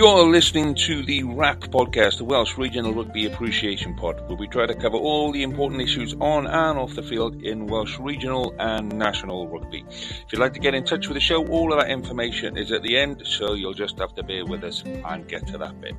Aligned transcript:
You're 0.00 0.24
listening 0.24 0.76
to 0.86 1.02
the 1.02 1.24
RAP 1.24 1.60
podcast, 1.64 2.16
the 2.16 2.24
Welsh 2.24 2.56
Regional 2.56 2.94
Rugby 2.94 3.26
Appreciation 3.26 3.94
Pod, 3.94 4.26
where 4.28 4.38
we 4.38 4.48
try 4.48 4.64
to 4.64 4.74
cover 4.74 4.96
all 4.96 5.30
the 5.30 5.42
important 5.42 5.82
issues 5.82 6.14
on 6.20 6.46
and 6.46 6.78
off 6.78 6.94
the 6.94 7.02
field 7.02 7.42
in 7.42 7.66
Welsh 7.66 7.98
regional 7.98 8.54
and 8.58 8.90
national 8.96 9.46
rugby. 9.48 9.84
If 9.90 10.32
you'd 10.32 10.38
like 10.38 10.54
to 10.54 10.58
get 10.58 10.74
in 10.74 10.86
touch 10.86 11.06
with 11.06 11.16
the 11.16 11.20
show, 11.20 11.46
all 11.48 11.70
of 11.74 11.80
that 11.80 11.90
information 11.90 12.56
is 12.56 12.72
at 12.72 12.82
the 12.82 12.96
end, 12.96 13.26
so 13.26 13.52
you'll 13.52 13.74
just 13.74 13.98
have 13.98 14.14
to 14.14 14.22
bear 14.22 14.46
with 14.46 14.64
us 14.64 14.82
and 14.84 15.28
get 15.28 15.46
to 15.48 15.58
that 15.58 15.78
bit. 15.82 15.94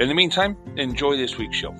In 0.00 0.08
the 0.08 0.14
meantime, 0.14 0.56
enjoy 0.76 1.16
this 1.16 1.38
week's 1.38 1.56
show. 1.56 1.76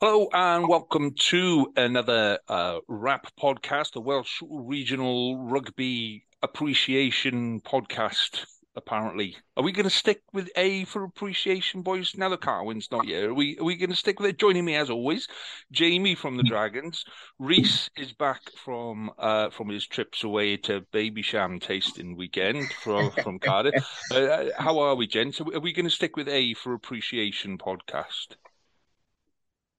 Hello 0.00 0.28
and 0.32 0.68
welcome 0.68 1.14
to 1.16 1.72
another 1.74 2.38
uh, 2.46 2.78
RAP 2.86 3.26
podcast, 3.36 3.94
the 3.94 4.00
Welsh 4.00 4.40
Regional 4.48 5.44
Rugby 5.48 6.24
appreciation 6.42 7.60
podcast. 7.60 8.44
Apparently, 8.74 9.36
are 9.58 9.62
we 9.62 9.70
going 9.70 9.84
to 9.84 9.90
stick 9.90 10.22
with 10.32 10.48
A 10.56 10.86
for 10.86 11.04
appreciation, 11.04 11.82
boys? 11.82 12.14
Now 12.16 12.30
that 12.30 12.40
Carwyn's 12.40 12.90
not 12.90 13.04
here, 13.04 13.28
are 13.28 13.34
we 13.34 13.58
are 13.58 13.64
we 13.64 13.76
going 13.76 13.90
to 13.90 13.96
stick 13.96 14.18
with 14.18 14.30
it? 14.30 14.38
Joining 14.38 14.64
me 14.64 14.76
as 14.76 14.88
always, 14.88 15.28
Jamie 15.70 16.14
from 16.14 16.38
the 16.38 16.42
Dragons. 16.42 17.04
Rhys 17.38 17.90
is 17.98 18.14
back 18.14 18.40
from 18.64 19.10
uh, 19.18 19.50
from 19.50 19.68
his 19.68 19.86
trips 19.86 20.24
away 20.24 20.56
to 20.56 20.86
Babycham 20.90 21.60
tasting 21.60 22.16
weekend 22.16 22.72
from 22.72 23.10
from 23.10 23.38
Cardiff. 23.40 23.74
Uh, 24.10 24.46
how 24.56 24.78
are 24.78 24.94
we, 24.94 25.06
gents? 25.06 25.38
Are 25.42 25.60
we 25.60 25.74
going 25.74 25.84
to 25.84 25.90
stick 25.90 26.16
with 26.16 26.28
A 26.28 26.54
for 26.54 26.72
appreciation 26.72 27.58
podcast? 27.58 28.36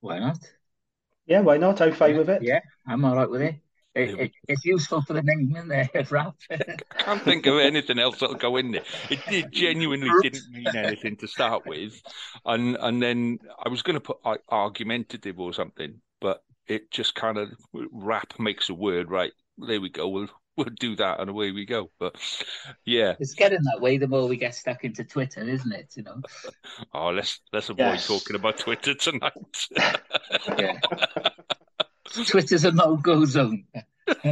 Why 0.02 0.19
not? 0.19 0.38
Yeah, 1.25 1.41
why 1.41 1.57
not? 1.57 1.81
I'm 1.81 1.94
fine 1.94 2.18
with 2.18 2.29
it. 2.29 2.44
Yeah, 2.44 2.59
I'm 2.85 3.03
all 3.06 3.16
right 3.16 3.29
with 3.29 3.41
it. 3.41 3.62
It, 3.95 4.19
it, 4.19 4.31
it's 4.47 4.65
useful 4.65 5.01
for 5.03 5.13
the 5.13 5.21
name 5.21 5.55
in 5.55 5.67
there, 5.67 5.87
rap. 6.09 6.33
I 6.49 6.77
can't 6.97 7.21
think 7.21 7.45
of 7.45 7.59
anything 7.59 7.99
else 7.99 8.19
that'll 8.19 8.35
go 8.35 8.57
in 8.57 8.71
there. 8.71 8.83
It, 9.09 9.19
it 9.27 9.51
genuinely 9.51 10.09
didn't 10.21 10.49
mean 10.51 10.75
anything 10.75 11.15
to 11.17 11.27
start 11.27 11.65
with, 11.67 12.01
and 12.45 12.75
and 12.77 13.01
then 13.01 13.37
I 13.63 13.69
was 13.69 13.83
going 13.83 13.95
to 13.95 13.99
put 13.99 14.17
like, 14.25 14.41
argumentative 14.49 15.39
or 15.39 15.53
something, 15.53 16.01
but 16.21 16.43
it 16.67 16.89
just 16.89 17.13
kind 17.13 17.37
of 17.37 17.49
rap 17.91 18.33
makes 18.39 18.69
a 18.69 18.73
word 18.73 19.11
right. 19.11 19.31
There 19.59 19.79
we 19.79 19.89
go. 19.89 20.07
We'll 20.07 20.29
we'll 20.57 20.69
do 20.79 20.95
that, 20.95 21.19
and 21.19 21.29
away 21.29 21.51
we 21.51 21.65
go. 21.65 21.91
But 21.99 22.15
yeah, 22.85 23.13
It's 23.19 23.35
getting 23.35 23.61
that 23.63 23.79
way 23.79 23.97
the 23.99 24.07
more 24.07 24.27
we 24.27 24.37
get 24.37 24.55
stuck 24.55 24.83
into 24.83 25.03
Twitter, 25.03 25.41
isn't 25.41 25.71
it? 25.71 25.93
You 25.95 26.03
know. 26.03 26.21
oh, 26.93 27.09
let's 27.09 27.41
let's 27.51 27.69
avoid 27.69 27.85
Yes. 27.85 28.07
talking 28.07 28.35
about 28.35 28.57
Twitter 28.57 28.95
tonight. 28.95 29.33
Yeah. 30.57 30.79
Twitter's 32.28 32.66
a 32.66 32.72
no-go 32.72 33.25
zone. 33.25 33.66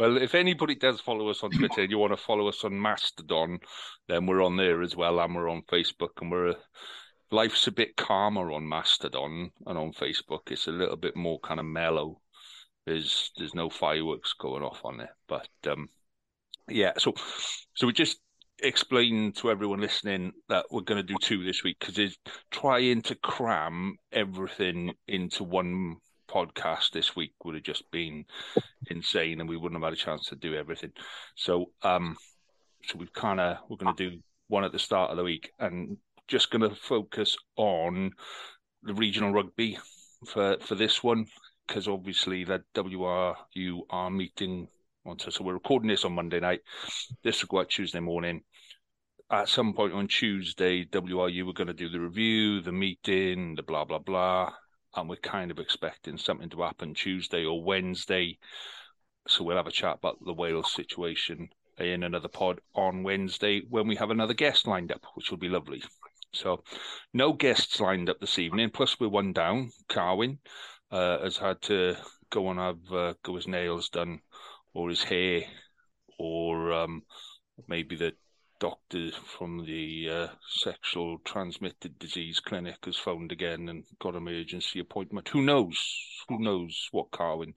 Well, 0.00 0.16
if 0.16 0.34
anybody 0.34 0.76
does 0.76 0.98
follow 0.98 1.28
us 1.28 1.42
on 1.42 1.50
Twitter 1.50 1.82
and 1.82 1.90
you 1.90 1.98
want 1.98 2.14
to 2.14 2.16
follow 2.16 2.48
us 2.48 2.64
on 2.64 2.80
Mastodon, 2.80 3.58
then 4.08 4.24
we're 4.24 4.42
on 4.42 4.56
there 4.56 4.80
as 4.80 4.96
well, 4.96 5.20
and 5.20 5.34
we're 5.34 5.50
on 5.50 5.60
Facebook, 5.70 6.22
and 6.22 6.30
we're 6.30 6.54
life's 7.30 7.66
a 7.66 7.70
bit 7.70 7.96
calmer 7.96 8.50
on 8.50 8.66
Mastodon 8.66 9.50
and 9.66 9.78
on 9.78 9.92
Facebook. 9.92 10.50
It's 10.50 10.66
a 10.68 10.72
little 10.72 10.96
bit 10.96 11.16
more 11.16 11.38
kind 11.40 11.60
of 11.60 11.66
mellow. 11.66 12.18
There's 12.86 13.30
there's 13.36 13.54
no 13.54 13.68
fireworks 13.68 14.32
going 14.32 14.62
off 14.62 14.80
on 14.86 14.96
there, 14.96 15.14
but 15.28 15.48
um, 15.68 15.90
yeah. 16.66 16.92
So 16.96 17.12
so 17.74 17.86
we 17.86 17.92
just 17.92 18.20
explain 18.62 19.32
to 19.32 19.50
everyone 19.50 19.82
listening 19.82 20.32
that 20.48 20.64
we're 20.70 20.80
going 20.80 21.06
to 21.06 21.06
do 21.06 21.18
two 21.20 21.44
this 21.44 21.62
week 21.62 21.76
because 21.78 21.98
it's 21.98 22.16
trying 22.50 23.02
to 23.02 23.16
cram 23.16 23.96
everything 24.12 24.94
into 25.06 25.44
one 25.44 25.98
podcast 26.30 26.90
this 26.92 27.16
week 27.16 27.32
would 27.44 27.54
have 27.54 27.64
just 27.64 27.90
been 27.90 28.24
insane 28.88 29.40
and 29.40 29.48
we 29.48 29.56
wouldn't 29.56 29.80
have 29.80 29.86
had 29.90 29.98
a 29.98 30.04
chance 30.04 30.26
to 30.26 30.36
do 30.36 30.54
everything. 30.54 30.92
So 31.34 31.72
um 31.82 32.16
so 32.84 32.98
we've 32.98 33.12
kind 33.12 33.40
of 33.40 33.58
we're 33.68 33.76
going 33.76 33.94
to 33.94 34.10
do 34.10 34.18
one 34.48 34.64
at 34.64 34.72
the 34.72 34.78
start 34.78 35.10
of 35.10 35.16
the 35.16 35.24
week 35.24 35.52
and 35.58 35.96
just 36.28 36.50
going 36.50 36.68
to 36.68 36.74
focus 36.74 37.36
on 37.56 38.12
the 38.82 38.94
regional 38.94 39.32
rugby 39.32 39.78
for 40.26 40.56
for 40.60 40.74
this 40.74 41.02
one 41.02 41.26
because 41.66 41.88
obviously 41.88 42.44
that 42.44 42.62
WRU 42.74 43.80
are 43.90 44.10
meeting 44.10 44.66
on 45.06 45.18
so 45.18 45.44
we're 45.44 45.54
recording 45.54 45.88
this 45.88 46.04
on 46.04 46.12
Monday 46.12 46.40
night. 46.40 46.60
This 47.22 47.42
will 47.42 47.48
go 47.48 47.60
out 47.60 47.70
Tuesday 47.70 48.00
morning. 48.00 48.42
At 49.30 49.48
some 49.48 49.72
point 49.72 49.92
on 49.92 50.08
Tuesday, 50.08 50.84
WRU 50.84 51.46
were 51.46 51.52
going 51.52 51.68
to 51.68 51.72
do 51.72 51.88
the 51.88 52.00
review, 52.00 52.60
the 52.60 52.72
meeting, 52.72 53.54
the 53.54 53.62
blah, 53.62 53.84
blah, 53.84 54.00
blah. 54.00 54.52
And 54.96 55.08
we're 55.08 55.16
kind 55.16 55.50
of 55.50 55.58
expecting 55.58 56.18
something 56.18 56.50
to 56.50 56.62
happen 56.62 56.94
Tuesday 56.94 57.44
or 57.44 57.62
Wednesday. 57.62 58.38
So 59.28 59.44
we'll 59.44 59.56
have 59.56 59.66
a 59.66 59.72
chat 59.72 59.98
about 59.98 60.18
the 60.24 60.32
Wales 60.32 60.72
situation 60.72 61.48
in 61.78 62.02
another 62.02 62.28
pod 62.28 62.60
on 62.74 63.02
Wednesday 63.02 63.62
when 63.68 63.86
we 63.86 63.96
have 63.96 64.10
another 64.10 64.34
guest 64.34 64.66
lined 64.66 64.92
up, 64.92 65.04
which 65.14 65.30
will 65.30 65.38
be 65.38 65.48
lovely. 65.48 65.82
So 66.32 66.62
no 67.12 67.32
guests 67.32 67.80
lined 67.80 68.10
up 68.10 68.20
this 68.20 68.38
evening. 68.38 68.70
Plus, 68.70 68.98
we're 68.98 69.08
one 69.08 69.32
down. 69.32 69.70
Carwyn 69.88 70.38
uh, 70.90 71.20
has 71.20 71.36
had 71.36 71.60
to 71.62 71.96
go 72.30 72.50
and 72.50 72.58
have 72.58 72.92
uh, 72.92 73.14
go 73.22 73.36
his 73.36 73.48
nails 73.48 73.88
done 73.88 74.20
or 74.74 74.88
his 74.88 75.02
hair 75.02 75.42
or 76.18 76.72
um, 76.72 77.02
maybe 77.66 77.96
the 77.96 78.12
doctor 78.60 79.10
from 79.38 79.64
the 79.64 80.08
uh, 80.08 80.26
sexual 80.46 81.18
transmitted 81.24 81.98
disease 81.98 82.38
clinic 82.38 82.76
has 82.84 82.96
phoned 82.96 83.32
again 83.32 83.68
and 83.68 83.84
got 83.98 84.14
an 84.14 84.18
emergency 84.28 84.78
appointment. 84.78 85.28
Who 85.28 85.42
knows? 85.42 85.76
Who 86.28 86.38
knows 86.38 86.88
what 86.92 87.10
Carwyn 87.10 87.54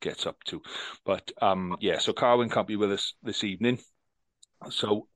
gets 0.00 0.26
up 0.26 0.36
to? 0.44 0.62
But 1.04 1.32
um, 1.40 1.76
yeah, 1.80 1.98
so 1.98 2.12
Carwyn 2.12 2.50
can't 2.50 2.68
be 2.68 2.76
with 2.76 2.92
us 2.92 3.14
this 3.22 3.42
evening. 3.42 3.78
So 4.70 5.08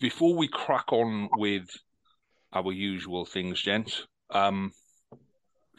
before 0.00 0.34
we 0.36 0.48
crack 0.48 0.92
on 0.92 1.28
with 1.36 1.68
our 2.52 2.72
usual 2.72 3.26
things, 3.26 3.60
gents, 3.60 4.06
um, 4.30 4.72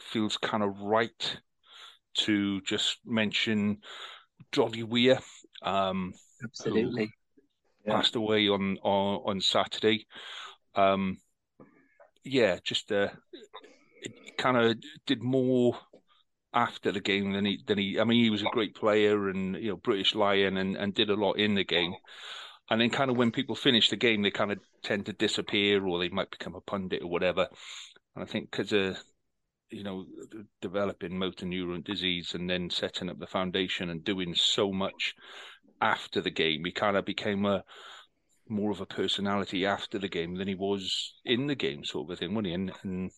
feels 0.00 0.36
kind 0.36 0.62
of 0.62 0.78
right 0.80 1.40
to 2.18 2.60
just 2.60 2.98
mention 3.04 3.78
Doddie 4.52 4.82
Weir. 4.82 5.18
Um, 5.62 6.12
Absolutely. 6.44 7.10
Passed 7.86 8.16
away 8.16 8.48
on 8.48 8.78
on, 8.82 9.22
on 9.24 9.40
Saturday. 9.40 10.06
Um, 10.74 11.18
yeah, 12.24 12.58
just 12.64 12.90
uh, 12.92 13.08
kind 14.36 14.56
of 14.56 14.76
did 15.06 15.22
more 15.22 15.78
after 16.52 16.90
the 16.90 17.00
game 17.00 17.32
than 17.32 17.44
he 17.44 17.62
than 17.66 17.78
he. 17.78 18.00
I 18.00 18.04
mean, 18.04 18.22
he 18.22 18.30
was 18.30 18.42
a 18.42 18.50
great 18.52 18.74
player 18.74 19.28
and 19.28 19.56
you 19.56 19.70
know 19.70 19.76
British 19.76 20.14
Lion 20.14 20.56
and 20.56 20.76
and 20.76 20.94
did 20.94 21.10
a 21.10 21.14
lot 21.14 21.34
in 21.34 21.54
the 21.54 21.64
game. 21.64 21.94
And 22.68 22.80
then, 22.80 22.90
kind 22.90 23.10
of 23.10 23.16
when 23.16 23.30
people 23.30 23.54
finish 23.54 23.90
the 23.90 23.96
game, 23.96 24.22
they 24.22 24.32
kind 24.32 24.50
of 24.50 24.58
tend 24.82 25.06
to 25.06 25.12
disappear, 25.12 25.86
or 25.86 26.00
they 26.00 26.08
might 26.08 26.32
become 26.32 26.56
a 26.56 26.60
pundit 26.60 27.02
or 27.02 27.08
whatever. 27.08 27.46
And 28.16 28.24
I 28.24 28.26
think 28.26 28.50
because 28.50 28.72
of 28.72 28.98
you 29.70 29.82
know 29.82 30.06
developing 30.60 31.18
motor 31.18 31.46
neuron 31.46 31.84
disease 31.84 32.34
and 32.34 32.48
then 32.48 32.70
setting 32.70 33.10
up 33.10 33.18
the 33.18 33.26
foundation 33.26 33.90
and 33.90 34.04
doing 34.04 34.34
so 34.34 34.72
much 34.72 35.14
after 35.80 36.20
the 36.20 36.30
game, 36.30 36.64
he 36.64 36.72
kind 36.72 36.96
of 36.96 37.04
became 37.04 37.44
a 37.46 37.64
more 38.48 38.70
of 38.70 38.80
a 38.80 38.86
personality 38.86 39.66
after 39.66 39.98
the 39.98 40.08
game 40.08 40.36
than 40.36 40.48
he 40.48 40.54
was 40.54 41.14
in 41.24 41.46
the 41.46 41.54
game, 41.54 41.84
sort 41.84 42.10
of 42.10 42.18
thing, 42.18 42.34
wasn't 42.34 42.46
he? 42.46 42.52
And, 42.52 42.72
and 42.82 43.10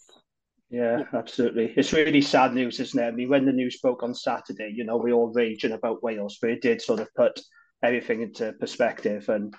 yeah, 0.70 1.04
absolutely. 1.14 1.72
It's 1.76 1.92
really 1.92 2.20
sad 2.20 2.54
news, 2.54 2.78
isn't 2.80 3.00
it? 3.02 3.06
I 3.06 3.10
mean, 3.10 3.28
when 3.28 3.46
the 3.46 3.52
news 3.52 3.78
broke 3.80 4.02
on 4.02 4.14
Saturday, 4.14 4.72
you 4.74 4.84
know, 4.84 4.96
we 4.96 5.12
all 5.12 5.32
raging 5.32 5.72
about 5.72 6.02
Wales, 6.02 6.38
but 6.40 6.50
it 6.50 6.62
did 6.62 6.82
sort 6.82 7.00
of 7.00 7.08
put 7.14 7.40
everything 7.82 8.22
into 8.22 8.52
perspective. 8.54 9.28
And 9.28 9.54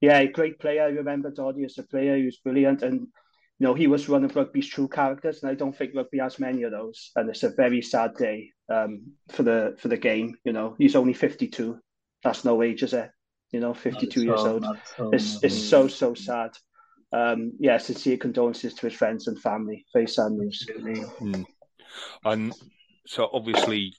yeah, 0.00 0.24
great 0.26 0.60
player. 0.60 0.84
I 0.84 0.88
remember 0.88 1.30
Doddie 1.30 1.64
as 1.64 1.78
a 1.78 1.82
player. 1.82 2.16
He 2.16 2.24
was 2.24 2.38
brilliant. 2.38 2.82
And, 2.82 3.00
you 3.00 3.66
know, 3.66 3.74
he 3.74 3.88
was 3.88 4.08
one 4.08 4.24
of 4.24 4.36
rugby's 4.36 4.68
true 4.68 4.86
characters. 4.86 5.42
And 5.42 5.50
I 5.50 5.54
don't 5.54 5.76
think 5.76 5.94
rugby 5.94 6.18
has 6.18 6.38
many 6.38 6.62
of 6.62 6.70
those. 6.70 7.10
And 7.16 7.28
it's 7.28 7.42
a 7.42 7.50
very 7.50 7.82
sad 7.82 8.14
day 8.14 8.52
um, 8.68 9.12
for 9.30 9.42
the 9.42 9.74
for 9.78 9.88
the 9.88 9.96
game. 9.96 10.36
You 10.44 10.52
know, 10.52 10.76
he's 10.78 10.94
only 10.94 11.14
52. 11.14 11.78
That's 12.22 12.44
no 12.44 12.62
age, 12.62 12.82
is 12.82 12.92
it? 12.92 13.10
You 13.52 13.60
know, 13.60 13.74
52 13.74 14.24
years 14.24 14.40
old. 14.40 14.66
It's, 15.12 15.42
it's 15.42 15.56
so, 15.56 15.88
so 15.88 16.14
sad 16.14 16.50
um, 17.12 17.52
yeah, 17.58 17.78
sincere 17.78 18.16
condolences 18.16 18.74
to 18.74 18.86
his 18.86 18.94
friends 18.94 19.28
and 19.28 19.38
family. 19.38 19.86
Very 19.92 20.08
sad 20.08 20.32
news. 20.32 20.66
Mm. 21.20 21.44
And 22.24 22.52
so 23.06 23.28
obviously 23.32 23.94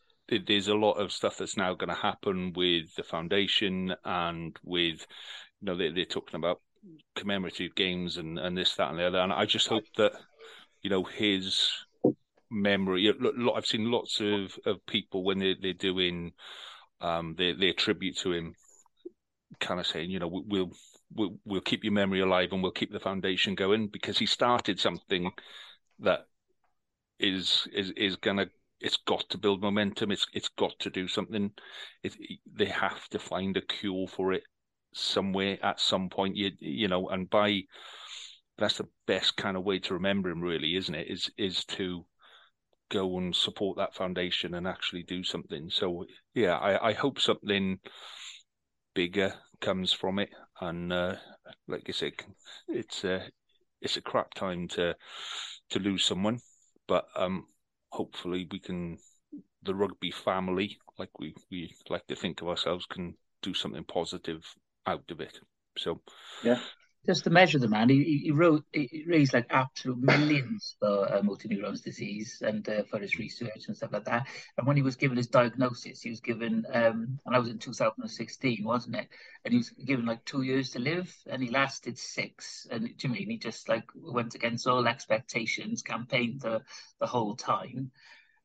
there's 0.45 0.68
a 0.68 0.75
lot 0.75 0.94
of 0.94 1.12
stuff 1.12 1.38
that's 1.38 1.57
now 1.57 1.74
going 1.74 1.89
to 1.89 1.95
happen 1.95 2.54
with 2.56 2.94
the 2.95 3.04
foundation 3.04 3.95
and 4.06 4.56
with 4.63 5.07
you 5.60 5.66
know 5.66 5.75
they, 5.75 5.89
they're 5.89 6.06
talking 6.06 6.36
about 6.36 6.62
commemorative 7.16 7.74
games 7.74 8.18
and 8.18 8.38
and 8.38 8.56
this 8.56 8.75
that 8.75 8.92
and 8.92 9.00
the 9.00 9.07
other 9.07 9.18
and 9.18 9.33
i 9.33 9.44
just 9.44 9.68
hope 9.68 9.83
that 9.98 10.12
you 10.83 10.89
know 10.92 11.04
his 11.04 11.68
memory 12.51 13.12
i've 13.56 13.66
seen 13.66 13.89
lots 13.92 14.21
of 14.21 14.56
of 14.68 14.86
people 14.86 15.24
when 15.24 15.39
they're, 15.39 15.56
they're 15.60 15.74
doing 15.74 16.31
um 17.01 17.36
their, 17.38 17.56
their 17.56 17.74
tribute 17.74 18.18
to 18.18 18.34
him 18.34 18.56
kind 19.60 19.80
of 19.80 19.88
saying 19.88 20.10
you 20.10 20.19
know 20.19 20.28
we'll 20.28 20.72
we'll, 21.13 21.38
we'll 21.46 21.62
keep 21.62 21.84
your 21.84 21.94
memory 21.94 22.22
alive 22.22 22.50
and 22.51 22.62
we'll 22.62 22.72
keep 22.72 22.92
the 22.92 23.00
foundation 23.00 23.56
going 23.56 23.88
because 23.88 24.18
he 24.18 24.25
started 24.25 24.80
something 24.80 25.31
that 26.00 26.28
is 27.19 27.68
is 27.74 27.92
is 27.92 28.16
gonna 28.16 28.48
it's 28.80 28.98
got 28.98 29.30
to 29.30 29.38
build 29.38 29.62
momentum. 29.62 30.12
It's 30.12 30.25
it's 30.34 30.50
got 30.50 30.80
to 30.80 30.90
do 30.90 31.07
something. 31.07 31.51
It, 32.04 32.16
they 32.51 32.66
have 32.66 33.07
to 33.10 33.19
find 33.19 33.57
a 33.57 33.62
cure 33.62 34.07
for 34.07 34.34
it 34.34 34.44
somewhere 34.94 35.57
at 35.62 35.80
some 35.80 36.10
point. 36.10 36.36
You 36.38 36.52
you 36.60 36.88
know, 36.88 37.10
and 37.10 37.30
by 37.30 37.63
that's 38.57 38.78
the 38.78 38.88
best 39.06 39.38
kind 39.38 39.57
of 39.57 39.63
way 39.63 39.80
to 39.80 39.94
remember 39.94 40.30
him, 40.30 40.42
really, 40.42 40.75
isn't 40.75 40.95
it? 40.95 41.07
Is 41.10 41.30
is 41.38 41.66
to 41.66 42.06
go 42.89 43.18
and 43.18 43.36
support 43.36 43.77
that 43.77 43.95
foundation 43.95 44.56
and 44.56 44.68
actually 44.68 45.03
do 45.03 45.24
something. 45.24 45.69
So 45.69 46.06
yeah, 46.33 46.57
I, 46.57 46.89
I 46.89 46.94
hope 46.94 47.19
something 47.19 47.80
bigger 48.94 49.33
comes 49.62 49.94
from 49.94 50.19
it. 50.19 50.30
And 50.62 50.91
uh, 50.91 51.15
like 51.68 51.86
I 51.88 51.91
said, 51.91 52.13
it's 52.68 53.03
a 53.03 53.30
it's 53.81 53.97
a 53.97 54.01
crap 54.01 54.33
time 54.33 54.68
to 54.69 54.95
to 55.69 55.80
lose 55.80 56.03
someone, 56.03 56.39
but 56.88 57.06
um, 57.15 57.45
hopefully 57.89 58.47
we 58.51 58.59
can 58.59 58.97
the 59.63 59.75
rugby 59.75 60.12
family, 60.12 60.77
like 60.97 61.19
we 61.19 61.35
we 61.51 61.75
like 61.89 62.06
to 62.07 62.15
think 62.15 62.42
of 62.42 62.47
ourselves, 62.47 62.85
can 62.85 63.15
do 63.42 63.53
something 63.53 63.83
positive 63.83 64.44
out 64.85 65.09
of 65.12 65.21
it. 65.21 65.39
So 65.77 66.01
yeah, 66.44 66.59
just 67.06 67.24
to 67.24 67.30
measure 67.30 67.60
the 67.60 67.68
man, 67.68 67.90
he, 67.90 68.22
he 68.24 68.31
wrote 68.31 68.66
he 68.74 69.06
raised 69.07 69.34
like 69.34 69.48
absolute 69.50 70.00
millions 70.00 70.75
for 70.80 71.12
uh, 71.12 71.24
motor 71.24 71.48
neurons 71.48 71.81
disease 71.81 72.42
and 72.46 72.68
uh, 72.68 72.84
for 72.84 73.00
his 73.00 73.18
research 73.18 73.68
and 73.68 73.78
stuff 73.78 73.94
like 73.94 74.06
that. 74.06 74.28
And 74.57 74.68
when 74.68 74.75
he 74.75 74.84
was 74.84 74.98
given 74.98 75.18
his 75.18 75.28
diagnosis, 75.28 76.01
he 76.01 76.10
was 76.10 76.19
given, 76.19 76.66
um, 76.74 77.19
and 77.25 77.36
I 77.36 77.40
was 77.40 77.50
in 77.50 77.57
2016, 77.57 78.63
wasn't 78.63 78.98
it? 78.98 79.07
And 79.46 79.54
he 79.54 79.60
was 79.60 79.69
given 79.69 80.06
like 80.06 80.25
two 80.25 80.42
years 80.42 80.72
to 80.72 80.80
live, 80.80 81.16
and 81.30 81.42
he 81.42 81.50
lasted 81.50 81.98
six. 81.98 82.68
And 82.69 82.84
me, 82.84 83.25
he 83.25 83.38
just 83.38 83.69
like 83.69 83.86
went 83.95 84.36
against 84.36 84.68
all 84.68 84.88
expectations, 84.88 85.81
campaigned 85.81 86.42
the 86.42 86.62
the 87.00 87.07
whole 87.07 87.36
time. 87.36 87.92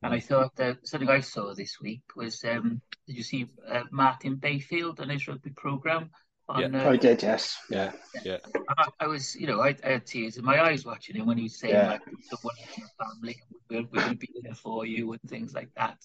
And 0.03 0.13
I 0.13 0.21
thought 0.21 0.55
that 0.57 0.87
something 0.87 1.09
I 1.09 1.21
saw 1.21 1.55
this 1.55 1.81
week 1.81 2.03
was, 2.15 2.45
um, 2.45 2.83
did 3.07 3.17
you 3.17 3.23
see 3.23 3.47
uh, 3.67 3.85
Martin 3.91 4.37
Bayfield 4.37 5.01
and 5.01 5.11
his 5.11 5.27
rugby 5.27 5.51
program? 5.51 6.11
On, 6.49 6.61
yeah, 6.61 6.85
uh, 6.87 6.91
I 6.91 6.97
did. 6.97 7.23
Yes. 7.23 7.57
Yeah. 7.71 7.93
Yeah. 8.23 8.39
I, 8.69 8.89
I, 9.01 9.07
was, 9.07 9.35
you 9.35 9.47
know, 9.47 9.61
I, 9.61 9.75
I, 9.83 9.93
had 9.93 10.07
tears 10.07 10.37
in 10.37 10.45
my 10.45 10.63
eyes 10.63 10.85
watching 10.85 11.17
him 11.17 11.27
when 11.27 11.39
he 11.39 11.45
was 11.45 11.59
saying 11.59 11.73
yeah. 11.73 11.93
like, 11.93 12.03
"Someone 12.29 12.55
in 12.59 12.83
your 12.83 12.89
family, 12.99 13.43
we're, 13.71 13.83
we're 13.91 14.03
going 14.03 14.19
to 14.19 14.19
be 14.19 14.29
there 14.43 14.55
for 14.55 14.85
you," 14.85 15.13
and 15.13 15.23
things 15.23 15.55
like 15.55 15.71
that. 15.77 15.97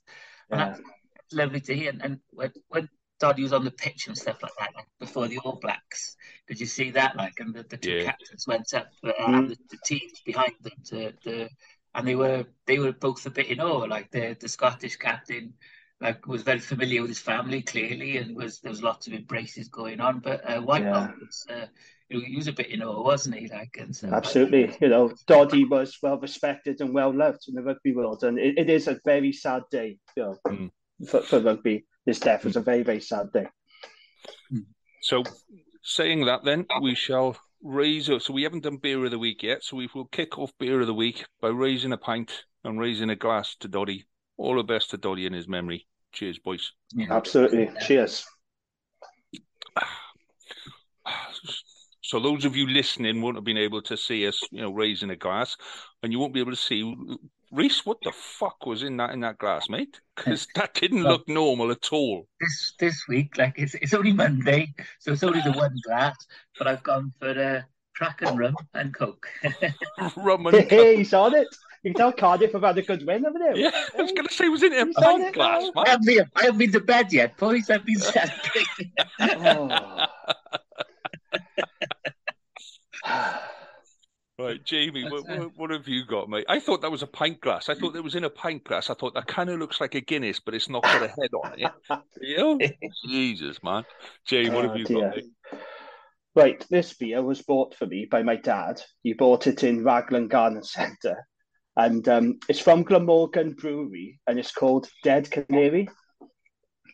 And 0.50 0.60
yeah. 0.60 0.66
that's, 0.70 0.82
lovely 1.34 1.60
to 1.60 1.76
hear. 1.76 1.90
And, 1.90 2.02
and 2.02 2.20
when, 2.32 2.54
when 2.70 2.90
Doddie 3.20 3.44
was 3.44 3.54
on 3.54 3.66
the 3.66 3.72
pitch 3.72 4.08
and 4.08 4.18
stuff 4.18 4.42
like 4.42 4.54
that, 4.60 4.72
like 4.76 4.88
before 5.00 5.28
the 5.28 5.40
All 5.40 5.60
Blacks, 5.62 6.16
did 6.48 6.60
you 6.60 6.66
see 6.66 6.92
that? 6.92 7.18
Like, 7.18 7.34
and 7.40 7.54
the, 7.54 7.64
the 7.64 7.78
two 7.78 7.92
yeah. 7.92 8.06
captains 8.06 8.48
went 8.48 8.74
up 8.74 8.88
uh, 9.04 9.10
mm. 9.10 9.38
and 9.38 9.50
the, 9.50 9.58
the 9.70 9.78
teams 9.86 10.22
behind 10.26 10.54
them 10.62 10.74
to 10.86 11.14
the, 11.24 11.50
and 11.94 12.08
they 12.08 12.16
were 12.16 12.46
they 12.66 12.80
were 12.80 12.94
both 12.94 13.26
a 13.26 13.30
bit 13.30 13.48
in 13.48 13.60
awe. 13.60 13.86
Like 13.86 14.10
the 14.12 14.38
the 14.40 14.48
Scottish 14.48 14.96
captain 14.96 15.54
like 16.02 16.26
was 16.28 16.44
very 16.44 16.60
familiar 16.60 17.02
with 17.02 17.10
his 17.10 17.20
family 17.20 17.62
clearly, 17.62 18.18
and 18.18 18.36
was 18.36 18.60
there 18.60 18.72
was 18.72 18.84
lots 18.84 19.08
of 19.08 19.14
embraces 19.14 19.68
going 19.68 20.00
on. 20.00 20.20
But 20.20 20.50
uh, 20.50 20.62
White 20.62 20.84
yeah. 20.84 21.12
was, 21.20 21.46
uh, 21.50 21.66
he 22.10 22.36
was 22.36 22.48
a 22.48 22.54
bit 22.54 22.68
in 22.68 22.82
awe, 22.82 23.04
wasn't 23.04 23.36
he? 23.36 23.48
Like, 23.48 23.78
and 23.80 23.96
so 23.96 24.10
absolutely, 24.12 24.76
you 24.82 24.90
know, 24.90 25.12
Doddie 25.28 25.66
was 25.66 25.98
well 26.02 26.20
respected 26.20 26.82
and 26.82 26.94
well 26.94 27.14
loved 27.14 27.46
in 27.48 27.56
the 27.56 27.64
rugby 27.64 27.94
world, 27.94 28.24
and 28.24 28.40
it, 28.40 28.58
it 28.58 28.70
is 28.70 28.88
a 28.88 29.00
very 29.06 29.34
sad 29.34 29.64
day, 29.72 30.00
you 30.16 30.24
know, 30.24 30.38
mm. 30.48 30.72
for, 31.08 31.22
for 31.22 31.40
rugby. 31.40 31.86
His 32.06 32.20
death 32.20 32.46
was 32.46 32.56
a 32.56 32.62
very 32.62 32.84
very 32.84 33.02
sad 33.02 33.32
day. 33.32 33.48
So, 35.02 35.24
saying 35.84 36.26
that, 36.26 36.44
then 36.44 36.66
we 36.82 36.96
shall 36.96 37.38
raise. 37.64 38.06
So 38.06 38.34
we 38.34 38.44
haven't 38.44 38.64
done 38.64 38.78
beer 38.78 39.04
of 39.06 39.12
the 39.12 39.20
week 39.20 39.44
yet. 39.44 39.64
So 39.64 39.78
we 39.78 39.90
will 39.94 40.06
kick 40.06 40.38
off 40.38 40.52
beer 40.60 40.82
of 40.82 40.88
the 40.88 40.94
week 40.94 41.26
by 41.42 41.50
raising 41.50 41.94
a 41.94 41.98
pint 41.98 42.46
and 42.64 42.80
raising 42.80 43.10
a 43.10 43.16
glass 43.16 43.56
to 43.62 43.68
Doddie. 43.68 44.06
All 44.40 44.56
the 44.56 44.64
best 44.64 44.92
to 44.92 44.98
Doddie 44.98 45.26
in 45.26 45.34
his 45.34 45.50
memory. 45.50 45.86
Cheers, 46.14 46.40
boys. 46.40 46.72
Yeah. 46.94 47.08
Absolutely. 47.12 47.70
Cheers. 47.86 48.26
So 52.02 52.22
those 52.22 52.46
of 52.46 52.56
you 52.56 52.66
listening 52.66 53.22
won't 53.22 53.36
have 53.36 53.44
been 53.44 53.58
able 53.58 53.82
to 53.84 53.98
see 53.98 54.26
us, 54.26 54.40
you 54.50 54.62
know, 54.62 54.72
raising 54.72 55.10
a 55.10 55.18
glass, 55.18 55.58
and 56.02 56.14
you 56.14 56.20
won't 56.20 56.34
be 56.34 56.40
able 56.40 56.54
to 56.54 56.58
see 56.58 56.96
Rhys. 57.52 57.86
What 57.86 57.98
the 58.02 58.14
fuck 58.14 58.66
was 58.66 58.82
in 58.82 58.96
that 58.98 59.12
in 59.12 59.20
that 59.20 59.38
glass, 59.38 59.70
mate? 59.70 60.00
Because 60.16 60.48
that 60.56 60.74
didn't 60.74 61.04
well, 61.04 61.14
look 61.14 61.28
normal 61.28 61.70
at 61.72 61.92
all. 61.92 62.28
This 62.40 62.74
this 62.80 63.04
week, 63.10 63.38
like 63.38 63.56
it's 63.58 63.76
it's 63.76 63.94
only 63.94 64.14
Monday, 64.14 64.74
so 65.00 65.12
it's 65.12 65.24
only 65.24 65.42
the 65.42 65.52
one 65.52 65.76
glass. 65.86 66.16
But 66.58 66.68
I've 66.68 66.84
gone 66.84 67.12
for 67.20 67.30
uh, 67.30 67.62
Kraken 67.96 68.38
rum 68.38 68.56
and 68.74 68.94
Coke. 68.94 69.28
rum 70.16 70.48
and 70.48 70.58
Coke. 70.58 70.70
Hey, 70.70 70.98
you 70.98 71.06
saw 71.06 71.28
it. 71.28 71.48
You 71.84 71.94
can 71.94 71.98
tell 71.98 72.12
Cardiff 72.12 72.52
have 72.52 72.64
had 72.64 72.78
a 72.78 72.82
good 72.82 73.06
win, 73.06 73.24
haven't 73.24 73.56
you? 73.56 73.64
Yeah, 73.64 73.72
I 73.98 74.02
was 74.02 74.12
going 74.12 74.28
to 74.28 74.34
say, 74.34 74.50
was 74.50 74.64
it 74.64 74.74
a 74.74 74.86
pint 75.00 75.34
glass? 75.34 75.64
Oh. 75.64 75.82
I 75.82 75.90
haven't, 75.90 76.06
been, 76.06 76.26
I 76.36 76.44
haven't 76.44 76.58
been 76.58 76.72
to 76.74 76.82
bed 76.82 77.14
yet, 77.14 77.38
boys. 77.38 77.70
I've 77.70 77.86
been 77.86 78.00
celebrating. 78.00 78.92
oh. 79.20 80.06
Right, 84.38 84.64
Jamie, 84.64 85.04
what, 85.10 85.28
what, 85.28 85.52
what, 85.58 85.70
have 85.72 85.88
you 85.88 86.06
got, 86.06 86.30
mate? 86.30 86.46
I 86.48 86.62
thought 86.62 86.82
that 86.82 86.92
was 86.92 87.04
a 87.04 87.08
pint 87.08 87.42
glass. 87.42 87.68
I 87.68 87.76
thought 87.76 87.96
it 87.96 88.04
was 88.04 88.16
in 88.16 88.24
a 88.24 88.30
pint 88.30 88.64
glass. 88.64 88.90
I 88.90 88.94
thought 88.94 89.14
that 89.16 89.28
kind 89.28 89.50
of 89.50 89.60
looks 89.60 89.82
like 89.82 89.96
a 89.96 90.02
Guinness, 90.02 90.40
but 90.40 90.54
it's 90.54 90.70
not 90.70 90.84
got 90.84 91.04
a 91.04 91.08
head 91.08 91.34
on 91.34 91.60
it. 91.60 91.72
you 92.22 92.38
know? 92.38 92.60
Jesus, 93.06 93.62
man. 93.64 93.84
Jay, 94.26 94.50
what 94.50 94.64
oh, 94.64 94.70
have 94.70 94.78
you 94.78 94.86
dear. 94.86 95.02
got, 95.02 95.16
mate? 95.18 95.26
Right, 96.36 96.66
this 96.70 96.94
beer 96.94 97.22
was 97.22 97.42
bought 97.42 97.76
for 97.76 97.86
me 97.86 98.08
by 98.10 98.24
my 98.24 98.38
dad. 98.38 98.82
He 99.04 99.14
bought 99.14 99.48
it 99.48 99.64
in 99.64 99.84
Raglan 99.84 100.30
Garden 100.30 100.64
Centre 100.64 101.28
and 101.80 102.10
um, 102.10 102.40
it's 102.50 102.60
from 102.60 102.84
Glamorgan 102.84 103.54
Brewery, 103.54 104.20
and 104.28 104.38
it's 104.38 104.52
called 104.52 104.90
Dead 105.02 105.32
Canary. 105.32 105.88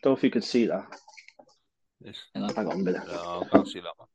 Don't 0.02 0.12
know 0.12 0.16
if 0.16 0.22
you 0.22 0.30
can 0.30 0.42
see 0.42 0.66
that. 0.66 0.86
Yes. 2.00 2.16
Hang 2.34 2.44
on 2.44 2.70
a 2.70 2.76
minute. 2.76 3.02
No, 3.08 3.44
I 3.44 3.48
can't 3.48 3.66
see 3.66 3.80
that 3.80 3.92
one. 3.96 4.06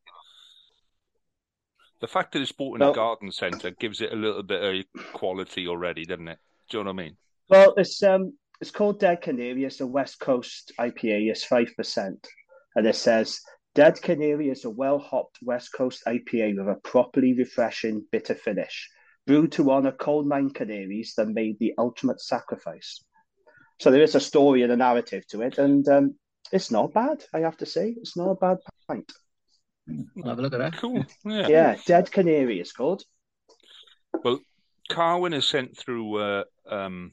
The 2.00 2.08
fact 2.08 2.32
that 2.32 2.42
it's 2.42 2.54
bought 2.54 2.76
in 2.76 2.80
well, 2.80 2.92
a 2.92 2.96
garden 2.96 3.32
centre 3.34 3.72
gives 3.72 4.00
it 4.00 4.14
a 4.14 4.16
little 4.16 4.44
bit 4.44 4.86
of 4.96 5.14
quality 5.14 5.68
already, 5.68 6.06
doesn't 6.06 6.30
it? 6.30 6.40
Do 6.70 6.78
you 6.78 6.84
know 6.86 6.94
what 6.94 7.02
I 7.02 7.04
mean? 7.04 7.18
Well, 7.50 7.74
it's 7.76 8.02
um, 8.02 8.34
it's 8.62 8.72
called 8.72 9.02
Dead 9.02 9.22
Canary. 9.22 9.66
It's 9.66 9.82
a 9.82 9.88
West 9.88 10.22
Coast 10.22 10.72
IPA. 10.80 11.32
It's 11.32 11.44
five 11.44 11.70
percent, 11.76 12.26
and 12.78 12.88
it 12.88 12.96
says 12.96 13.42
Dead 13.76 14.02
Canary 14.02 14.50
is 14.50 14.64
a 14.64 14.70
well 14.70 15.00
hopped 15.00 15.40
West 15.44 15.74
Coast 15.74 16.04
IPA 16.08 16.58
with 16.58 16.70
a 16.70 16.80
properly 16.82 17.34
refreshing 17.34 18.06
bitter 18.10 18.36
finish 18.36 18.90
brewed 19.28 19.52
to 19.54 19.72
honor 19.72 19.92
coal 19.92 20.24
mine 20.24 20.50
canaries 20.50 21.14
that 21.16 21.28
made 21.28 21.60
the 21.60 21.74
ultimate 21.78 22.22
sacrifice. 22.22 23.04
So 23.80 23.92
there 23.92 24.02
is 24.02 24.16
a 24.16 24.20
story 24.20 24.64
and 24.64 24.72
a 24.72 24.78
narrative 24.78 25.26
to 25.28 25.42
it, 25.42 25.58
and 25.58 25.88
um, 25.88 26.16
it's 26.52 26.72
not 26.72 26.94
bad. 26.94 27.24
I 27.34 27.40
have 27.40 27.58
to 27.58 27.66
say, 27.66 27.96
it's 27.98 28.18
not 28.18 28.30
a 28.30 28.36
bad 28.36 28.58
pint. 28.88 29.12
I'll 30.24 30.30
have 30.30 30.40
a 30.40 30.42
look 30.42 30.54
at 30.54 30.60
that. 30.60 30.78
Cool. 30.78 31.04
Yeah. 31.26 31.48
Yeah, 31.48 31.76
Dead 31.86 32.12
Canary 32.12 32.60
is 32.60 32.72
called. 32.72 33.04
Well, 34.24 34.40
Carwyn 34.90 35.34
has 35.34 35.48
sent 35.48 35.78
through 35.78 36.16
uh, 36.18 36.44
um, 36.70 37.12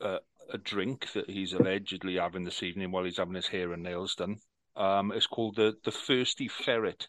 uh, 0.00 0.18
a 0.50 0.58
drink 0.58 1.12
that 1.12 1.28
he's 1.28 1.52
allegedly 1.52 2.16
having 2.16 2.44
this 2.44 2.62
evening 2.62 2.90
while 2.90 3.04
he's 3.04 3.18
having 3.18 3.34
his 3.34 3.48
hair 3.48 3.72
and 3.72 3.82
nails 3.82 4.14
done. 4.14 4.36
Um, 4.76 5.12
it's 5.12 5.26
called 5.26 5.56
the 5.56 5.74
the 5.84 5.90
Thirsty 5.90 6.48
Ferret, 6.48 7.08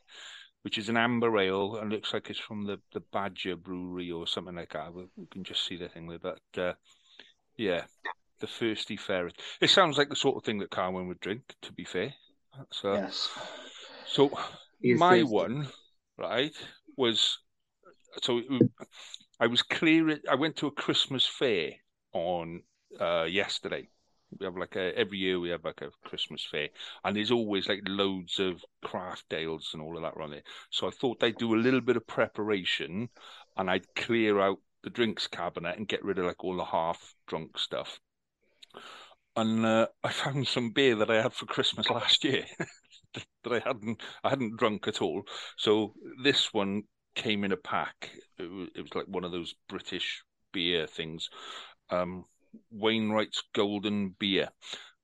which 0.64 0.78
is 0.78 0.90
an 0.90 0.98
amber 0.98 1.38
ale 1.40 1.78
and 1.78 1.92
looks 1.92 2.14
like 2.14 2.30
it's 2.30 2.40
from 2.40 2.66
the, 2.66 2.80
the 2.94 3.00
Badger 3.00 3.56
Brewery 3.56 4.12
or 4.12 4.28
something 4.28 4.56
like 4.56 4.74
that. 4.74 4.94
We, 4.94 5.06
can 5.32 5.44
just 5.44 5.66
see 5.66 5.78
the 5.78 5.90
thing 5.90 6.08
there, 6.08 6.20
but 6.20 6.40
Uh, 6.58 6.74
yeah, 7.56 7.86
the 8.40 8.48
Thirsty 8.48 8.98
Ferret. 8.98 9.40
It 9.62 9.70
sounds 9.70 9.98
like 9.98 10.10
the 10.10 10.16
sort 10.16 10.38
of 10.38 10.44
thing 10.44 10.60
that 10.60 10.70
Carwyn 10.70 11.08
would 11.08 11.20
drink. 11.20 11.42
To 11.64 11.72
be 11.72 11.86
fair, 11.86 12.14
so 12.72 12.94
Yes. 12.94 13.30
so 14.06 14.32
He's 14.82 15.00
my 15.00 15.20
thirsty. 15.20 15.34
one, 15.34 15.68
right, 16.18 16.54
was 16.96 17.40
so 18.22 18.42
I 19.40 19.48
was 19.48 19.62
clear. 19.62 20.20
I 20.30 20.36
went 20.36 20.56
to 20.58 20.68
a 20.68 20.72
Christmas 20.72 21.26
fair 21.26 21.72
on 22.14 22.64
uh, 23.00 23.24
yesterday. 23.24 23.88
We 24.39 24.46
have 24.46 24.57
like 24.57 24.75
a 24.75 24.98
every 24.98 25.17
year 25.17 25.39
we 25.39 25.50
have 25.50 25.63
like 25.63 25.81
a 25.81 25.91
Christmas 26.03 26.46
fair, 26.46 26.69
and 27.03 27.15
there's 27.15 27.31
always 27.31 27.67
like 27.67 27.81
loads 27.88 28.39
of 28.39 28.63
craft 28.84 29.34
ales 29.34 29.72
and 29.74 29.81
all 29.81 29.96
of 29.96 30.03
that 30.03 30.13
around 30.17 30.31
there. 30.31 30.43
So 30.69 30.88
I 30.88 30.91
thought 30.91 31.24
I'd 31.24 31.38
do 31.38 31.55
a 31.55 31.57
little 31.57 31.81
bit 31.81 31.98
of 31.98 32.07
preparation, 32.07 33.10
and 33.55 33.69
I'd 33.69 33.93
clear 33.96 34.39
out 34.39 34.60
the 34.84 34.89
drinks 34.89 35.27
cabinet 35.27 35.77
and 35.77 35.88
get 35.88 36.03
rid 36.03 36.19
of 36.19 36.25
like 36.25 36.43
all 36.43 36.57
the 36.57 36.65
half 36.65 37.15
drunk 37.27 37.57
stuff. 37.57 38.00
And 39.36 39.65
uh, 39.65 39.88
I 40.03 40.12
found 40.12 40.48
some 40.48 40.72
beer 40.72 40.96
that 40.96 41.12
I 41.12 41.22
had 41.22 41.34
for 41.34 41.46
Christmas 41.46 41.89
last 41.89 42.24
year 42.24 42.46
that 43.13 43.53
I 43.53 43.60
hadn't 43.60 44.01
I 44.24 44.29
hadn't 44.29 44.57
drunk 44.57 44.88
at 44.88 45.01
all. 45.01 45.24
So 45.57 45.93
this 46.24 46.53
one 46.53 46.84
came 47.15 47.43
in 47.43 47.51
a 47.51 47.57
pack. 47.57 48.12
It 48.38 48.50
was, 48.50 48.69
it 48.75 48.81
was 48.81 48.96
like 48.96 49.07
one 49.07 49.24
of 49.24 49.31
those 49.31 49.55
British 49.69 50.24
beer 50.53 50.88
things, 50.88 51.29
um, 51.89 52.25
Wainwright's 52.72 53.44
Golden 53.54 54.16
Beer. 54.20 54.50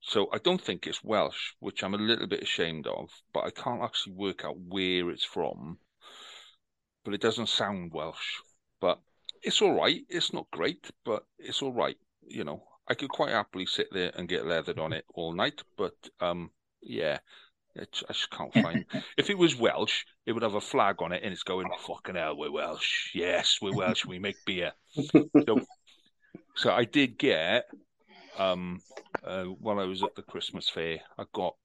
So 0.01 0.27
I 0.33 0.37
don't 0.37 0.61
think 0.61 0.85
it's 0.85 1.03
Welsh, 1.03 1.53
which 1.59 1.83
I'm 1.83 1.93
a 1.93 1.97
little 1.97 2.27
bit 2.27 2.43
ashamed 2.43 2.87
of, 2.87 3.09
but 3.33 3.45
I 3.45 3.51
can't 3.51 3.81
actually 3.81 4.13
work 4.13 4.43
out 4.43 4.57
where 4.57 5.09
it's 5.09 5.23
from. 5.23 5.79
But 7.05 7.13
it 7.13 7.21
doesn't 7.21 7.49
sound 7.49 7.91
Welsh. 7.93 8.41
But 8.81 8.99
it's 9.41 9.61
all 9.61 9.73
right. 9.73 10.01
It's 10.09 10.33
not 10.33 10.51
great, 10.51 10.91
but 11.05 11.25
it's 11.39 11.61
all 11.61 11.73
right. 11.73 11.97
You 12.21 12.43
know, 12.43 12.63
I 12.87 12.95
could 12.95 13.09
quite 13.09 13.31
happily 13.31 13.65
sit 13.65 13.87
there 13.91 14.11
and 14.15 14.27
get 14.27 14.45
leathered 14.45 14.79
on 14.79 14.93
it 14.93 15.05
all 15.13 15.33
night. 15.33 15.61
But 15.77 15.95
um, 16.19 16.51
yeah, 16.81 17.19
it's, 17.75 18.03
I 18.07 18.13
just 18.13 18.29
can't 18.29 18.53
find. 18.53 18.85
if 19.17 19.29
it 19.29 19.37
was 19.37 19.55
Welsh, 19.55 20.03
it 20.25 20.33
would 20.33 20.43
have 20.43 20.55
a 20.55 20.61
flag 20.61 21.01
on 21.01 21.11
it, 21.11 21.23
and 21.23 21.31
it's 21.31 21.43
going 21.43 21.67
fucking 21.87 22.15
hell. 22.15 22.37
We're 22.37 22.51
Welsh. 22.51 23.11
Yes, 23.15 23.59
we're 23.61 23.75
Welsh. 23.75 24.05
we 24.05 24.19
make 24.19 24.35
beer. 24.45 24.73
So, 24.91 25.61
so 26.55 26.71
I 26.71 26.85
did 26.85 27.17
get 27.17 27.65
um 28.37 28.81
uh, 29.23 29.43
while 29.43 29.79
I 29.79 29.85
was 29.85 30.03
at 30.03 30.15
the 30.15 30.21
Christmas 30.21 30.69
fair, 30.69 30.99
I 31.17 31.25
got 31.33 31.55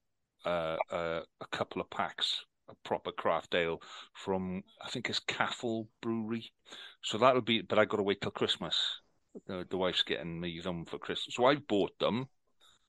uh, 0.45 0.77
uh, 0.91 1.21
a 1.41 1.45
couple 1.51 1.81
of 1.81 1.89
packs 1.89 2.45
of 2.69 2.81
proper 2.83 3.11
craft 3.11 3.55
ale 3.55 3.81
from 4.13 4.63
I 4.81 4.89
think 4.89 5.09
it's 5.09 5.19
Caffel 5.19 5.87
Brewery. 6.01 6.51
So 7.01 7.17
that'll 7.17 7.41
be, 7.41 7.61
but 7.61 7.79
I 7.79 7.85
got 7.85 7.97
to 7.97 8.03
wait 8.03 8.21
till 8.21 8.31
Christmas. 8.31 8.75
The, 9.47 9.65
the 9.69 9.77
wife's 9.77 10.03
getting 10.03 10.39
me 10.39 10.59
them 10.59 10.85
for 10.85 10.97
Christmas, 10.97 11.35
so 11.35 11.45
I 11.45 11.55
bought 11.55 11.97
them, 11.99 12.27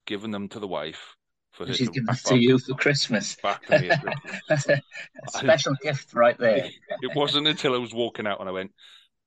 given 0.07 0.31
them 0.31 0.49
to 0.49 0.59
the 0.59 0.67
wife 0.67 1.17
for 1.53 1.67
She's 1.73 1.89
giving 1.91 2.07
this 2.07 2.23
to 2.25 2.39
you 2.39 2.59
for 2.59 2.75
Christmas. 2.75 3.37
back 3.43 3.67
to 3.67 3.81
me. 3.81 3.89
Christmas. 3.89 4.41
That's 4.49 4.69
a, 4.69 4.75
a 4.75 5.31
special 5.31 5.75
gift 5.83 6.15
right 6.15 6.39
there. 6.39 6.71
it 7.03 7.15
wasn't 7.15 7.49
until 7.49 7.75
I 7.75 7.79
was 7.79 7.93
walking 7.93 8.27
out 8.27 8.41
and 8.41 8.49
I 8.49 8.53
went, 8.53 8.73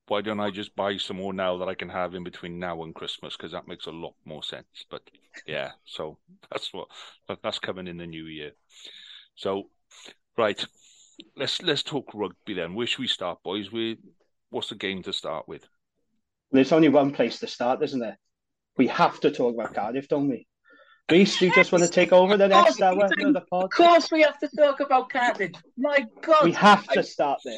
why 0.08 0.22
don't 0.22 0.40
I 0.40 0.50
just 0.50 0.76
buy 0.76 0.98
some 0.98 1.18
more 1.18 1.34
now 1.34 1.58
that 1.58 1.70
I 1.70 1.76
can 1.76 1.90
have 1.90 2.14
in 2.14 2.24
between 2.24 2.60
now 2.60 2.84
and 2.84 2.94
Christmas? 2.94 3.38
Because 3.38 3.52
that 3.54 3.68
makes 3.68 3.86
a 3.86 3.92
lot 3.92 4.14
more 4.26 4.44
sense. 4.44 4.86
But 4.90 5.02
yeah, 5.48 5.72
so 5.86 6.18
that's 6.52 6.74
what 6.74 6.88
that's 7.42 7.60
coming 7.60 7.88
in 7.88 7.98
the 7.98 8.08
new 8.08 8.26
year. 8.26 8.52
So, 9.36 9.70
right, 10.38 10.64
let's 11.36 11.62
let's 11.62 11.84
talk 11.84 12.12
rugby 12.14 12.54
then. 12.54 12.74
Where 12.74 12.88
should 12.88 13.00
we 13.00 13.08
start, 13.08 13.42
boys? 13.44 13.72
We 13.72 13.98
what's 14.50 14.70
the 14.70 14.76
game 14.76 15.04
to 15.04 15.14
start 15.14 15.48
with? 15.48 15.66
There's 16.52 16.72
only 16.72 16.90
one 16.90 17.12
place 17.12 17.40
to 17.40 17.48
start, 17.48 17.82
isn't 17.82 18.00
there? 18.00 18.20
We 18.78 18.88
have 18.88 19.20
to 19.22 19.32
talk 19.32 19.56
about 19.56 19.74
Cardiff, 19.74 20.08
don't 20.08 20.30
we? 20.30 20.48
Rhys, 21.12 21.38
do 21.38 21.48
you 21.48 21.54
just 21.54 21.72
want 21.72 21.84
to 21.84 21.90
take 21.90 22.14
over 22.14 22.38
the 22.38 22.48
next 22.48 22.82
hour 22.82 23.04
of 23.06 23.10
the 23.10 23.44
pod? 23.50 23.66
Of 23.66 23.70
course, 23.72 24.12
we 24.12 24.22
have 24.22 24.38
to 24.40 24.50
talk 24.56 24.80
about 24.80 25.10
Cardiff. 25.10 25.52
My 25.78 26.06
God, 26.22 26.46
We 26.46 26.52
have 26.54 26.86
I- 26.90 26.94
to 26.96 27.04
start 27.04 27.40
there. 27.44 27.58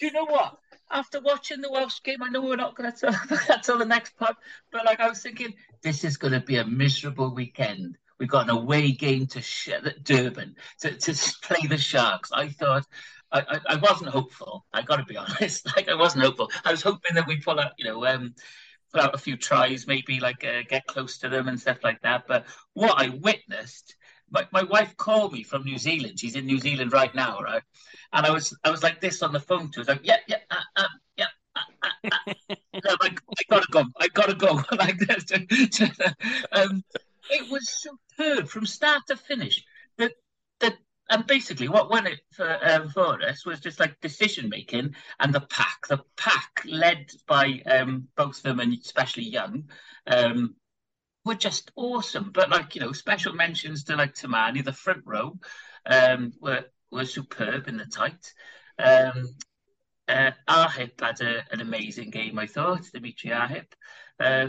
do 0.00 0.06
you 0.06 0.12
know 0.12 0.26
what? 0.26 0.56
After 0.90 1.20
watching 1.20 1.60
the 1.60 1.70
Welsh 1.70 2.02
game, 2.02 2.22
I 2.22 2.28
know 2.28 2.40
we're 2.40 2.56
not 2.56 2.74
going 2.74 2.90
to 2.90 2.98
talk 2.98 3.24
about 3.24 3.46
that 3.48 3.62
till 3.62 3.78
the 3.78 3.84
next 3.84 4.16
pod, 4.16 4.36
but 4.72 4.84
like 4.84 5.00
I 5.00 5.08
was 5.08 5.22
thinking, 5.22 5.54
this 5.82 6.04
is 6.04 6.16
going 6.16 6.32
to 6.32 6.40
be 6.40 6.56
a 6.56 6.64
miserable 6.64 7.34
weekend. 7.34 7.98
We've 8.18 8.28
got 8.28 8.48
an 8.48 8.56
away 8.56 8.92
game 8.92 9.26
to 9.28 9.42
sh- 9.42 9.70
Durban 10.02 10.56
to, 10.80 10.96
to 10.96 11.36
play 11.42 11.66
the 11.68 11.78
Sharks. 11.78 12.30
I 12.32 12.48
thought 12.48 12.86
I, 13.30 13.40
I, 13.40 13.60
I 13.74 13.76
wasn't 13.76 14.10
hopeful. 14.10 14.64
I 14.72 14.82
got 14.82 14.96
to 14.96 15.04
be 15.04 15.16
honest. 15.18 15.66
Like 15.76 15.88
I 15.88 15.94
wasn't 15.94 16.24
hopeful. 16.24 16.50
I 16.64 16.70
was 16.70 16.82
hoping 16.82 17.14
that 17.14 17.26
we 17.26 17.40
pull 17.40 17.60
out, 17.60 17.72
you 17.78 17.84
know, 17.84 18.04
um, 18.06 18.34
pull 18.92 19.02
out 19.02 19.14
a 19.14 19.18
few 19.18 19.36
tries, 19.36 19.86
maybe 19.86 20.20
like 20.20 20.44
uh, 20.44 20.62
get 20.68 20.86
close 20.86 21.18
to 21.18 21.28
them 21.28 21.48
and 21.48 21.60
stuff 21.60 21.78
like 21.84 22.00
that. 22.02 22.24
But 22.26 22.46
what 22.72 23.00
I 23.00 23.10
witnessed, 23.10 23.94
my, 24.30 24.46
my 24.52 24.62
wife 24.62 24.96
called 24.96 25.32
me 25.32 25.42
from 25.42 25.64
New 25.64 25.78
Zealand. 25.78 26.18
She's 26.20 26.36
in 26.36 26.46
New 26.46 26.58
Zealand 26.58 26.92
right 26.92 27.14
now, 27.14 27.40
right? 27.40 27.62
And 28.12 28.26
I 28.26 28.30
was 28.30 28.56
I 28.64 28.70
was 28.70 28.82
like 28.82 29.00
this 29.00 29.22
on 29.22 29.32
the 29.32 29.40
phone 29.40 29.70
to 29.72 29.76
her. 29.76 29.80
Was 29.80 29.88
like, 29.88 30.00
yeah, 30.02 30.18
yeah, 30.26 30.38
uh, 30.50 30.56
uh, 30.76 30.88
yeah. 31.16 31.26
Uh, 31.56 31.60
uh, 31.82 32.10
uh. 32.12 32.34
No, 32.84 32.94
I, 33.00 33.08
I 33.08 33.42
gotta 33.50 33.66
go. 33.72 33.84
I 33.98 34.08
gotta 34.08 34.34
go. 34.34 34.62
like 34.78 34.98
this. 34.98 35.32
um, 36.52 36.82
it 37.30 37.50
was 37.50 37.68
superb 37.68 38.48
from 38.48 38.66
start 38.66 39.02
to 39.08 39.16
finish. 39.16 39.64
The 39.96 40.12
the 40.60 40.74
and 41.10 41.26
basically 41.26 41.68
what 41.68 41.90
won 41.90 42.06
it 42.06 42.20
for 42.32 42.58
um, 42.62 42.88
for 42.90 43.20
us 43.22 43.44
was 43.44 43.60
just 43.60 43.80
like 43.80 44.00
decision 44.00 44.48
making 44.48 44.94
and 45.18 45.34
the 45.34 45.40
pack. 45.40 45.88
The 45.88 46.02
pack 46.16 46.62
led 46.64 47.10
by 47.26 47.62
um, 47.66 48.08
both 48.16 48.38
of 48.38 48.42
them 48.42 48.60
and 48.60 48.74
especially 48.74 49.24
Young. 49.24 49.64
Um, 50.06 50.54
were 51.28 51.34
just 51.36 51.70
awesome, 51.76 52.30
but 52.32 52.50
like 52.50 52.74
you 52.74 52.80
know, 52.80 52.92
special 52.92 53.34
mentions 53.34 53.84
to 53.84 53.96
like 53.96 54.14
Tamani, 54.14 54.64
the 54.64 54.72
front 54.72 55.02
row, 55.04 55.38
um, 55.86 56.32
were 56.40 56.64
were 56.90 57.04
superb 57.04 57.68
in 57.68 57.76
the 57.76 57.86
tight. 57.86 58.32
Um, 58.78 59.28
uh, 60.08 60.30
Arhip 60.48 61.00
had 61.00 61.20
a, 61.20 61.44
an 61.52 61.60
amazing 61.60 62.10
game, 62.10 62.38
I 62.38 62.46
thought, 62.46 62.90
Dmitri 62.92 63.30
Arhip. 63.30 63.72
Uh, 64.18 64.48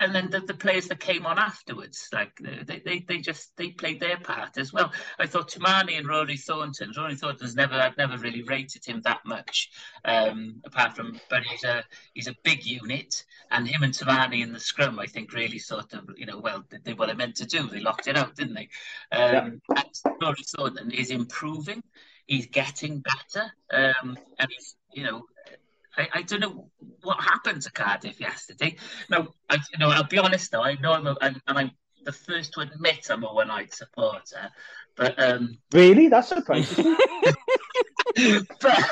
and 0.00 0.14
then 0.14 0.30
the, 0.30 0.40
the 0.40 0.54
players 0.54 0.88
that 0.88 0.98
came 0.98 1.26
on 1.26 1.38
afterwards, 1.38 2.08
like 2.12 2.32
they, 2.40 2.80
they, 2.84 3.04
they 3.06 3.18
just 3.18 3.54
they 3.56 3.70
played 3.70 4.00
their 4.00 4.16
part 4.16 4.56
as 4.56 4.72
well. 4.72 4.92
I 5.18 5.26
thought 5.26 5.50
Tamani 5.50 5.98
and 5.98 6.08
Rory 6.08 6.38
Thornton. 6.38 6.92
Rory 6.96 7.14
Thornton's 7.14 7.54
never 7.54 7.74
I've 7.74 7.98
never 7.98 8.16
really 8.16 8.42
rated 8.42 8.84
him 8.84 9.02
that 9.04 9.20
much, 9.26 9.70
um, 10.06 10.60
apart 10.64 10.96
from 10.96 11.20
but 11.28 11.42
he's 11.44 11.64
a 11.64 11.84
he's 12.14 12.28
a 12.28 12.34
big 12.42 12.64
unit, 12.64 13.24
and 13.50 13.68
him 13.68 13.82
and 13.82 13.92
Tamani 13.92 14.42
in 14.42 14.52
the 14.52 14.60
scrum, 14.60 14.98
I 14.98 15.06
think, 15.06 15.34
really 15.34 15.58
sort 15.58 15.92
of 15.92 16.08
you 16.16 16.26
know 16.26 16.38
well 16.38 16.64
they 16.70 16.78
did 16.78 16.98
what 16.98 17.08
they 17.08 17.14
meant 17.14 17.36
to 17.36 17.46
do. 17.46 17.68
They 17.68 17.80
locked 17.80 18.08
it 18.08 18.16
out, 18.16 18.34
didn't 18.34 18.54
they? 18.54 18.68
Um, 19.12 19.60
And 19.68 20.20
Rory 20.20 20.42
Thornton 20.56 20.90
is 20.92 21.10
improving. 21.10 21.82
He's 22.26 22.46
getting 22.46 23.02
better, 23.02 23.52
um, 23.72 24.16
and 24.38 24.50
he's 24.50 24.76
you 24.92 25.04
know 25.04 25.24
I, 26.00 26.08
I 26.14 26.22
don't 26.22 26.40
know 26.40 26.70
what 27.02 27.20
happened 27.20 27.62
to 27.62 27.72
Cardiff 27.72 28.20
yesterday. 28.20 28.76
No, 29.10 29.28
I, 29.48 29.56
you 29.72 29.78
know, 29.78 29.90
I'll 29.90 30.04
be 30.04 30.18
honest 30.18 30.50
though. 30.50 30.62
I 30.62 30.74
know 30.76 30.92
I'm, 30.92 31.06
a, 31.06 31.16
I'm 31.20 31.40
and 31.46 31.58
I'm 31.58 31.70
the 32.04 32.12
first 32.12 32.54
to 32.54 32.60
admit 32.60 33.08
I'm 33.10 33.24
a 33.24 33.32
one-eyed 33.32 33.72
supporter, 33.72 34.50
but 34.96 35.22
um, 35.22 35.58
Really? 35.72 36.08
that's 36.08 36.28
surprising. 36.28 36.96
but, 38.60 38.90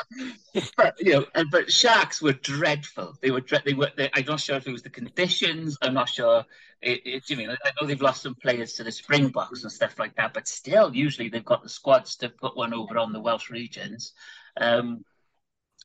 but 0.77 0.95
you 0.99 1.13
know, 1.13 1.45
but 1.51 1.73
Sharks 1.73 2.21
were 2.21 2.35
dreadful. 2.35 3.17
They 3.23 3.31
were, 3.31 3.41
dread. 3.41 3.63
they 3.65 3.75
were. 3.75 3.91
They, 3.97 4.11
I'm 4.15 4.27
not 4.27 4.41
sure 4.41 4.57
if 4.57 4.67
it 4.67 4.73
was 4.73 4.83
the 4.83 4.91
conditions. 4.91 5.79
I'm 5.83 5.95
not 5.95 6.09
sure. 6.09 6.45
It, 6.81 7.01
it, 7.05 7.31
you 7.31 7.37
mean, 7.37 7.51
I 7.51 7.71
know 7.81 7.87
they've 7.87 8.01
lost 8.01 8.23
some 8.23 8.37
players 8.37 8.75
to 8.75 8.85
the 8.85 8.93
Springboks 8.93 9.65
and 9.65 9.73
stuff 9.73 9.99
like 9.99 10.15
that, 10.17 10.33
but 10.35 10.47
still, 10.47 10.95
usually 10.95 11.29
they've 11.29 11.45
got 11.45 11.63
the 11.63 11.69
squads 11.69 12.17
to 12.17 12.29
put 12.29 12.57
one 12.57 12.73
over 12.73 12.99
on 12.99 13.13
the 13.13 13.21
Welsh 13.21 13.51
regions. 13.51 14.13
Um, 14.61 15.05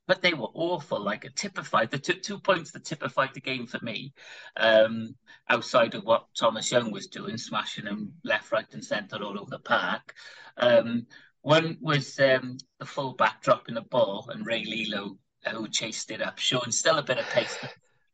but 0.07 0.21
they 0.21 0.33
were 0.33 0.49
awful. 0.53 1.01
Like 1.01 1.25
it 1.25 1.35
typified 1.35 1.91
the 1.91 1.99
two, 1.99 2.13
two 2.13 2.39
points 2.39 2.71
that 2.71 2.85
typified 2.85 3.33
the 3.33 3.41
game 3.41 3.67
for 3.67 3.79
me. 3.83 4.13
Um, 4.57 5.15
outside 5.49 5.95
of 5.95 6.03
what 6.03 6.27
Thomas 6.37 6.71
Young 6.71 6.91
was 6.91 7.07
doing, 7.07 7.37
smashing 7.37 7.85
them 7.85 8.13
left, 8.23 8.51
right, 8.51 8.71
and 8.73 8.83
centre 8.83 9.23
all 9.23 9.39
over 9.39 9.49
the 9.49 9.59
park. 9.59 10.13
Um, 10.57 11.07
one 11.41 11.77
was 11.81 12.19
um, 12.19 12.57
the 12.79 12.85
fullback 12.85 13.41
dropping 13.41 13.75
the 13.75 13.81
ball 13.81 14.29
and 14.29 14.45
Rey 14.45 14.63
Lee-Lo, 14.63 15.17
uh, 15.45 15.49
who 15.51 15.67
chased 15.67 16.11
it 16.11 16.21
up, 16.21 16.39
showing 16.39 16.71
still 16.71 16.97
a 16.97 17.03
bit 17.03 17.17
of 17.17 17.25
pace. 17.25 17.57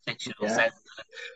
six-year-old 0.07 0.71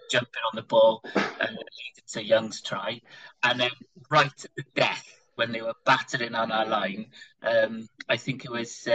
jumping 0.10 0.42
on 0.52 0.56
the 0.56 0.64
ball 0.64 1.02
and 1.16 1.50
leading 1.50 2.04
to 2.08 2.24
Young's 2.24 2.62
try, 2.62 3.00
and 3.44 3.60
then 3.60 3.72
right 4.10 4.28
at 4.28 4.56
the 4.56 4.64
death 4.76 5.06
when 5.36 5.52
they 5.52 5.62
were 5.62 5.74
battering 5.86 6.36
on 6.36 6.52
our 6.52 6.66
line, 6.66 7.08
um, 7.42 7.88
I 8.10 8.18
think 8.18 8.46
it 8.46 8.52
was. 8.52 8.88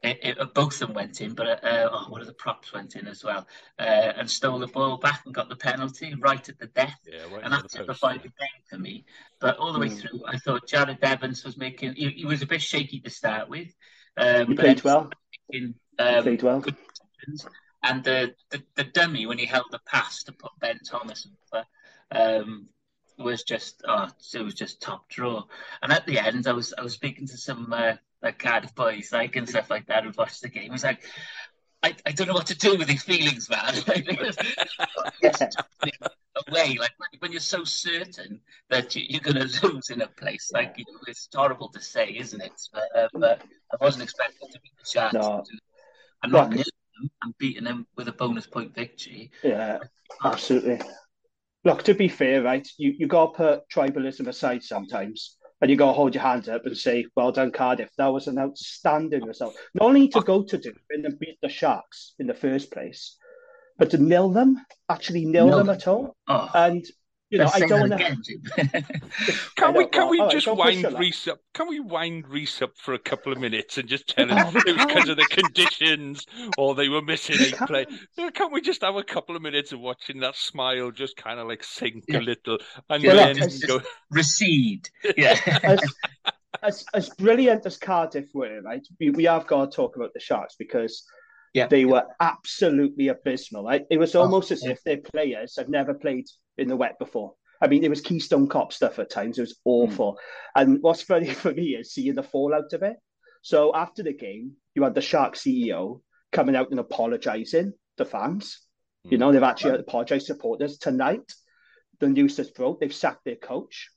It, 0.00 0.18
it, 0.22 0.54
both 0.54 0.74
of 0.74 0.88
them 0.88 0.94
went 0.94 1.20
in, 1.20 1.34
but 1.34 1.64
uh, 1.64 1.88
oh, 1.90 2.06
one 2.08 2.20
of 2.20 2.28
the 2.28 2.32
props 2.32 2.72
went 2.72 2.94
in 2.94 3.08
as 3.08 3.24
well 3.24 3.48
uh, 3.80 3.82
and 4.16 4.30
stole 4.30 4.60
the 4.60 4.68
ball 4.68 4.96
back 4.96 5.22
and 5.24 5.34
got 5.34 5.48
the 5.48 5.56
penalty 5.56 6.14
right 6.20 6.48
at 6.48 6.56
the 6.60 6.68
death. 6.68 7.00
Yeah, 7.04 7.22
right 7.32 7.42
and 7.42 7.52
that 7.52 7.68
simplified 7.68 8.22
the 8.22 8.28
game 8.28 8.62
for 8.70 8.78
me. 8.78 9.04
But 9.40 9.56
all 9.56 9.72
the 9.72 9.80
way 9.80 9.88
mm. 9.88 10.00
through, 10.00 10.22
I 10.24 10.38
thought 10.38 10.68
Jarrod 10.68 11.02
Evans 11.02 11.44
was 11.44 11.56
making. 11.56 11.94
He, 11.94 12.10
he 12.10 12.24
was 12.24 12.42
a 12.42 12.46
bit 12.46 12.62
shaky 12.62 13.00
to 13.00 13.10
start 13.10 13.48
with. 13.48 13.74
Um, 14.16 14.46
he 14.46 14.54
played 14.54 14.84
well. 14.84 15.10
Making, 15.50 15.74
um, 15.98 16.14
he 16.14 16.22
played 16.22 16.42
well. 16.44 16.64
And 17.82 18.04
the, 18.04 18.34
the, 18.50 18.62
the 18.76 18.84
dummy 18.84 19.26
when 19.26 19.38
he 19.38 19.46
held 19.46 19.66
the 19.70 19.80
pass 19.84 20.22
to 20.24 20.32
put 20.32 20.52
Ben 20.60 20.78
Thomas 20.88 21.26
over 21.52 21.64
um, 22.12 22.68
was 23.18 23.42
just 23.42 23.82
oh, 23.88 24.08
it 24.32 24.42
was 24.42 24.54
just 24.54 24.80
top 24.80 25.08
draw. 25.08 25.42
And 25.82 25.92
at 25.92 26.06
the 26.06 26.20
end, 26.20 26.46
I 26.46 26.52
was 26.52 26.72
I 26.78 26.82
was 26.82 26.92
speaking 26.92 27.26
to 27.26 27.36
some. 27.36 27.72
Uh, 27.72 27.94
like 28.22 28.38
Cardiff 28.38 28.74
boys, 28.74 29.10
like 29.12 29.36
and 29.36 29.48
stuff 29.48 29.70
like 29.70 29.86
that, 29.86 30.04
and 30.04 30.16
watch 30.16 30.40
the 30.40 30.48
game. 30.48 30.72
He's 30.72 30.84
like, 30.84 31.02
I, 31.82 31.94
I 32.04 32.12
don't 32.12 32.26
know 32.26 32.34
what 32.34 32.46
to 32.46 32.58
do 32.58 32.76
with 32.76 32.88
these 32.88 33.02
feelings, 33.02 33.48
man. 33.48 33.74
away, 36.48 36.76
like 36.78 36.92
when, 37.18 37.32
you're 37.32 37.40
so 37.40 37.64
certain 37.64 38.40
that 38.70 38.94
you, 38.94 39.18
are 39.18 39.32
going 39.32 39.48
to 39.48 39.66
lose 39.66 39.90
in 39.90 40.02
a 40.02 40.06
place, 40.06 40.50
like 40.52 40.74
you 40.76 40.84
know, 40.88 40.98
it's 41.06 41.28
horrible 41.34 41.68
to 41.70 41.80
say, 41.80 42.16
isn't 42.18 42.42
it? 42.42 42.52
But, 42.72 42.96
uh, 42.96 43.08
but 43.14 43.42
I 43.72 43.84
wasn't 43.84 44.04
expecting 44.04 44.48
to 44.50 44.60
beat 44.60 44.72
the 44.78 44.88
Sharks. 44.88 45.14
No. 45.14 45.44
I'm 46.22 46.30
not 46.30 46.50
them. 46.50 46.64
I'm 47.22 47.34
beating 47.38 47.64
them 47.64 47.86
with 47.96 48.08
a 48.08 48.12
bonus 48.12 48.46
point 48.46 48.74
victory. 48.74 49.30
Yeah, 49.44 49.78
absolutely. 50.24 50.80
Look, 51.64 51.84
to 51.84 51.94
be 51.94 52.08
fair, 52.08 52.42
right, 52.42 52.66
you 52.76 52.94
you 52.98 53.06
got 53.06 53.34
to 53.34 53.36
put 53.36 53.68
tribalism 53.68 54.26
aside 54.26 54.64
sometimes 54.64 55.36
and 55.60 55.70
you 55.70 55.76
to 55.76 55.92
hold 55.92 56.14
your 56.14 56.22
hands 56.22 56.48
up 56.48 56.66
and 56.66 56.76
say, 56.76 57.06
"Well 57.16 57.32
done, 57.32 57.50
Cardiff. 57.50 57.90
That 57.98 58.08
was 58.08 58.28
an 58.28 58.38
outstanding 58.38 59.24
result. 59.24 59.56
Not 59.74 59.86
only 59.86 60.08
to 60.08 60.20
go 60.20 60.42
to 60.44 60.58
do 60.58 60.72
and 60.90 61.18
beat 61.18 61.38
the 61.42 61.48
Sharks 61.48 62.14
in 62.18 62.26
the 62.26 62.34
first 62.34 62.70
place, 62.70 63.16
but 63.78 63.90
to 63.90 63.98
nil 63.98 64.30
them, 64.30 64.64
actually 64.88 65.24
nil, 65.24 65.56
them 65.56 65.70
at 65.70 65.86
all. 65.86 66.16
Oh. 66.28 66.50
And 66.54 66.84
you 67.30 67.38
know, 67.38 67.50
I 67.52 67.60
don't 67.60 67.90
want 67.90 68.00
to. 68.00 68.84
can 69.56 69.74
we 69.74 69.86
can 69.86 70.08
we 70.08 70.26
just 70.28 70.46
right, 70.46 70.82
wind 70.82 70.98
Rhys 70.98 71.28
up? 71.28 71.40
Can 71.52 71.68
we 71.68 71.78
wind 71.78 72.26
Rhys 72.26 72.62
up 72.62 72.72
for 72.76 72.94
a 72.94 72.98
couple 72.98 73.32
of 73.32 73.38
minutes 73.38 73.76
and 73.76 73.88
just 73.88 74.08
tell 74.08 74.28
him 74.28 74.38
it 74.38 74.76
was 74.76 74.86
because 74.86 75.08
of 75.10 75.16
the 75.16 75.26
conditions 75.26 76.24
or 76.56 76.74
they 76.74 76.88
were 76.88 77.02
missing 77.02 77.36
a 77.36 77.66
play? 77.66 77.86
Can't 78.34 78.52
we 78.52 78.62
just 78.62 78.82
have 78.82 78.96
a 78.96 79.04
couple 79.04 79.36
of 79.36 79.42
minutes 79.42 79.72
of 79.72 79.80
watching 79.80 80.20
that 80.20 80.36
smile 80.36 80.90
just 80.90 81.16
kind 81.16 81.38
of 81.38 81.46
like 81.48 81.62
sink 81.62 82.04
yeah. 82.08 82.18
a 82.18 82.20
little 82.20 82.58
and 82.88 83.02
yeah, 83.02 83.14
then 83.14 83.36
look, 83.36 83.66
go 83.66 83.80
recede? 84.10 84.88
Yeah. 85.16 85.38
as, 85.62 85.80
as, 86.62 86.84
as 86.94 87.08
brilliant 87.10 87.66
as 87.66 87.76
Cardiff 87.76 88.28
were, 88.32 88.62
right? 88.62 88.86
We, 88.98 89.10
we 89.10 89.24
have 89.24 89.46
got 89.46 89.70
to 89.70 89.76
talk 89.76 89.96
about 89.96 90.14
the 90.14 90.20
Sharks 90.20 90.56
because 90.58 91.04
yeah. 91.54 91.66
they 91.66 91.84
were 91.84 92.04
absolutely 92.20 93.08
abysmal. 93.08 93.64
Right? 93.64 93.84
It 93.90 93.98
was 93.98 94.14
oh, 94.14 94.22
almost 94.22 94.52
oh, 94.52 94.54
as 94.54 94.64
yeah. 94.64 94.70
if 94.70 94.82
their 94.84 94.98
players 94.98 95.56
had 95.56 95.68
never 95.68 95.94
played 95.94 96.26
in 96.56 96.68
the 96.68 96.76
wet 96.76 96.98
before. 96.98 97.34
I 97.60 97.66
mean, 97.66 97.84
it 97.84 97.90
was 97.90 98.00
Keystone 98.00 98.48
Cop 98.48 98.72
stuff 98.72 98.98
at 98.98 99.10
times. 99.10 99.38
It 99.38 99.42
was 99.42 99.58
awful. 99.64 100.12
Mm. 100.12 100.16
And 100.60 100.82
what's 100.82 101.02
funny 101.02 101.30
for 101.34 101.52
me 101.52 101.76
is 101.76 101.92
seeing 101.92 102.14
the 102.14 102.22
fallout 102.22 102.72
of 102.72 102.82
it. 102.82 102.96
So 103.42 103.74
after 103.74 104.02
the 104.02 104.12
game, 104.12 104.52
you 104.74 104.82
had 104.82 104.94
the 104.94 105.00
Shark 105.00 105.34
CEO 105.34 106.00
coming 106.32 106.56
out 106.56 106.70
and 106.70 106.80
apologising 106.80 107.72
to 107.96 108.04
fans. 108.04 108.60
Mm. 109.06 109.12
You 109.12 109.18
know, 109.18 109.32
they've 109.32 109.42
actually 109.42 109.72
right. 109.72 109.80
apologised 109.80 110.26
to 110.26 110.34
supporters 110.34 110.78
tonight. 110.78 111.32
The 112.00 112.08
news 112.08 112.36
has 112.36 112.50
broke. 112.50 112.80
They've 112.80 112.94
sacked 112.94 113.24
their 113.24 113.36
coach. 113.36 113.90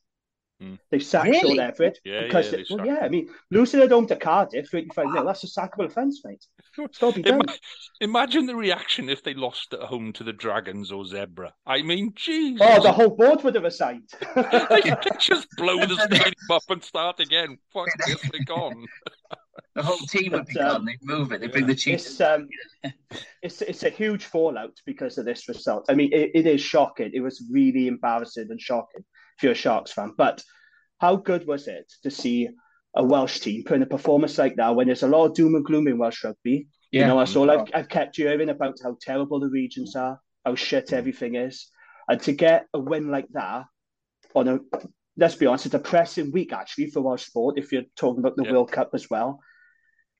Mm. 0.62 0.80
They 0.90 1.00
sacked 1.00 1.30
really? 1.30 1.58
Sean 1.58 1.72
Everitt 1.72 1.96
yeah, 2.06 2.24
because 2.24 2.52
yeah, 2.52 2.58
they, 2.58 2.76
well, 2.76 2.86
yeah, 2.86 3.00
I 3.02 3.10
mean 3.10 3.30
losing 3.50 3.82
at 3.82 3.90
home 3.90 4.08
to 4.08 4.16
Cardiff, 4.16 4.70
thirty-five 4.70 5.08
nil. 5.12 5.26
That's 5.26 5.44
a 5.44 5.48
sackable 5.48 5.86
offence, 5.86 6.22
mate. 6.24 6.46
Ima- 6.78 7.56
imagine 8.00 8.46
the 8.46 8.56
reaction 8.56 9.10
if 9.10 9.24
they 9.24 9.34
lost 9.34 9.74
at 9.74 9.82
home 9.82 10.14
to 10.14 10.24
the 10.24 10.34
Dragons 10.34 10.92
or 10.92 11.04
Zebre. 11.04 11.52
I 11.66 11.82
mean, 11.82 12.14
jeez. 12.14 12.58
Oh, 12.62 12.82
the 12.82 12.92
whole 12.92 13.10
board 13.10 13.44
would 13.44 13.56
have 13.56 13.64
resigned. 13.64 14.10
they 14.36 14.82
just 15.20 15.48
blow 15.58 15.86
the 15.86 15.96
stadium 16.06 16.34
up 16.50 16.64
and 16.70 16.84
start 16.84 17.20
again. 17.20 17.58
Fuck 17.74 17.90
this, 18.06 18.22
they're 18.32 18.44
gone. 18.46 18.86
The 19.76 19.84
whole 19.84 19.98
team 19.98 20.32
would 20.34 20.48
be 20.48 20.60
um, 20.60 20.68
gone. 20.68 20.86
They 20.86 20.98
move 21.02 21.32
it. 21.32 21.42
They'd 21.42 21.52
bring 21.52 21.68
the 21.68 21.76
Chiefs. 21.76 22.06
It's, 22.06 22.22
um, 22.22 22.48
it's 23.42 23.62
it's 23.62 23.84
a 23.84 23.90
huge 23.90 24.26
fallout 24.26 24.74
because 24.86 25.18
of 25.18 25.26
this 25.26 25.48
result. 25.48 25.86
I 25.90 25.94
mean, 25.94 26.12
it, 26.14 26.32
it 26.34 26.48
is 26.48 26.62
shocking. 26.62 27.12
It 27.14 27.22
was 27.22 27.46
really 27.52 27.88
embarrassing 27.88 28.48
and 28.50 28.60
shocking 28.60 29.04
if 29.38 29.44
you're 29.44 29.54
a 29.54 29.56
Sharks 29.56 29.92
fan. 29.92 30.14
But 30.18 30.44
how 31.00 31.16
good 31.16 31.48
was 31.48 31.68
it 31.68 31.92
to 32.04 32.12
see 32.12 32.50
a 32.96 33.04
Welsh 33.04 33.40
team 33.40 33.64
putting 33.66 33.84
a 33.84 33.88
performance 33.88 34.38
like 34.38 34.56
that 34.58 34.76
when 34.76 34.88
there's 34.88 35.04
a 35.04 35.08
lot 35.08 35.26
of 35.26 35.34
doom 35.34 35.56
and 35.56 35.66
gloom 35.66 35.88
in 35.88 35.98
Welsh 35.98 36.24
rugby? 36.24 36.68
Yeah. 36.92 37.02
You 37.02 37.08
know, 37.08 37.20
that's 37.20 37.36
all 37.36 37.50
I've, 37.50 37.68
I've 37.74 37.90
kept 37.90 38.18
hearing 38.18 38.50
about 38.50 38.78
how 38.84 38.98
terrible 39.00 39.40
the 39.40 39.50
regions 39.50 39.96
are, 39.96 40.20
how 40.46 40.56
shit 40.56 40.92
everything 40.92 41.36
is. 41.36 41.70
And 42.10 42.22
to 42.24 42.34
get 42.34 42.68
a 42.74 42.80
win 42.80 43.10
like 43.10 43.28
that 43.32 43.64
on 44.36 44.48
a, 44.48 44.60
let's 45.16 45.36
be 45.36 45.46
honest, 45.46 45.68
a 45.68 45.70
depressing 45.70 46.32
week 46.32 46.52
actually 46.52 46.88
for 46.88 47.02
Welsh 47.02 47.26
sport, 47.26 47.58
if 47.58 47.72
you're 47.72 47.84
talking 47.96 48.20
about 48.20 48.36
the 48.36 48.44
yeah. 48.44 48.52
World 48.52 48.72
Cup 48.72 48.90
as 48.94 49.10
well. 49.10 49.40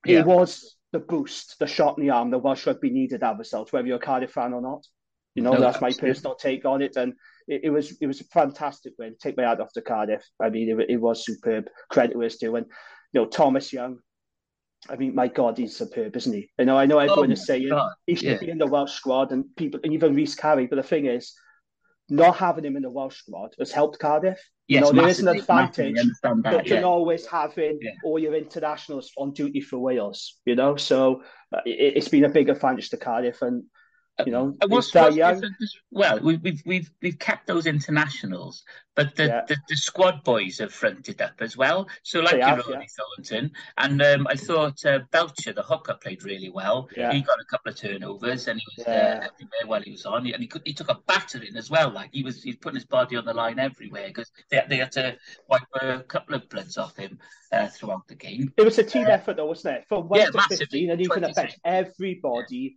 Yeah. 0.06 0.20
It 0.20 0.26
was 0.26 0.76
the 0.92 1.00
boost, 1.00 1.58
the 1.58 1.66
shot 1.66 1.98
in 1.98 2.04
the 2.04 2.10
arm 2.10 2.30
that 2.30 2.38
Welsh 2.38 2.66
rugby 2.66 2.90
needed 2.90 3.20
that 3.20 3.38
result, 3.38 3.72
whether 3.72 3.86
you're 3.86 3.96
a 3.96 4.00
Cardiff 4.00 4.32
fan 4.32 4.54
or 4.54 4.62
not. 4.62 4.86
You 5.34 5.42
know, 5.42 5.52
no, 5.52 5.60
that's 5.60 5.80
my 5.80 5.92
personal 5.92 6.34
take 6.34 6.64
on 6.64 6.82
it. 6.82 6.96
And 6.96 7.14
it, 7.48 7.62
it, 7.64 7.70
was 7.70 7.96
it 8.00 8.06
was 8.06 8.20
a 8.20 8.24
fantastic 8.24 8.94
win. 8.98 9.16
Take 9.20 9.36
my 9.36 9.44
hat 9.44 9.60
off 9.60 9.72
to 9.72 9.82
Cardiff. 9.82 10.24
I 10.40 10.50
mean, 10.50 10.80
it, 10.80 10.90
it 10.90 10.96
was 10.96 11.24
superb. 11.24 11.68
Credit 11.90 12.16
was 12.16 12.36
due. 12.36 12.56
And, 12.56 12.66
you 13.12 13.20
know, 13.20 13.26
Thomas 13.26 13.72
Young, 13.72 13.98
I 14.88 14.96
mean, 14.96 15.14
my 15.14 15.28
God, 15.28 15.58
he's 15.58 15.76
superb, 15.76 16.16
isn't 16.16 16.32
he? 16.32 16.50
You 16.58 16.64
know, 16.64 16.76
I 16.76 16.86
know 16.86 16.98
everyone 16.98 17.30
oh 17.30 17.32
is 17.32 17.46
saying 17.46 17.68
God. 17.68 17.92
he 18.06 18.14
should 18.16 18.24
yeah. 18.24 18.38
be 18.38 18.50
in 18.50 18.58
the 18.58 18.66
Welsh 18.66 18.92
squad 18.92 19.30
and 19.30 19.44
people, 19.56 19.80
and 19.84 19.92
even 19.92 20.14
Rhys 20.14 20.34
Carré. 20.34 20.68
But 20.68 20.76
the 20.76 20.82
thing 20.82 21.06
is, 21.06 21.32
not 22.08 22.36
having 22.36 22.64
him 22.64 22.76
in 22.76 22.82
the 22.82 22.90
Welsh 22.90 23.18
squad 23.18 23.54
has 23.58 23.70
helped 23.70 23.98
Cardiff. 23.98 24.38
Yes, 24.68 24.86
you 24.86 24.92
know, 24.92 25.00
there 25.00 25.08
is 25.08 25.20
an 25.20 25.28
advantage 25.28 25.96
that, 26.22 26.62
yeah. 26.66 26.82
always 26.82 27.26
having 27.26 27.78
yeah. 27.80 27.90
all 28.04 28.18
your 28.18 28.34
internationals 28.34 29.10
on 29.18 29.32
duty 29.32 29.60
for 29.60 29.78
Wales. 29.78 30.38
You 30.44 30.56
know, 30.56 30.76
so 30.76 31.22
uh, 31.54 31.60
it, 31.64 31.94
has 31.94 32.08
been 32.08 32.24
a 32.24 32.28
big 32.28 32.48
advantage 32.48 32.90
to 32.90 32.96
Cardiff, 32.96 33.42
and 33.42 33.64
you 34.26 34.32
know, 34.32 34.54
what's, 34.66 34.94
what's 34.94 35.16
well, 35.90 36.20
we, 36.20 36.36
we've 36.36 36.62
we've 36.66 36.90
we've 37.00 37.18
kept 37.18 37.46
those 37.46 37.66
internationals, 37.66 38.62
but 38.94 39.16
the, 39.16 39.26
yeah. 39.26 39.40
the, 39.48 39.56
the, 39.68 39.76
squad 39.76 40.22
boys 40.22 40.58
have 40.58 40.72
fronted 40.72 41.22
up 41.22 41.34
as 41.40 41.56
well. 41.56 41.88
So 42.02 42.20
like 42.20 42.34
you 42.34 42.42
have, 42.42 42.62
yeah. 42.68 42.82
Thornton, 43.16 43.52
and 43.78 44.02
um, 44.02 44.26
I 44.28 44.36
thought 44.36 44.84
uh, 44.84 45.00
Belcher, 45.10 45.54
the 45.54 45.62
hooker, 45.62 45.94
played 45.94 46.24
really 46.24 46.50
well. 46.50 46.88
Yeah. 46.94 47.10
He 47.10 47.22
got 47.22 47.40
a 47.40 47.44
couple 47.46 47.72
of 47.72 47.78
turnovers, 47.78 48.48
and 48.48 48.60
he 48.60 48.66
was 48.76 48.86
yeah. 48.86 48.92
there 48.92 49.14
everywhere 49.16 49.66
while 49.66 49.82
he 49.82 49.92
was 49.92 50.04
on, 50.04 50.26
and 50.26 50.42
he 50.42 50.46
could, 50.46 50.62
he 50.66 50.74
took 50.74 50.90
a 50.90 50.98
battering 51.06 51.56
as 51.56 51.70
well. 51.70 51.90
Like 51.90 52.10
he 52.12 52.22
was 52.22 52.42
he's 52.42 52.56
putting 52.56 52.76
his 52.76 52.84
body 52.84 53.16
on 53.16 53.24
the 53.24 53.34
line 53.34 53.58
everywhere 53.58 54.08
because 54.08 54.30
they, 54.50 54.62
they 54.68 54.76
had 54.76 54.92
to 54.92 55.16
wipe 55.48 55.62
a 55.80 56.00
couple 56.00 56.34
of 56.34 56.48
bloods 56.50 56.76
off 56.76 56.96
him 56.96 57.18
uh, 57.50 57.68
throughout 57.68 58.06
the 58.08 58.14
game. 58.14 58.52
It 58.58 58.64
was 58.64 58.78
a 58.78 58.84
team 58.84 59.06
uh, 59.06 59.10
effort, 59.10 59.38
though, 59.38 59.46
wasn't 59.46 59.76
it? 59.76 59.84
From 59.88 60.08
one 60.08 60.20
yeah, 60.20 60.26
to 60.26 60.36
massively. 60.36 60.56
fifteen, 60.58 60.90
and 60.90 61.00
you 61.00 61.08
can 61.08 61.24
affect 61.24 61.58
everybody 61.64 62.76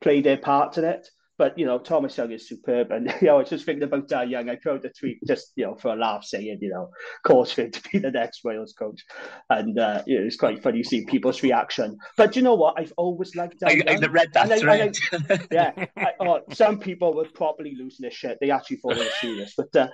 play 0.00 0.20
their 0.20 0.38
part 0.38 0.78
in 0.78 0.84
it. 0.84 1.08
But 1.40 1.58
you 1.58 1.64
know, 1.64 1.78
Thomas 1.78 2.18
Young 2.18 2.32
is 2.32 2.46
superb, 2.46 2.90
and 2.90 3.06
you 3.22 3.28
know, 3.28 3.36
I 3.36 3.38
was 3.38 3.48
just 3.48 3.64
thinking 3.64 3.84
about 3.84 4.08
Dai 4.08 4.24
Young. 4.24 4.50
I 4.50 4.58
wrote 4.62 4.84
a 4.84 4.90
tweet 4.90 5.20
just 5.26 5.52
you 5.56 5.64
know 5.64 5.74
for 5.74 5.94
a 5.94 5.96
laugh, 5.96 6.22
saying 6.22 6.58
you 6.60 6.68
know, 6.68 6.90
course 7.24 7.50
for 7.50 7.62
him 7.62 7.70
to 7.70 7.82
be 7.90 7.98
the 7.98 8.10
next 8.10 8.44
Wales 8.44 8.74
coach, 8.78 9.02
and 9.48 9.78
uh, 9.78 10.02
you 10.06 10.20
know, 10.20 10.26
it's 10.26 10.36
quite 10.36 10.62
funny 10.62 10.82
seeing 10.82 11.06
people's 11.06 11.42
reaction. 11.42 11.96
But 12.18 12.36
you 12.36 12.42
know 12.42 12.56
what? 12.56 12.74
I've 12.78 12.92
always 12.98 13.34
liked 13.36 13.58
Dai 13.58 13.68
I, 13.68 13.72
Young. 13.72 14.04
I 14.04 14.06
read 14.08 14.28
that 14.34 14.52
and 14.52 14.60
thread. 14.60 14.96
I, 15.12 15.16
I, 15.32 15.38
yeah, 15.50 15.86
I, 15.96 16.12
oh, 16.20 16.40
some 16.52 16.78
people 16.78 17.14
were 17.14 17.24
probably 17.32 17.74
losing 17.74 18.02
their 18.02 18.10
shit. 18.10 18.36
They 18.38 18.50
actually 18.50 18.76
thought 18.76 18.98
it 18.98 19.06
was 19.06 19.14
serious, 19.18 19.54
but 19.56 19.74
uh, 19.74 19.88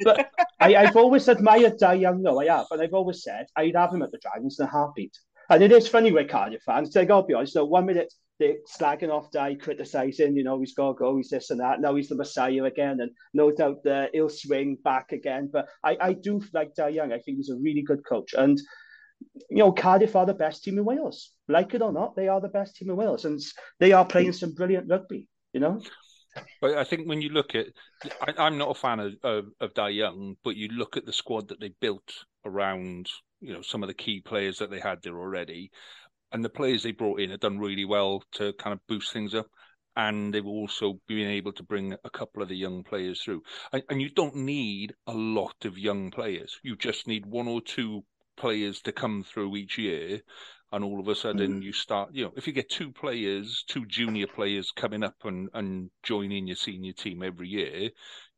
but 0.04 0.32
I, 0.60 0.72
have 0.84 0.98
always 0.98 1.28
admired 1.28 1.78
Dai 1.78 1.94
Young. 1.94 2.24
though. 2.24 2.40
I 2.40 2.48
have, 2.48 2.66
and 2.72 2.82
I've 2.82 2.96
always 2.96 3.22
said 3.22 3.46
I'd 3.56 3.76
have 3.76 3.94
him 3.94 4.02
at 4.02 4.12
the 4.12 4.18
Dragons 4.18 4.60
in 4.60 4.66
a 4.66 4.70
heartbeat. 4.70 5.16
And 5.50 5.63
it 5.63 5.72
is 5.72 5.88
funny 5.88 6.12
with 6.12 6.28
Cardiff 6.28 6.63
fans. 6.63 6.94
Like, 6.96 7.12
I'll 7.12 7.22
be 7.22 7.34
honest, 7.34 7.54
so 7.54 7.63
one 7.63 7.86
minute 7.86 8.12
they're 8.39 8.58
slagging 8.80 9.10
off 9.10 9.32
Dai, 9.32 9.56
criticising, 9.56 10.36
you 10.36 10.43
know, 10.43 10.60
he's 10.60 10.73
got 10.73 10.89
to 10.89 10.93
go, 10.93 11.17
he's 11.17 11.30
this 11.30 11.50
and 11.50 11.60
that. 11.60 11.82
Now 11.82 11.95
he's 11.95 12.10
the 12.10 12.15
Messiah 12.15 12.63
again, 12.65 13.00
and 13.02 13.12
no 13.34 13.52
doubt 13.52 13.86
uh, 13.86 14.08
he'll 14.13 14.30
swing 14.30 14.78
back 14.84 15.12
again. 15.12 15.50
But 15.52 15.67
I, 15.84 15.97
I 16.00 16.13
do 16.13 16.41
like 16.54 16.76
Dai 16.76 16.89
Young. 16.89 17.12
I 17.12 17.19
think 17.19 17.38
he's 17.38 17.50
a 17.50 17.56
really 17.56 17.82
good 17.82 18.06
coach. 18.06 18.34
And, 18.34 18.60
you 19.50 19.58
know, 19.58 19.71
Cardiff 19.71 20.15
are 20.15 20.26
the 20.26 20.34
best 20.34 20.63
team 20.63 20.78
in 20.78 20.86
Wales. 20.86 21.32
Like 21.47 21.73
it 21.73 21.82
or 21.82 21.91
not, 21.91 22.15
they 22.15 22.28
are 22.28 22.41
the 22.41 22.50
best 22.50 22.76
team 22.76 22.89
in 22.89 22.95
Wales. 22.95 23.26
And 23.26 23.39
they 23.80 23.91
are 23.91 24.06
playing 24.06 24.34
some 24.34 24.54
brilliant 24.54 24.88
rugby, 24.89 25.28
you 25.54 25.60
know? 25.60 25.82
But 26.62 26.78
I 26.78 26.84
think 26.84 27.08
when 27.08 27.21
you 27.21 27.30
look 27.30 27.56
at, 27.56 27.65
I, 28.21 28.45
am 28.45 28.60
not 28.60 28.69
a 28.69 28.80
fan 28.80 29.00
of, 29.00 29.13
of, 29.23 29.45
of 29.60 29.73
Dai 29.73 29.89
Young, 29.89 30.36
but 30.43 30.56
you 30.56 30.67
look 30.67 30.95
at 30.95 31.08
the 31.08 31.13
squad 31.13 31.47
that 31.47 31.60
they 31.60 31.71
built 31.82 32.13
around, 32.45 33.10
you 33.41 33.54
know, 33.54 33.63
some 33.63 33.82
of 33.82 33.88
the 33.88 33.95
key 33.95 34.21
players 34.21 34.60
that 34.60 34.69
they 34.69 34.80
had 34.80 35.02
there 35.02 35.17
already 35.17 35.71
and 36.32 36.44
the 36.44 36.50
players 36.50 36.84
they 36.84 36.92
brought 36.92 37.20
in 37.20 37.32
have 37.32 37.40
done 37.40 37.60
really 37.60 37.86
well 37.86 38.24
to 38.34 38.54
kind 38.54 38.74
of 38.74 38.80
boost 38.88 39.13
things 39.13 39.34
up. 39.34 39.48
and 39.96 40.32
they've 40.32 40.46
also 40.46 41.00
been 41.08 41.28
able 41.28 41.52
to 41.52 41.63
bring 41.63 41.96
a 42.04 42.10
couple 42.10 42.44
of 42.44 42.50
the 42.50 42.56
young 42.56 42.84
players 42.84 43.22
through. 43.22 43.42
And, 43.74 43.82
and, 43.90 44.00
you 44.00 44.12
don't 44.12 44.36
need 44.36 44.94
a 45.08 45.13
lot 45.13 45.66
of 45.66 45.76
young 45.76 46.12
players. 46.12 46.60
You 46.62 46.76
just 46.76 47.08
need 47.08 47.26
one 47.26 47.48
or 47.48 47.62
two 47.62 48.04
players 48.38 48.80
to 48.82 48.92
come 48.92 49.24
through 49.24 49.56
each 49.56 49.80
year. 49.80 50.22
And 50.72 50.84
all 50.84 51.00
of 51.00 51.08
a 51.08 51.16
sudden, 51.16 51.62
mm. 51.62 51.63
you 51.63 51.74
start, 51.74 52.10
you 52.13 52.26
know, 52.26 52.34
if 52.36 52.46
you 52.46 52.54
get 52.54 52.70
two 52.70 52.92
players, 52.92 53.63
two 53.68 53.86
junior 53.86 54.28
players 54.28 54.72
coming 54.76 55.02
up 55.02 55.16
and, 55.24 55.50
and 55.54 55.90
joining 56.04 56.46
your 56.46 56.58
senior 56.58 56.94
team 56.94 57.24
every 57.24 57.48
year, 57.48 57.90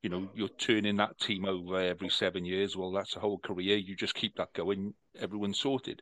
you 0.02 0.10
know, 0.10 0.30
you're 0.34 0.48
turning 0.48 0.98
that 0.98 1.20
team 1.20 1.46
over 1.46 1.82
every 1.82 2.10
seven 2.10 2.46
years. 2.46 2.78
Well, 2.78 2.92
that's 2.92 3.16
a 3.16 3.20
whole 3.20 3.40
career. 3.40 3.78
You 3.78 3.96
just 3.96 4.16
keep 4.16 4.36
that 4.36 4.54
going, 4.54 4.94
everyone's 5.20 5.60
sorted. 5.60 6.02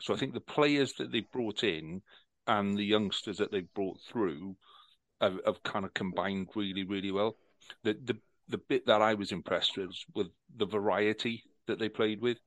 So 0.00 0.14
I 0.14 0.16
think 0.16 0.34
the 0.34 0.40
players 0.40 0.92
that 0.94 1.12
they've 1.12 1.30
brought 1.30 1.64
in 1.64 2.02
and 2.46 2.76
the 2.76 2.84
youngsters 2.84 3.38
that 3.38 3.52
they've 3.52 3.72
brought 3.74 4.00
through 4.00 4.56
have, 5.20 5.38
have 5.44 5.62
kind 5.62 5.84
of 5.84 5.94
combined 5.94 6.48
really, 6.54 6.84
really 6.84 7.10
well. 7.10 7.36
The 7.82 7.94
the 8.02 8.16
the 8.48 8.58
bit 8.58 8.86
that 8.86 9.02
I 9.02 9.14
was 9.14 9.32
impressed 9.32 9.76
with 9.76 9.88
was 9.88 10.04
with 10.14 10.28
the 10.56 10.66
variety 10.66 11.42
that 11.66 11.78
they 11.78 11.88
played 11.88 12.20
with. 12.20 12.38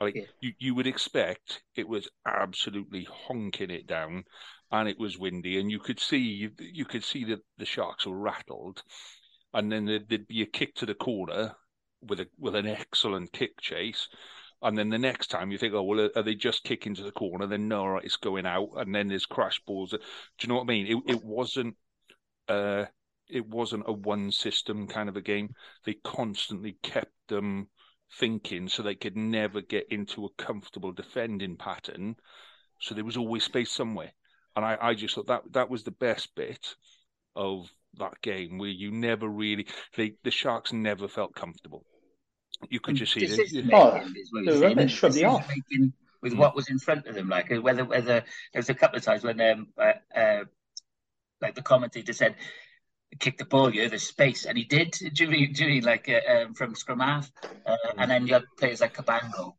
Like 0.00 0.14
yeah. 0.14 0.22
you, 0.40 0.52
you 0.58 0.74
would 0.74 0.86
expect 0.86 1.62
it 1.74 1.88
was 1.88 2.08
absolutely 2.26 3.06
honking 3.10 3.70
it 3.70 3.86
down, 3.86 4.24
and 4.70 4.88
it 4.88 4.98
was 4.98 5.18
windy, 5.18 5.58
and 5.58 5.70
you 5.70 5.78
could 5.78 6.00
see 6.00 6.50
you 6.58 6.84
could 6.84 7.04
see 7.04 7.24
that 7.24 7.40
the 7.58 7.64
sharks 7.64 8.06
were 8.06 8.18
rattled, 8.18 8.82
and 9.54 9.70
then 9.70 9.86
there'd, 9.86 10.08
there'd 10.08 10.28
be 10.28 10.42
a 10.42 10.46
kick 10.46 10.74
to 10.76 10.86
the 10.86 10.94
corner 10.94 11.54
with 12.00 12.20
a 12.20 12.28
with 12.38 12.54
an 12.54 12.66
excellent 12.66 13.32
kick 13.32 13.60
chase, 13.60 14.08
and 14.62 14.76
then 14.76 14.88
the 14.88 14.98
next 14.98 15.28
time 15.28 15.50
you 15.50 15.58
think, 15.58 15.74
oh 15.74 15.82
well, 15.82 16.10
are 16.16 16.22
they 16.22 16.34
just 16.34 16.64
kicking 16.64 16.94
to 16.94 17.02
the 17.02 17.12
corner? 17.12 17.46
Then 17.46 17.68
no, 17.68 17.86
right, 17.86 18.04
it's 18.04 18.16
going 18.16 18.46
out, 18.46 18.70
and 18.76 18.94
then 18.94 19.08
there's 19.08 19.26
crash 19.26 19.60
balls. 19.66 19.90
Do 19.90 19.98
you 20.40 20.48
know 20.48 20.56
what 20.56 20.62
I 20.62 20.66
mean? 20.66 20.86
It 20.86 21.14
it 21.14 21.24
wasn't. 21.24 21.76
Uh, 22.48 22.86
it 23.28 23.46
wasn't 23.46 23.84
a 23.86 23.92
one 23.92 24.32
system 24.32 24.86
kind 24.86 25.08
of 25.08 25.16
a 25.16 25.20
game. 25.20 25.54
They 25.84 25.94
constantly 26.02 26.78
kept 26.82 27.12
them 27.28 27.68
thinking 28.10 28.68
so 28.68 28.82
they 28.82 28.94
could 28.94 29.16
never 29.16 29.60
get 29.60 29.86
into 29.90 30.24
a 30.24 30.42
comfortable 30.42 30.92
defending 30.92 31.56
pattern. 31.56 32.16
So 32.80 32.94
there 32.94 33.04
was 33.04 33.18
always 33.18 33.44
space 33.44 33.70
somewhere. 33.70 34.12
And 34.56 34.64
I, 34.64 34.78
I 34.80 34.94
just 34.94 35.14
thought 35.14 35.26
that 35.26 35.42
that 35.52 35.68
was 35.68 35.84
the 35.84 35.90
best 35.90 36.34
bit 36.34 36.74
of 37.36 37.70
that 37.98 38.20
game 38.22 38.58
where 38.58 38.70
you 38.70 38.90
never 38.90 39.28
really 39.28 39.66
they, 39.96 40.14
the 40.24 40.30
Sharks 40.30 40.72
never 40.72 41.06
felt 41.06 41.34
comfortable 41.34 41.84
you 42.68 42.80
could 42.80 42.96
just 42.96 43.12
see 43.12 43.24
it. 43.24 43.70
Oh, 43.72 44.00
the 44.44 44.60
rubbish 44.60 44.98
from 44.98 45.12
the 45.12 45.24
off. 45.24 45.50
With 46.20 46.34
what 46.34 46.56
was 46.56 46.68
in 46.68 46.80
front 46.80 47.06
of 47.06 47.14
them, 47.14 47.28
like 47.28 47.48
whether 47.50 47.84
whether 47.84 48.04
there 48.04 48.24
was 48.56 48.68
a 48.68 48.74
couple 48.74 48.98
of 48.98 49.04
times 49.04 49.22
when 49.22 49.40
um 49.40 49.68
uh, 49.78 49.92
uh, 50.14 50.44
like 51.40 51.54
the 51.54 51.62
commentator 51.62 52.12
said, 52.12 52.34
kick 53.18 53.38
the 53.38 53.44
ball, 53.44 53.72
you 53.72 53.88
there's 53.88 54.02
space, 54.02 54.44
and 54.44 54.58
he 54.58 54.64
did 54.64 54.90
during 55.14 55.52
during 55.52 55.84
like 55.84 56.08
uh, 56.08 56.32
um, 56.32 56.54
from 56.54 56.74
scrum 56.74 57.00
half, 57.00 57.30
uh, 57.66 57.76
and 57.96 58.10
then 58.10 58.26
you 58.26 58.34
had 58.34 58.44
players 58.58 58.80
like 58.80 58.96
Cabango 58.96 59.54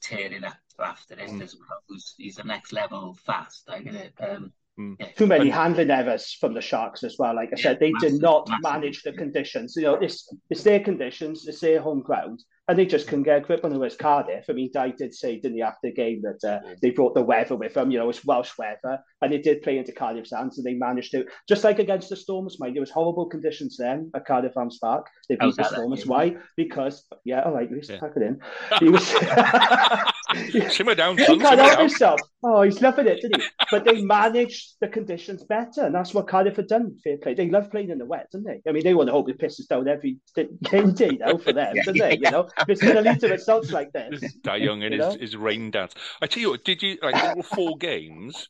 tearing 0.00 0.44
up 0.44 0.56
after 0.78 1.16
this 1.16 1.32
mm. 1.32 1.42
as 1.42 1.56
well. 1.56 1.82
Who's 1.88 2.14
he's 2.16 2.36
the 2.36 2.44
next 2.44 2.72
level 2.72 3.14
fast, 3.24 3.68
like 3.68 3.88
um, 4.20 4.52
Mm. 4.78 5.14
Too 5.16 5.26
many 5.26 5.50
handling 5.50 5.90
errors 5.90 6.32
from 6.40 6.54
the 6.54 6.60
Sharks 6.60 7.02
as 7.02 7.16
well. 7.18 7.34
Like 7.34 7.50
I 7.52 7.56
said, 7.56 7.80
they 7.80 7.90
massive, 7.90 8.12
did 8.12 8.22
not 8.22 8.48
massive. 8.48 8.62
manage 8.62 9.02
the 9.02 9.12
conditions. 9.12 9.74
You 9.74 9.82
know, 9.82 9.94
it's 9.94 10.32
it's 10.50 10.62
their 10.62 10.78
conditions, 10.78 11.48
it's 11.48 11.60
their 11.60 11.80
home 11.80 12.00
ground, 12.00 12.44
and 12.68 12.78
they 12.78 12.84
just 12.84 13.08
couldn't 13.08 13.24
get 13.24 13.38
a 13.38 13.40
grip 13.40 13.64
on 13.64 13.72
it. 13.72 13.78
Was 13.78 13.96
Cardiff. 13.96 14.44
I 14.48 14.52
mean, 14.52 14.70
Dai 14.72 14.90
did 14.90 15.14
say, 15.14 15.40
didn't 15.40 15.56
he, 15.56 15.62
after 15.62 15.78
the 15.84 15.92
game 15.92 16.22
that 16.22 16.48
uh, 16.48 16.60
they 16.82 16.90
brought 16.90 17.14
the 17.14 17.22
weather 17.22 17.56
with 17.56 17.74
them. 17.74 17.90
You 17.90 17.98
know, 17.98 18.10
it's 18.10 18.24
Welsh 18.24 18.52
weather, 18.58 18.98
and 19.22 19.32
they 19.32 19.38
did 19.38 19.62
play 19.62 19.78
into 19.78 19.92
Cardiff's 19.92 20.32
hands, 20.32 20.58
and 20.58 20.66
they 20.66 20.74
managed 20.74 21.12
to. 21.12 21.24
Just 21.48 21.64
like 21.64 21.78
against 21.78 22.10
the 22.10 22.16
Stormers, 22.16 22.60
mind 22.60 22.76
there 22.76 22.82
was 22.82 22.90
horrible 22.90 23.26
conditions 23.26 23.76
then 23.78 24.10
at 24.14 24.26
Cardiff 24.26 24.56
Arms 24.56 24.78
Park. 24.78 25.06
They 25.28 25.36
beat 25.36 25.56
the 25.56 25.64
Stormers. 25.64 26.06
Why? 26.06 26.36
Because 26.56 27.06
yeah, 27.24 27.42
all 27.42 27.52
right, 27.52 27.70
Rhys, 27.70 27.88
yeah. 27.88 28.00
pack 28.00 28.12
it 28.16 28.22
in. 28.22 28.40
He 28.80 28.90
was. 28.90 29.06
Simmer 30.74 30.94
down. 30.94 31.16
Son, 31.16 31.36
he 31.36 31.40
can't 31.40 31.58
help 31.58 31.80
himself. 31.80 32.20
Oh, 32.42 32.62
he's 32.62 32.82
loving 32.82 33.06
it, 33.06 33.20
didn't 33.22 33.40
he? 33.40 33.48
But 33.70 33.84
they 33.84 34.02
managed 34.02 34.76
the 34.80 34.88
conditions 34.88 35.42
better, 35.44 35.86
and 35.86 35.94
that's 35.94 36.12
what 36.12 36.28
Cardiff 36.28 36.56
had 36.56 36.68
done. 36.68 36.96
Fair 37.02 37.16
play. 37.16 37.34
They 37.34 37.48
love 37.48 37.70
playing 37.70 37.90
in 37.90 37.98
the 37.98 38.04
wet, 38.04 38.28
don't 38.30 38.44
they? 38.44 38.60
I 38.68 38.72
mean, 38.72 38.84
they 38.84 38.94
want 38.94 39.08
to 39.08 39.12
hope 39.12 39.28
it 39.30 39.38
pisses 39.38 39.66
down 39.66 39.88
every 39.88 40.18
game 40.36 40.92
day 40.92 41.18
now 41.18 41.38
for 41.38 41.52
them, 41.52 41.74
don't 41.84 41.98
they? 41.98 42.18
You 42.18 42.30
know, 42.30 42.48
it's 42.68 42.82
going 42.82 42.96
to 42.96 43.02
lead 43.02 43.20
to 43.20 43.28
results 43.28 43.70
like 43.70 43.92
this. 43.92 44.34
Dai 44.42 44.56
Young 44.56 44.82
and 44.82 44.94
his, 44.94 45.14
his 45.16 45.36
rain 45.36 45.70
dance. 45.70 45.94
I 46.20 46.26
tell 46.26 46.40
you 46.40 46.50
what, 46.50 46.64
did 46.64 46.82
you 46.82 46.98
like 47.02 47.14
there 47.14 47.36
were 47.36 47.42
four 47.42 47.76
games? 47.76 48.48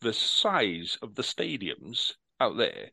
The 0.00 0.12
size 0.12 0.96
of 1.02 1.14
the 1.14 1.22
stadiums 1.22 2.12
out 2.40 2.56
there. 2.56 2.90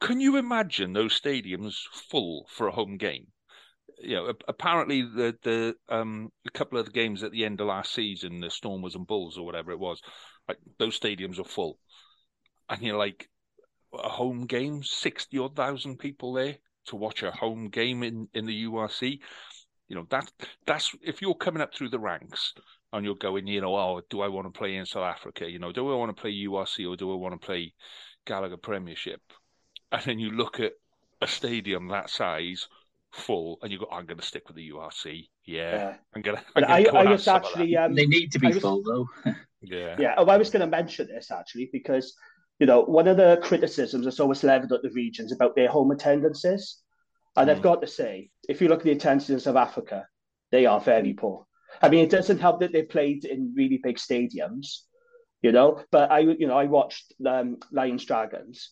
Can 0.00 0.20
you 0.20 0.36
imagine 0.36 0.92
those 0.92 1.20
stadiums 1.20 1.74
full 2.08 2.46
for 2.50 2.68
a 2.68 2.72
home 2.72 2.98
game? 2.98 3.26
you 3.98 4.14
know, 4.14 4.32
apparently 4.46 5.02
the 5.02 5.36
the 5.42 5.74
um 5.88 6.30
a 6.46 6.50
couple 6.50 6.78
of 6.78 6.86
the 6.86 6.92
games 6.92 7.22
at 7.22 7.32
the 7.32 7.44
end 7.44 7.60
of 7.60 7.66
last 7.66 7.94
season, 7.94 8.40
the 8.40 8.50
Stormers 8.50 8.94
and 8.94 9.06
Bulls 9.06 9.38
or 9.38 9.46
whatever 9.46 9.72
it 9.72 9.78
was, 9.78 10.00
like 10.48 10.58
those 10.78 10.98
stadiums 10.98 11.38
are 11.38 11.44
full, 11.44 11.78
and 12.68 12.82
you're 12.82 12.98
like 12.98 13.28
a 13.94 14.08
home 14.08 14.46
game, 14.46 14.82
sixty 14.82 15.38
odd 15.38 15.56
thousand 15.56 15.98
people 15.98 16.34
there 16.34 16.56
to 16.86 16.96
watch 16.96 17.22
a 17.22 17.30
home 17.30 17.68
game 17.68 18.02
in 18.02 18.28
in 18.34 18.46
the 18.46 18.64
URC. 18.64 19.18
You 19.88 19.96
know 19.96 20.06
that 20.10 20.30
that's 20.66 20.94
if 21.02 21.22
you're 21.22 21.34
coming 21.34 21.62
up 21.62 21.74
through 21.74 21.90
the 21.90 21.98
ranks 21.98 22.54
and 22.92 23.04
you're 23.04 23.14
going, 23.14 23.46
you 23.46 23.60
know, 23.60 23.76
oh, 23.76 24.00
do 24.10 24.20
I 24.20 24.28
want 24.28 24.52
to 24.52 24.58
play 24.58 24.76
in 24.76 24.86
South 24.86 25.04
Africa? 25.04 25.50
You 25.50 25.58
know, 25.58 25.72
do 25.72 25.90
I 25.92 25.96
want 25.96 26.14
to 26.16 26.20
play 26.20 26.32
URC 26.32 26.88
or 26.88 26.96
do 26.96 27.12
I 27.12 27.16
want 27.16 27.40
to 27.40 27.44
play 27.44 27.74
Gallagher 28.24 28.56
Premiership? 28.56 29.20
And 29.92 30.02
then 30.02 30.18
you 30.18 30.30
look 30.30 30.60
at 30.60 30.72
a 31.20 31.26
stadium 31.26 31.88
that 31.88 32.10
size 32.10 32.68
full, 33.12 33.58
and 33.62 33.72
you 33.72 33.78
go, 33.78 33.88
I'm 33.90 34.06
going 34.06 34.18
to 34.18 34.26
stick 34.26 34.48
with 34.48 34.56
the 34.56 34.70
URC. 34.70 35.28
Yeah, 35.44 35.74
yeah. 35.74 35.94
I'm 36.14 36.22
going 36.22 36.38
to. 36.38 36.70
I, 36.70 36.84
I 36.84 37.10
was 37.10 37.26
actually. 37.28 37.76
Um, 37.76 37.94
they 37.94 38.06
need 38.06 38.32
to 38.32 38.38
be 38.38 38.48
was, 38.48 38.58
full 38.58 38.82
though. 38.82 39.08
yeah. 39.62 39.96
Yeah. 39.98 40.14
Oh, 40.16 40.26
I 40.26 40.36
was 40.36 40.50
going 40.50 40.60
to 40.60 40.66
mention 40.66 41.08
this 41.08 41.30
actually 41.30 41.68
because 41.72 42.14
you 42.58 42.66
know 42.66 42.82
one 42.82 43.08
of 43.08 43.16
the 43.16 43.38
criticisms 43.42 44.04
that's 44.04 44.20
always 44.20 44.44
leveled 44.44 44.72
at 44.72 44.82
the 44.82 44.90
regions 44.90 45.32
about 45.32 45.56
their 45.56 45.68
home 45.68 45.90
attendances, 45.90 46.82
and 47.36 47.48
mm. 47.48 47.52
I've 47.52 47.62
got 47.62 47.80
to 47.82 47.86
say, 47.86 48.30
if 48.48 48.60
you 48.60 48.68
look 48.68 48.80
at 48.80 48.84
the 48.84 48.92
attendances 48.92 49.46
of 49.46 49.56
Africa, 49.56 50.06
they 50.50 50.66
are 50.66 50.80
very 50.80 51.14
poor. 51.14 51.46
I 51.82 51.88
mean, 51.88 52.04
it 52.04 52.10
doesn't 52.10 52.40
help 52.40 52.60
that 52.60 52.72
they 52.72 52.82
played 52.82 53.24
in 53.24 53.54
really 53.56 53.80
big 53.82 53.96
stadiums, 53.96 54.80
you 55.42 55.52
know. 55.52 55.82
But 55.90 56.10
I, 56.10 56.20
you 56.20 56.46
know, 56.46 56.56
I 56.56 56.64
watched 56.64 57.12
um, 57.26 57.58
Lions 57.70 58.04
Dragons. 58.04 58.70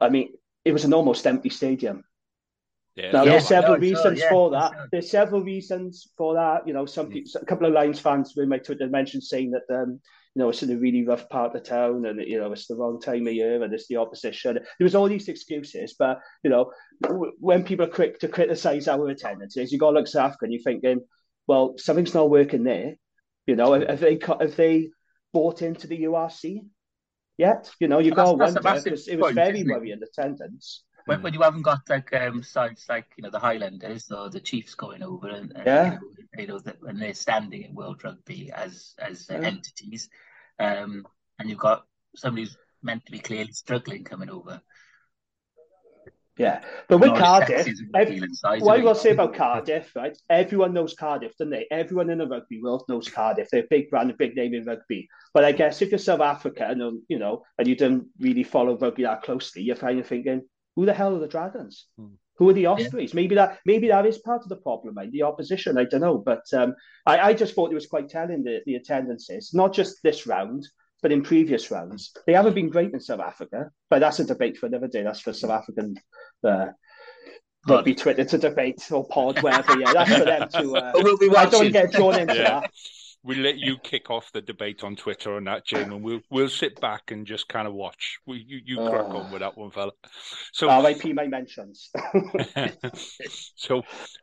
I 0.00 0.08
mean, 0.08 0.34
it 0.64 0.72
was 0.72 0.84
an 0.84 0.94
almost 0.94 1.26
empty 1.26 1.50
stadium. 1.50 2.04
Yeah, 2.96 3.12
now, 3.12 3.24
there's 3.26 3.46
several 3.46 3.76
reasons 3.76 4.20
yeah, 4.20 4.30
for 4.30 4.50
that. 4.50 4.72
There's 4.90 5.10
several 5.10 5.42
reasons 5.42 6.10
for 6.16 6.34
that. 6.34 6.66
You 6.66 6.72
know, 6.72 6.86
some 6.86 7.10
people, 7.10 7.30
a 7.40 7.44
couple 7.44 7.66
of 7.66 7.74
Lions 7.74 8.00
fans 8.00 8.32
in 8.36 8.48
my 8.48 8.58
Twitter 8.58 8.88
mentioned 8.88 9.22
saying 9.22 9.52
that, 9.52 9.74
um, 9.74 10.00
you 10.36 10.42
know, 10.42 10.50
it's 10.50 10.62
in 10.62 10.70
a 10.70 10.76
really 10.76 11.02
rough 11.02 11.30
part 11.30 11.56
of 11.56 11.62
town 11.62 12.04
and, 12.04 12.20
you 12.20 12.38
know, 12.38 12.52
it's 12.52 12.66
the 12.66 12.76
wrong 12.76 13.00
time 13.00 13.26
of 13.26 13.32
year 13.32 13.62
and 13.62 13.72
it's 13.72 13.86
the 13.86 13.96
opposition. 13.96 14.52
There 14.52 14.84
was 14.84 14.94
all 14.94 15.08
these 15.08 15.28
excuses, 15.28 15.94
but, 15.98 16.20
you 16.44 16.50
know, 16.50 16.72
when 17.38 17.64
people 17.64 17.86
are 17.86 17.90
quick 17.90 18.18
to 18.18 18.28
criticise 18.28 18.86
our 18.86 19.08
attendances, 19.08 19.72
you 19.72 19.78
got 19.78 19.92
to 19.92 19.98
look 19.98 20.06
South 20.06 20.26
Africa 20.26 20.44
and 20.44 20.52
you're 20.52 20.62
thinking, 20.62 21.00
well, 21.46 21.76
something's 21.78 22.12
not 22.12 22.28
working 22.28 22.64
there. 22.64 22.96
You 23.46 23.56
know, 23.56 23.72
have 23.72 24.00
they, 24.00 24.18
have 24.26 24.56
they 24.56 24.90
bought 25.32 25.62
into 25.62 25.86
the 25.86 26.02
URC 26.02 26.66
yet? 27.38 27.70
You 27.80 27.88
know, 27.88 28.00
you 28.00 28.10
got 28.10 28.26
to 28.26 28.32
wonder 28.32 28.60
because 28.60 29.08
it 29.08 29.18
was 29.18 29.32
very 29.32 29.64
worrying 29.64 30.02
attendance 30.02 30.82
when, 31.06 31.22
when 31.22 31.32
you 31.32 31.40
haven't 31.40 31.62
got 31.62 31.88
like 31.88 32.12
um 32.12 32.42
sides 32.42 32.84
like 32.88 33.06
you 33.16 33.22
know 33.22 33.30
the 33.30 33.38
Highlanders 33.38 34.10
or 34.10 34.28
the 34.28 34.40
Chiefs 34.40 34.74
going 34.74 35.02
over 35.02 35.28
and, 35.28 35.52
and 35.56 35.66
yeah. 35.66 35.98
you 36.36 36.48
know, 36.48 36.58
that 36.58 36.76
when 36.80 36.98
they're 36.98 37.14
standing 37.14 37.62
in 37.62 37.74
World 37.74 38.04
Rugby 38.04 38.52
as 38.52 38.94
as 38.98 39.26
yeah. 39.30 39.38
entities, 39.38 40.10
um, 40.58 41.06
and 41.38 41.48
you've 41.50 41.58
got 41.58 41.84
somebody 42.14 42.44
who's 42.44 42.56
meant 42.82 43.04
to 43.06 43.12
be 43.12 43.18
clearly 43.18 43.52
struggling 43.52 44.04
coming 44.04 44.30
over. 44.30 44.60
Yeah, 46.38 46.60
but 46.88 46.98
with 46.98 47.16
Cardiff, 47.16 47.66
every, 47.94 48.20
what 48.58 48.78
I 48.78 48.82
will 48.82 48.94
say 48.94 49.12
about 49.12 49.34
Cardiff, 49.34 49.96
right? 49.96 50.16
Everyone 50.28 50.74
knows 50.74 50.92
Cardiff, 50.92 51.32
don't 51.38 51.48
they? 51.48 51.66
Everyone 51.70 52.10
in 52.10 52.18
the 52.18 52.26
rugby 52.26 52.60
world 52.60 52.84
knows 52.90 53.08
Cardiff. 53.08 53.48
They're 53.50 53.62
a 53.62 53.68
big 53.70 53.88
brand, 53.88 54.10
a 54.10 54.14
big 54.14 54.36
name 54.36 54.52
in 54.52 54.66
rugby. 54.66 55.08
But 55.32 55.44
I 55.44 55.52
guess 55.52 55.80
if 55.80 55.90
you're 55.90 55.98
South 55.98 56.20
Africa 56.20 56.66
and 56.68 57.00
you 57.08 57.18
know, 57.18 57.44
and 57.58 57.66
you 57.66 57.74
don't 57.74 58.08
really 58.20 58.42
follow 58.42 58.76
rugby 58.76 59.04
that 59.04 59.22
closely, 59.22 59.62
you're 59.62 59.76
kind 59.76 59.98
of 59.98 60.06
thinking, 60.06 60.42
who 60.74 60.84
the 60.84 60.92
hell 60.92 61.16
are 61.16 61.20
the 61.20 61.26
Dragons? 61.26 61.86
Hmm. 61.98 62.16
Who 62.38 62.48
are 62.50 62.52
the 62.52 62.66
Ospreys? 62.66 63.10
Yeah. 63.12 63.16
Maybe 63.16 63.34
that 63.34 63.58
maybe 63.64 63.88
that 63.88 64.06
is 64.06 64.18
part 64.18 64.42
of 64.42 64.48
the 64.48 64.56
problem, 64.56 64.94
right? 64.94 65.10
The 65.10 65.22
opposition. 65.22 65.78
I 65.78 65.84
don't 65.84 66.02
know, 66.02 66.18
but 66.18 66.44
um, 66.52 66.74
I, 67.06 67.18
I 67.18 67.32
just 67.32 67.54
thought 67.54 67.72
it 67.72 67.74
was 67.74 67.86
quite 67.86 68.08
telling 68.08 68.42
the, 68.42 68.60
the 68.66 68.74
attendances, 68.74 69.54
not 69.54 69.72
just 69.72 70.02
this 70.02 70.26
round, 70.26 70.66
but 71.02 71.12
in 71.12 71.22
previous 71.22 71.70
rounds. 71.70 72.12
They 72.26 72.32
haven't 72.34 72.54
been 72.54 72.68
great 72.68 72.92
in 72.92 73.00
South 73.00 73.20
Africa, 73.20 73.70
but 73.90 74.00
that's 74.00 74.18
a 74.18 74.24
debate 74.24 74.58
for 74.58 74.66
another 74.66 74.88
day. 74.88 75.02
That's 75.02 75.20
for 75.20 75.32
South 75.32 75.50
African 75.50 75.96
uh, 76.44 76.66
rugby 77.68 77.94
Twitter 77.94 78.24
to 78.24 78.38
debate 78.38 78.86
or 78.90 79.06
pod, 79.08 79.42
whatever. 79.42 79.78
Yeah, 79.78 79.92
that's 79.92 80.16
for 80.16 80.24
them 80.24 80.48
to. 80.48 80.76
Uh, 80.76 80.92
we'll 80.94 81.16
be 81.16 81.34
I 81.34 81.46
don't 81.46 81.72
get 81.72 81.92
drawn 81.92 82.18
into 82.18 82.36
yeah. 82.36 82.60
that. 82.60 82.70
We'll 83.26 83.38
let 83.38 83.58
you 83.58 83.76
kick 83.78 84.10
off 84.10 84.30
the 84.32 84.40
debate 84.40 84.84
on 84.84 84.96
Twitter 84.96 85.34
on 85.34 85.44
that, 85.44 85.66
Jim, 85.66 85.92
and 85.92 86.02
we'll 86.02 86.20
we'll 86.30 86.48
sit 86.48 86.80
back 86.80 87.10
and 87.10 87.26
just 87.26 87.48
kind 87.48 87.66
of 87.66 87.74
watch. 87.74 88.18
We, 88.26 88.44
you 88.46 88.60
you 88.64 88.80
oh. 88.80 88.90
crack 88.90 89.06
on 89.06 89.26
ah. 89.26 89.32
with 89.32 89.40
that 89.40 89.58
one, 89.58 89.70
fella. 89.70 89.92
So 90.52 90.68
I'll 90.68 90.82
RIP 90.82 91.14
my 91.14 91.26
mentions. 91.26 91.90
so 93.56 93.82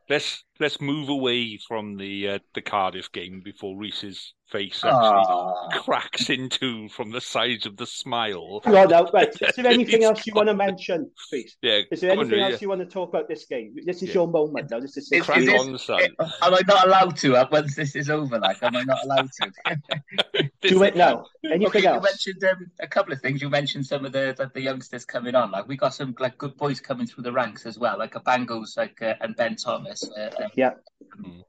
let's 0.09 0.43
let's 0.59 0.79
move 0.79 1.09
away 1.09 1.57
from 1.57 1.97
the 1.97 2.29
uh, 2.29 2.39
the 2.53 2.61
Cardiff 2.61 3.11
game 3.11 3.41
before 3.43 3.77
Rhys's 3.77 4.33
face 4.49 4.83
actually 4.83 5.23
oh. 5.27 5.67
cracks 5.71 6.29
into 6.29 6.87
from 6.89 7.11
the 7.11 7.19
size 7.19 7.65
of 7.65 7.75
the 7.77 7.87
smile. 7.87 8.61
No, 8.65 8.85
no, 8.85 9.09
right. 9.13 9.29
Is 9.41 9.55
there 9.55 9.67
anything 9.67 10.03
else 10.03 10.25
you 10.27 10.33
want 10.33 10.47
to 10.47 10.53
mention, 10.53 11.09
please? 11.29 11.57
Yeah. 11.61 11.81
Is 11.91 12.01
there 12.01 12.11
anything 12.11 12.39
else 12.39 12.53
yeah. 12.53 12.57
you 12.61 12.69
want 12.69 12.81
to 12.81 12.87
talk 12.87 13.09
about 13.09 13.27
this 13.27 13.45
game? 13.45 13.75
This 13.85 14.03
is 14.03 14.09
yeah. 14.09 14.13
your 14.13 14.27
moment 14.27 14.69
now. 14.69 14.79
This 14.79 14.95
is, 14.97 15.11
is, 15.11 15.27
is 15.27 15.45
this, 15.45 15.89
on, 15.89 16.01
Am 16.01 16.53
I 16.53 16.61
not 16.67 16.87
allowed 16.87 17.17
to 17.17 17.35
uh, 17.35 17.47
once 17.51 17.75
this 17.75 17.95
is 17.95 18.09
over? 18.09 18.39
Like, 18.39 18.61
am 18.61 18.75
I 18.75 18.83
not 18.83 19.03
allowed 19.03 19.29
to? 19.41 20.49
Do 20.61 20.83
it 20.83 20.95
now. 20.95 21.25
Anything 21.53 21.81
okay, 21.81 21.85
else? 21.85 22.03
You 22.03 22.33
mentioned 22.33 22.43
um, 22.45 22.71
a 22.79 22.87
couple 22.87 23.13
of 23.13 23.21
things. 23.21 23.39
You 23.39 23.49
mentioned 23.49 23.85
some 23.85 24.05
of 24.05 24.11
the, 24.11 24.33
the, 24.35 24.49
the 24.51 24.61
youngsters 24.61 25.05
coming 25.05 25.35
on. 25.35 25.51
Like 25.51 25.67
we 25.67 25.77
got 25.77 25.93
some 25.93 26.15
like 26.19 26.35
good 26.39 26.57
boys 26.57 26.79
coming 26.79 27.05
through 27.05 27.23
the 27.23 27.31
ranks 27.31 27.67
as 27.67 27.77
well, 27.77 27.99
like 27.99 28.15
a 28.15 28.19
Bangles, 28.19 28.75
like 28.75 28.99
uh, 29.03 29.13
and 29.21 29.35
Ben 29.35 29.55
Thomas. 29.55 30.03
Uh, 30.17 30.31
um, 30.43 30.49
yeah. 30.55 30.71
Um, 31.23 31.43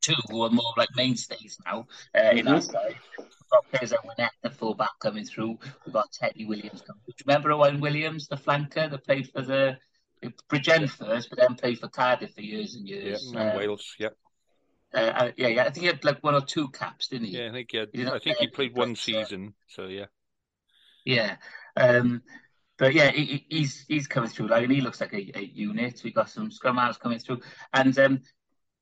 two 0.00 0.14
who 0.30 0.42
are 0.42 0.50
more 0.50 0.72
like 0.78 0.88
mainstays 0.96 1.58
now 1.66 1.86
uh, 2.14 2.18
mm-hmm. 2.18 2.38
in 2.38 2.48
our 2.48 2.60
side. 2.62 2.94
We've 3.18 3.28
got 3.50 3.70
players 3.70 3.92
like 3.92 4.00
Winnett, 4.00 4.30
the 4.42 4.50
fullback, 4.50 4.98
coming 5.00 5.24
through. 5.24 5.58
We've 5.84 5.92
got 5.92 6.10
Teddy 6.10 6.46
Williams 6.46 6.80
coming 6.80 7.02
through. 7.04 7.14
Remember 7.26 7.52
Owen 7.52 7.80
Williams, 7.80 8.28
the 8.28 8.36
flanker 8.36 8.90
that 8.90 9.04
played 9.04 9.30
for 9.30 9.42
the 9.42 9.76
Bridgend 10.50 10.88
first, 10.88 11.28
but 11.28 11.38
then 11.38 11.54
played 11.54 11.78
for 11.78 11.88
Cardiff 11.88 12.34
for 12.34 12.40
years 12.40 12.76
and 12.76 12.88
years. 12.88 13.30
Yeah, 13.30 13.50
um, 13.50 13.58
Wales, 13.58 13.94
yep. 13.98 14.12
Uh, 14.12 14.27
uh, 14.94 15.30
yeah, 15.36 15.48
yeah. 15.48 15.60
I 15.62 15.64
think 15.64 15.78
he 15.78 15.86
had 15.86 16.04
like 16.04 16.22
one 16.22 16.34
or 16.34 16.40
two 16.40 16.68
caps, 16.68 17.08
didn't 17.08 17.28
he? 17.28 17.38
Yeah, 17.38 17.48
I 17.48 17.52
think 17.52 17.70
he 17.70 17.78
had, 17.78 17.88
he 17.92 18.06
I 18.06 18.18
think 18.18 18.38
he 18.38 18.46
played 18.48 18.76
one 18.76 18.96
season. 18.96 19.54
So 19.66 19.86
yeah. 19.86 20.06
Yeah. 21.04 21.36
Um, 21.76 22.22
but 22.78 22.94
yeah, 22.94 23.10
he, 23.10 23.44
he's 23.48 23.84
he's 23.88 24.06
coming 24.06 24.30
through. 24.30 24.48
Like, 24.48 24.64
and 24.64 24.72
he 24.72 24.80
looks 24.80 25.00
like 25.00 25.12
a, 25.12 25.38
a 25.38 25.42
unit. 25.42 26.00
We 26.04 26.12
got 26.12 26.30
some 26.30 26.50
scrum 26.50 26.76
halves 26.76 26.98
coming 26.98 27.18
through, 27.18 27.40
and 27.72 27.98
um, 27.98 28.20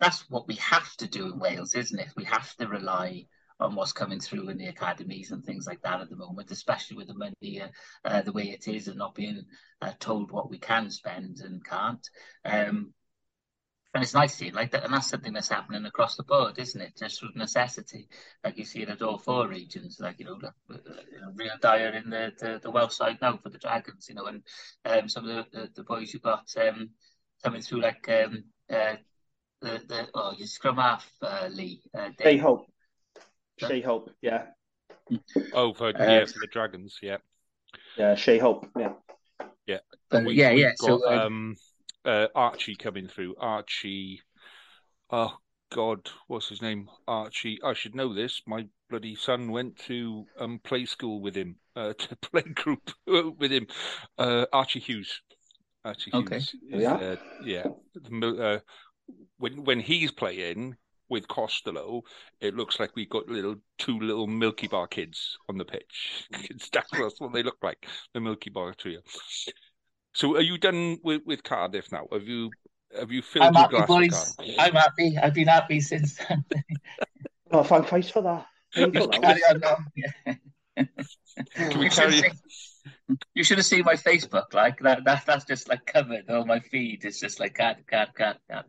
that's 0.00 0.28
what 0.30 0.46
we 0.46 0.56
have 0.56 0.94
to 0.96 1.08
do 1.08 1.26
in 1.26 1.38
Wales, 1.38 1.74
isn't 1.74 1.98
it? 1.98 2.08
We 2.16 2.24
have 2.24 2.54
to 2.56 2.68
rely 2.68 3.26
on 3.58 3.74
what's 3.74 3.92
coming 3.92 4.20
through 4.20 4.50
in 4.50 4.58
the 4.58 4.66
academies 4.66 5.30
and 5.30 5.42
things 5.42 5.66
like 5.66 5.80
that 5.82 6.00
at 6.00 6.10
the 6.10 6.16
moment, 6.16 6.50
especially 6.50 6.96
with 6.96 7.06
the 7.06 7.14
money 7.14 7.62
uh, 7.62 7.68
uh, 8.04 8.22
the 8.22 8.32
way 8.32 8.50
it 8.50 8.68
is 8.68 8.86
and 8.88 8.98
not 8.98 9.14
being 9.14 9.44
uh, 9.80 9.92
told 9.98 10.30
what 10.30 10.50
we 10.50 10.58
can 10.58 10.90
spend 10.90 11.40
and 11.40 11.64
can't. 11.64 12.06
Um, 12.44 12.92
and 13.96 14.02
it's 14.02 14.12
nice 14.12 14.32
to 14.32 14.36
seeing 14.36 14.52
like 14.52 14.72
that, 14.72 14.84
and 14.84 14.92
that's 14.92 15.08
something 15.08 15.32
that's 15.32 15.48
happening 15.48 15.86
across 15.86 16.16
the 16.16 16.22
board, 16.22 16.58
isn't 16.58 16.82
it? 16.82 16.94
Just 16.98 17.18
through 17.18 17.30
necessity, 17.34 18.08
like 18.44 18.58
you 18.58 18.64
see 18.66 18.82
it 18.82 18.90
at 18.90 19.00
all 19.00 19.16
four 19.16 19.48
regions, 19.48 19.96
like 19.98 20.18
you 20.18 20.26
know, 20.26 20.38
the, 20.38 20.52
you 20.68 21.20
know 21.20 21.32
real 21.34 21.54
dire 21.62 21.94
in 21.94 22.10
the, 22.10 22.30
the, 22.38 22.60
the 22.62 22.70
Welsh 22.70 22.94
side 22.94 23.16
now 23.22 23.38
for 23.42 23.48
the 23.48 23.56
Dragons, 23.56 24.06
you 24.10 24.14
know, 24.14 24.26
and 24.26 24.42
um, 24.84 25.08
some 25.08 25.26
of 25.26 25.50
the, 25.50 25.58
the, 25.58 25.70
the 25.76 25.82
boys 25.82 26.12
you've 26.12 26.22
got 26.22 26.46
um, 26.60 26.90
coming 27.42 27.62
through 27.62 27.80
like 27.80 28.06
um, 28.10 28.44
uh, 28.70 28.96
the 29.62 29.80
the 29.88 30.08
oh 30.14 30.34
your 30.36 30.46
scrum 30.46 30.76
half 30.76 31.10
uh, 31.22 31.48
Lee. 31.50 31.80
Uh, 31.96 32.10
Shay 32.20 32.36
Hope. 32.36 32.66
Shay 33.56 33.80
Hope, 33.80 34.10
yeah. 34.20 34.42
Oh, 35.54 35.72
for 35.72 35.88
uh, 35.88 35.92
yeah, 35.98 36.26
for 36.26 36.38
the 36.38 36.48
Dragons, 36.52 36.98
yeah. 37.00 37.16
Yeah, 37.96 38.14
Shay 38.14 38.36
Hope, 38.36 38.68
yeah. 38.78 38.92
Yeah, 39.66 39.78
we, 40.12 40.34
yeah, 40.34 40.50
yeah. 40.50 40.72
Got, 40.78 40.86
so 40.86 41.10
um, 41.10 41.18
um, 41.18 41.56
uh, 42.06 42.28
Archie 42.34 42.76
coming 42.76 43.08
through. 43.08 43.34
Archie, 43.38 44.22
oh 45.10 45.34
God, 45.72 46.08
what's 46.28 46.48
his 46.48 46.62
name? 46.62 46.88
Archie. 47.06 47.58
I 47.62 47.74
should 47.74 47.94
know 47.94 48.14
this. 48.14 48.42
My 48.46 48.66
bloody 48.88 49.16
son 49.16 49.50
went 49.50 49.76
to 49.80 50.24
um, 50.38 50.60
play 50.62 50.86
school 50.86 51.20
with 51.20 51.34
him, 51.34 51.56
uh, 51.74 51.92
to 51.98 52.16
play 52.16 52.42
group 52.42 52.90
with 53.06 53.50
him. 53.52 53.66
Uh, 54.16 54.46
Archie 54.52 54.80
Hughes. 54.80 55.20
Archie 55.84 56.10
Hughes. 56.12 56.30
Is, 56.30 56.54
yeah. 56.68 56.94
Uh, 56.94 57.16
yeah. 57.44 57.66
Uh, 58.22 58.58
when 59.38 59.64
when 59.64 59.80
he's 59.80 60.12
playing 60.12 60.76
with 61.08 61.28
Costelow, 61.28 62.02
it 62.40 62.54
looks 62.54 62.80
like 62.80 62.96
we've 62.96 63.08
got 63.08 63.28
little 63.28 63.56
two 63.78 63.98
little 63.98 64.26
Milky 64.26 64.66
Bar 64.66 64.88
kids 64.88 65.38
on 65.48 65.58
the 65.58 65.64
pitch. 65.64 66.28
That's 66.72 67.20
what 67.20 67.32
they 67.32 67.42
look 67.42 67.58
like, 67.62 67.86
the 68.12 68.20
Milky 68.20 68.50
Bar 68.50 68.74
trio. 68.74 69.00
So, 70.16 70.34
are 70.36 70.40
you 70.40 70.56
done 70.56 70.98
with, 71.04 71.20
with 71.26 71.42
Cardiff 71.42 71.92
now? 71.92 72.06
Have 72.10 72.26
you 72.26 72.50
have 72.98 73.12
you 73.12 73.20
filled 73.20 73.44
I'm 73.44 73.52
your 73.52 73.80
happy, 73.80 74.08
glass? 74.08 74.34
Boys. 74.34 74.56
I'm 74.58 74.72
happy. 74.72 75.18
I've 75.22 75.34
been 75.34 75.48
happy 75.48 75.78
since. 75.78 76.18
oh, 77.50 77.62
thank 77.62 77.86
Christ 77.86 78.12
for 78.12 78.22
that. 78.22 78.46
Can 78.74 78.92
we 81.78 81.90
carry? 81.90 82.32
You 83.34 83.44
should 83.44 83.58
have 83.58 83.66
seen 83.66 83.84
my 83.84 83.92
Facebook. 83.92 84.54
Like 84.54 84.80
that, 84.80 85.04
that 85.04 85.26
that's 85.26 85.44
just 85.44 85.68
like 85.68 85.84
covered. 85.84 86.24
Oh, 86.30 86.46
my 86.46 86.60
feed 86.60 87.04
is 87.04 87.20
just 87.20 87.38
like 87.38 87.54
cat, 87.54 87.86
cat, 87.86 88.14
cat, 88.16 88.38
cat. 88.50 88.64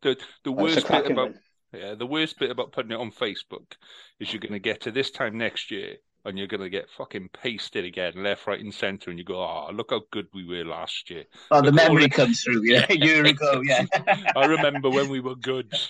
the 0.00 0.16
the 0.44 0.52
worst 0.52 0.88
bit 0.88 1.10
about 1.10 1.34
yeah, 1.74 1.94
the 1.94 2.06
worst 2.06 2.38
bit 2.38 2.50
about 2.50 2.72
putting 2.72 2.92
it 2.92 2.98
on 2.98 3.10
Facebook 3.10 3.74
is 4.18 4.32
you're 4.32 4.40
going 4.40 4.54
to 4.54 4.60
get 4.60 4.80
to 4.82 4.90
this 4.90 5.10
time 5.10 5.36
next 5.36 5.70
year 5.70 5.96
and 6.24 6.38
you're 6.38 6.46
going 6.46 6.60
to 6.60 6.70
get 6.70 6.90
fucking 6.90 7.30
pasted 7.32 7.84
again, 7.84 8.12
left, 8.16 8.46
right, 8.46 8.60
and 8.60 8.72
centre, 8.72 9.10
and 9.10 9.18
you 9.18 9.24
go, 9.24 9.40
"Oh, 9.42 9.70
look 9.72 9.90
how 9.90 10.02
good 10.10 10.26
we 10.34 10.46
were 10.46 10.64
last 10.64 11.10
year." 11.10 11.24
Oh, 11.50 11.62
the 11.62 11.72
memory 11.72 12.08
comes 12.08 12.42
through, 12.42 12.62
yeah, 12.64 12.86
a 12.88 12.96
year 12.96 13.24
ago, 13.24 13.62
yeah. 13.64 13.84
I 14.36 14.46
remember 14.46 14.90
when 14.90 15.08
we 15.08 15.20
were 15.20 15.36
good. 15.36 15.72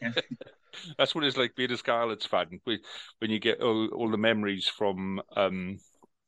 That's 0.98 1.14
what 1.14 1.24
it's 1.24 1.36
like 1.36 1.56
being 1.56 1.72
a 1.72 1.76
Scarlets 1.76 2.26
fan. 2.26 2.60
When 2.64 3.30
you 3.30 3.38
get 3.38 3.62
all, 3.62 3.88
all 3.88 4.10
the 4.10 4.18
memories 4.18 4.66
from 4.66 5.22
um, 5.36 5.78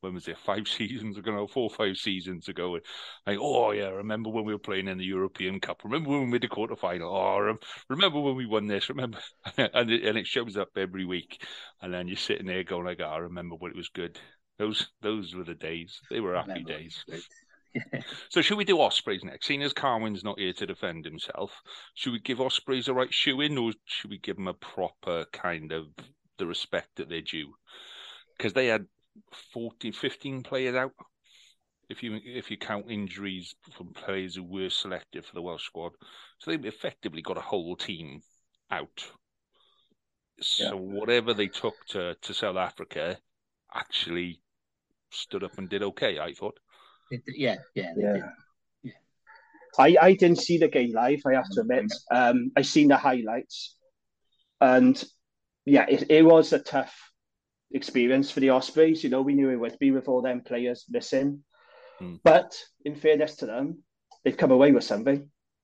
when 0.01 0.15
was 0.15 0.29
it 0.29 0.39
five 0.39 0.69
seasons 0.69 1.19
ago, 1.19 1.47
four 1.47 1.71
five 1.71 1.97
seasons 1.97 2.49
ago. 2.49 2.79
Like, 3.27 3.39
oh 3.41 3.73
yeah, 3.73 3.89
remember 3.89 4.31
when 4.31 4.45
we 4.45 4.53
were 4.53 4.59
playing 4.59 4.89
in 4.89 4.99
the 4.99 5.05
European 5.05 5.61
Cup? 5.61 5.83
Remember 5.85 6.11
when 6.11 6.21
we 6.21 6.27
made 6.27 6.43
the 6.43 6.49
quarter 6.49 6.77
final? 6.77 7.15
Oh, 7.15 7.57
remember 7.89 8.21
when 8.21 8.37
we 8.37 8.47
won 8.47 8.67
this? 8.67 8.89
Remember? 8.89 9.19
and 9.57 9.91
it, 9.91 10.05
and 10.05 10.19
it 10.19 10.27
shows 10.27 10.57
up 10.57 10.71
every 10.77 11.05
week, 11.05 11.43
and 11.83 11.93
then 11.93 12.09
you're 12.09 12.17
sitting 12.17 12.47
there 12.47 12.65
going 12.65 12.87
like, 12.87 13.01
oh, 13.01 13.05
I 13.05 13.19
remember 13.19 13.57
when 13.57 13.73
it 13.73 13.77
was 13.77 13.89
good. 13.89 14.19
Those 14.59 14.89
those 15.03 15.35
were 15.35 15.45
the 15.45 15.55
days. 15.55 16.01
They 16.11 16.21
were 16.21 16.35
happy 16.35 16.65
days. 16.65 17.05
so 18.29 18.43
should 18.43 18.59
we 18.59 18.65
do 18.65 18.81
Ospreys 18.81 19.23
next? 19.23 19.47
Seeing 19.47 19.63
as 19.63 19.73
Carwyn's 19.73 20.25
not 20.25 20.39
here 20.39 20.53
to 20.55 20.67
defend 20.67 21.05
himself, 21.05 21.53
should 21.95 22.13
we 22.13 22.21
give 22.21 22.41
Ospreys 22.41 22.89
a 22.89 22.95
right 22.95 23.13
shoe 23.13 23.41
in, 23.41 23.57
or 23.57 23.73
should 23.85 24.11
we 24.11 24.19
give 24.19 24.37
them 24.37 24.49
a 24.49 24.55
proper 24.55 25.27
kind 25.33 25.73
of 25.73 25.87
the 26.39 26.47
respect 26.47 26.89
that 26.97 27.09
they're 27.09 27.21
due? 27.21 27.55
Because 28.37 28.53
they 28.53 28.67
had 28.67 28.87
14, 29.53 29.93
15 29.93 30.43
players 30.43 30.75
out. 30.75 30.93
If 31.89 32.03
you 32.03 32.21
if 32.23 32.51
you 32.51 32.59
count 32.59 32.91
injuries 32.91 33.55
from 33.75 33.95
players 33.95 34.35
who 34.35 34.45
were 34.45 34.69
selected 34.69 35.25
for 35.25 35.35
the 35.35 35.41
Welsh 35.41 35.65
squad, 35.65 35.93
so 36.39 36.51
they 36.51 36.69
effectively 36.69 37.23
got 37.23 37.39
a 37.39 37.43
whole 37.43 37.77
team 37.77 38.21
out. 38.71 39.05
So 40.41 40.65
yeah. 40.65 40.73
whatever 40.75 41.33
they 41.33 41.49
took 41.49 41.75
to, 41.89 42.15
to 42.21 42.35
South 42.35 42.57
Africa 42.57 43.19
actually 43.75 44.43
stood 45.11 45.43
up 45.43 45.57
and 45.59 45.69
did 45.69 45.83
okay. 45.83 46.19
I 46.19 46.35
thought. 46.35 46.59
It, 47.11 47.23
yeah, 47.27 47.57
yeah, 47.75 47.95
yeah. 47.97 48.17
yeah. 48.83 48.93
I, 49.79 49.97
I 50.01 50.13
didn't 50.13 50.39
see 50.39 50.59
the 50.59 50.69
game 50.69 50.93
live. 50.93 51.23
I 51.27 51.35
have 51.35 51.49
to 51.51 51.61
admit. 51.63 51.93
Um, 52.11 52.53
I 52.57 52.63
seen 52.63 52.89
the 52.89 52.97
highlights, 52.97 53.77
and 54.61 55.03
yeah, 55.65 55.87
it, 55.89 56.11
it 56.11 56.25
was 56.25 56.53
a 56.53 56.59
tough 56.59 56.95
experience 57.73 58.31
for 58.31 58.41
the 58.41 58.51
Ospreys. 58.51 59.03
You 59.05 59.11
know, 59.11 59.23
we 59.23 59.35
knew 59.35 59.51
it 59.51 59.57
would 59.57 59.79
be 59.79 59.91
with 59.91 60.09
all 60.09 60.23
them 60.23 60.43
players 60.43 60.85
missing. 60.89 61.45
Hmm. 61.99 62.17
But 62.23 62.57
in 62.85 62.95
fairness 62.95 63.37
to 63.37 63.47
them, 63.47 63.83
they've 64.25 64.37
come 64.37 64.51
away 64.51 64.73
with 64.73 64.85
something 64.85 65.17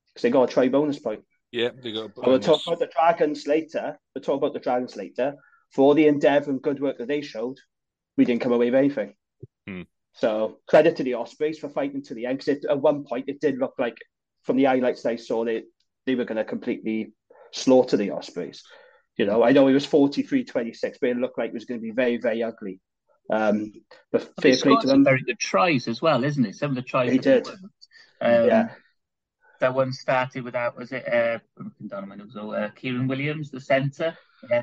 because 0.09 0.23
they 0.23 0.31
got 0.31 0.51
a 0.51 0.53
try 0.53 0.69
bonus 0.69 0.99
point. 0.99 1.25
Yeah, 1.53 1.71
they 1.83 1.93
got. 1.93 2.11
A 2.17 2.29
we'll 2.29 2.41
talk 2.41 2.61
about 2.67 2.81
the 2.81 2.91
Dragons 2.95 3.47
later. 3.47 3.99
We'll 4.15 4.23
talk 4.23 4.39
about 4.39 4.53
the 4.53 4.61
Dragons 4.61 4.97
later. 4.97 5.35
For 5.71 5.83
all 5.83 5.95
the 5.95 6.07
endeavour 6.07 6.51
and 6.51 6.63
good 6.63 6.81
work 6.81 6.99
that 6.99 7.09
they 7.09 7.21
showed, 7.21 7.59
we 8.17 8.25
didn't 8.25 8.43
come 8.43 8.53
away 8.53 8.67
with 8.67 8.75
anything. 8.75 9.15
Hmm. 9.67 9.83
So 10.13 10.59
credit 10.69 10.97
to 10.97 11.03
the 11.03 11.15
Ospreys 11.15 11.59
for 11.59 11.69
fighting 11.69 12.03
to 12.05 12.15
the 12.15 12.27
end. 12.27 12.39
Because 12.39 12.65
at 12.65 12.81
one 12.81 13.05
point, 13.05 13.29
it 13.29 13.41
did 13.41 13.59
look 13.59 13.75
like, 13.79 13.99
from 14.45 14.57
the 14.57 14.65
highlights 14.65 15.03
they 15.03 15.17
saw, 15.17 15.45
that 15.45 15.65
they 16.07 16.15
were 16.15 16.25
going 16.25 16.37
to 16.37 16.45
completely 16.45 17.13
slaughter 17.53 17.97
the 17.97 18.11
Ospreys. 18.11 18.63
You 19.17 19.27
know, 19.27 19.45
I 19.45 19.53
know 19.53 19.69
it 19.69 19.75
was 19.75 19.87
43 19.87 20.45
26, 20.45 20.99
but 21.01 21.11
it 21.11 21.17
looked 21.17 21.39
like 21.39 21.49
it 21.49 21.55
was 21.55 21.65
going 21.65 21.81
to 21.81 21.83
be 21.83 21.93
very, 21.93 22.17
very 22.17 22.43
ugly. 22.43 22.81
Um, 23.31 23.73
but 24.13 24.31
fair 24.41 24.57
play 24.57 24.77
to 24.81 24.87
them. 24.87 25.05
Very 25.05 25.23
good 25.23 25.39
tries 25.39 25.89
as 25.89 26.03
well, 26.03 26.25
isn't 26.25 26.45
it? 26.45 26.57
Some 26.57 26.71
of 26.71 26.77
the 26.77 26.83
tries 26.83 27.13
he 27.13 27.19
did. 27.19 27.49
Um, 27.49 28.47
yeah. 28.47 28.69
That 29.61 29.75
one 29.75 29.93
started 29.93 30.45
without, 30.45 30.77
was 30.77 30.93
it, 30.93 31.07
uh, 31.07 31.39
it 31.59 31.93
was 31.93 32.37
uh, 32.37 32.71
Keiran 32.77 33.09
Williams, 33.09 33.51
the 33.51 33.61
centre. 33.61 34.17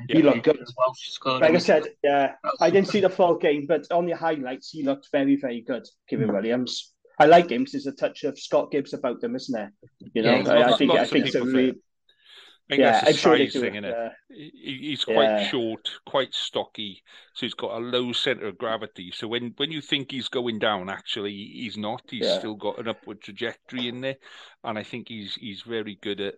He 0.08 0.22
looked 0.22 0.44
good. 0.44 0.60
Like 1.24 1.54
I 1.54 1.58
said, 1.58 1.88
yeah, 2.04 2.34
I 2.60 2.70
didn't 2.70 2.88
see 2.88 3.00
the 3.00 3.10
full 3.10 3.36
game, 3.36 3.66
but 3.66 3.90
on 3.90 4.06
the 4.06 4.12
highlights, 4.12 4.70
he 4.70 4.84
looked 4.84 5.08
very, 5.10 5.36
very 5.36 5.62
good, 5.62 5.86
Keiran. 6.10 6.32
Williams. 6.32 6.92
I 7.18 7.26
like 7.26 7.50
him 7.50 7.62
because 7.62 7.72
there's 7.72 7.86
a 7.86 7.92
touch 7.92 8.24
of 8.24 8.38
Scott 8.38 8.70
Gibbs 8.70 8.94
about 8.94 9.22
him, 9.22 9.34
isn't 9.34 9.52
there? 9.52 9.72
You 10.14 10.22
know, 10.22 10.36
yeah, 10.36 10.50
I, 10.50 10.72
I, 10.72 10.76
think 10.76 10.92
I 10.92 11.04
think 11.04 11.26
it's 11.26 11.34
a 11.34 11.44
really 11.44 11.74
I 12.70 12.74
think 12.74 12.80
yeah, 12.80 13.00
that's 13.04 13.18
a 13.18 13.20
size 13.20 13.52
thing, 13.52 13.74
isn't 13.74 13.84
it? 13.84 14.12
He, 14.30 14.78
he's 14.82 15.04
quite 15.04 15.24
yeah. 15.24 15.48
short, 15.48 15.90
quite 16.06 16.32
stocky, 16.32 17.02
so 17.34 17.44
he's 17.44 17.54
got 17.54 17.76
a 17.76 17.84
low 17.84 18.12
center 18.12 18.46
of 18.46 18.56
gravity. 18.56 19.10
So 19.10 19.28
when, 19.28 19.52
when 19.56 19.72
you 19.72 19.80
think 19.80 20.12
he's 20.12 20.28
going 20.28 20.58
down, 20.58 20.88
actually 20.88 21.34
he's 21.34 21.76
not. 21.76 22.02
He's 22.08 22.24
yeah. 22.24 22.38
still 22.38 22.54
got 22.54 22.78
an 22.78 22.88
upward 22.88 23.20
trajectory 23.20 23.88
in 23.88 24.00
there, 24.00 24.16
and 24.64 24.78
I 24.78 24.84
think 24.84 25.08
he's 25.08 25.34
he's 25.34 25.62
very 25.62 25.98
good 26.00 26.20
at 26.20 26.34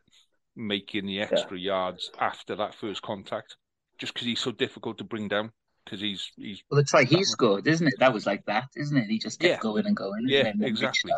making 0.57 1.07
the 1.07 1.21
extra 1.21 1.59
yards 1.59 2.11
after 2.19 2.57
that 2.57 2.75
first 2.75 3.03
contact, 3.03 3.57
just 3.99 4.15
because 4.15 4.27
he's 4.27 4.41
so 4.41 4.51
difficult 4.51 4.99
to 4.99 5.05
bring 5.05 5.29
down. 5.29 5.53
Because 5.85 6.01
he's 6.01 6.33
he's 6.37 6.63
well, 6.71 6.81
it's 6.81 6.95
like 6.95 7.09
he 7.09 7.25
scored, 7.25 7.67
isn't 7.67 7.87
it? 7.87 7.95
That 7.99 8.15
was 8.15 8.27
like 8.27 8.47
that, 8.47 8.69
isn't 8.75 8.97
it? 8.97 9.07
He 9.07 9.19
just 9.19 9.39
kept 9.39 9.63
going 9.63 9.87
and 9.87 9.97
going. 9.97 10.25
Yeah, 10.27 10.53
exactly 10.61 11.13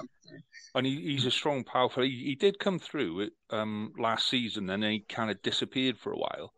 and 0.76 0.86
he, 0.86 1.00
he's 1.00 1.24
a 1.24 1.30
strong, 1.30 1.64
powerful. 1.64 2.02
He, 2.02 2.10
he 2.10 2.34
did 2.34 2.58
come 2.58 2.78
through 2.78 3.20
it 3.20 3.32
um, 3.50 3.92
last 3.98 4.28
season, 4.28 4.68
and 4.68 4.82
then 4.82 4.90
he 4.90 5.00
kind 5.00 5.30
of 5.30 5.40
disappeared 5.40 5.98
for 5.98 6.12
a 6.12 6.18
while. 6.18 6.52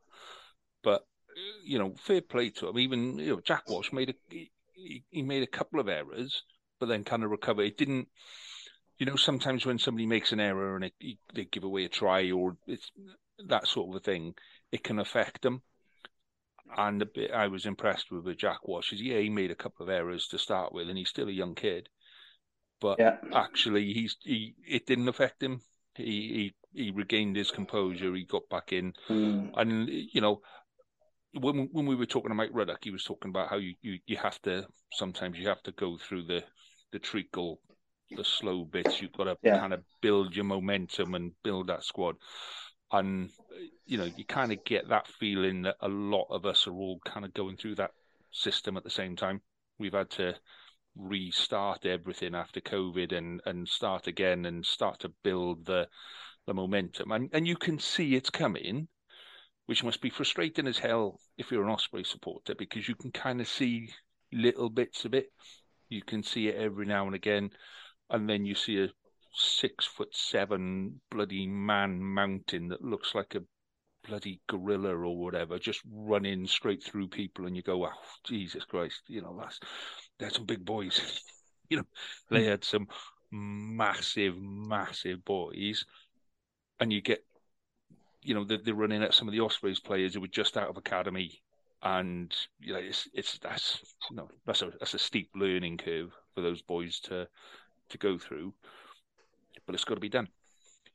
But 0.82 1.02
you 1.64 1.78
know, 1.78 1.94
fair 1.96 2.20
play 2.20 2.50
to 2.50 2.68
him. 2.68 2.78
Even 2.78 3.18
you 3.18 3.36
know, 3.36 3.40
Jack 3.40 3.68
Walsh 3.68 3.92
made 3.92 4.10
a 4.10 4.14
he, 4.74 5.04
he 5.10 5.22
made 5.22 5.44
a 5.44 5.46
couple 5.46 5.78
of 5.78 5.88
errors, 5.88 6.42
but 6.80 6.86
then 6.86 7.04
kind 7.04 7.22
of 7.22 7.30
recovered. 7.30 7.62
It 7.62 7.78
didn't. 7.78 8.08
You 8.98 9.06
know, 9.06 9.14
sometimes 9.14 9.64
when 9.64 9.78
somebody 9.78 10.06
makes 10.06 10.32
an 10.32 10.40
error 10.40 10.74
and 10.74 10.86
it, 10.86 11.18
they 11.32 11.44
give 11.44 11.62
away 11.62 11.84
a 11.84 11.88
try 11.88 12.32
or 12.32 12.56
it's 12.66 12.90
that 13.46 13.68
sort 13.68 13.90
of 13.90 13.94
a 13.94 14.00
thing, 14.00 14.34
it 14.72 14.82
can 14.82 14.98
affect 14.98 15.42
them. 15.42 15.62
And 16.76 17.00
the 17.00 17.06
bit 17.06 17.30
I 17.32 17.48
was 17.48 17.66
impressed 17.66 18.10
with 18.10 18.24
with 18.24 18.38
Jack 18.38 18.66
Walsh 18.66 18.92
is, 18.92 19.00
yeah, 19.00 19.18
he 19.18 19.30
made 19.30 19.50
a 19.50 19.56
couple 19.56 19.84
of 19.84 19.90
errors 19.90 20.28
to 20.28 20.38
start 20.38 20.72
with, 20.72 20.88
and 20.88 20.98
he's 20.98 21.08
still 21.08 21.28
a 21.28 21.32
young 21.32 21.54
kid 21.54 21.88
but 22.80 22.98
yeah. 22.98 23.16
actually 23.34 23.92
he's 23.92 24.16
he 24.22 24.54
it 24.66 24.86
didn't 24.86 25.08
affect 25.08 25.42
him. 25.42 25.60
He 25.94 26.52
he 26.74 26.84
he 26.84 26.90
regained 26.90 27.36
his 27.36 27.50
composure. 27.50 28.14
He 28.14 28.24
got 28.24 28.48
back 28.48 28.72
in, 28.72 28.92
mm. 29.08 29.50
and 29.56 29.88
you 29.88 30.20
know 30.20 30.40
when 31.34 31.68
when 31.72 31.86
we 31.86 31.96
were 31.96 32.06
talking 32.06 32.30
to 32.30 32.34
Mike 32.34 32.50
Ruddock, 32.52 32.84
he 32.84 32.90
was 32.90 33.04
talking 33.04 33.30
about 33.30 33.48
how 33.48 33.56
you, 33.56 33.74
you, 33.82 33.98
you 34.06 34.16
have 34.16 34.40
to 34.42 34.66
sometimes 34.92 35.38
you 35.38 35.48
have 35.48 35.62
to 35.64 35.72
go 35.72 35.98
through 35.98 36.24
the 36.24 36.44
the 36.92 36.98
treacle, 36.98 37.60
the 38.16 38.24
slow 38.24 38.64
bits. 38.64 39.02
You've 39.02 39.12
got 39.12 39.24
to 39.24 39.36
yeah. 39.42 39.58
kind 39.58 39.72
of 39.72 39.82
build 40.00 40.34
your 40.34 40.44
momentum 40.44 41.14
and 41.14 41.32
build 41.42 41.68
that 41.68 41.84
squad. 41.84 42.16
And 42.90 43.30
you 43.86 43.98
know, 43.98 44.08
you 44.16 44.24
kind 44.24 44.52
of 44.52 44.64
get 44.64 44.88
that 44.88 45.06
feeling 45.06 45.62
that 45.62 45.76
a 45.80 45.88
lot 45.88 46.26
of 46.30 46.46
us 46.46 46.66
are 46.66 46.74
all 46.74 47.00
kind 47.04 47.24
of 47.24 47.34
going 47.34 47.56
through 47.56 47.76
that 47.76 47.92
system 48.32 48.76
at 48.76 48.84
the 48.84 48.90
same 48.90 49.16
time. 49.16 49.40
We've 49.78 49.92
had 49.92 50.10
to 50.10 50.34
restart 50.96 51.86
everything 51.86 52.34
after 52.34 52.60
COVID 52.60 53.16
and 53.16 53.40
and 53.46 53.68
start 53.68 54.06
again 54.06 54.44
and 54.46 54.64
start 54.66 55.00
to 55.00 55.12
build 55.22 55.66
the 55.66 55.88
the 56.46 56.54
momentum. 56.54 57.12
And 57.12 57.30
and 57.32 57.46
you 57.46 57.56
can 57.56 57.78
see 57.78 58.14
it's 58.14 58.30
coming, 58.30 58.88
which 59.66 59.84
must 59.84 60.00
be 60.00 60.10
frustrating 60.10 60.66
as 60.66 60.78
hell 60.78 61.20
if 61.36 61.50
you're 61.50 61.64
an 61.64 61.70
Osprey 61.70 62.04
supporter 62.04 62.54
because 62.54 62.88
you 62.88 62.94
can 62.94 63.12
kind 63.12 63.40
of 63.40 63.48
see 63.48 63.90
little 64.32 64.70
bits 64.70 65.04
of 65.04 65.14
it. 65.14 65.30
You 65.88 66.02
can 66.02 66.22
see 66.22 66.48
it 66.48 66.56
every 66.56 66.86
now 66.86 67.06
and 67.06 67.14
again, 67.14 67.50
and 68.10 68.28
then 68.28 68.44
you 68.44 68.54
see 68.54 68.82
a 68.82 68.88
six 69.32 69.84
foot 69.84 70.14
seven 70.14 71.00
bloody 71.10 71.46
man 71.46 72.02
mountain 72.02 72.68
that 72.68 72.84
looks 72.84 73.14
like 73.14 73.34
a 73.34 73.42
bloody 74.08 74.40
gorilla 74.48 74.90
or 74.90 75.16
whatever, 75.16 75.58
just 75.58 75.80
running 75.90 76.46
straight 76.46 76.82
through 76.82 77.08
people, 77.08 77.46
and 77.46 77.56
you 77.56 77.62
go, 77.62 77.84
"Oh, 77.84 77.92
Jesus 78.24 78.64
Christ!" 78.64 79.02
You 79.06 79.22
know, 79.22 79.36
that's 79.38 79.60
they 80.18 80.26
had 80.26 80.34
some 80.34 80.46
big 80.46 80.64
boys. 80.64 81.22
you 81.70 81.78
know, 81.78 81.86
they 82.30 82.44
had 82.44 82.64
some 82.64 82.88
massive, 83.30 84.36
massive 84.40 85.24
boys, 85.24 85.84
and 86.80 86.92
you 86.92 87.00
get, 87.00 87.24
you 88.22 88.34
know, 88.34 88.44
they're, 88.44 88.58
they're 88.58 88.74
running 88.74 89.02
at 89.02 89.14
some 89.14 89.28
of 89.28 89.32
the 89.32 89.40
Ospreys 89.40 89.80
players 89.80 90.14
who 90.14 90.20
were 90.20 90.28
just 90.28 90.56
out 90.56 90.68
of 90.68 90.76
academy, 90.76 91.42
and 91.82 92.34
you 92.60 92.72
know, 92.72 92.80
it's 92.80 93.08
it's 93.12 93.38
that's 93.38 93.80
you 94.10 94.16
know 94.16 94.28
that's 94.46 94.62
a 94.62 94.72
that's 94.78 94.94
a 94.94 94.98
steep 94.98 95.30
learning 95.34 95.76
curve 95.78 96.12
for 96.34 96.40
those 96.40 96.62
boys 96.62 97.00
to 97.00 97.28
to 97.90 97.98
go 97.98 98.18
through, 98.18 98.52
but 99.68 99.74
it's 99.74 99.84
got 99.84 99.96
to 99.96 100.00
be 100.00 100.08
done. 100.08 100.28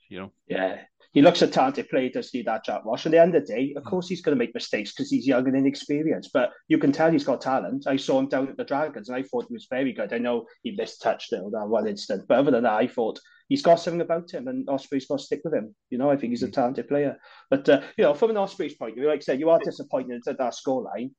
You 0.09 0.19
know. 0.19 0.31
Yeah, 0.47 0.81
he 1.13 1.21
looks 1.21 1.43
a 1.43 1.47
talented 1.47 1.89
player, 1.89 2.09
does 2.09 2.31
he, 2.31 2.41
that 2.41 2.65
Jack 2.65 2.83
Walsh? 2.85 3.05
At 3.05 3.11
the 3.11 3.21
end 3.21 3.35
of 3.35 3.45
the 3.45 3.53
day, 3.53 3.73
of 3.77 3.83
course, 3.83 4.07
he's 4.07 4.23
going 4.23 4.35
to 4.35 4.43
make 4.43 4.53
mistakes 4.55 4.91
because 4.91 5.11
he's 5.11 5.27
young 5.27 5.47
and 5.47 5.55
inexperienced, 5.55 6.31
but 6.33 6.51
you 6.67 6.79
can 6.79 6.91
tell 6.91 7.11
he's 7.11 7.23
got 7.23 7.39
talent. 7.39 7.85
I 7.87 7.97
saw 7.97 8.17
him 8.17 8.29
down 8.29 8.49
at 8.49 8.57
the 8.57 8.63
Dragons 8.63 9.09
and 9.09 9.15
I 9.15 9.21
thought 9.21 9.45
he 9.47 9.53
was 9.53 9.67
very 9.69 9.93
good. 9.93 10.11
I 10.11 10.17
know 10.17 10.45
he 10.63 10.71
missed 10.71 11.03
touch 11.03 11.29
there, 11.29 11.43
that 11.51 11.67
one 11.67 11.87
instant, 11.87 12.25
but 12.27 12.39
other 12.39 12.49
than 12.49 12.63
that, 12.63 12.73
I 12.73 12.87
thought 12.87 13.19
he's 13.47 13.61
got 13.61 13.75
something 13.75 14.01
about 14.01 14.31
him 14.31 14.47
and 14.47 14.67
Osprey's 14.67 15.05
got 15.05 15.19
to 15.19 15.23
stick 15.23 15.41
with 15.43 15.53
him. 15.53 15.75
You 15.91 15.99
know, 15.99 16.09
I 16.09 16.17
think 16.17 16.31
he's 16.31 16.43
a 16.43 16.47
mm. 16.47 16.53
talented 16.53 16.87
player. 16.87 17.15
But, 17.51 17.69
uh, 17.69 17.81
you 17.95 18.05
know, 18.05 18.15
from 18.15 18.31
an 18.31 18.37
Osprey's 18.37 18.75
point 18.75 18.93
of 18.93 18.97
view, 18.97 19.07
like 19.07 19.19
I 19.19 19.21
said, 19.21 19.39
you 19.39 19.51
are 19.51 19.59
disappointed 19.59 20.23
at 20.27 20.39
that 20.39 20.55
scoreline. 20.55 21.11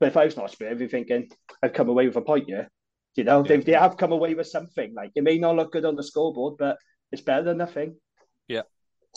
But 0.00 0.08
if 0.08 0.16
I 0.16 0.24
was 0.24 0.36
an 0.36 0.44
Osprey, 0.44 0.68
I'd 0.68 0.78
be 0.78 0.88
thinking, 0.88 1.28
I've 1.62 1.74
come 1.74 1.90
away 1.90 2.06
with 2.06 2.16
a 2.16 2.22
point 2.22 2.46
here. 2.46 2.70
You 3.16 3.24
know, 3.24 3.42
yeah. 3.42 3.48
they, 3.48 3.56
they 3.58 3.72
have 3.72 3.98
come 3.98 4.12
away 4.12 4.32
with 4.32 4.46
something. 4.46 4.94
Like, 4.94 5.12
it 5.14 5.24
may 5.24 5.36
not 5.36 5.56
look 5.56 5.72
good 5.72 5.84
on 5.84 5.94
the 5.94 6.02
scoreboard, 6.02 6.54
but 6.58 6.78
it's 7.12 7.22
better 7.22 7.42
than 7.42 7.58
nothing. 7.58 7.96
Yeah, 8.48 8.62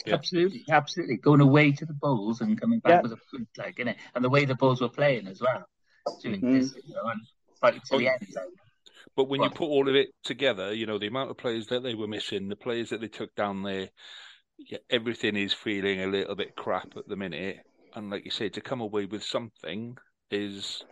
yeah. 0.06 0.14
Absolutely, 0.16 0.64
absolutely. 0.70 1.18
Going 1.18 1.42
away 1.42 1.72
to 1.72 1.86
the 1.86 1.94
Bulls 1.94 2.42
and 2.42 2.60
coming 2.60 2.80
back 2.80 2.94
yeah. 2.94 3.02
with 3.02 3.14
a 3.14 3.18
good 3.32 3.48
leg, 3.58 3.76
innit? 3.78 3.96
And 4.14 4.24
the 4.24 4.30
way 4.30 4.46
the 4.46 4.56
Bulls 4.56 4.82
were 4.82 4.90
playing 4.90 5.28
as 5.28 5.42
well, 5.42 5.66
doing 6.22 6.42
mm-hmm. 6.42 6.60
this, 6.60 6.76
you 6.86 6.94
know, 6.94 7.10
and 7.10 7.22
fighting 7.60 7.82
to 7.88 7.96
oh, 7.96 8.00
the 8.00 8.08
end. 8.10 8.28
But 9.16 9.30
when 9.30 9.42
you 9.42 9.50
put 9.50 9.70
all 9.70 9.88
of 9.88 9.96
it 9.96 10.10
together, 10.24 10.74
you 10.74 10.86
know, 10.86 11.00
the 11.00 11.08
amount 11.08 11.32
of 11.32 11.38
players 11.38 11.68
that 11.68 11.84
they 11.84 11.96
were 11.96 12.08
missing, 12.08 12.50
the 12.50 12.56
players 12.58 12.90
that 12.90 13.00
they 13.00 13.08
took 13.08 13.34
down 13.36 13.64
there, 13.64 13.90
yeah, 14.58 14.80
everything 14.90 15.38
is 15.38 15.54
feeling 15.54 16.02
a 16.02 16.08
little 16.08 16.36
bit 16.36 16.56
crap 16.56 16.98
at 16.98 17.08
the 17.08 17.16
minute. 17.16 17.60
And 17.96 18.10
like 18.10 18.26
you 18.26 18.32
said, 18.32 18.54
to 18.54 18.62
come 18.62 18.82
away 18.82 19.06
with 19.06 19.24
something 19.24 19.98
is 20.32 20.84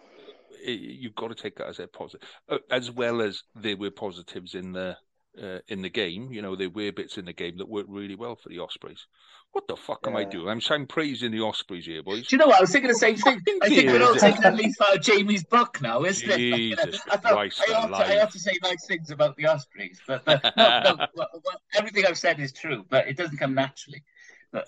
it, 0.63 0.79
you've 0.79 1.15
got 1.15 1.29
to 1.29 1.35
take 1.35 1.57
that 1.57 1.67
as 1.67 1.79
a 1.79 1.87
positive, 1.87 2.27
uh, 2.49 2.59
as 2.71 2.89
well 2.89 3.21
as 3.21 3.43
there 3.55 3.75
were 3.75 3.91
positives 3.91 4.55
in 4.55 4.71
the 4.71 4.95
uh, 5.41 5.59
in 5.67 5.81
the 5.81 5.89
game. 5.89 6.31
You 6.31 6.41
know, 6.41 6.55
there 6.55 6.69
were 6.69 6.91
bits 6.91 7.17
in 7.17 7.25
the 7.25 7.33
game 7.33 7.57
that 7.57 7.69
worked 7.69 7.89
really 7.89 8.15
well 8.15 8.35
for 8.35 8.49
the 8.49 8.59
Ospreys. 8.59 9.07
What 9.51 9.67
the 9.67 9.75
fuck 9.75 9.99
yeah. 10.03 10.09
am 10.09 10.15
I 10.15 10.23
doing? 10.23 10.49
I'm, 10.49 10.61
I'm 10.71 10.87
praising 10.87 11.31
the 11.31 11.41
Ospreys 11.41 11.85
here, 11.85 12.01
boys. 12.01 12.27
Do 12.27 12.35
you 12.35 12.37
know 12.39 12.47
what? 12.47 12.57
I 12.57 12.61
was 12.61 12.71
thinking 12.71 12.89
the 12.89 12.95
same 12.95 13.15
thing. 13.15 13.39
I 13.61 13.69
think 13.69 13.87
we're 13.87 14.03
all 14.03 14.15
taking 14.15 14.43
a 14.43 14.51
leaf 14.51 14.75
out 14.81 14.97
of 14.97 15.03
Jamie's 15.03 15.43
book 15.43 15.79
now, 15.79 16.03
isn't 16.03 16.27
it? 16.27 16.37
Jesus 16.57 17.01
I, 17.09 17.17
thought, 17.17 17.37
I, 17.37 17.43
have 17.43 17.89
to, 17.89 17.95
I, 17.95 18.13
have 18.13 18.31
to, 18.31 18.39
say 18.39 18.53
nice 18.63 18.85
things 18.87 19.11
about 19.11 19.35
the 19.37 19.45
Ospreys, 19.45 20.01
but, 20.07 20.25
but 20.25 20.43
no, 20.57 20.81
no, 20.83 21.07
well, 21.15 21.27
well, 21.33 21.61
everything 21.75 22.05
I've 22.07 22.17
said 22.17 22.39
is 22.39 22.51
true, 22.51 22.83
but 22.89 23.07
it 23.07 23.15
doesn't 23.15 23.37
come 23.37 23.53
naturally. 23.53 24.03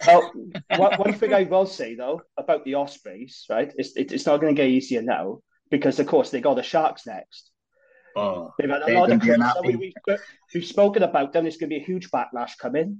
well, 0.06 0.32
one 0.78 1.14
thing 1.14 1.34
I 1.34 1.44
will 1.44 1.66
say 1.66 1.96
though 1.96 2.22
about 2.38 2.64
the 2.64 2.76
Ospreys, 2.76 3.46
right? 3.50 3.74
It's 3.78 3.94
it's 3.96 4.26
not 4.26 4.40
going 4.40 4.56
to 4.56 4.62
get 4.62 4.70
easier 4.70 5.02
now 5.02 5.40
because 5.72 6.00
of 6.00 6.08
course 6.08 6.30
they 6.30 6.42
got 6.42 6.56
the 6.56 6.64
Sharks 6.64 7.08
next. 7.08 7.52
Oh, 8.16 8.54
They've 8.58 8.70
had 8.70 8.84
a 8.84 8.94
lot 8.94 9.12
of 9.12 9.66
we, 9.66 9.76
we, 9.76 9.94
uh, 10.10 10.18
we've 10.54 10.66
spoken 10.66 11.04
about 11.04 11.34
them. 11.34 11.44
There's 11.44 11.58
going 11.58 11.70
to 11.70 11.76
be 11.76 11.82
a 11.82 11.86
huge 11.86 12.10
backlash 12.12 12.58
coming, 12.58 13.00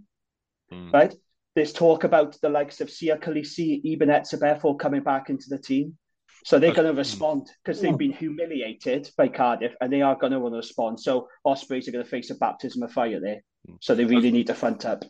mm. 0.72 0.92
right? 0.92 1.14
There's 1.56 1.72
talk 1.72 2.04
about 2.04 2.40
the 2.42 2.50
likes 2.50 2.82
of 2.82 2.90
Siya 2.90 3.20
Kolisi, 3.22 3.82
Eben 3.86 4.10
Etzebeth 4.10 4.78
coming 4.78 5.04
back 5.04 5.30
into 5.30 5.46
the 5.50 5.58
team. 5.58 5.98
So 6.44 6.60
they're 6.60 6.74
going 6.74 6.86
to 6.86 6.92
hmm. 6.92 7.00
respond 7.00 7.48
because 7.64 7.82
they've 7.82 7.98
been 7.98 8.12
humiliated 8.12 9.10
by 9.18 9.30
Cardiff 9.30 9.74
and 9.82 9.92
they 9.92 10.04
are 10.04 10.16
going 10.16 10.32
to 10.32 10.40
want 10.40 10.54
to 10.54 10.58
respond. 10.58 11.00
So 11.00 11.28
Ospreys 11.44 11.88
are 11.88 11.92
going 11.92 12.04
to 12.04 12.10
face 12.10 12.30
a 12.30 12.36
baptism 12.36 12.84
of 12.84 12.92
fire 12.92 13.20
there. 13.20 13.42
Hmm. 13.66 13.76
So 13.82 13.96
they 13.96 14.06
really 14.06 14.30
need 14.30 14.48
to 14.48 14.54
front 14.54 14.86
up. 14.86 15.06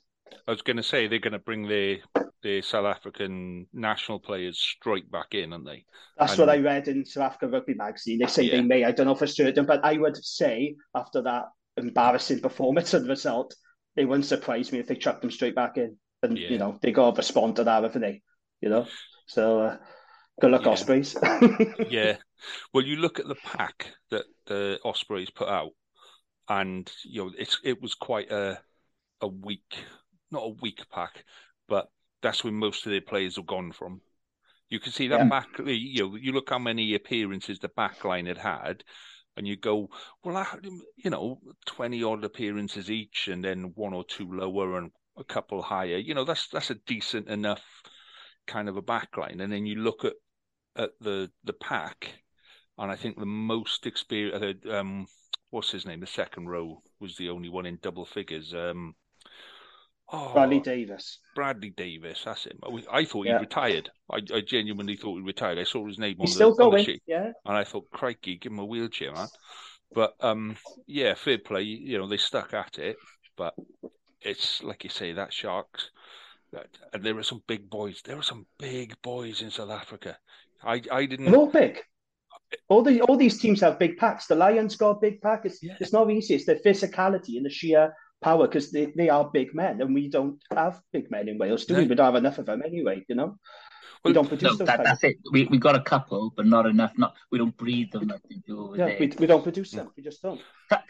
I 0.47 0.51
was 0.51 0.61
going 0.61 0.77
to 0.77 0.83
say 0.83 1.07
they're 1.07 1.19
going 1.19 1.33
to 1.33 1.39
bring 1.39 1.67
the 1.67 1.99
the 2.43 2.61
South 2.61 2.85
African 2.85 3.65
national 3.73 4.19
players 4.19 4.59
straight 4.59 5.09
back 5.11 5.33
in, 5.33 5.51
aren't 5.51 5.65
they? 5.65 5.83
That's 6.17 6.33
and, 6.33 6.39
what 6.41 6.49
I 6.49 6.59
read 6.59 6.87
in 6.87 7.03
South 7.03 7.23
Africa 7.23 7.47
Rugby 7.47 7.73
magazine. 7.73 8.19
They 8.19 8.27
say 8.27 8.43
yeah. 8.43 8.57
they 8.57 8.61
may. 8.61 8.83
I 8.83 8.91
don't 8.91 9.07
know 9.07 9.15
for 9.15 9.25
certain, 9.27 9.65
but 9.65 9.83
I 9.83 9.97
would 9.97 10.15
say 10.23 10.75
after 10.93 11.23
that 11.23 11.45
embarrassing 11.77 12.41
performance 12.41 12.93
and 12.93 13.07
result, 13.07 13.55
they 13.95 14.05
wouldn't 14.05 14.27
surprise 14.27 14.71
me 14.71 14.79
if 14.79 14.87
they 14.87 14.95
chucked 14.95 15.21
them 15.21 15.31
straight 15.31 15.55
back 15.55 15.77
in. 15.77 15.97
And 16.21 16.37
yeah. 16.37 16.49
you 16.49 16.57
know 16.57 16.77
they 16.81 16.91
got 16.91 17.11
to 17.11 17.17
respond 17.17 17.55
to 17.57 17.63
that, 17.63 17.83
haven't 17.83 18.01
they? 18.01 18.21
You 18.61 18.69
know, 18.69 18.87
so 19.27 19.59
uh, 19.61 19.77
good 20.39 20.51
luck, 20.51 20.65
yeah. 20.65 20.71
Ospreys. 20.71 21.15
yeah. 21.89 22.17
Well, 22.73 22.85
you 22.85 22.97
look 22.97 23.19
at 23.19 23.27
the 23.27 23.35
pack 23.35 23.87
that 24.11 24.25
the 24.45 24.79
Ospreys 24.83 25.29
put 25.29 25.49
out, 25.49 25.71
and 26.47 26.91
you 27.03 27.23
know 27.23 27.31
it's 27.37 27.59
it 27.63 27.81
was 27.81 27.95
quite 27.95 28.31
a 28.31 28.59
a 29.21 29.27
weak, 29.27 29.77
not 30.31 30.43
a 30.43 30.55
weak 30.61 30.81
pack, 30.91 31.23
but 31.67 31.87
that's 32.21 32.43
where 32.43 32.53
most 32.53 32.85
of 32.85 32.91
their 32.91 33.01
players 33.01 33.35
have 33.35 33.45
gone 33.45 33.71
from. 33.71 34.01
You 34.69 34.79
can 34.79 34.91
see 34.91 35.07
that 35.09 35.19
yeah. 35.19 35.29
back. 35.29 35.47
You 35.59 36.03
know, 36.03 36.15
you 36.15 36.31
look 36.31 36.49
how 36.49 36.59
many 36.59 36.95
appearances 36.95 37.59
the 37.59 37.69
back 37.69 38.03
line 38.03 38.25
had 38.25 38.37
had, 38.39 38.83
and 39.37 39.47
you 39.47 39.55
go, 39.55 39.89
well, 40.23 40.37
I, 40.37 40.47
you 40.97 41.09
know, 41.09 41.39
twenty 41.65 42.03
odd 42.03 42.23
appearances 42.23 42.89
each, 42.89 43.27
and 43.27 43.43
then 43.43 43.73
one 43.75 43.93
or 43.93 44.03
two 44.03 44.31
lower 44.31 44.77
and 44.77 44.91
a 45.17 45.23
couple 45.23 45.61
higher. 45.61 45.97
You 45.97 46.15
know, 46.15 46.25
that's 46.25 46.47
that's 46.47 46.71
a 46.71 46.75
decent 46.87 47.27
enough 47.27 47.63
kind 48.47 48.69
of 48.69 48.77
a 48.77 48.81
back 48.81 49.17
line. 49.17 49.39
And 49.39 49.51
then 49.51 49.65
you 49.65 49.75
look 49.75 50.03
at 50.03 50.13
at 50.75 50.91
the 50.99 51.31
the 51.43 51.53
pack, 51.53 52.09
and 52.77 52.91
I 52.91 52.95
think 52.95 53.17
the 53.17 53.25
most 53.25 53.85
experienced, 53.85 54.65
um, 54.67 55.05
what's 55.51 55.71
his 55.71 55.85
name? 55.85 55.99
The 55.99 56.07
second 56.07 56.49
row 56.49 56.81
was 56.99 57.15
the 57.15 57.29
only 57.29 57.49
one 57.49 57.65
in 57.65 57.77
double 57.81 58.05
figures. 58.05 58.53
Um, 58.53 58.95
Oh, 60.11 60.33
Bradley 60.33 60.59
Davies. 60.59 61.17
Bradley 61.35 61.71
Davies, 61.71 62.21
that's 62.23 62.45
it. 62.45 62.57
I 62.91 63.05
thought 63.05 63.25
he 63.25 63.33
retired. 63.33 63.89
I, 64.11 64.17
I, 64.33 64.41
genuinely 64.41 64.95
thought 64.95 65.15
he 65.15 65.23
retired. 65.23 65.57
I 65.57 65.63
saw 65.63 65.85
his 65.87 65.97
name 65.97 66.17
He's 66.19 66.29
on 66.31 66.35
still 66.35 66.49
the, 66.51 66.63
going, 66.63 66.79
on 66.79 66.85
the 66.85 67.01
yeah. 67.07 67.31
And 67.43 67.57
I 67.57 67.63
thought, 67.63 67.89
crikey, 67.89 68.37
give 68.37 68.51
him 68.51 68.59
a 68.59 68.65
wheelchair, 68.65 69.11
man. 69.13 69.27
But 69.93 70.13
um, 70.19 70.57
yeah, 70.85 71.15
fair 71.15 71.39
play. 71.39 71.63
You 71.63 71.97
know, 71.97 72.07
they 72.07 72.17
stuck 72.17 72.53
at 72.53 72.77
it. 72.77 72.97
But 73.35 73.55
it's 74.21 74.61
like 74.61 74.83
you 74.83 74.89
say, 74.89 75.13
that 75.13 75.33
Sharks. 75.33 75.89
That, 76.51 76.67
and 76.93 77.03
there 77.03 77.15
were 77.15 77.23
some 77.23 77.41
big 77.47 77.69
boys. 77.69 78.01
There 78.03 78.15
were 78.15 78.23
some 78.23 78.45
big 78.59 78.95
boys 79.01 79.41
in 79.41 79.49
South 79.49 79.71
Africa. 79.71 80.17
I, 80.63 80.81
I 80.91 81.05
didn't. 81.05 81.25
They're 81.25 81.35
all 81.35 81.51
big. 81.51 81.79
All 82.67 82.83
the 82.83 83.01
all 83.01 83.17
these 83.17 83.39
teams 83.39 83.61
have 83.61 83.79
big 83.79 83.97
packs. 83.97 84.27
The 84.27 84.35
Lions 84.35 84.75
got 84.75 84.91
a 84.91 84.99
big 84.99 85.21
pack. 85.21 85.45
It's 85.45 85.63
yeah. 85.63 85.75
it's 85.79 85.91
not 85.91 86.11
easy. 86.11 86.35
It's 86.35 86.45
the 86.45 86.55
physicality 86.55 87.37
and 87.37 87.45
the 87.45 87.49
sheer 87.49 87.93
power 88.25 88.47
because 88.47 88.71
they, 88.71 88.85
they 88.99 89.09
are 89.15 89.29
big 89.39 89.53
men 89.53 89.81
and 89.81 89.93
we 89.93 90.09
don't 90.09 90.41
have 90.49 90.81
big 90.91 91.11
men 91.11 91.29
in 91.29 91.37
Wales, 91.37 91.65
do 91.65 91.75
we? 91.75 91.85
We 91.85 91.95
don't 91.95 92.11
have 92.11 92.23
enough 92.23 92.39
of 92.39 92.47
them 92.47 92.63
anyway, 92.65 93.05
you 93.07 93.15
know? 93.15 93.37
We 94.03 94.13
don't 94.13 94.27
produce 94.27 94.59
no, 94.59 94.65
that, 94.65 94.83
That's 94.83 95.03
it. 95.03 95.17
We 95.31 95.45
we 95.45 95.57
got 95.57 95.75
a 95.75 95.81
couple, 95.81 96.31
but 96.37 96.45
not 96.45 96.67
enough. 96.67 96.93
Not 96.95 97.15
we 97.31 97.39
don't 97.39 97.57
breed 97.57 97.91
them 97.91 98.07
like 98.07 98.21
they 98.29 98.35
do 98.47 98.55
over 98.65 98.77
yeah, 98.77 98.85
there. 98.85 98.97
We, 98.99 99.07
we 99.17 99.25
don't 99.25 99.41
produce 99.41 99.71
them. 99.71 99.89
We 99.97 100.03
just 100.03 100.21
don't. 100.21 100.39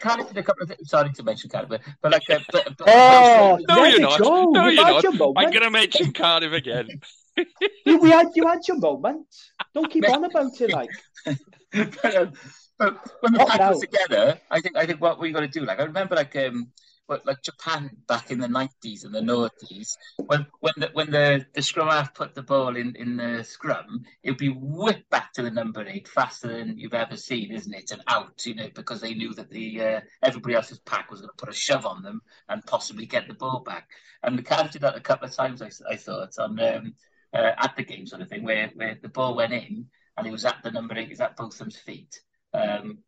Cardiff 0.00 0.28
did 0.28 0.36
a 0.36 0.42
couple 0.42 0.64
of 0.64 0.68
things. 0.68 0.90
Sorry 0.90 1.10
to 1.10 1.22
mention 1.22 1.48
Cardiff, 1.48 1.70
but, 1.70 1.80
but 2.02 2.12
like 2.12 2.28
uh, 2.28 2.40
but, 2.52 2.76
but, 2.76 2.88
oh, 2.88 3.58
no, 3.66 3.84
you're 3.84 4.00
not. 4.00 4.20
Go. 4.20 4.50
No, 4.50 4.66
you 4.68 4.82
you're 4.82 5.14
not. 5.14 5.32
I'm 5.38 5.50
going 5.50 5.62
to 5.62 5.70
mention 5.70 6.12
Cardiff 6.12 6.52
again. 6.52 6.88
you, 7.86 7.98
we 7.98 8.10
had 8.10 8.28
you 8.34 8.46
had 8.46 8.60
your 8.68 8.78
moment. 8.78 9.26
Don't 9.72 9.90
keep 9.90 10.08
on 10.10 10.24
about 10.24 10.60
it, 10.60 10.70
like. 10.72 10.90
but, 11.72 12.16
um, 12.16 12.32
but 12.78 12.98
when 13.20 13.32
the 13.32 13.46
pack 13.46 13.60
was 13.70 13.80
together, 13.80 14.38
I 14.50 14.60
think 14.60 14.76
I 14.76 14.84
think 14.86 15.00
what 15.00 15.18
we 15.18 15.32
got 15.32 15.40
to 15.40 15.48
do, 15.48 15.64
like 15.64 15.80
I 15.80 15.84
remember, 15.84 16.16
like 16.16 16.36
um, 16.36 16.68
but 17.08 17.24
like 17.26 17.42
Japan 17.42 17.90
back 18.08 18.30
in 18.30 18.38
the 18.38 18.48
nineties 18.48 19.04
and 19.04 19.14
the 19.14 19.20
noughties, 19.20 19.96
when 20.26 20.46
when 20.60 20.74
the 20.76 20.90
when 20.92 21.10
the, 21.10 21.46
the 21.54 21.62
scrum 21.62 21.88
half 21.88 22.14
put 22.14 22.34
the 22.34 22.42
ball 22.42 22.76
in, 22.76 22.94
in 22.96 23.16
the 23.16 23.44
scrum, 23.44 24.04
it'd 24.22 24.38
be 24.38 24.48
whipped 24.48 25.08
back 25.10 25.32
to 25.34 25.42
the 25.42 25.50
number 25.50 25.84
eight 25.86 26.08
faster 26.08 26.48
than 26.48 26.78
you've 26.78 26.94
ever 26.94 27.16
seen, 27.16 27.52
isn't 27.52 27.74
it? 27.74 27.90
And 27.92 28.02
out, 28.08 28.44
you 28.44 28.54
know, 28.54 28.68
because 28.74 29.00
they 29.00 29.14
knew 29.14 29.32
that 29.34 29.50
the 29.50 29.80
uh, 29.80 30.00
everybody 30.22 30.54
else's 30.54 30.80
pack 30.80 31.10
was 31.10 31.20
going 31.20 31.30
to 31.30 31.44
put 31.44 31.54
a 31.54 31.56
shove 31.56 31.86
on 31.86 32.02
them 32.02 32.20
and 32.48 32.64
possibly 32.66 33.06
get 33.06 33.28
the 33.28 33.34
ball 33.34 33.60
back. 33.60 33.88
And 34.22 34.38
the 34.38 34.42
Cavs 34.42 34.72
did 34.72 34.82
that 34.82 34.96
a 34.96 35.00
couple 35.00 35.28
of 35.28 35.34
times. 35.34 35.62
I, 35.62 35.70
I 35.90 35.96
thought 35.96 36.38
on 36.38 36.58
um, 36.58 36.94
uh, 37.32 37.52
at 37.58 37.74
the 37.76 37.84
game 37.84 38.06
sort 38.06 38.22
of 38.22 38.28
thing, 38.28 38.42
where 38.42 38.70
where 38.74 38.98
the 39.00 39.08
ball 39.08 39.36
went 39.36 39.52
in 39.52 39.86
and 40.16 40.26
it 40.26 40.32
was 40.32 40.44
at 40.44 40.62
the 40.62 40.70
number 40.70 40.96
eight, 40.96 41.12
is 41.12 41.20
at 41.20 41.36
both 41.36 41.58
them's 41.58 41.76
feet. 41.76 42.20
Um, 42.52 42.98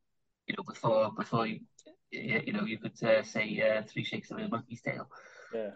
you 0.46 0.54
know, 0.56 0.62
before 0.62 1.12
before 1.12 1.46
you 1.46 1.60
you 2.10 2.52
know, 2.52 2.64
you 2.64 2.78
could 2.78 3.02
uh, 3.02 3.22
say 3.22 3.60
uh, 3.60 3.82
three 3.86 4.04
shakes 4.04 4.30
of 4.30 4.38
a 4.38 4.48
monkey's 4.48 4.82
tail. 4.82 5.08
Yeah. 5.54 5.70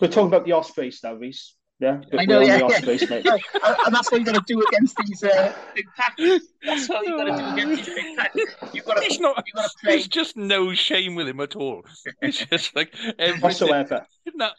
We're 0.00 0.08
talking 0.08 0.28
about 0.28 0.44
the 0.44 0.52
Ospreys 0.52 1.00
now, 1.02 1.14
Rhys. 1.14 1.54
Yeah, 1.78 2.00
I 2.18 2.24
know. 2.24 2.40
Yeah, 2.40 2.62
Ospreys, 2.62 3.02
yeah. 3.02 3.36
and 3.84 3.94
that's 3.94 4.10
what 4.10 4.18
you 4.18 4.24
got 4.24 4.34
to 4.34 4.42
do 4.46 4.64
against 4.66 4.96
these 5.04 5.22
uh, 5.22 5.54
big 5.74 5.84
packs. 5.94 6.22
That's 6.64 6.88
what 6.88 7.06
you 7.06 7.18
got 7.18 7.24
to 7.24 7.36
do 7.36 7.52
against 7.52 7.84
these 7.84 7.94
big 7.94 8.16
packs. 8.16 8.36
You've 8.72 8.84
got 8.86 8.96
to. 8.96 9.04
It's 9.04 9.20
not. 9.20 9.44
You've 9.46 9.56
got 9.56 9.70
to 9.70 9.76
play. 9.82 9.92
There's 9.92 10.08
just 10.08 10.38
no 10.38 10.72
shame 10.72 11.16
with 11.16 11.28
him 11.28 11.38
at 11.40 11.54
all. 11.54 11.84
It's 12.22 12.46
just 12.50 12.74
like 12.74 12.94
everything. 13.18 13.40
whatsoever. 13.40 14.06
No, 14.34 14.50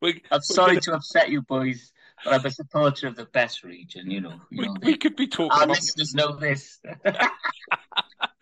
we, 0.00 0.22
I'm 0.30 0.40
sorry 0.42 0.72
gonna... 0.74 0.80
to 0.80 0.94
upset 0.94 1.30
you, 1.30 1.42
boys. 1.42 1.92
But 2.24 2.34
I'm 2.34 2.46
a 2.46 2.50
supporter 2.50 3.08
of 3.08 3.16
the 3.16 3.26
best 3.26 3.62
region, 3.62 4.10
you 4.10 4.20
know. 4.20 4.40
You 4.50 4.62
we, 4.62 4.66
know, 4.66 4.74
we 4.82 4.96
could 4.96 5.16
be 5.16 5.26
talking. 5.26 5.52
Our 5.52 5.64
about... 5.64 5.76
listeners 5.76 6.14
know 6.14 6.36
this 6.36 6.80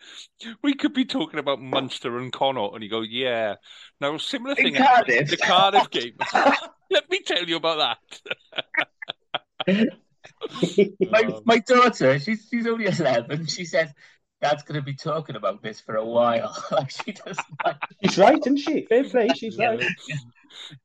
we 0.61 0.73
could 0.73 0.93
be 0.93 1.05
talking 1.05 1.39
about 1.39 1.61
Munster 1.61 2.17
and 2.17 2.31
Connacht, 2.31 2.75
and 2.75 2.83
you 2.83 2.89
go, 2.89 3.01
yeah. 3.01 3.55
Now, 3.99 4.17
similar 4.17 4.55
thing. 4.55 4.75
In 4.75 4.75
Cardiff. 4.75 5.29
The 5.29 5.37
Cardiff 5.37 5.89
game. 5.89 6.15
Let 6.91 7.09
me 7.09 7.21
tell 7.21 7.43
you 7.43 7.57
about 7.57 7.97
that. 9.67 9.87
my, 11.09 11.21
um, 11.21 11.41
my 11.45 11.59
daughter, 11.59 12.19
she's, 12.19 12.47
she's 12.49 12.67
only 12.67 12.85
11. 12.85 13.47
She 13.47 13.65
said, 13.65 13.93
Dad's 14.41 14.63
going 14.63 14.79
to 14.79 14.85
be 14.85 14.93
talking 14.93 15.35
about 15.35 15.61
this 15.63 15.79
for 15.79 15.95
a 15.95 16.05
while. 16.05 16.55
like 16.71 16.89
she 16.89 17.13
does. 17.13 17.37
She's 18.03 18.17
right, 18.17 18.37
isn't 18.39 18.57
she? 18.57 18.85
Fair 18.85 19.03
play, 19.03 19.29
she's 19.29 19.57
right. 19.57 19.83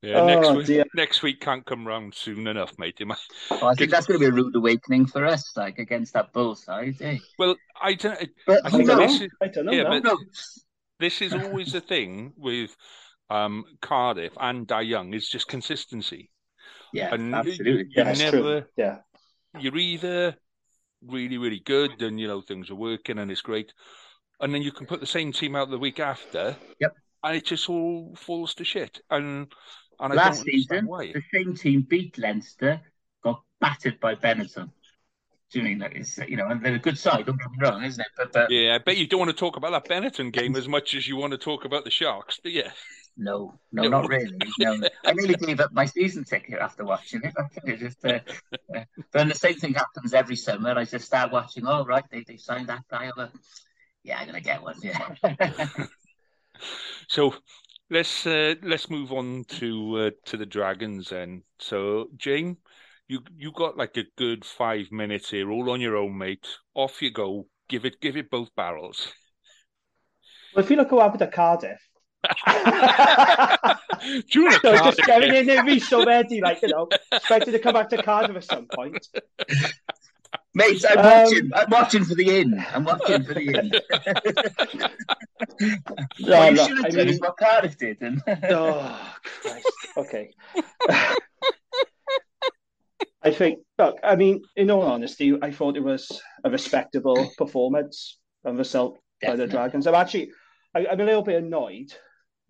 Yeah, 0.03 0.21
oh, 0.21 0.27
next 0.27 0.51
week. 0.53 0.67
Dear. 0.67 0.85
Next 0.95 1.23
week 1.23 1.41
can't 1.41 1.65
come 1.65 1.87
round 1.87 2.15
soon 2.15 2.47
enough, 2.47 2.73
mate. 2.79 3.01
Well, 3.01 3.67
I 3.67 3.75
think 3.75 3.91
that's 3.91 4.07
going 4.07 4.21
to 4.21 4.25
be 4.25 4.29
a 4.29 4.33
rude 4.33 4.55
awakening 4.57 5.07
for 5.07 5.25
us, 5.25 5.53
like 5.57 5.79
against 5.79 6.13
that 6.15 6.33
bull 6.33 6.55
side. 6.55 6.97
Eh? 7.01 7.19
Well, 7.39 7.57
I 7.81 7.95
don't. 7.95 8.29
But, 8.47 8.65
I, 8.65 8.71
think 8.71 8.87
know. 8.87 8.97
This 8.97 9.21
is, 9.21 9.29
I 9.41 9.49
don't 9.49 9.67
know. 9.67 9.73
Yeah, 9.73 9.85
but 9.85 10.05
no. 10.05 10.19
this 10.99 11.23
is 11.23 11.33
always 11.33 11.73
the 11.73 11.81
thing 11.81 12.33
with 12.37 12.77
um, 13.31 13.65
Cardiff 13.81 14.33
and 14.41 14.67
Dai 14.67 14.83
Young 14.83 15.15
is 15.15 15.29
just 15.29 15.49
consistency. 15.49 16.31
Yeah, 16.93 17.15
and 17.15 17.35
absolutely. 17.35 17.87
You, 17.95 18.05
you 18.05 18.05
never. 18.05 18.31
True. 18.31 18.65
Yeah, 18.77 18.99
you're 19.59 19.77
either 19.77 20.37
really, 21.07 21.39
really 21.39 21.61
good, 21.61 22.03
and 22.03 22.19
you 22.21 22.29
know 22.29 22.41
things 22.41 22.71
are 22.71 22.75
working 22.75 23.19
and 23.19 23.31
it's 23.31 23.43
great, 23.43 23.73
and 24.41 24.55
then 24.55 24.63
you 24.63 24.73
can 24.73 24.87
put 24.87 25.01
the 25.01 25.07
same 25.07 25.33
team 25.33 25.57
out 25.57 25.71
the 25.71 25.79
week 25.79 26.01
after. 26.01 26.57
Yep 26.81 26.95
and 27.23 27.37
it 27.37 27.45
just 27.45 27.69
all 27.69 28.15
falls 28.17 28.55
to 28.55 28.65
shit. 28.65 29.01
And 29.11 29.53
and 29.99 30.15
last 30.15 30.43
season, 30.45 30.87
the 30.87 31.23
same 31.33 31.55
team 31.55 31.87
beat 31.89 32.19
Leinster, 32.19 32.81
got 33.23 33.43
battered 33.61 34.01
by 34.01 34.15
Benetton. 34.15 34.71
Do 35.53 35.59
you 35.59 35.65
mean 35.65 35.79
that 35.79 35.97
is 35.97 36.19
you 36.29 36.37
know, 36.37 36.47
and 36.47 36.65
they're 36.65 36.77
a 36.77 36.79
good 36.79 36.99
side, 36.99 37.27
don't 37.27 37.39
get 37.39 37.51
me 37.51 37.59
wrong, 37.61 37.83
isn't 37.83 38.01
it? 38.01 38.07
But, 38.17 38.33
but 38.33 38.51
yeah, 38.51 38.75
I 38.75 38.79
bet 38.79 38.97
you 38.97 39.07
don't 39.07 39.21
want 39.21 39.31
to 39.31 39.37
talk 39.37 39.57
about 39.57 39.73
that 39.73 39.89
Benetton 39.93 40.33
game 40.33 40.57
as 40.57 40.69
much 40.69 40.95
as 40.95 41.07
you 41.09 41.17
want 41.17 41.33
to 41.33 41.39
talk 41.39 41.65
about 41.65 41.85
the 41.85 41.91
Sharks, 41.91 42.39
do 42.43 42.51
you? 42.51 42.65
No, 43.17 43.59
no, 43.73 43.83
no. 43.83 43.89
not 43.89 44.09
really. 44.09 44.39
No, 44.59 44.79
I 45.05 45.13
nearly 45.13 45.35
gave 45.35 45.61
up 45.61 45.73
my 45.73 45.85
season 45.85 46.25
ticket 46.25 46.59
after 46.59 46.85
watching 46.85 47.21
it. 47.23 47.35
I 47.67 47.77
just, 47.77 48.05
uh, 48.05 48.21
uh, 48.75 48.85
but 48.97 49.13
then 49.13 49.29
the 49.29 49.35
same 49.35 49.55
thing 49.55 49.75
happens 49.75 50.15
every 50.15 50.37
summer. 50.37 50.71
I 50.71 50.85
just 50.85 51.05
start 51.05 51.33
watching. 51.33 51.67
Oh, 51.67 51.85
right, 51.85 52.05
they 52.11 52.25
they 52.27 52.37
signed 52.37 52.69
that 52.69 52.85
guy 52.91 53.11
over. 53.11 53.31
Yeah, 54.03 54.19
I'm 54.19 54.27
gonna 54.27 54.41
get 54.41 54.63
one. 54.63 54.77
Yeah. 54.83 55.15
So 57.09 57.35
let's 57.91 58.25
uh, 58.25 58.55
let's 58.63 58.89
move 58.89 59.13
on 59.13 59.45
to 59.59 59.97
uh, 59.97 60.11
to 60.27 60.37
the 60.37 60.47
dragons 60.47 61.09
then. 61.09 61.43
So 61.59 62.07
Jane, 62.17 62.59
you 63.09 63.21
you 63.37 63.51
got 63.51 63.77
like 63.77 63.97
a 63.97 64.05
good 64.17 64.45
five 64.45 64.93
minutes 64.93 65.31
here, 65.31 65.51
all 65.51 65.71
on 65.71 65.81
your 65.81 65.97
own, 65.97 66.17
mate. 66.17 66.47
Off 66.75 67.03
you 67.03 67.11
go. 67.11 67.49
Give 67.69 67.85
it 67.85 68.01
give 68.01 68.17
it 68.17 68.31
both 68.31 68.55
barrels. 68.55 69.13
Well, 70.55 70.65
if 70.65 70.71
you 70.71 70.77
look 70.77 70.89
at 70.89 70.93
what 70.93 71.03
happened 71.03 71.23
at 71.23 71.33
Cardiff. 71.33 71.81
During 74.31 74.53
so 74.53 74.61
Cardiff 74.61 74.97
just 74.97 75.07
getting 75.07 75.35
in 75.35 75.47
there, 75.47 75.81
so 75.81 76.01
already, 76.01 76.41
like 76.41 76.63
you 76.63 76.69
know, 76.69 76.89
expected 77.13 77.53
to 77.53 77.59
come 77.59 77.75
back 77.75 77.89
to 77.91 78.03
Cardiff 78.03 78.37
at 78.37 78.45
some 78.45 78.67
point. 78.67 79.07
Mate, 80.55 80.85
I'm 80.89 80.99
um, 80.99 81.05
watching. 81.05 81.51
I'm 81.55 81.71
watching 81.71 82.05
for 82.05 82.15
the 82.15 82.41
in. 82.41 82.65
I'm 82.73 82.85
watching 82.85 83.23
for 83.25 83.35
the 83.35 83.41
in. 83.41 83.71
no, 86.21 86.39
what 86.39 86.53
you 86.53 86.57
should 86.57 86.77
have 86.77 86.87
I 86.87 86.91
done 86.91 87.07
mean, 87.07 87.19
what 87.19 87.37
Cardiff 87.37 87.79
did. 87.79 88.03
And... 88.03 88.23
oh, 88.27 89.15
Christ. 89.43 89.67
Okay. 89.97 90.31
I 93.23 93.31
think, 93.33 93.61
look, 93.79 93.99
I 94.03 94.17
mean, 94.17 94.43
in 94.57 94.71
all 94.71 94.83
honesty, 94.83 95.37
I 95.41 95.51
thought 95.51 95.77
it 95.77 95.85
was 95.85 96.11
a 96.43 96.51
respectable 96.51 97.31
performance 97.37 98.19
and 98.45 98.57
result 98.57 98.99
Definitely. 99.21 99.45
by 99.45 99.47
the 99.47 99.53
Dragons. 99.53 99.87
I'm 99.87 99.95
actually, 99.95 100.31
I, 100.75 100.87
I'm 100.87 101.01
a 101.01 101.05
little 101.05 101.23
bit 101.23 101.43
annoyed, 101.43 101.93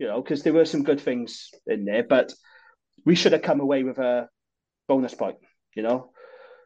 you 0.01 0.09
know, 0.09 0.21
because 0.21 0.43
there 0.43 0.53
were 0.53 0.65
some 0.65 0.83
good 0.83 1.01
things 1.01 1.51
in 1.69 1.85
there, 1.85 2.03
but 2.03 2.33
we 3.07 3.15
should 3.15 3.33
have 3.33 3.43
come 3.43 3.61
away 3.61 3.85
with 3.85 3.99
a 3.99 4.29
bonus 4.89 5.15
point, 5.15 5.37
you 5.77 5.85
know 5.85 6.11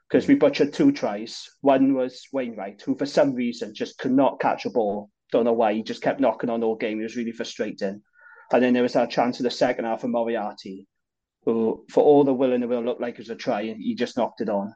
because 0.09 0.29
we 0.29 0.35
butchered 0.35 0.73
two 0.73 0.93
tries. 0.93 1.49
One 1.61 1.95
was 1.95 2.29
Wainwright, 2.33 2.83
who 2.83 2.97
for 2.97 3.07
some 3.07 3.35
reason 3.35 3.75
just 3.75 3.99
could 3.99 4.13
not 4.13 4.41
catch 4.41 4.65
a 4.65 4.71
ball. 4.71 5.11
Don't 5.33 5.45
know 5.45 5.53
why. 5.53 5.75
He 5.75 5.83
just 5.83 6.03
kept 6.03 6.21
knocking 6.21 6.51
on 6.51 6.63
all 6.63 6.77
game. 6.77 7.01
It 7.01 7.05
was 7.05 7.17
really 7.17 7.33
frustrating. 7.33 8.03
And 8.53 8.63
then 8.63 8.75
there 8.75 8.83
was 8.83 8.97
our 8.97 9.07
chance 9.07 9.41
in 9.41 9.45
the 9.45 9.51
second 9.51 9.87
half 9.87 10.05
of 10.05 10.11
Moriarty, 10.11 10.87
who, 11.45 11.85
for 11.91 12.05
all 12.05 12.25
the 12.25 12.35
will 12.35 12.53
in 12.53 12.61
the 12.61 12.69
will, 12.69 12.85
looked 12.85 13.01
like 13.01 13.15
it 13.15 13.21
was 13.21 13.31
a 13.31 13.35
try, 13.35 13.63
and 13.63 13.83
he 13.83 13.95
just 13.95 14.17
knocked 14.17 14.41
it 14.41 14.49
on. 14.49 14.73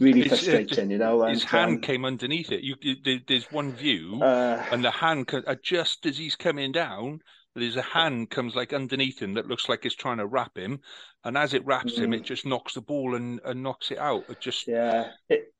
Really 0.00 0.22
it's, 0.22 0.28
frustrating, 0.30 0.90
you 0.90 0.98
know. 0.98 1.22
And, 1.22 1.34
His 1.34 1.44
hand 1.44 1.76
um, 1.76 1.80
came 1.80 2.04
underneath 2.04 2.50
it. 2.50 2.62
You, 2.62 2.76
you, 2.80 3.20
there's 3.26 3.52
one 3.52 3.72
view, 3.72 4.20
uh, 4.22 4.64
and 4.72 4.82
the 4.82 4.90
hand, 4.90 5.30
just 5.62 6.06
as 6.06 6.16
he's 6.16 6.36
coming 6.36 6.72
down, 6.72 7.20
there's 7.58 7.76
a 7.76 7.82
hand 7.82 8.30
comes 8.30 8.54
like 8.54 8.72
underneath 8.72 9.20
him 9.20 9.34
that 9.34 9.46
looks 9.46 9.68
like 9.68 9.84
it's 9.84 9.94
trying 9.94 10.18
to 10.18 10.26
wrap 10.26 10.56
him, 10.56 10.80
and 11.24 11.36
as 11.36 11.54
it 11.54 11.64
wraps 11.66 11.94
mm. 11.94 12.04
him, 12.04 12.12
it 12.12 12.24
just 12.24 12.46
knocks 12.46 12.74
the 12.74 12.80
ball 12.80 13.14
and, 13.14 13.40
and 13.44 13.62
knocks 13.62 13.90
it 13.90 13.98
out. 13.98 14.24
It 14.28 14.40
just 14.40 14.66
yeah, 14.66 15.10
it 15.28 15.52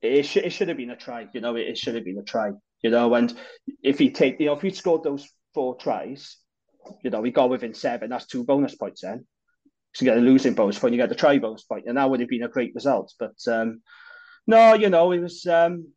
it, 0.00 0.24
sh- 0.24 0.36
it 0.38 0.50
should 0.50 0.68
have 0.68 0.76
been 0.76 0.90
a 0.90 0.96
try. 0.96 1.26
You 1.32 1.40
know, 1.40 1.56
it, 1.56 1.68
it 1.68 1.78
should 1.78 1.94
have 1.94 2.04
been 2.04 2.18
a 2.18 2.22
try. 2.22 2.50
You 2.82 2.90
know, 2.90 3.14
and 3.14 3.36
if 3.82 3.98
he 3.98 4.10
take 4.10 4.38
you 4.40 4.46
know 4.46 4.54
if 4.54 4.62
he 4.62 4.70
scored 4.70 5.02
those 5.02 5.28
four 5.54 5.76
tries, 5.76 6.36
you 7.02 7.10
know, 7.10 7.20
we 7.20 7.30
got 7.30 7.50
within 7.50 7.74
seven. 7.74 8.10
That's 8.10 8.26
two 8.26 8.44
bonus 8.44 8.74
points 8.74 9.02
then. 9.02 9.26
So 9.94 10.04
you 10.04 10.10
get 10.10 10.18
a 10.18 10.20
losing 10.20 10.54
bonus 10.54 10.78
point, 10.78 10.94
you 10.94 11.00
get 11.00 11.08
the 11.08 11.14
try 11.14 11.38
bonus 11.38 11.64
point, 11.64 11.84
and 11.86 11.96
that 11.96 12.08
would 12.08 12.20
have 12.20 12.28
been 12.28 12.42
a 12.42 12.48
great 12.48 12.74
result. 12.74 13.12
But 13.18 13.36
um, 13.48 13.80
no, 14.46 14.74
you 14.74 14.90
know, 14.90 15.12
it 15.12 15.20
was 15.20 15.46
um, 15.46 15.88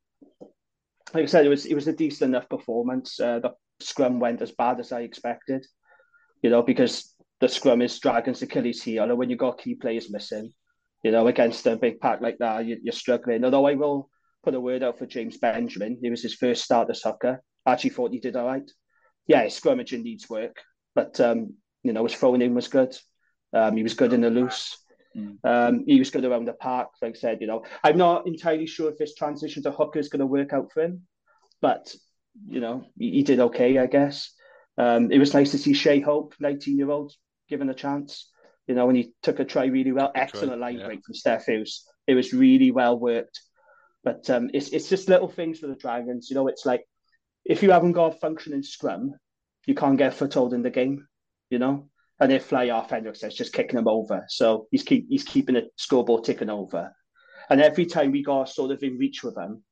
like 1.14 1.24
I 1.24 1.26
said, 1.26 1.45
it 1.45 1.49
was 1.49 1.66
it 1.66 1.76
was 1.76 1.88
a 1.88 1.93
decent 1.93 2.30
enough 2.30 2.49
performance. 2.49 3.20
Uh, 3.20 3.39
the 3.39 3.51
scrum 3.82 4.20
went 4.20 4.42
as 4.42 4.52
bad 4.52 4.80
as 4.80 4.92
I 4.92 5.02
expected, 5.02 5.66
you 6.42 6.50
know, 6.50 6.62
because 6.62 7.14
the 7.40 7.50
scrum 7.50 7.82
is 7.82 8.00
Dragons' 8.00 8.42
Achilles 8.42 8.84
heel, 8.84 9.04
and 9.04 9.18
when 9.18 9.30
you've 9.30 9.40
got 9.40 9.58
key 9.58 9.76
players 9.76 10.12
missing, 10.12 10.54
you 11.04 11.12
know, 11.12 11.28
against 11.28 11.66
a 11.68 11.76
big 11.76 12.00
pack 12.00 12.22
like 12.22 12.38
that, 12.38 12.66
you, 12.66 12.78
are 12.88 12.92
struggling. 12.92 13.44
Although 13.44 13.68
I 13.68 13.74
will 13.74 14.10
put 14.44 14.56
a 14.56 14.60
word 14.60 14.84
out 14.84 14.98
for 14.98 15.06
James 15.06 15.38
Benjamin. 15.38 16.00
It 16.02 16.10
was 16.10 16.22
his 16.22 16.36
first 16.36 16.64
start 16.64 16.96
soccer. 16.96 17.42
I 17.66 17.74
actually 17.74 17.92
thought 17.92 18.12
he 18.12 18.20
did 18.20 18.36
all 18.36 18.48
right. 18.48 18.70
Yeah, 19.28 19.44
his 19.44 19.60
scrummaging 19.60 20.04
needs 20.04 20.30
work, 20.30 20.58
but 20.96 21.20
um, 21.20 21.56
you 21.84 21.94
know, 21.94 22.04
his 22.04 22.16
throwing 22.16 22.42
in 22.42 22.56
was 22.56 22.68
good. 22.68 22.96
Um, 23.54 23.78
he 23.78 23.84
was 23.84 23.94
good 23.94 24.14
in 24.14 24.22
the 24.22 24.30
loose. 24.30 24.78
Mm. 25.16 25.38
Um, 25.44 25.84
he 25.86 26.00
was 26.00 26.10
good 26.10 26.26
around 26.26 26.46
the 26.46 26.54
park, 26.54 26.90
like 27.02 27.16
I 27.16 27.20
said. 27.20 27.38
You 27.42 27.48
know, 27.48 27.64
I'm 27.84 27.98
not 27.98 28.28
entirely 28.28 28.66
sure 28.66 28.90
if 28.90 28.98
this 28.98 29.16
transition 29.16 29.64
to 29.64 29.72
hooker 29.72 30.00
is 30.00 30.10
going 30.10 30.22
to 30.22 30.26
work 30.26 30.54
out 30.54 30.72
for 30.74 30.82
him, 30.84 31.02
but 31.62 31.94
you 32.48 32.60
know, 32.60 32.86
he, 32.98 33.12
he 33.12 33.24
did 33.24 33.40
okay, 33.40 33.78
I 33.78 33.88
guess. 33.88 34.32
Um, 34.78 35.12
it 35.12 35.20
was 35.20 35.34
nice 35.34 35.52
to 35.52 35.58
see 35.58 35.74
Che 35.74 36.00
Hope, 36.00 36.34
19 36.40 36.78
year 36.78 36.90
old, 36.90 37.14
given 37.50 37.70
a 37.70 37.74
chance. 37.74 38.30
You 38.68 38.76
know, 38.76 38.88
and 38.88 38.98
he 38.98 39.14
took 39.22 39.40
a 39.40 39.46
try 39.46 39.66
really 39.66 39.92
well. 39.92 40.12
Excellent 40.16 40.62
line 40.62 40.80
yeah. 40.80 40.86
break 40.86 41.02
from 41.04 41.16
Steff 41.16 41.46
Hughes. 41.46 41.86
It 42.08 42.14
was 42.14 42.34
really 42.34 42.72
well 42.72 42.98
worked. 42.98 43.42
But 44.04 44.30
um, 44.30 44.50
it's 44.54 44.70
it's 44.70 44.90
just 44.90 45.10
little 45.10 45.28
things 45.28 45.60
for 45.60 45.68
the 45.68 45.76
Dragons. 45.76 46.30
You 46.30 46.36
know, 46.36 46.48
it's 46.48 46.66
like 46.66 46.86
if 47.46 47.62
you 47.64 47.72
haven't 47.72 47.94
got 47.94 48.16
a 48.16 48.20
functioning 48.20 48.64
scrum, 48.64 49.14
you 49.66 49.76
can't 49.76 49.98
get 49.98 50.14
a 50.14 50.16
foothold 50.16 50.54
in 50.54 50.64
the 50.64 50.70
game. 50.70 51.08
You 51.50 51.60
know, 51.60 51.90
and 52.20 52.32
if 52.32 52.46
Fly 52.46 52.70
off 52.70 52.90
Hendrikse 52.90 53.28
is 53.28 53.36
just 53.36 53.54
kicking 53.54 53.76
them 53.76 53.88
over, 53.88 54.26
so 54.30 54.68
he's 54.72 54.84
keep 54.84 55.08
he's 55.10 55.24
keeping 55.24 55.56
the 55.56 55.70
scoreboard 55.76 56.24
ticking 56.24 56.50
over. 56.50 56.92
And 57.50 57.62
every 57.62 57.86
time 57.86 58.12
we 58.12 58.24
got 58.24 58.50
sort 58.50 58.72
of 58.72 58.82
in 58.82 58.98
reach 58.98 59.24
with 59.24 59.36
them, 59.36 59.64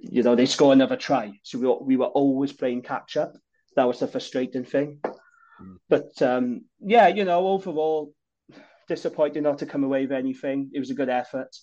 you 0.00 0.22
know, 0.22 0.34
they 0.34 0.46
score 0.46 0.72
another 0.72 0.96
try. 0.96 1.32
So 1.42 1.58
we 1.58 1.66
were, 1.66 1.82
we 1.82 1.96
were 1.96 2.06
always 2.06 2.52
playing 2.52 2.82
catch 2.82 3.16
up. 3.16 3.34
That 3.76 3.84
was 3.88 4.00
the 4.00 4.06
frustrating 4.06 4.64
thing. 4.64 5.00
Mm. 5.04 5.76
But 5.88 6.22
um, 6.22 6.64
yeah, 6.80 7.08
you 7.08 7.24
know, 7.24 7.46
overall, 7.48 8.12
disappointed 8.88 9.42
not 9.42 9.58
to 9.58 9.66
come 9.66 9.84
away 9.84 10.02
with 10.02 10.12
anything. 10.12 10.70
It 10.72 10.80
was 10.80 10.90
a 10.90 10.94
good 10.94 11.08
effort 11.08 11.54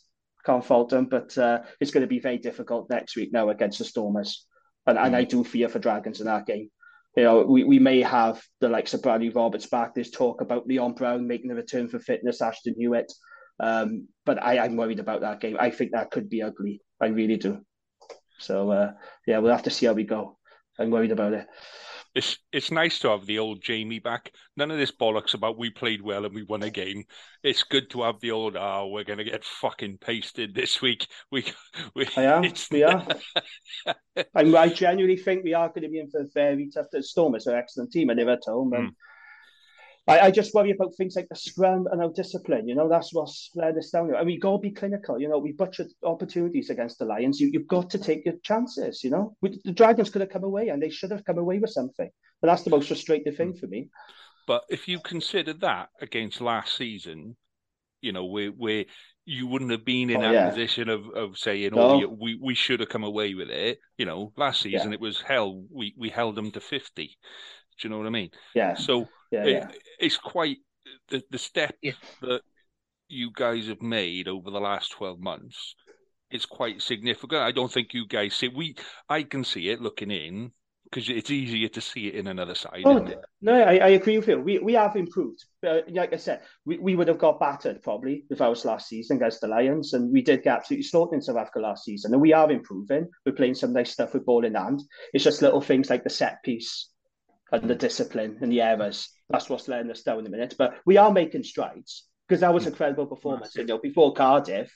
can't 0.46 0.66
fault 0.66 0.90
them, 0.90 1.06
but 1.06 1.38
uh, 1.38 1.60
it's 1.80 1.92
going 1.92 2.02
to 2.02 2.08
be 2.08 2.20
very 2.20 2.38
difficult 2.38 2.90
next 2.90 3.16
week 3.16 3.32
now 3.32 3.50
against 3.50 3.80
the 3.80 3.86
Stormers. 3.86 4.46
And, 4.88 4.98
mm. 4.98 5.06
and 5.06 5.16
I 5.16 5.26
mm. 5.26 5.30
do 5.30 5.44
fear 5.44 5.70
for 5.70 5.80
Dragons 5.80 6.20
in 6.20 6.28
that 6.28 6.46
game. 6.46 6.70
You 7.16 7.24
know, 7.24 7.42
we, 7.42 7.64
we 7.64 7.80
may 7.80 8.02
have 8.02 8.42
the 8.62 8.70
likes 8.70 8.94
of 8.94 9.02
Bradley 9.02 9.30
Roberts 9.30 9.66
back. 9.66 9.94
There's 9.94 10.12
talk 10.12 10.42
about 10.42 10.68
Leon 10.68 10.94
Brown 10.94 11.28
making 11.28 11.52
a 11.52 11.56
return 11.56 11.88
for 11.90 12.00
fitness, 12.00 12.42
Ashton 12.42 12.76
Hewitt. 12.78 13.12
Um, 13.60 14.08
but 14.26 14.42
I, 14.42 14.60
I'm 14.60 14.78
worried 14.78 15.00
about 15.00 15.22
that 15.22 15.42
game. 15.42 15.58
I 15.60 15.72
think 15.72 15.92
that 15.92 16.12
could 16.12 16.30
be 16.30 16.42
ugly. 16.42 16.82
I 17.02 17.08
really 17.08 17.38
do. 17.38 17.62
So, 18.40 18.72
uh, 18.72 18.92
yeah, 19.28 19.40
we'll 19.40 19.52
have 19.52 19.64
to 19.64 19.70
see 19.70 19.86
how 19.86 19.94
we 19.94 20.04
go. 20.04 20.38
I'm 20.78 20.92
worried 20.92 21.12
about 21.12 21.34
it 21.34 21.48
it's 22.16 22.38
it's 22.52 22.72
nice 22.72 23.00
to 23.00 23.10
have 23.10 23.26
the 23.26 23.40
old 23.40 23.62
Jamie 23.62 24.00
back. 24.00 24.32
None 24.58 24.72
of 24.72 24.78
this 24.78 24.92
bollocks 24.92 25.36
about 25.36 25.58
we 25.58 25.70
played 25.70 26.02
well 26.02 26.26
and 26.26 26.34
we 26.34 26.44
won 26.44 26.64
a 26.64 26.70
game. 26.70 27.04
It's 27.44 27.64
good 27.64 27.90
to 27.92 28.02
have 28.02 28.20
the 28.20 28.32
old 28.32 28.58
oh 28.58 28.88
we're 28.88 29.04
gonna 29.04 29.24
get 29.24 29.44
fucking 29.44 30.00
pasted 30.00 30.56
this 30.56 30.82
week. 30.82 31.08
We 31.32 31.46
we 31.96 32.08
I 32.18 32.24
am. 32.24 32.52
we 32.72 32.84
are. 32.84 33.06
I, 33.86 33.96
I 34.36 34.70
genuinely 34.70 35.18
think 35.18 35.44
we 35.44 35.54
are 35.54 35.70
going 35.70 35.84
to 35.84 35.90
be 35.90 36.00
in 36.00 36.10
for 36.10 36.22
a 36.22 36.28
very 36.34 36.70
tough. 36.74 36.88
Storm 37.02 37.36
is 37.36 37.46
an 37.46 37.56
excellent 37.56 37.92
team, 37.92 38.10
and 38.10 38.18
they're 38.18 38.30
at 38.30 38.44
home. 38.46 38.74
And 38.74 38.90
mm. 38.90 38.96
I, 40.10 40.28
I, 40.28 40.32
just 40.32 40.54
worry 40.54 40.72
about 40.72 40.96
things 40.96 41.16
like 41.16 41.28
the 41.30 41.36
scrum 41.36 41.88
and 41.92 42.02
our 42.02 42.12
discipline. 42.12 42.68
You 42.68 42.76
know, 42.76 42.90
that's 42.90 43.14
what's 43.14 43.52
led 43.56 43.78
us 43.78 43.92
down. 43.92 44.14
And 44.14 44.26
we 44.26 44.40
got 44.40 44.54
to 44.54 44.58
be 44.58 44.72
clinical. 44.72 45.20
You 45.20 45.30
know, 45.30 45.38
we 45.38 45.52
butchered 45.52 45.92
opportunities 46.04 46.70
against 46.70 47.00
the 47.00 47.06
Lions. 47.06 47.40
You, 47.40 47.52
have 47.54 47.68
got 47.68 47.90
to 47.92 48.00
take 48.00 48.26
your 48.26 48.36
chances. 48.44 49.04
You 49.04 49.12
know, 49.12 49.36
we, 49.42 49.60
the 49.64 49.72
Dragons 49.72 50.10
could 50.10 50.22
have 50.22 50.32
come 50.32 50.44
away, 50.44 50.70
and 50.70 50.82
they 50.82 50.90
should 50.90 51.12
have 51.12 51.24
come 51.26 51.38
away 51.38 51.60
with 51.60 51.70
something. 51.70 52.10
But 52.42 52.48
that's 52.48 52.64
the 52.64 52.72
most 52.72 52.88
frustrating 52.88 53.36
thing 53.36 53.52
hmm. 53.52 53.58
for 53.58 53.68
me. 53.68 53.90
But 54.48 54.64
if 54.70 54.88
you 54.88 55.00
consider 55.00 55.54
that 55.54 55.90
against 56.02 56.42
last 56.42 56.76
season, 56.76 57.36
you 58.02 58.12
know, 58.12 58.26
where 58.26 58.50
where 58.50 58.86
you 59.26 59.46
wouldn't 59.46 59.70
have 59.70 59.86
been 59.86 60.10
in 60.10 60.18
oh, 60.18 60.22
that 60.22 60.34
yeah. 60.34 60.50
position 60.50 60.90
of, 60.90 61.08
of 61.10 61.38
saying, 61.38 61.72
"Oh, 61.76 62.08
we, 62.20 62.40
we 62.42 62.56
should 62.56 62.80
have 62.80 62.90
come 62.90 63.04
away 63.04 63.36
with 63.36 63.50
it." 63.50 63.78
You 63.98 64.08
know, 64.08 64.34
last 64.38 64.62
season 64.62 64.90
yeah. 64.90 64.96
it 64.96 65.00
was 65.00 65.22
hell. 65.22 65.64
We 65.72 65.94
we 65.98 66.10
held 66.10 66.36
them 66.36 66.50
to 66.52 66.60
fifty. 66.60 67.18
Do 67.80 67.88
you 67.88 67.90
know 67.92 68.00
what 68.00 68.08
I 68.08 68.12
mean? 68.12 68.32
Yeah. 68.56 68.74
So 68.74 69.08
yeah, 69.32 69.44
it, 69.44 69.52
yeah. 69.52 69.68
it's 70.00 70.18
quite 70.18 70.58
the 71.10 71.24
the 71.30 71.38
step 71.38 71.76
yeah. 71.82 71.94
that 72.22 72.42
you 73.08 73.32
guys 73.34 73.68
have 73.68 73.82
made 73.82 74.28
over 74.28 74.52
the 74.52 74.60
last 74.60 74.92
twelve 74.92 75.20
months. 75.20 75.76
It's 76.32 76.46
quite 76.46 76.82
significant. 76.82 77.42
I 77.42 77.52
don't 77.52 77.72
think 77.72 77.94
you 77.94 78.06
guys 78.08 78.36
see. 78.36 78.50
We, 78.50 78.76
I 79.10 79.24
can 79.24 79.44
see 79.44 79.70
it 79.70 79.82
looking 79.82 80.12
in 80.12 80.52
because 80.90 81.10
it's 81.10 81.30
easier 81.30 81.68
to 81.70 81.82
see 81.82 82.08
it 82.08 82.16
in 82.16 82.28
another 82.28 82.56
side. 82.56 82.82
Oh, 82.86 83.08
no, 83.42 83.62
I, 83.62 83.78
I, 83.78 83.88
agree 83.90 84.18
with 84.18 84.28
you. 84.28 84.40
We 84.40 84.60
we 84.60 84.74
have 84.74 84.96
improved. 84.96 85.44
Uh, 85.66 85.80
like 85.90 86.14
I 86.14 86.18
said, 86.18 86.42
we, 86.66 86.78
we 86.78 86.96
would 86.96 87.08
have 87.08 87.20
got 87.20 87.40
battered 87.40 87.82
probably 87.84 88.26
if 88.30 88.42
I 88.42 88.48
was 88.48 88.66
last 88.66 88.88
season 88.88 89.18
against 89.18 89.42
the 89.42 89.48
Lions, 89.48 89.94
and 89.94 90.12
we 90.12 90.22
did 90.22 90.44
get 90.44 90.58
absolutely 90.58 90.84
slaughtered 90.84 91.16
in 91.16 91.22
South 91.22 91.38
Africa 91.38 91.60
last 91.60 91.84
season. 91.86 92.14
And 92.14 92.22
we 92.22 92.34
are 92.34 92.52
improving. 92.52 93.08
We're 93.26 93.34
playing 93.34 93.56
some 93.56 93.74
nice 93.74 93.92
stuff 93.92 94.14
with 94.14 94.26
ball 94.26 94.46
in 94.46 94.56
hand. 94.56 94.82
It's 95.14 95.24
just 95.24 95.42
little 95.42 95.62
things 95.62 95.90
like 95.90 96.04
the 96.04 96.10
set 96.10 96.42
piece 96.44 96.90
and 97.52 97.70
the 97.70 97.76
discipline 97.76 98.38
and 98.42 98.52
the 98.52 98.62
errors. 98.62 99.10
That's 99.30 99.50
what's 99.50 99.68
letting 99.68 99.92
us 99.92 100.04
down 100.04 100.20
in 100.20 100.28
a 100.28 100.30
minute. 100.30 100.56
But 100.58 100.76
we 100.86 100.98
are 100.98 101.12
making 101.12 101.44
strides 101.44 102.06
because 102.28 102.42
that 102.42 102.54
was 102.54 102.68
a 102.68 102.72
credible 102.72 103.08
performance. 103.08 103.56
You 103.56 103.66
know, 103.66 103.78
before 103.78 104.14
Cardiff, 104.14 104.76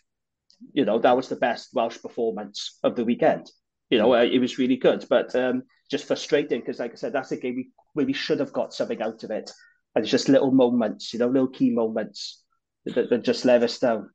you 0.73 0.85
know, 0.85 0.99
that 0.99 1.15
was 1.15 1.29
the 1.29 1.35
best 1.35 1.69
Welsh 1.73 2.01
performance 2.01 2.79
of 2.83 2.95
the 2.95 3.05
weekend. 3.05 3.51
You 3.89 3.99
know, 3.99 4.13
it 4.13 4.39
was 4.39 4.57
really 4.57 4.77
good, 4.77 5.05
but 5.09 5.35
um, 5.35 5.63
just 5.91 6.05
frustrating 6.05 6.61
because, 6.61 6.79
like 6.79 6.93
I 6.93 6.95
said, 6.95 7.13
that's 7.13 7.31
a 7.31 7.37
game 7.37 7.55
we, 7.55 7.69
where 7.93 8.05
we 8.05 8.13
should 8.13 8.39
have 8.39 8.53
got 8.53 8.73
something 8.73 9.01
out 9.01 9.23
of 9.23 9.31
it. 9.31 9.51
And 9.95 10.03
it's 10.03 10.11
just 10.11 10.29
little 10.29 10.51
moments, 10.51 11.13
you 11.13 11.19
know, 11.19 11.27
little 11.27 11.49
key 11.49 11.69
moments 11.69 12.41
that, 12.85 13.09
that 13.09 13.23
just 13.23 13.45
let 13.45 13.61
us 13.61 13.77
down. 13.77 14.09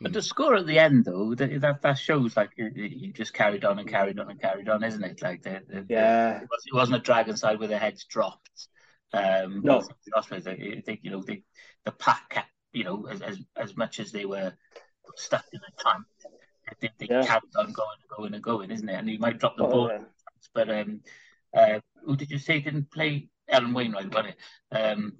But 0.00 0.14
the 0.14 0.22
score 0.22 0.56
at 0.56 0.66
the 0.66 0.78
end, 0.78 1.04
though, 1.04 1.34
that 1.34 1.82
that 1.82 1.98
shows 1.98 2.34
like 2.34 2.52
you 2.56 3.12
just 3.12 3.34
carried 3.34 3.66
on 3.66 3.78
and 3.78 3.88
carried 3.88 4.18
on 4.18 4.30
and 4.30 4.40
carried 4.40 4.68
on, 4.68 4.82
isn't 4.82 5.04
it? 5.04 5.20
Like 5.20 5.42
the, 5.42 5.60
the 5.68 5.86
yeah, 5.90 6.38
the, 6.38 6.44
it, 6.44 6.74
was, 6.74 6.88
not 6.88 7.00
a 7.00 7.02
dragon 7.02 7.36
side 7.36 7.58
where 7.58 7.68
their 7.68 7.78
heads 7.78 8.04
dropped. 8.04 8.68
Um, 9.12 9.60
no, 9.62 9.82
I 10.16 10.22
think 10.22 11.00
you 11.02 11.10
know 11.10 11.22
the 11.22 11.42
the 11.84 11.92
pack, 11.92 12.46
you 12.72 12.84
know, 12.84 13.08
as 13.10 13.20
as, 13.20 13.38
as 13.56 13.76
much 13.76 14.00
as 14.00 14.10
they 14.10 14.24
were 14.24 14.54
stuck 15.16 15.44
in 15.52 15.60
a 15.60 15.82
tank, 15.82 16.06
they, 16.80 16.90
they 16.98 17.06
yeah. 17.10 17.26
carried 17.26 17.56
on 17.56 17.72
going 17.72 17.98
and 18.00 18.16
going 18.16 18.34
and 18.34 18.42
going, 18.42 18.70
isn't 18.70 18.88
it? 18.88 18.94
And 18.94 19.08
you 19.10 19.18
might 19.18 19.38
drop 19.38 19.58
the 19.58 19.66
oh, 19.66 19.70
ball, 19.70 19.88
yeah. 19.90 20.04
but 20.54 20.70
um, 20.70 21.00
uh, 21.54 21.80
who 22.06 22.16
did 22.16 22.30
you 22.30 22.38
say 22.38 22.60
didn't 22.60 22.90
play? 22.90 23.28
Aaron 23.50 23.74
Wainwright, 23.74 24.14
wasn't 24.14 24.36
it? 24.36 24.74
Um, 24.74 25.12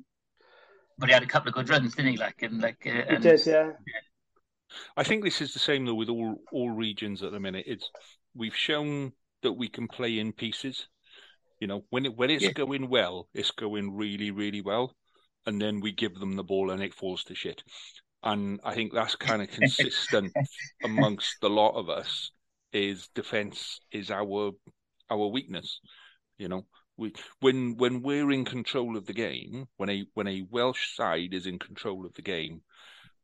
but 0.97 1.11
he 1.11 1.12
had 1.12 1.22
a 1.22 1.26
couple 1.26 1.49
of 1.49 1.55
good 1.55 1.68
runs, 1.68 1.95
didn't 1.95 2.12
he? 2.12 2.16
Like 2.16 2.41
and 2.41 2.62
like 2.62 2.87
uh, 2.87 2.91
and, 2.91 3.22
he 3.22 3.31
did, 3.31 3.45
yeah. 3.45 3.72
yeah 3.87 4.01
I 4.97 5.05
think 5.05 5.25
this 5.25 5.41
is 5.41 5.53
the 5.53 5.59
same 5.59 5.85
though 5.85 5.95
with 5.95 6.09
all 6.09 6.37
all 6.53 6.71
regions 6.71 7.23
at 7.23 7.33
the 7.33 7.41
minute. 7.41 7.64
It's 7.66 7.91
we've 8.35 8.57
shown 8.57 9.12
that 9.43 9.53
we 9.53 9.68
can 9.68 9.89
play 9.89 10.18
in 10.18 10.33
pieces. 10.33 10.89
You 11.61 11.66
know, 11.66 11.85
when 11.91 12.07
it 12.07 12.16
when 12.16 12.31
it's 12.31 12.45
yeah. 12.45 12.53
going 12.53 12.89
well, 12.89 13.29
it's 13.35 13.51
going 13.51 13.95
really 13.97 14.31
really 14.31 14.61
well, 14.61 14.95
and 15.47 15.61
then 15.61 15.81
we 15.81 15.93
give 15.93 16.14
them 16.14 16.37
the 16.37 16.45
ball 16.45 16.71
and 16.71 16.83
it 16.83 16.95
falls 16.95 17.25
to 17.25 17.35
shit. 17.35 17.62
And 18.23 18.61
I 18.64 18.75
think 18.75 18.93
that's 18.93 19.16
kind 19.16 19.43
of 19.43 19.51
consistent 19.61 20.33
amongst 20.85 21.43
a 21.43 21.49
lot 21.49 21.75
of 21.77 21.89
us. 21.89 22.31
Is 22.73 23.09
defense 23.14 23.81
is 23.91 24.11
our 24.11 24.53
our 25.11 25.27
weakness. 25.27 25.81
You 26.39 26.49
know, 26.49 26.66
we 26.97 27.12
when 27.41 27.77
when 27.77 28.03
we're 28.03 28.31
in 28.31 28.45
control 28.45 28.97
of 28.97 29.07
the 29.07 29.12
game, 29.12 29.66
when 29.77 29.91
a 29.91 30.05
when 30.14 30.29
a 30.29 30.47
Welsh 30.51 30.95
side 30.95 31.35
is 31.35 31.47
in 31.47 31.59
control 31.59 32.07
of 32.07 32.14
the 32.14 32.23
game, 32.23 32.62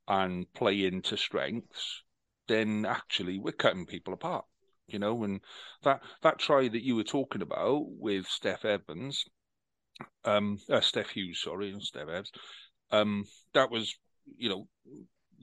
and 0.08 0.52
play 0.54 0.84
into 0.84 1.16
strengths, 1.16 2.02
then 2.48 2.84
actually 2.86 3.38
we're 3.38 3.52
cutting 3.52 3.86
people 3.86 4.14
apart. 4.14 4.44
You 4.88 5.00
know, 5.00 5.24
and 5.24 5.40
that 5.82 6.00
that 6.22 6.38
try 6.38 6.68
that 6.68 6.84
you 6.84 6.94
were 6.94 7.02
talking 7.02 7.42
about 7.42 7.86
with 7.88 8.26
Steff 8.26 8.64
Evans, 8.64 9.24
um, 10.24 10.58
uh, 10.70 10.76
Steff 10.76 11.08
Hughes, 11.08 11.40
sorry, 11.42 11.72
Steff 11.72 12.02
Evans, 12.02 12.30
um, 12.92 13.24
that 13.52 13.70
was, 13.70 13.96
you 14.38 14.48
know, 14.48 14.68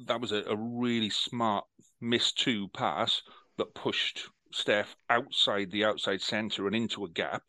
that 0.06 0.22
was 0.22 0.32
a, 0.32 0.44
a 0.44 0.56
really 0.56 1.10
smart 1.10 1.66
miss 2.00 2.32
two 2.32 2.70
pass 2.70 3.22
that 3.58 3.76
pushed 3.76 4.30
Steff 4.54 4.96
outside 5.10 5.72
the 5.72 5.84
outside 5.84 6.22
centre 6.22 6.68
and 6.68 6.76
into 6.76 7.04
a 7.04 7.10
gap, 7.10 7.44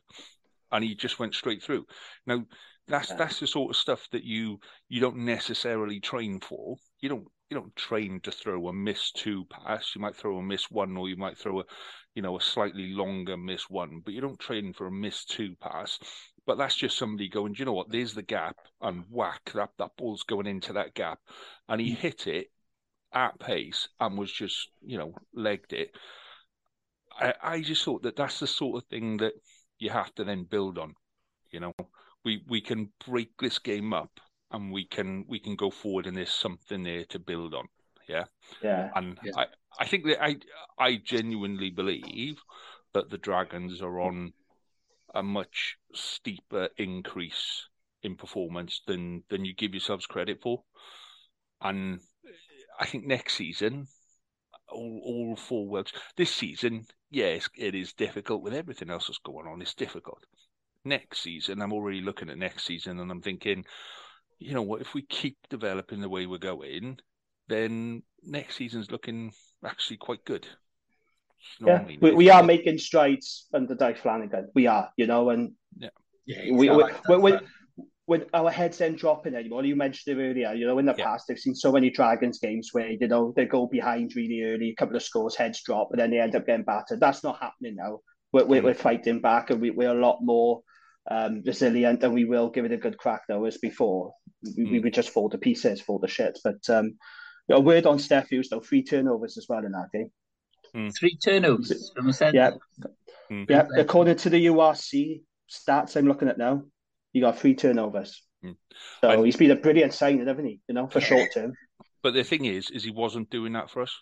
and 0.73 0.83
he 0.83 0.95
just 0.95 1.19
went 1.19 1.35
straight 1.35 1.63
through. 1.63 1.87
Now, 2.27 2.45
that's 2.89 3.11
yeah. 3.11 3.17
that's 3.17 3.41
the 3.41 3.47
sort 3.47 3.71
of 3.71 3.77
stuff 3.77 4.09
that 4.11 4.25
you 4.25 4.59
you 4.89 5.01
don't 5.01 5.19
necessarily 5.19 6.01
train 6.01 6.41
for. 6.41 6.77
You 7.05 7.11
don't 7.11 7.29
you 7.51 7.59
don't 7.59 7.77
train 7.77 8.21
to 8.21 8.33
throw 8.33 8.67
a 8.69 8.73
miss 8.73 9.13
two 9.13 9.45
pass. 9.51 9.95
You 9.95 10.01
might 10.01 10.17
throw 10.17 10.39
a 10.39 10.43
miss 10.43 10.71
one, 10.71 10.97
or 10.97 11.07
you 11.07 11.19
might 11.19 11.37
throw 11.37 11.61
a 11.61 11.65
you 12.15 12.23
know 12.23 12.39
a 12.39 12.41
slightly 12.41 12.95
longer 12.95 13.37
miss 13.37 13.69
one, 13.69 14.01
but 14.03 14.15
you 14.15 14.23
don't 14.23 14.41
train 14.41 14.73
for 14.73 14.87
a 14.87 14.91
miss 14.91 15.27
two 15.27 15.55
pass. 15.61 15.99
But 16.47 16.57
that's 16.57 16.77
just 16.77 16.97
somebody 16.97 17.29
going, 17.29 17.53
Do 17.53 17.59
you 17.59 17.67
know 17.67 17.75
what? 17.75 17.91
There's 17.91 18.15
the 18.15 18.23
gap, 18.23 18.57
and 18.81 19.05
whack 19.11 19.53
that 19.53 19.69
that 19.77 19.91
ball's 19.99 20.23
going 20.23 20.47
into 20.47 20.73
that 20.73 20.95
gap, 20.95 21.19
and 21.69 21.79
he 21.79 21.91
mm. 21.91 21.99
hit 21.99 22.27
it 22.27 22.47
at 23.13 23.39
pace 23.39 23.87
and 24.01 24.17
was 24.17 24.33
just 24.33 24.71
you 24.81 24.97
know 24.97 25.15
legged 25.35 25.75
it. 25.75 25.91
I, 27.21 27.35
I 27.43 27.61
just 27.61 27.85
thought 27.85 28.05
that 28.05 28.17
that's 28.17 28.41
the 28.41 28.47
sort 28.47 28.83
of 28.83 28.89
thing 28.89 29.19
that 29.19 29.35
you 29.79 29.91
have 29.91 30.15
to 30.15 30.25
then 30.25 30.45
build 30.45 30.79
on. 30.79 30.95
You 31.51 31.61
know, 31.61 31.75
we 32.25 32.43
we 32.49 32.63
can 32.63 32.93
break 33.07 33.37
this 33.37 33.59
game 33.59 33.93
up 33.93 34.21
and 34.55 34.73
we 34.73 34.85
can 34.87 35.25
we 35.29 35.39
can 35.39 35.57
go 35.57 35.71
forward, 35.71 36.07
and 36.07 36.17
there's 36.17 36.31
something 36.31 36.83
there 36.85 37.05
to 37.07 37.19
build 37.19 37.55
on. 37.55 37.67
Yeah, 38.09 38.25
yeah. 38.63 38.91
And 38.95 39.19
yeah. 39.25 39.33
I 39.37 39.47
I 39.79 39.87
think 39.87 40.05
that 40.05 40.23
I 40.23 40.37
I 40.79 40.97
genuinely 41.05 41.71
believe 41.71 42.39
that 42.93 43.11
the 43.11 43.19
Dragons 43.19 43.83
are 43.83 44.01
on 44.01 44.33
a 45.15 45.23
much 45.23 45.77
steeper 45.95 46.69
increase 46.77 47.69
in 48.03 48.17
performance 48.17 48.81
than 48.87 49.25
than 49.29 49.45
you 49.45 49.55
give 49.55 49.75
yourselves 49.75 50.07
credit 50.07 50.41
for, 50.43 50.63
and 51.61 52.01
I 52.79 52.87
think 52.87 53.07
next 53.07 53.35
season 53.35 53.89
all, 54.75 55.01
all 55.05 55.37
four 55.37 55.67
worlds 55.67 55.93
This 56.17 56.35
season, 56.35 56.87
yes, 57.11 57.49
it 57.57 57.75
is 57.75 57.93
difficult 57.93 58.43
with 58.43 58.55
everything 58.55 58.91
else 58.91 59.07
that's 59.07 59.19
going 59.19 59.47
on. 59.47 59.63
It's 59.63 59.75
difficult. 59.75 60.25
Next 60.85 61.21
season, 61.21 61.63
I'm 61.63 61.73
already 61.73 62.01
looking 62.01 62.29
at 62.29 62.39
next 62.39 62.67
season 62.67 63.01
and 63.01 63.11
I'm 63.11 63.23
thinking, 63.23 63.65
you 64.39 64.55
know 64.55 64.63
what, 64.63 64.81
if 64.81 64.95
we 64.95 65.03
keep 65.03 65.37
developing 65.51 66.01
the 66.01 66.09
way 66.09 66.27
we're 66.27 66.39
going, 66.39 66.99
then 67.49 68.03
next 68.23 68.57
season's 68.57 68.91
looking 68.91 69.33
actually 69.65 69.97
quite 69.97 70.25
good. 70.25 70.47
You 71.59 71.67
know 71.67 71.73
yeah, 71.73 71.79
I 71.79 71.85
mean? 71.85 71.99
we, 72.01 72.11
we 72.13 72.31
are 72.31 72.43
making 72.43 72.79
strides 72.79 73.47
under 73.53 73.75
Dave 73.75 73.99
Flanagan. 73.99 74.49
We 74.55 74.67
are, 74.67 74.91
you 74.97 75.07
know, 75.07 75.31
and 75.31 75.53
yeah, 75.77 75.91
yeah 76.27 76.53
we, 76.53 76.71
we, 76.71 76.85
we, 77.09 77.17
we, 77.19 77.39
with 78.07 78.29
our 78.35 78.51
heads 78.51 78.79
then 78.79 78.97
dropping 78.97 79.35
anymore. 79.35 79.65
You 79.65 79.77
mentioned 79.77 80.19
it 80.19 80.23
earlier. 80.23 80.53
You 80.53 80.67
know, 80.67 80.79
in 80.79 80.87
the 80.87 80.95
yeah. 80.97 81.05
past, 81.05 81.27
they've 81.29 81.39
seen 81.39 81.55
so 81.55 81.73
many 81.73 81.91
Dragons 81.91 82.39
games 82.39 82.71
where 82.73 82.91
you 82.91 83.09
know 83.09 83.33
they 83.37 83.47
go 83.47 83.67
behind 83.67 84.13
really 84.17 84.43
early, 84.43 84.71
a 84.71 84.75
couple 84.75 84.97
of 84.97 85.03
scores, 85.03 85.37
heads 85.37 85.63
drop, 85.65 85.89
and 85.91 86.01
then 86.01 86.11
they 86.11 86.21
end 86.21 86.35
up 86.35 86.47
getting 86.47 86.65
battered. 86.65 87.01
That's 87.01 87.25
not 87.25 87.41
happening 87.41 87.77
now. 87.77 88.01
We're, 88.33 88.45
we're, 88.45 88.63
mm. 88.63 88.65
we're 88.65 88.75
fighting 88.75 89.21
back, 89.21 89.51
and 89.51 89.61
we, 89.61 89.71
we're 89.71 89.97
a 89.97 90.01
lot 90.01 90.19
more 90.21 90.63
um, 91.11 91.43
resilient, 91.47 92.03
and 92.03 92.13
we 92.13 92.25
will 92.25 92.51
give 92.51 92.65
it 92.65 92.73
a 92.73 92.77
good 92.77 92.99
crack 92.99 93.23
though 93.29 93.45
as 93.45 93.59
before. 93.59 94.13
We, 94.57 94.65
mm. 94.65 94.71
we 94.73 94.81
would 94.81 94.95
just 94.95 95.11
fall 95.11 95.31
to 95.31 95.39
pieces, 95.39 95.81
fall 95.81 96.01
to 96.01 96.09
shit. 96.09 96.39
But 96.43 96.69
um, 96.69 96.97
a 97.51 97.61
word 97.61 97.87
on 97.87 97.99
Steff 97.99 98.29
Hughes 98.29 98.49
though, 98.49 98.61
three 98.61 98.83
turnovers 98.83 99.37
as 99.37 99.47
well 99.49 99.65
in 99.65 99.73
that 99.73 99.91
game. 99.93 100.11
Mm. 100.75 100.97
Three 100.97 101.17
turnovers 101.17 101.93
from 101.95 102.09
a 102.09 102.33
Yeah, 102.33 102.51
mm. 103.31 103.49
yeah. 103.49 103.67
According 103.77 104.17
to 104.17 104.31
the 104.31 104.47
URC 104.47 105.23
stats, 105.51 105.97
I'm 105.97 106.07
looking 106.07 106.29
at 106.29 106.39
now 106.39 106.65
you 107.13 107.21
got 107.21 107.39
three 107.39 107.55
turnovers. 107.55 108.23
Mm. 108.45 108.57
So 109.01 109.11
and, 109.11 109.25
he's 109.25 109.37
been 109.37 109.53
a 109.53 109.57
brilliant 109.57 109.95
signing, 109.95 110.27
haven't 110.27 110.47
he? 110.47 110.61
You 110.69 110.75
know, 110.75 110.89
for 110.89 111.01
short 111.01 111.33
term. 111.33 111.55
But 112.03 112.13
the 112.13 112.25
thing 112.25 112.45
is, 112.45 112.71
is 112.71 112.85
he 112.85 112.91
wasn't 112.91 113.31
doing 113.31 113.55
that 113.55 113.71
for 113.71 113.81
us. 113.81 113.95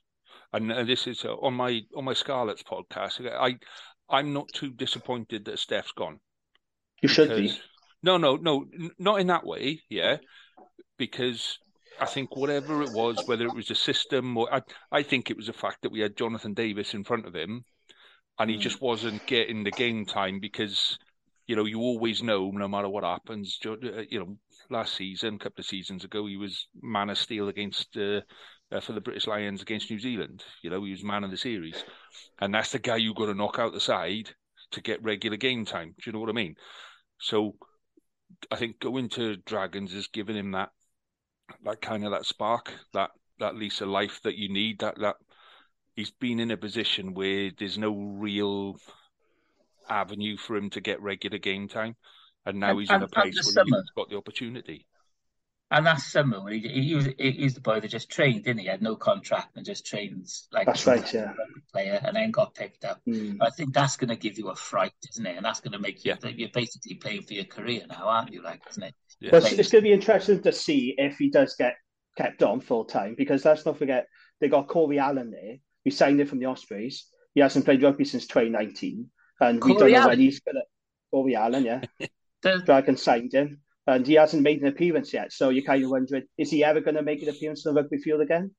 And, 0.52 0.72
and 0.72 0.88
this 0.88 1.06
is 1.06 1.24
uh, 1.24 1.34
on 1.34 1.54
my 1.54 1.82
on 1.94 2.04
my 2.04 2.14
Scarlets 2.14 2.62
podcast. 2.62 3.24
I 3.30 3.58
I'm 4.08 4.32
not 4.32 4.48
too 4.52 4.70
disappointed 4.70 5.44
that 5.44 5.56
Steff's 5.56 5.92
gone. 5.92 6.18
You 7.00 7.08
should 7.08 7.30
be. 7.30 7.56
No, 8.02 8.16
no, 8.16 8.36
no, 8.36 8.66
not 8.98 9.20
in 9.20 9.28
that 9.28 9.46
way. 9.46 9.80
Yeah, 9.88 10.16
because 10.98 11.58
I 12.00 12.06
think 12.06 12.36
whatever 12.36 12.82
it 12.82 12.90
was, 12.92 13.22
whether 13.26 13.44
it 13.46 13.54
was 13.54 13.70
a 13.70 13.74
system 13.74 14.36
or 14.36 14.52
I, 14.52 14.62
I 14.90 15.02
think 15.02 15.30
it 15.30 15.36
was 15.36 15.46
the 15.46 15.52
fact 15.52 15.82
that 15.82 15.92
we 15.92 16.00
had 16.00 16.16
Jonathan 16.16 16.54
Davies 16.54 16.94
in 16.94 17.04
front 17.04 17.26
of 17.26 17.34
him, 17.34 17.64
and 18.38 18.50
he 18.50 18.56
mm. 18.56 18.60
just 18.60 18.80
wasn't 18.80 19.26
getting 19.26 19.64
the 19.64 19.70
game 19.70 20.04
time 20.04 20.40
because 20.40 20.98
you 21.46 21.56
know, 21.56 21.64
you 21.64 21.80
always 21.80 22.22
know 22.22 22.50
no 22.50 22.68
matter 22.68 22.88
what 22.88 23.04
happens. 23.04 23.58
Uh, 23.64 23.76
you 24.08 24.18
know, 24.18 24.36
last 24.70 24.94
season, 24.94 25.34
a 25.34 25.38
couple 25.38 25.60
of 25.60 25.66
seasons 25.66 26.04
ago, 26.04 26.26
he 26.26 26.36
was 26.36 26.68
man 26.80 27.10
of 27.10 27.18
steel 27.18 27.48
against 27.48 27.96
uh, 27.96 28.20
uh, 28.70 28.80
for 28.80 28.92
the 28.92 29.00
British 29.00 29.26
Lions 29.26 29.60
against 29.60 29.90
New 29.90 29.98
Zealand. 29.98 30.42
You 30.62 30.70
know, 30.70 30.82
he 30.84 30.92
was 30.92 31.04
man 31.04 31.24
of 31.24 31.30
the 31.30 31.36
series, 31.36 31.84
and 32.40 32.54
that's 32.54 32.72
the 32.72 32.78
guy 32.78 32.96
you 32.96 33.14
got 33.14 33.26
to 33.26 33.34
knock 33.34 33.58
out 33.58 33.72
the 33.72 33.80
side 33.80 34.30
to 34.70 34.80
get 34.80 35.02
regular 35.02 35.36
game 35.36 35.64
time. 35.64 35.88
Do 35.88 36.02
you 36.06 36.12
know 36.12 36.20
what 36.20 36.30
I 36.30 36.32
mean? 36.32 36.54
So, 37.18 37.56
I 38.50 38.56
think 38.56 38.80
going 38.80 39.08
to 39.10 39.36
Dragons 39.36 39.92
has 39.92 40.08
given 40.08 40.36
him 40.36 40.52
that 40.52 40.70
that 41.64 41.80
kind 41.80 42.04
of 42.04 42.12
that 42.12 42.26
spark, 42.26 42.72
that 42.92 43.10
that 43.38 43.56
lease 43.56 43.80
of 43.80 43.88
life 43.88 44.20
that 44.24 44.36
you 44.36 44.52
need. 44.52 44.80
That 44.80 44.98
that 45.00 45.16
he's 45.94 46.10
been 46.10 46.40
in 46.40 46.50
a 46.50 46.56
position 46.56 47.14
where 47.14 47.50
there's 47.56 47.78
no 47.78 47.94
real 47.94 48.76
avenue 49.88 50.36
for 50.36 50.56
him 50.56 50.70
to 50.70 50.80
get 50.80 51.02
regular 51.02 51.38
game 51.38 51.68
time, 51.68 51.96
and 52.46 52.58
now 52.60 52.70
and, 52.70 52.80
he's 52.80 52.90
in 52.90 53.02
a 53.02 53.08
place 53.08 53.34
where 53.34 53.42
summer, 53.42 53.76
he's 53.76 53.90
got 53.96 54.10
the 54.10 54.16
opportunity. 54.16 54.86
And 55.72 55.86
last 55.86 56.12
summer, 56.12 56.38
when 56.42 56.52
he, 56.52 56.68
he 56.68 56.94
was 56.94 57.08
he's 57.18 57.54
the 57.54 57.62
boy 57.62 57.80
that 57.80 57.88
just 57.88 58.10
trained, 58.10 58.44
didn't 58.44 58.58
he? 58.58 58.64
he 58.64 58.70
had 58.70 58.82
no 58.82 58.94
contract 58.94 59.56
and 59.56 59.64
just 59.64 59.86
trains 59.86 60.46
like 60.52 60.66
that's 60.66 60.86
right, 60.86 61.14
yeah. 61.14 61.32
Player 61.72 61.98
and 62.04 62.14
then 62.14 62.30
got 62.30 62.54
picked 62.54 62.84
up. 62.84 63.00
Mm. 63.08 63.38
I 63.40 63.48
think 63.48 63.72
that's 63.72 63.96
going 63.96 64.10
to 64.10 64.16
give 64.16 64.36
you 64.36 64.50
a 64.50 64.54
fright, 64.54 64.92
isn't 65.10 65.24
it? 65.24 65.34
And 65.34 65.46
that's 65.46 65.60
going 65.60 65.72
to 65.72 65.78
make 65.78 66.04
you 66.04 66.14
yeah. 66.22 66.30
you're 66.30 66.50
basically 66.52 66.96
playing 66.96 67.22
for 67.22 67.32
your 67.32 67.46
career 67.46 67.84
now, 67.88 68.06
aren't 68.06 68.34
you? 68.34 68.42
Like, 68.42 68.60
isn't 68.68 68.82
it? 68.82 68.94
Yeah. 69.18 69.30
Well, 69.32 69.42
it's, 69.46 69.52
it's 69.52 69.70
going 69.70 69.82
to 69.82 69.88
be 69.88 69.94
interesting 69.94 70.42
to 70.42 70.52
see 70.52 70.94
if 70.98 71.16
he 71.16 71.30
does 71.30 71.56
get 71.56 71.76
kept 72.18 72.42
on 72.42 72.60
full 72.60 72.84
time 72.84 73.14
because 73.16 73.42
let's 73.46 73.64
not 73.64 73.78
forget 73.78 74.08
they 74.42 74.48
got 74.48 74.68
Cory 74.68 74.98
Allen 74.98 75.30
there. 75.30 75.56
We 75.86 75.90
signed 75.90 76.20
him 76.20 76.26
from 76.26 76.38
the 76.38 76.46
Ospreys. 76.46 77.06
He 77.34 77.40
hasn't 77.40 77.64
played 77.64 77.82
rugby 77.82 78.04
since 78.04 78.26
2019 78.26 79.08
and 79.40 79.60
Cory 79.60 79.72
we 79.72 79.78
don't 79.78 79.90
know 79.90 79.96
Allen. 79.96 80.08
when 80.10 80.20
he's 80.20 80.40
going 80.40 80.56
to. 80.56 80.62
Cory 81.10 81.36
Allen, 81.36 81.64
yeah. 81.64 82.08
Dragon 82.64 82.96
signed 82.96 83.32
him, 83.32 83.60
and 83.86 84.06
he 84.06 84.14
hasn't 84.14 84.42
made 84.42 84.60
an 84.60 84.68
appearance 84.68 85.12
yet. 85.12 85.32
So 85.32 85.48
you're 85.48 85.64
kind 85.64 85.84
of 85.84 85.90
wondering, 85.90 86.24
is 86.38 86.50
he 86.50 86.64
ever 86.64 86.80
going 86.80 86.94
to 86.94 87.02
make 87.02 87.22
an 87.22 87.28
appearance 87.28 87.66
on 87.66 87.74
the 87.74 87.82
rugby 87.82 87.98
field 87.98 88.20
again? 88.20 88.52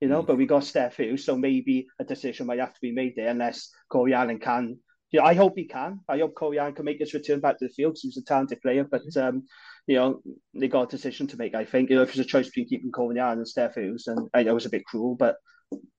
You 0.00 0.08
know, 0.08 0.22
mm. 0.22 0.26
but 0.26 0.36
we 0.36 0.46
got 0.46 0.62
Steff 0.62 0.94
Hughes, 0.94 1.24
so 1.24 1.36
maybe 1.36 1.86
a 2.00 2.04
decision 2.04 2.46
might 2.46 2.58
have 2.58 2.72
to 2.72 2.80
be 2.80 2.92
made 2.92 3.14
there 3.16 3.28
unless 3.28 3.70
Cory 3.88 4.14
Allen 4.14 4.40
can. 4.40 4.78
Yeah, 5.12 5.24
I 5.24 5.34
hope 5.34 5.54
he 5.56 5.66
can. 5.66 6.00
I 6.08 6.18
hope 6.18 6.34
Cory 6.34 6.58
Allen 6.58 6.74
can 6.74 6.86
make 6.86 6.98
his 6.98 7.14
return 7.14 7.40
back 7.40 7.58
to 7.58 7.68
the 7.68 7.74
field 7.74 7.92
because 7.92 8.02
he's 8.02 8.16
a 8.16 8.24
talented 8.24 8.62
player. 8.62 8.84
But 8.84 9.02
hmm. 9.12 9.20
um, 9.20 9.42
you 9.86 9.96
know, 9.96 10.22
they 10.54 10.68
got 10.68 10.84
a 10.84 10.96
decision 10.96 11.26
to 11.28 11.36
make. 11.36 11.54
I 11.54 11.64
think 11.64 11.90
you 11.90 11.96
know, 11.96 12.02
if 12.02 12.14
there's 12.14 12.26
a 12.26 12.28
choice 12.28 12.46
between 12.46 12.68
keeping 12.68 12.90
Cory 12.90 13.18
Allen 13.20 13.38
and 13.38 13.46
Steff 13.46 13.74
Hughes, 13.74 14.06
and 14.06 14.28
I 14.32 14.42
know 14.42 14.52
it 14.52 14.54
was 14.54 14.66
a 14.66 14.70
bit 14.70 14.86
cruel, 14.86 15.14
but 15.14 15.36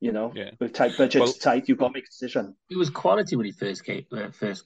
you 0.02 0.12
know, 0.12 0.34
yeah. 0.36 0.52
with 0.60 0.74
tight 0.74 0.98
budgets, 0.98 1.24
well, 1.24 1.34
tight, 1.34 1.70
you've 1.70 1.78
got 1.78 1.90
to 1.90 1.94
make 1.94 2.06
a 2.06 2.08
decision. 2.08 2.56
He 2.68 2.76
was 2.76 2.90
quality 2.90 3.36
when 3.36 3.46
he 3.46 3.52
first 3.52 3.86
came, 3.86 4.06
uh, 4.12 4.32
first 4.32 4.66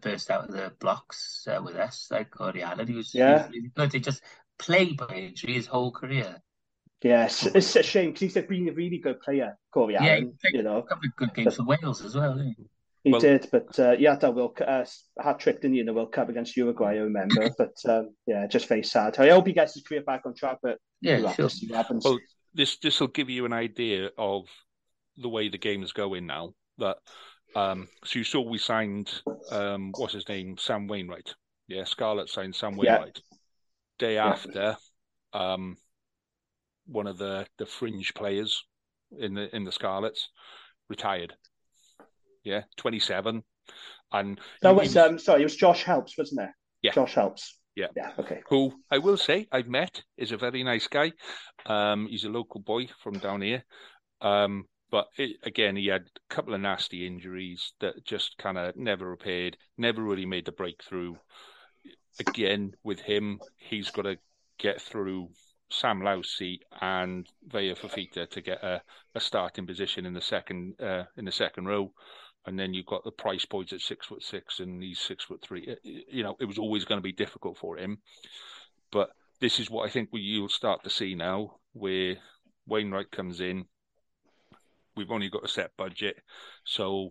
burst 0.00 0.30
out 0.30 0.48
of 0.48 0.52
the 0.52 0.72
blocks 0.78 1.46
uh, 1.48 1.60
with 1.62 1.76
us, 1.76 2.08
like 2.10 2.30
Cory 2.30 2.62
Allen. 2.62 2.86
He 2.86 2.94
was, 2.94 3.14
yeah. 3.14 3.28
He 3.28 3.34
was 3.34 3.50
really 3.50 3.72
good. 3.74 3.92
He 3.92 4.00
just 4.00 4.22
played 4.58 4.96
by 4.96 5.14
injury 5.14 5.54
his 5.54 5.66
whole 5.66 5.90
career. 5.90 6.42
Yes, 7.02 7.46
it's 7.46 7.76
a 7.76 7.82
shame 7.82 8.10
because 8.10 8.20
he's 8.20 8.36
a 8.36 8.42
really, 8.42 8.70
really 8.70 8.98
good 8.98 9.20
player, 9.20 9.56
Cory 9.72 9.94
yeah, 9.94 10.04
Allen. 10.04 10.34
You 10.52 10.62
know, 10.62 10.78
a 10.78 10.82
couple 10.82 11.08
of 11.08 11.16
good 11.16 11.34
games 11.34 11.44
but, 11.46 11.54
for 11.56 11.64
Wales 11.64 12.04
as 12.04 12.14
well. 12.14 12.34
Didn't 12.34 12.56
he? 12.58 12.66
He 13.02 13.12
well, 13.12 13.20
did, 13.20 13.48
but 13.50 13.78
uh, 13.78 13.96
he 13.96 14.04
had 14.04 14.20
that 14.20 14.34
World 14.34 14.60
uh, 14.60 14.84
hat 15.18 15.38
trick 15.38 15.60
in 15.62 15.72
the 15.72 15.94
World 15.94 16.12
Cup 16.12 16.28
against 16.28 16.54
Uruguay. 16.56 16.92
I 16.92 16.98
remember, 16.98 17.48
but 17.58 17.74
um, 17.88 18.14
yeah, 18.26 18.46
just 18.46 18.68
very 18.68 18.82
sad. 18.82 19.18
I 19.18 19.30
hope 19.30 19.46
he 19.46 19.54
gets 19.54 19.72
his 19.72 19.82
career 19.82 20.02
back 20.02 20.22
on 20.26 20.34
track, 20.34 20.58
but 20.62 20.78
yeah, 21.00 21.32
sure. 21.32 21.48
see 21.48 21.68
what 21.68 21.76
happens. 21.76 22.04
Well, 22.04 22.18
this 22.52 22.76
this 22.76 23.00
will 23.00 23.08
give 23.08 23.30
you 23.30 23.46
an 23.46 23.54
idea 23.54 24.10
of 24.18 24.44
the 25.16 25.30
way 25.30 25.48
the 25.48 25.56
game 25.56 25.82
is 25.82 25.94
going 25.94 26.26
now. 26.26 26.52
That 26.76 26.98
um, 27.54 27.88
so 28.04 28.18
you 28.18 28.24
saw 28.24 28.40
we 28.40 28.58
signed 28.58 29.10
um, 29.50 29.92
what's 29.96 30.14
his 30.14 30.28
name, 30.28 30.56
Sam 30.58 30.86
Wainwright. 30.86 31.34
Yeah, 31.68 31.84
Scarlett 31.84 32.28
signed 32.28 32.54
Sam 32.54 32.76
Wainwright. 32.76 33.20
Yeah. 33.30 33.36
Day 33.98 34.14
yeah. 34.14 34.26
after, 34.26 34.76
um, 35.32 35.76
one 36.86 37.06
of 37.06 37.18
the 37.18 37.46
the 37.58 37.66
fringe 37.66 38.14
players 38.14 38.64
in 39.18 39.34
the 39.34 39.54
in 39.54 39.64
the 39.64 39.72
Scarlets 39.72 40.30
retired. 40.88 41.34
Yeah, 42.42 42.62
twenty 42.76 42.98
seven, 42.98 43.42
and 44.12 44.40
that 44.62 44.74
was, 44.74 44.96
um, 44.96 45.18
sorry, 45.18 45.42
it 45.42 45.44
was 45.44 45.56
Josh 45.56 45.84
Helps, 45.84 46.16
wasn't 46.16 46.40
it? 46.42 46.50
Yeah, 46.82 46.92
Josh 46.92 47.14
Helps. 47.14 47.58
Yeah. 47.76 47.86
Yeah. 47.96 48.10
Okay. 48.18 48.40
Who 48.48 48.72
I 48.90 48.98
will 48.98 49.16
say 49.16 49.46
I've 49.52 49.68
met 49.68 50.02
is 50.16 50.32
a 50.32 50.36
very 50.36 50.64
nice 50.64 50.88
guy. 50.88 51.12
Um, 51.66 52.06
he's 52.08 52.24
a 52.24 52.28
local 52.28 52.60
boy 52.60 52.88
from 53.02 53.18
down 53.18 53.42
here. 53.42 53.64
Um, 54.20 54.64
but 54.90 55.06
it, 55.16 55.36
again, 55.42 55.76
he 55.76 55.86
had 55.86 56.02
a 56.02 56.34
couple 56.34 56.54
of 56.54 56.60
nasty 56.60 57.06
injuries 57.06 57.72
that 57.80 58.04
just 58.04 58.36
kind 58.38 58.58
of 58.58 58.76
never 58.76 59.08
repaired, 59.08 59.56
never 59.78 60.02
really 60.02 60.26
made 60.26 60.46
the 60.46 60.52
breakthrough. 60.52 61.14
Again, 62.18 62.72
with 62.82 63.00
him, 63.00 63.40
he's 63.56 63.90
got 63.90 64.02
to 64.02 64.18
get 64.58 64.80
through 64.80 65.28
Sam 65.70 66.00
Lousi 66.00 66.60
and 66.80 67.26
Vaea 67.48 67.78
Fifita 67.78 68.28
to 68.30 68.40
get 68.40 68.62
a, 68.62 68.82
a 69.14 69.20
starting 69.20 69.66
position 69.66 70.04
in 70.04 70.14
the 70.14 70.20
second 70.20 70.80
uh, 70.80 71.04
in 71.16 71.24
the 71.24 71.32
second 71.32 71.66
row 71.66 71.92
and 72.46 72.58
then 72.58 72.74
you've 72.74 72.86
got 72.86 73.04
the 73.04 73.10
price 73.10 73.44
points 73.44 73.72
at 73.72 73.80
six 73.80 74.06
foot 74.06 74.22
six 74.22 74.60
and 74.60 74.82
he's 74.82 74.98
six 74.98 75.24
foot 75.24 75.42
three. 75.42 75.76
You 75.82 76.22
know, 76.22 76.36
it 76.40 76.46
was 76.46 76.58
always 76.58 76.84
going 76.84 76.98
to 76.98 77.02
be 77.02 77.12
difficult 77.12 77.58
for 77.58 77.76
him. 77.76 77.98
But 78.90 79.10
this 79.40 79.60
is 79.60 79.70
what 79.70 79.86
I 79.86 79.90
think 79.90 80.08
we, 80.12 80.20
you'll 80.20 80.48
start 80.48 80.82
to 80.84 80.90
see 80.90 81.14
now, 81.14 81.56
where 81.72 82.16
Wainwright 82.66 83.10
comes 83.10 83.40
in. 83.40 83.66
We've 84.96 85.10
only 85.10 85.28
got 85.28 85.44
a 85.44 85.48
set 85.48 85.76
budget, 85.76 86.16
so 86.64 87.10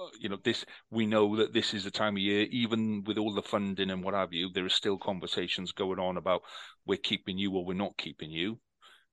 uh, 0.00 0.08
you 0.20 0.28
know 0.28 0.38
this. 0.42 0.64
We 0.90 1.06
know 1.06 1.36
that 1.36 1.52
this 1.52 1.74
is 1.74 1.84
the 1.84 1.90
time 1.90 2.16
of 2.16 2.22
year, 2.22 2.46
even 2.50 3.04
with 3.04 3.18
all 3.18 3.34
the 3.34 3.42
funding 3.42 3.90
and 3.90 4.02
what 4.02 4.14
have 4.14 4.32
you. 4.32 4.50
There 4.52 4.64
are 4.64 4.70
still 4.70 4.98
conversations 4.98 5.72
going 5.72 5.98
on 5.98 6.16
about 6.16 6.42
we're 6.86 6.98
keeping 6.98 7.38
you 7.38 7.52
or 7.52 7.64
we're 7.64 7.74
not 7.74 7.98
keeping 7.98 8.30
you. 8.30 8.58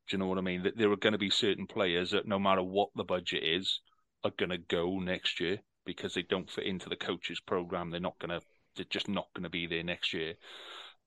Do 0.07 0.15
you 0.15 0.17
know 0.19 0.27
what 0.27 0.37
I 0.37 0.41
mean? 0.41 0.63
That 0.63 0.77
there 0.77 0.91
are 0.91 0.97
going 0.97 1.13
to 1.13 1.19
be 1.19 1.31
certain 1.31 1.65
players 1.65 2.11
that 2.11 2.27
no 2.27 2.37
matter 2.37 2.61
what 2.61 2.89
the 2.95 3.03
budget 3.03 3.43
is, 3.43 3.81
are 4.23 4.31
going 4.37 4.51
to 4.51 4.57
go 4.57 4.99
next 4.99 5.39
year 5.39 5.59
because 5.85 6.13
they 6.13 6.23
don't 6.23 6.49
fit 6.49 6.65
into 6.65 6.89
the 6.89 6.95
coaches 6.95 7.39
program. 7.39 7.89
They're 7.89 7.99
not 7.99 8.19
going 8.19 8.39
to. 8.39 8.45
They're 8.75 8.85
just 8.89 9.07
not 9.07 9.27
going 9.33 9.43
to 9.43 9.49
be 9.49 9.67
there 9.67 9.83
next 9.83 10.13
year. 10.13 10.33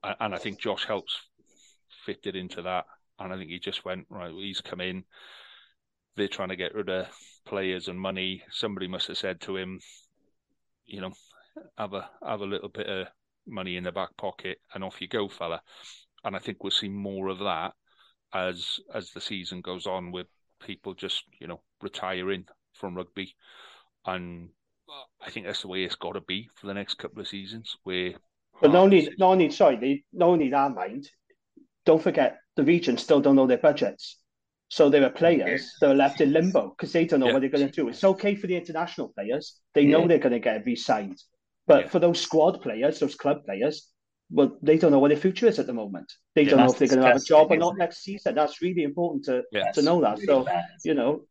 And 0.02 0.34
I 0.34 0.38
think 0.38 0.58
Josh 0.58 0.86
Helps 0.86 1.20
fitted 2.06 2.34
into 2.34 2.62
that. 2.62 2.86
And 3.18 3.32
I 3.32 3.36
think 3.36 3.50
he 3.50 3.58
just 3.58 3.84
went, 3.84 4.06
right, 4.08 4.32
he's 4.32 4.60
come 4.60 4.80
in. 4.80 5.04
They're 6.18 6.28
trying 6.28 6.48
to 6.48 6.56
get 6.56 6.74
rid 6.74 6.90
of 6.90 7.06
players 7.46 7.88
and 7.88 7.98
money. 7.98 8.42
Somebody 8.50 8.88
must 8.88 9.06
have 9.06 9.16
said 9.16 9.40
to 9.42 9.56
him, 9.56 9.80
you 10.84 11.00
know, 11.00 11.12
have 11.78 11.94
a 11.94 12.10
have 12.26 12.40
a 12.40 12.46
little 12.46 12.68
bit 12.68 12.88
of 12.88 13.06
money 13.46 13.76
in 13.76 13.84
the 13.84 13.92
back 13.92 14.16
pocket 14.16 14.58
and 14.74 14.82
off 14.84 15.00
you 15.00 15.08
go, 15.08 15.28
fella. 15.28 15.62
And 16.24 16.34
I 16.34 16.40
think 16.40 16.62
we'll 16.62 16.72
see 16.72 16.88
more 16.88 17.28
of 17.28 17.38
that 17.38 17.72
as 18.34 18.80
as 18.92 19.10
the 19.12 19.20
season 19.20 19.60
goes 19.60 19.86
on 19.86 20.10
with 20.10 20.26
people 20.60 20.94
just, 20.94 21.22
you 21.40 21.46
know, 21.46 21.62
retiring 21.80 22.44
from 22.74 22.96
rugby. 22.96 23.34
And 24.04 24.50
I 25.24 25.30
think 25.30 25.46
that's 25.46 25.62
the 25.62 25.68
way 25.68 25.84
it's 25.84 25.94
got 25.94 26.12
to 26.12 26.20
be 26.20 26.48
for 26.56 26.66
the 26.66 26.74
next 26.74 26.94
couple 26.98 27.20
of 27.20 27.28
seasons. 27.28 27.76
Where, 27.84 28.14
but 28.60 28.72
no 28.72 28.86
need, 28.86 29.10
no 29.18 29.34
need. 29.34 29.52
Sorry, 29.52 30.04
no 30.12 30.34
need 30.34 30.52
our 30.52 30.70
mind. 30.70 31.10
Don't 31.84 32.02
forget, 32.02 32.38
the 32.56 32.64
regions 32.64 33.02
still 33.02 33.20
don't 33.20 33.36
know 33.36 33.46
their 33.46 33.56
budgets, 33.56 34.17
so 34.68 34.90
there 34.90 35.04
are 35.04 35.10
players 35.10 35.72
that 35.80 35.90
are 35.90 35.94
left 35.94 36.20
in 36.20 36.32
limbo 36.32 36.70
because 36.70 36.92
they 36.92 37.06
don't 37.06 37.20
know 37.20 37.26
yeah. 37.26 37.32
what 37.32 37.40
they're 37.40 37.50
going 37.50 37.66
to 37.66 37.72
do. 37.72 37.88
It's 37.88 38.04
okay 38.04 38.34
for 38.34 38.46
the 38.46 38.56
international 38.56 39.08
players; 39.08 39.58
they 39.74 39.82
yeah. 39.82 39.92
know 39.92 40.06
they're 40.06 40.18
going 40.18 40.32
to 40.32 40.38
get 40.38 40.64
re-signed. 40.66 41.18
But 41.66 41.84
yeah. 41.84 41.90
for 41.90 41.98
those 41.98 42.20
squad 42.20 42.60
players, 42.62 43.00
those 43.00 43.14
club 43.14 43.44
players, 43.44 43.90
well, 44.30 44.58
they 44.62 44.76
don't 44.76 44.92
know 44.92 44.98
what 44.98 45.08
their 45.08 45.16
future 45.16 45.46
is 45.46 45.58
at 45.58 45.66
the 45.66 45.72
moment. 45.72 46.12
They 46.34 46.44
don't 46.44 46.58
know 46.58 46.70
if 46.70 46.78
they're 46.78 46.88
going 46.88 47.00
to 47.00 47.06
have 47.06 47.16
a 47.16 47.20
job 47.20 47.50
or 47.50 47.56
not 47.56 47.76
next 47.76 48.02
season. 48.02 48.34
That's 48.34 48.60
really 48.60 48.82
important 48.82 49.24
to 49.24 49.42
to 49.72 49.82
know 49.82 50.00
that. 50.02 50.18
So 50.20 50.46
you 50.84 50.94
know. 50.94 51.24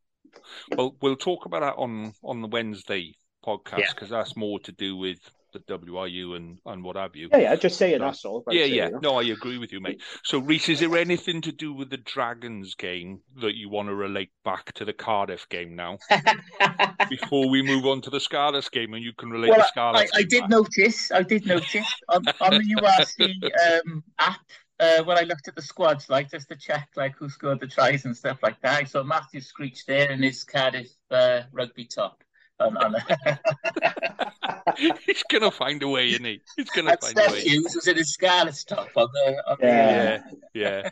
Well, 0.75 0.95
we'll 1.01 1.15
talk 1.15 1.45
about 1.45 1.61
that 1.61 1.75
on 1.81 2.13
on 2.23 2.41
the 2.41 2.47
Wednesday 2.47 3.13
podcast 3.45 3.93
because 3.93 4.09
yeah. 4.09 4.17
that's 4.17 4.35
more 4.35 4.59
to 4.61 4.71
do 4.71 4.97
with 4.97 5.19
the 5.53 5.59
WRU 5.59 6.35
and, 6.35 6.59
and 6.65 6.83
what 6.83 6.95
have 6.95 7.15
you. 7.15 7.29
Yeah, 7.31 7.37
yeah, 7.37 7.55
just 7.55 7.77
saying 7.77 7.99
so, 7.99 8.05
that's 8.05 8.25
all. 8.25 8.43
Yeah, 8.49 8.65
yeah. 8.65 8.89
No, 9.01 9.19
I 9.19 9.23
agree 9.23 9.57
with 9.57 9.71
you, 9.71 9.79
mate. 9.79 10.01
So, 10.23 10.39
Rhys, 10.39 10.69
is 10.69 10.79
there 10.79 10.95
anything 10.97 11.41
to 11.41 11.51
do 11.51 11.73
with 11.73 11.89
the 11.89 11.97
Dragons 11.97 12.75
game 12.75 13.21
that 13.41 13.55
you 13.55 13.69
want 13.69 13.89
to 13.89 13.95
relate 13.95 14.31
back 14.43 14.73
to 14.73 14.85
the 14.85 14.93
Cardiff 14.93 15.47
game 15.49 15.75
now? 15.75 15.97
Before 17.09 17.49
we 17.49 17.61
move 17.61 17.85
on 17.85 18.01
to 18.01 18.09
the 18.09 18.19
Scarlets 18.19 18.69
game, 18.69 18.93
and 18.93 19.03
you 19.03 19.13
can 19.13 19.29
relate 19.29 19.49
well, 19.49 19.59
the 19.59 19.67
Scarlets. 19.67 20.11
I, 20.13 20.19
I 20.19 20.23
did 20.23 20.41
back. 20.41 20.49
notice, 20.49 21.11
I 21.11 21.23
did 21.23 21.45
notice 21.45 21.87
on, 22.09 22.23
on 22.41 22.51
the 22.51 22.75
URC 22.75 23.85
um, 23.85 24.03
app 24.19 24.39
uh, 24.79 25.03
when 25.03 25.17
I 25.17 25.21
looked 25.21 25.47
at 25.47 25.55
the 25.55 25.61
squads, 25.61 26.09
like 26.09 26.29
just 26.29 26.49
to 26.49 26.55
check 26.55 26.89
like 26.95 27.15
who 27.15 27.29
scored 27.29 27.59
the 27.59 27.67
tries 27.67 28.05
and 28.05 28.15
stuff 28.15 28.39
like 28.43 28.61
that. 28.61 28.81
I 28.81 28.83
saw 28.83 29.03
Matthew 29.03 29.41
Screech 29.41 29.85
there 29.85 30.11
in 30.11 30.21
his 30.21 30.43
Cardiff 30.43 30.91
uh, 31.09 31.41
rugby 31.51 31.85
top. 31.85 32.23
He's 35.05 35.23
gonna 35.29 35.51
find 35.51 35.83
a 35.83 35.87
way, 35.87 36.09
isn't 36.09 36.25
he? 36.25 36.41
He's 36.55 36.69
gonna 36.69 36.91
and 36.91 36.99
find 36.99 37.15
Steff 37.15 37.29
a 37.29 37.33
way. 37.33 37.41
Hughes 37.41 37.75
was 37.75 37.87
in 37.87 37.97
his 37.97 38.13
scarlet 38.13 38.63
top 38.67 38.89
on 38.95 39.07
the. 39.13 39.43
On 39.47 39.57
yeah. 39.61 40.17
The, 40.17 40.23
uh... 40.23 40.39
yeah, 40.53 40.89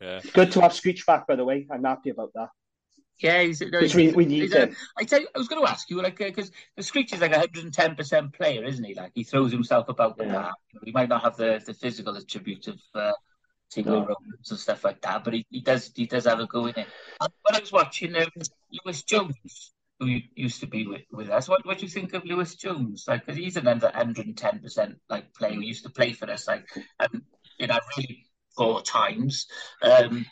yeah, 0.00 0.20
Good 0.32 0.52
to 0.52 0.60
have 0.60 0.72
Screech 0.72 1.04
back, 1.06 1.26
by 1.26 1.34
the 1.36 1.44
way. 1.44 1.66
I'm 1.70 1.84
happy 1.84 2.10
about 2.10 2.32
that. 2.34 2.48
Yeah, 3.18 3.42
he's, 3.42 3.60
no, 3.60 3.80
he's, 3.80 3.94
we, 3.96 4.12
we 4.12 4.26
need 4.26 4.52
him. 4.52 4.76
I 4.96 5.02
tell 5.02 5.20
you, 5.20 5.26
I 5.34 5.38
was 5.38 5.48
going 5.48 5.60
to 5.64 5.68
ask 5.68 5.90
you, 5.90 6.00
like, 6.00 6.18
because 6.18 6.50
uh, 6.50 6.52
the 6.76 6.84
Screech 6.84 7.12
is 7.12 7.20
like 7.20 7.32
a 7.32 7.38
110 7.38 7.96
percent 7.96 8.32
player, 8.32 8.64
isn't 8.64 8.84
he? 8.84 8.94
Like, 8.94 9.10
he 9.14 9.24
throws 9.24 9.50
himself 9.50 9.88
about 9.88 10.16
the 10.16 10.26
yeah. 10.26 10.52
He 10.84 10.92
might 10.92 11.08
not 11.08 11.24
have 11.24 11.36
the, 11.36 11.60
the 11.64 11.74
physical 11.74 12.16
attribute 12.16 12.68
of 12.68 12.78
uh, 12.94 13.12
no. 13.76 14.00
Romans 14.00 14.50
and 14.50 14.58
stuff 14.58 14.84
like 14.84 15.00
that, 15.02 15.24
but 15.24 15.34
he, 15.34 15.46
he 15.50 15.60
does 15.60 15.90
he 15.94 16.06
does 16.06 16.24
have 16.24 16.40
a 16.40 16.46
go 16.46 16.66
in 16.66 16.78
it. 16.78 16.86
When 17.18 17.56
I 17.56 17.60
was 17.60 17.72
watching 17.72 18.16
um, 18.16 18.28
Lewis 18.72 19.02
Jones, 19.02 19.72
who 20.00 20.18
used 20.34 20.60
to 20.60 20.66
be 20.66 20.86
with, 20.86 21.02
with 21.10 21.28
us. 21.28 21.48
What 21.48 21.66
what 21.66 21.78
do 21.78 21.84
you 21.84 21.90
think 21.90 22.14
of 22.14 22.24
Lewis 22.24 22.54
Jones? 22.54 23.04
Like, 23.08 23.26
cause 23.26 23.36
he's 23.36 23.56
an 23.56 23.66
under 23.66 23.90
hundred 23.92 24.26
and 24.26 24.36
ten 24.36 24.60
percent 24.60 24.96
like 25.08 25.34
player 25.34 25.54
who 25.54 25.60
used 25.60 25.84
to 25.84 25.90
play 25.90 26.12
for 26.12 26.30
us, 26.30 26.46
like, 26.46 26.66
and 27.00 27.22
you 27.58 27.66
know, 27.66 27.78
really 27.96 28.26
four 28.56 28.82
times. 28.82 29.46
Um, 29.82 30.26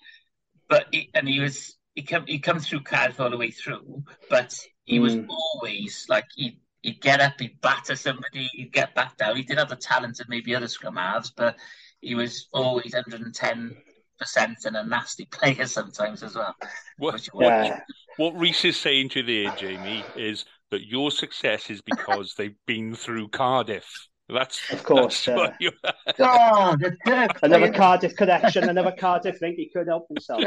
but 0.68 0.86
he, 0.92 1.10
and 1.14 1.28
he 1.28 1.40
was 1.40 1.76
he 1.94 2.02
come 2.02 2.24
he 2.26 2.38
comes 2.38 2.68
through 2.68 2.82
cards 2.82 3.18
all 3.18 3.30
the 3.30 3.36
way 3.36 3.50
through, 3.50 4.04
but 4.30 4.56
he 4.84 4.98
was 4.98 5.16
mm. 5.16 5.26
always 5.28 6.06
like 6.08 6.26
he. 6.34 6.60
He'd 6.82 7.00
get 7.00 7.20
up, 7.20 7.40
he'd 7.40 7.60
batter 7.60 7.96
somebody, 7.96 8.48
he'd 8.52 8.72
get 8.72 8.94
back 8.94 9.16
down. 9.16 9.34
He 9.34 9.42
did 9.42 9.58
have 9.58 9.70
the 9.70 9.74
talent 9.74 10.20
of 10.20 10.28
maybe 10.28 10.54
other 10.54 10.68
scrum 10.68 10.94
halves, 10.94 11.32
but 11.36 11.56
he 12.00 12.14
was 12.14 12.46
always 12.52 12.92
110 12.92 13.76
percent 14.18 14.64
and 14.64 14.76
a 14.76 14.84
nasty 14.84 15.26
player 15.26 15.66
sometimes 15.66 16.22
as 16.22 16.34
well. 16.34 16.54
What, 16.98 17.28
yeah. 17.38 17.80
what, 18.16 18.34
what 18.34 18.40
Rhys 18.40 18.64
is 18.64 18.76
saying 18.76 19.10
to 19.10 19.20
you 19.20 19.44
there, 19.44 19.56
Jamie, 19.56 20.04
is 20.16 20.44
that 20.70 20.86
your 20.86 21.10
success 21.10 21.70
is 21.70 21.80
because 21.80 22.34
they've 22.36 22.56
been 22.66 22.94
through 22.94 23.28
Cardiff. 23.28 24.08
That's 24.28 24.72
of 24.72 24.82
course. 24.82 25.26
That's 25.26 25.56
yeah. 25.60 25.70
oh, 26.18 26.76
another 27.42 27.72
Cardiff 27.72 28.16
connection, 28.16 28.68
another 28.68 28.92
Cardiff 28.98 29.40
link. 29.40 29.56
He 29.56 29.68
couldn't 29.68 29.88
help 29.88 30.08
himself. 30.08 30.42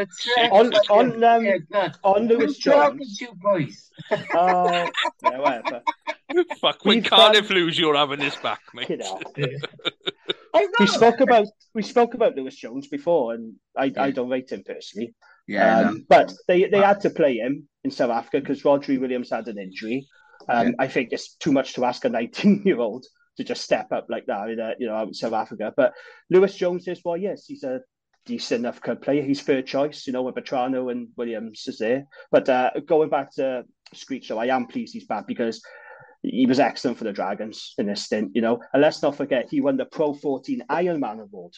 on 0.52 0.74
on 0.90 1.24
um, 1.24 1.46
yeah, 1.46 1.92
on 2.04 2.28
Lewis 2.28 2.58
Jones. 2.58 3.22
You 3.22 3.30
boys. 3.36 3.90
oh, 4.34 4.90
yeah, 5.24 5.38
whatever. 5.40 5.82
Fuck, 6.60 6.84
when 6.84 6.98
We've 6.98 7.06
Cardiff 7.06 7.48
done... 7.48 7.58
lose, 7.58 7.80
you're 7.80 7.96
having 7.96 8.20
this 8.20 8.36
back, 8.36 8.60
mate. 8.74 9.02
We 10.54 10.88
spoke 10.88 11.20
about 11.20 11.48
we 11.74 11.82
spoke 11.84 12.14
about 12.14 12.36
Lewis 12.36 12.56
Jones 12.56 12.88
before, 12.88 13.34
and 13.34 13.56
I, 13.78 13.86
yeah. 13.86 14.04
I 14.04 14.12
don't 14.12 14.30
rate 14.30 14.52
him 14.52 14.64
personally. 14.66 15.14
Yeah, 15.48 15.80
um, 15.80 15.96
no. 15.96 16.02
but 16.08 16.34
they 16.48 16.66
they 16.66 16.80
had 16.80 17.02
to 17.02 17.10
play 17.10 17.38
him 17.38 17.68
in 17.84 17.92
South 17.92 18.12
Africa 18.12 18.40
because 18.40 18.64
Rhodri 18.64 19.00
Williams 19.00 19.30
had 19.30 19.48
an 19.48 19.58
injury. 19.58 20.08
Um, 20.48 20.68
yeah. 20.68 20.74
I 20.80 20.88
think 20.88 21.10
it's 21.12 21.36
too 21.36 21.52
much 21.52 21.74
to 21.74 21.86
ask 21.86 22.06
a 22.06 22.10
19 22.20 22.64
year 22.66 22.80
old 22.80 23.06
to 23.38 23.44
just 23.44 23.64
step 23.64 23.92
up 23.92 24.08
like 24.10 24.26
that 24.26 24.50
in 24.50 24.60
a, 24.60 24.74
you 24.80 24.88
know 24.88 24.96
out 24.96 25.08
in 25.08 25.14
South 25.14 25.34
Africa. 25.34 25.74
But 25.76 25.94
Lewis 26.30 26.56
Jones 26.56 26.88
is 26.88 27.02
well, 27.04 27.18
yes, 27.18 27.46
he's 27.46 27.64
a 27.64 27.82
decent 28.26 28.60
enough 28.60 28.82
player. 29.02 29.24
He's 29.24 29.42
third 29.42 29.66
choice, 29.66 30.06
you 30.06 30.14
know, 30.14 30.24
with 30.24 30.36
Bertranou 30.36 30.92
and 30.92 31.10
Williams 31.18 31.64
is 31.68 31.80
there. 31.80 32.06
But 32.32 32.48
uh, 32.48 32.72
going 32.86 33.10
back 33.10 33.34
to 33.36 33.64
Screech, 33.94 34.30
though, 34.30 34.38
I 34.38 34.56
am 34.56 34.68
pleased 34.68 34.94
he's 34.94 35.06
back 35.06 35.26
because 35.26 35.62
he 36.22 36.46
was 36.46 36.60
excellent 36.60 36.98
for 36.98 37.06
the 37.06 37.14
Dragons 37.14 37.74
in 37.78 37.88
this 37.88 38.04
stint, 38.04 38.32
you 38.36 38.42
know. 38.42 38.62
And 38.74 38.82
let's 38.82 39.02
not 39.02 39.16
forget, 39.16 39.48
he 39.50 39.62
won 39.62 39.78
the 39.78 39.86
Pro 39.86 40.14
14 40.14 40.64
Ironman 40.70 41.22
Award. 41.22 41.54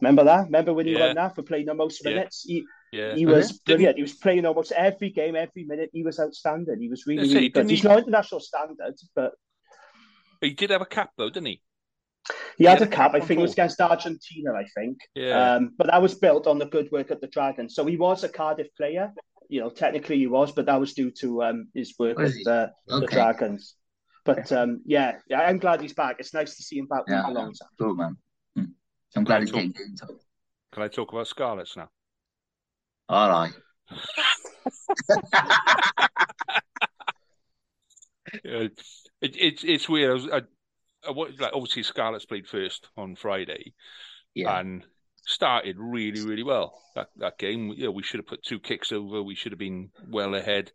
Remember 0.00 0.24
that? 0.24 0.46
Remember 0.46 0.72
when 0.72 0.86
he 0.86 0.92
yeah. 0.92 1.06
won 1.06 1.16
that 1.16 1.34
for 1.34 1.42
playing 1.42 1.66
the 1.66 1.74
most 1.74 2.04
minutes? 2.04 2.44
Yeah. 2.46 2.54
He, 2.54 2.64
yeah. 2.92 3.14
he 3.14 3.26
was 3.26 3.52
brilliant. 3.52 3.96
He 3.96 4.02
was 4.02 4.14
playing 4.14 4.46
almost 4.46 4.72
every 4.72 5.10
game, 5.10 5.36
every 5.36 5.64
minute. 5.64 5.90
He 5.92 6.02
was 6.02 6.18
outstanding. 6.18 6.80
He 6.80 6.88
was 6.88 7.06
really, 7.06 7.32
really 7.32 7.48
good. 7.48 7.68
He's 7.68 7.82
he... 7.82 7.88
not 7.88 7.98
international 7.98 8.40
standard, 8.40 8.94
but 9.14 9.32
he 10.40 10.50
did 10.50 10.70
have 10.70 10.80
a 10.80 10.86
cap 10.86 11.10
though, 11.16 11.28
didn't 11.28 11.46
he? 11.46 11.62
He, 12.28 12.34
he 12.58 12.64
had, 12.64 12.78
had, 12.78 12.88
a 12.88 12.90
cap. 12.90 13.14
I 13.14 13.20
think 13.20 13.38
it 13.40 13.42
was 13.42 13.52
against 13.52 13.80
Argentina. 13.80 14.52
I 14.52 14.64
think. 14.74 14.98
Yeah. 15.14 15.54
Um, 15.54 15.72
but 15.76 15.88
that 15.88 16.02
was 16.02 16.14
built 16.14 16.46
on 16.46 16.58
the 16.58 16.66
good 16.66 16.90
work 16.90 17.10
at 17.10 17.20
the 17.20 17.26
Dragons. 17.28 17.74
So 17.74 17.84
he 17.86 17.96
was 17.96 18.24
a 18.24 18.28
Cardiff 18.28 18.68
player, 18.76 19.12
you 19.50 19.60
know, 19.60 19.68
technically 19.68 20.18
he 20.18 20.26
was, 20.26 20.52
but 20.52 20.66
that 20.66 20.80
was 20.80 20.94
due 20.94 21.10
to 21.20 21.42
um, 21.42 21.68
his 21.74 21.94
work 21.98 22.18
with 22.18 22.36
uh, 22.46 22.68
okay. 22.90 23.00
the 23.00 23.06
Dragons. 23.06 23.74
But 24.24 24.50
um, 24.52 24.80
yeah, 24.84 25.16
yeah, 25.28 25.40
I'm 25.40 25.58
glad 25.58 25.80
he's 25.80 25.92
back. 25.92 26.16
It's 26.18 26.32
nice 26.32 26.56
to 26.56 26.62
see 26.62 26.78
him 26.78 26.86
back 26.86 27.02
yeah, 27.08 27.24
for 27.24 27.30
a 27.30 27.34
long 27.34 27.52
time. 27.52 27.68
Cool, 27.78 27.94
man. 27.94 28.16
Hmm. 28.54 28.64
I'm 29.16 29.24
glad 29.24 29.42
he's 29.42 29.50
getting 29.50 29.74
into 29.76 30.04
it. 30.04 30.22
Can 30.72 30.84
I 30.84 30.88
talk 30.88 31.12
about 31.12 31.26
Scarlets 31.26 31.76
now? 31.76 31.88
All 33.08 33.28
right. 33.28 33.52
it, 38.44 38.80
it's 39.20 39.64
it's 39.64 39.88
weird. 39.88 40.10
I 40.10 40.14
was, 40.14 40.28
I, 40.28 40.42
I, 41.08 41.12
like 41.12 41.52
obviously 41.52 41.82
Scarlets 41.82 42.26
played 42.26 42.46
first 42.46 42.88
on 42.96 43.16
Friday, 43.16 43.74
yeah. 44.34 44.60
and 44.60 44.86
started 45.30 45.76
really, 45.78 46.22
really 46.22 46.42
well 46.42 46.80
that 46.94 47.08
that 47.16 47.38
game. 47.38 47.74
Know, 47.78 47.90
we 47.90 48.02
should 48.02 48.18
have 48.18 48.26
put 48.26 48.42
two 48.42 48.58
kicks 48.58 48.92
over. 48.92 49.22
We 49.22 49.34
should 49.34 49.52
have 49.52 49.58
been 49.58 49.90
well 50.08 50.34
ahead, 50.34 50.72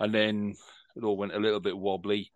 and 0.00 0.14
then 0.14 0.54
it 0.96 1.04
all 1.04 1.16
went 1.16 1.34
a 1.34 1.40
little 1.40 1.60
bit 1.60 1.76
wobbly, 1.76 2.32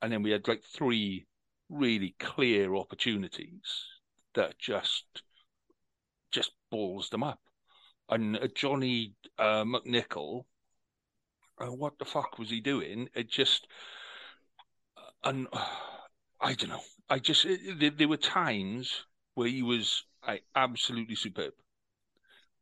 and 0.00 0.12
then 0.12 0.22
we 0.22 0.30
had 0.30 0.48
like 0.48 0.62
three 0.64 1.26
really 1.68 2.14
clear 2.18 2.74
opportunities 2.74 3.84
that 4.34 4.58
just 4.58 5.04
just 6.30 6.52
balls 6.70 7.10
them 7.10 7.22
up. 7.22 7.40
And 8.08 8.36
uh, 8.36 8.48
Johnny 8.54 9.14
uh, 9.38 9.64
McNicholl, 9.64 10.44
uh, 11.60 11.66
what 11.66 11.98
the 11.98 12.04
fuck 12.04 12.38
was 12.38 12.48
he 12.48 12.60
doing? 12.60 13.08
It 13.14 13.28
just, 13.30 13.66
uh, 14.96 15.28
and 15.28 15.48
I 16.40 16.54
don't 16.54 16.70
know. 16.70 16.82
I 17.10 17.18
just 17.18 17.44
it, 17.44 17.78
there, 17.78 17.90
there 17.90 18.08
were 18.08 18.16
times 18.16 19.04
where 19.34 19.48
he 19.48 19.62
was 19.62 20.04
like 20.28 20.44
absolutely 20.54 21.14
superb. 21.14 21.54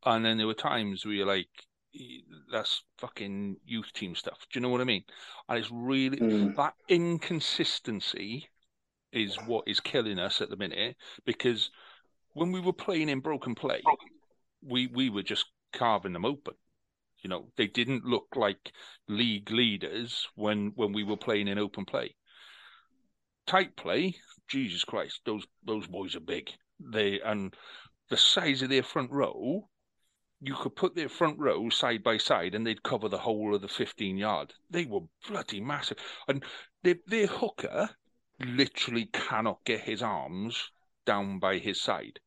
And 0.05 0.25
then 0.25 0.39
there 0.39 0.47
were 0.47 0.55
times 0.55 1.05
where 1.05 1.15
you're 1.15 1.27
like, 1.27 1.49
that's 2.53 2.85
fucking 2.99 3.57
youth 3.67 3.93
team 3.93 4.15
stuff. 4.15 4.39
Do 4.53 4.59
you 4.59 4.63
know 4.63 4.69
what 4.69 4.81
I 4.81 4.85
mean? 4.85 5.03
And 5.49 5.59
it's 5.59 5.71
really 5.73 6.19
mm. 6.19 6.57
that 6.57 6.75
inconsistency 6.89 8.49
is 9.13 9.37
what 9.47 9.65
is 9.67 9.81
killing 9.81 10.19
us 10.19 10.41
at 10.41 10.51
the 10.51 10.57
minute 10.57 10.97
because 11.25 11.71
when 12.35 12.53
we 12.53 12.61
were 12.61 12.73
playing 12.73 13.09
in 13.09 13.21
broken 13.21 13.55
play, 13.55 13.83
we 14.63 14.87
we 14.89 15.11
were 15.11 15.23
just 15.23 15.47
carving 15.73 16.13
them 16.13 16.25
open. 16.25 16.55
You 17.23 17.31
know, 17.31 17.49
they 17.57 17.67
didn't 17.67 18.05
look 18.05 18.27
like 18.37 18.73
league 19.09 19.51
leaders 19.51 20.29
when 20.35 20.73
when 20.77 20.93
we 20.93 21.03
were 21.03 21.17
playing 21.17 21.49
in 21.49 21.59
open 21.59 21.85
play. 21.87 22.15
Tight 23.47 23.75
play, 23.77 24.17
Jesus 24.49 24.85
Christ, 24.85 25.21
those 25.25 25.47
those 25.65 25.87
boys 25.87 26.15
are 26.15 26.21
big 26.21 26.51
they 26.81 27.21
and 27.21 27.55
the 28.09 28.17
size 28.17 28.63
of 28.63 28.69
their 28.69 28.83
front 28.83 29.11
row, 29.11 29.69
you 30.41 30.55
could 30.55 30.77
put 30.77 30.95
their 30.95 31.09
front 31.09 31.39
row 31.39 31.69
side 31.71 32.03
by 32.03 32.19
side 32.19 32.55
and 32.55 32.67
they'd 32.67 32.83
cover 32.83 33.09
the 33.09 33.19
whole 33.19 33.55
of 33.55 33.63
the 33.63 33.69
15 33.69 34.17
yard. 34.17 34.53
They 34.71 34.85
were 34.85 35.01
bloody 35.29 35.61
massive. 35.61 35.99
And 36.29 36.45
their, 36.83 36.97
their 37.07 37.27
hooker 37.27 37.91
literally 38.41 39.07
cannot 39.07 39.65
get 39.65 39.81
his 39.81 40.03
arms 40.03 40.71
down 41.05 41.39
by 41.39 41.59
his 41.59 41.81
side. 41.81 42.21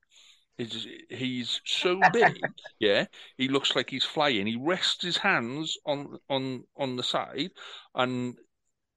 He's, 0.58 0.88
he's 1.10 1.62
so 1.66 2.02
big, 2.12 2.38
yeah. 2.80 3.06
He 3.38 3.48
looks 3.48 3.76
like 3.76 3.90
he's 3.90 4.04
flying. 4.04 4.46
He 4.46 4.58
rests 4.60 5.04
his 5.04 5.16
hands 5.18 5.78
on 5.86 6.18
on 6.30 6.66
on 6.76 6.98
the 6.98 7.04
side, 7.04 7.52
and 7.96 8.38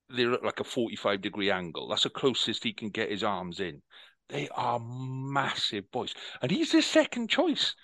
they're 0.09 0.33
at 0.33 0.43
like 0.43 0.59
a 0.59 0.65
forty-five 0.65 1.21
degree 1.21 1.53
angle. 1.53 1.87
That's 1.87 2.03
the 2.03 2.11
closest 2.11 2.65
he 2.65 2.73
can 2.73 2.91
get 2.91 3.11
his 3.13 3.23
arms 3.23 3.61
in. 3.61 3.83
They 4.33 4.49
are 4.49 4.81
massive 4.81 5.91
boys, 5.93 6.15
and 6.41 6.51
he's 6.51 6.73
his 6.73 6.87
second 6.87 7.29
choice. 7.29 7.75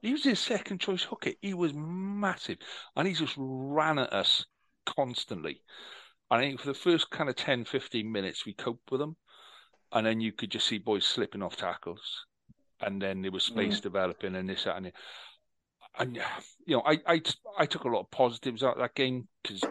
He 0.00 0.12
was 0.12 0.24
his 0.24 0.38
second 0.38 0.78
choice 0.80 1.02
hooker. 1.02 1.32
He 1.42 1.52
was 1.52 1.72
massive, 1.74 2.58
and 2.94 3.06
he 3.06 3.12
just 3.12 3.34
ran 3.36 3.98
at 3.98 4.12
us 4.12 4.46
constantly. 4.86 5.62
I 6.30 6.38
think 6.38 6.60
for 6.60 6.68
the 6.68 6.74
first 6.74 7.10
kind 7.10 7.28
of 7.28 7.36
10, 7.36 7.64
15 7.64 8.10
minutes, 8.10 8.46
we 8.46 8.54
coped 8.54 8.90
with 8.90 9.00
them, 9.00 9.16
and 9.92 10.06
then 10.06 10.20
you 10.20 10.32
could 10.32 10.50
just 10.50 10.66
see 10.66 10.78
boys 10.78 11.04
slipping 11.04 11.42
off 11.42 11.56
tackles 11.56 12.26
and 12.80 13.00
then 13.00 13.22
there 13.22 13.30
was 13.30 13.44
space 13.44 13.78
mm. 13.78 13.82
developing 13.82 14.34
and 14.34 14.48
this 14.48 14.64
that, 14.64 14.76
and 14.76 14.92
and 15.98 16.16
you 16.66 16.76
know 16.76 16.82
I 16.84 17.00
I 17.06 17.22
I 17.58 17.66
took 17.66 17.84
a 17.84 17.88
lot 17.88 18.00
of 18.00 18.10
positives 18.10 18.62
out 18.62 18.74
of 18.74 18.80
that 18.80 18.94
game 18.94 19.28
because 19.42 19.62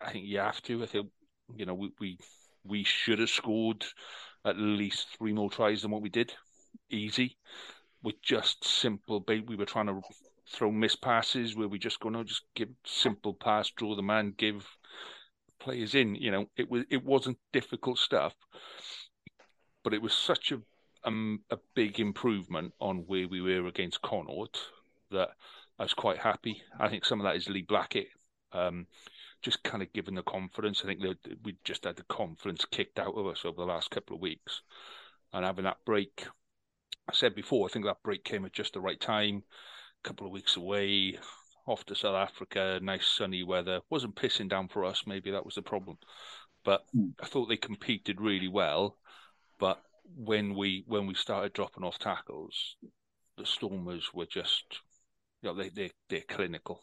I 0.00 0.10
think 0.12 0.26
you 0.26 0.38
have 0.38 0.60
to. 0.62 0.82
I 0.82 0.86
think 0.86 1.08
you 1.56 1.66
know 1.66 1.74
we 1.74 1.92
we 1.98 2.18
we 2.64 2.84
should 2.84 3.18
have 3.18 3.30
scored 3.30 3.84
at 4.44 4.58
least 4.58 5.08
three 5.18 5.32
more 5.32 5.50
tries 5.50 5.82
than 5.82 5.90
what 5.90 6.02
we 6.02 6.08
did, 6.08 6.32
easy, 6.90 7.36
with 8.02 8.20
just 8.22 8.64
simple. 8.64 9.24
We 9.26 9.56
were 9.56 9.66
trying 9.66 9.86
to 9.86 10.00
throw 10.50 10.70
miss 10.70 10.96
passes 10.96 11.54
where 11.54 11.68
we 11.68 11.78
just 11.78 12.00
go 12.00 12.08
no, 12.08 12.24
just 12.24 12.42
give 12.54 12.70
simple 12.84 13.34
pass, 13.34 13.70
draw 13.70 13.94
the 13.94 14.02
man, 14.02 14.34
give 14.36 14.66
players 15.58 15.94
in. 15.94 16.14
You 16.14 16.30
know, 16.30 16.46
it 16.56 16.70
was 16.70 16.84
it 16.90 17.04
wasn't 17.04 17.38
difficult 17.52 17.98
stuff, 17.98 18.34
but 19.84 19.94
it 19.94 20.02
was 20.02 20.14
such 20.14 20.52
a 20.52 20.60
um, 21.04 21.40
a 21.50 21.58
big 21.74 21.98
improvement 21.98 22.74
on 22.80 23.04
where 23.06 23.26
we 23.28 23.40
were 23.40 23.66
against 23.66 24.02
Connacht 24.02 24.58
that 25.10 25.30
I 25.78 25.84
was 25.84 25.94
quite 25.94 26.18
happy. 26.18 26.62
I 26.78 26.88
think 26.88 27.04
some 27.04 27.20
of 27.20 27.24
that 27.24 27.36
is 27.36 27.48
Lee 27.48 27.62
Blackett. 27.62 28.08
Um, 28.52 28.86
just 29.42 29.62
kind 29.62 29.82
of 29.82 29.92
given 29.92 30.14
the 30.14 30.22
confidence. 30.22 30.82
I 30.82 30.86
think 30.86 31.00
we 31.42 31.56
just 31.64 31.84
had 31.84 31.96
the 31.96 32.04
confidence 32.04 32.64
kicked 32.64 32.98
out 32.98 33.14
of 33.16 33.26
us 33.26 33.44
over 33.44 33.56
the 33.56 33.66
last 33.66 33.90
couple 33.90 34.16
of 34.16 34.22
weeks, 34.22 34.62
and 35.32 35.44
having 35.44 35.64
that 35.64 35.84
break. 35.84 36.26
I 37.08 37.12
said 37.12 37.34
before, 37.34 37.66
I 37.66 37.72
think 37.72 37.84
that 37.86 38.02
break 38.02 38.24
came 38.24 38.44
at 38.44 38.52
just 38.52 38.74
the 38.74 38.80
right 38.80 39.00
time. 39.00 39.42
A 40.04 40.08
couple 40.08 40.26
of 40.26 40.32
weeks 40.32 40.56
away, 40.56 41.18
off 41.66 41.84
to 41.86 41.94
South 41.94 42.14
Africa, 42.14 42.78
nice 42.82 43.06
sunny 43.06 43.42
weather. 43.42 43.80
wasn't 43.90 44.16
pissing 44.16 44.48
down 44.48 44.68
for 44.68 44.84
us. 44.84 45.04
Maybe 45.06 45.30
that 45.30 45.44
was 45.44 45.54
the 45.54 45.62
problem, 45.62 45.98
but 46.64 46.82
mm. 46.96 47.12
I 47.20 47.26
thought 47.26 47.46
they 47.46 47.56
competed 47.56 48.20
really 48.20 48.48
well. 48.48 48.96
But 49.58 49.80
when 50.16 50.54
we 50.54 50.84
when 50.86 51.06
we 51.06 51.14
started 51.14 51.52
dropping 51.52 51.84
off 51.84 51.98
tackles, 51.98 52.76
the 53.36 53.46
Stormers 53.46 54.12
were 54.12 54.26
just 54.26 54.64
you 55.42 55.48
know 55.48 55.54
they 55.54 55.68
they 55.68 55.90
they're 56.08 56.22
clinical. 56.28 56.82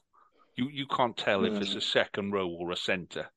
You 0.57 0.69
you 0.69 0.85
can't 0.87 1.15
tell 1.15 1.41
mm. 1.41 1.55
if 1.55 1.61
it's 1.61 1.71
a 1.71 1.75
hmm. 1.75 1.79
second 1.79 2.31
row 2.31 2.47
or 2.47 2.71
a 2.71 2.77
centre 2.77 3.27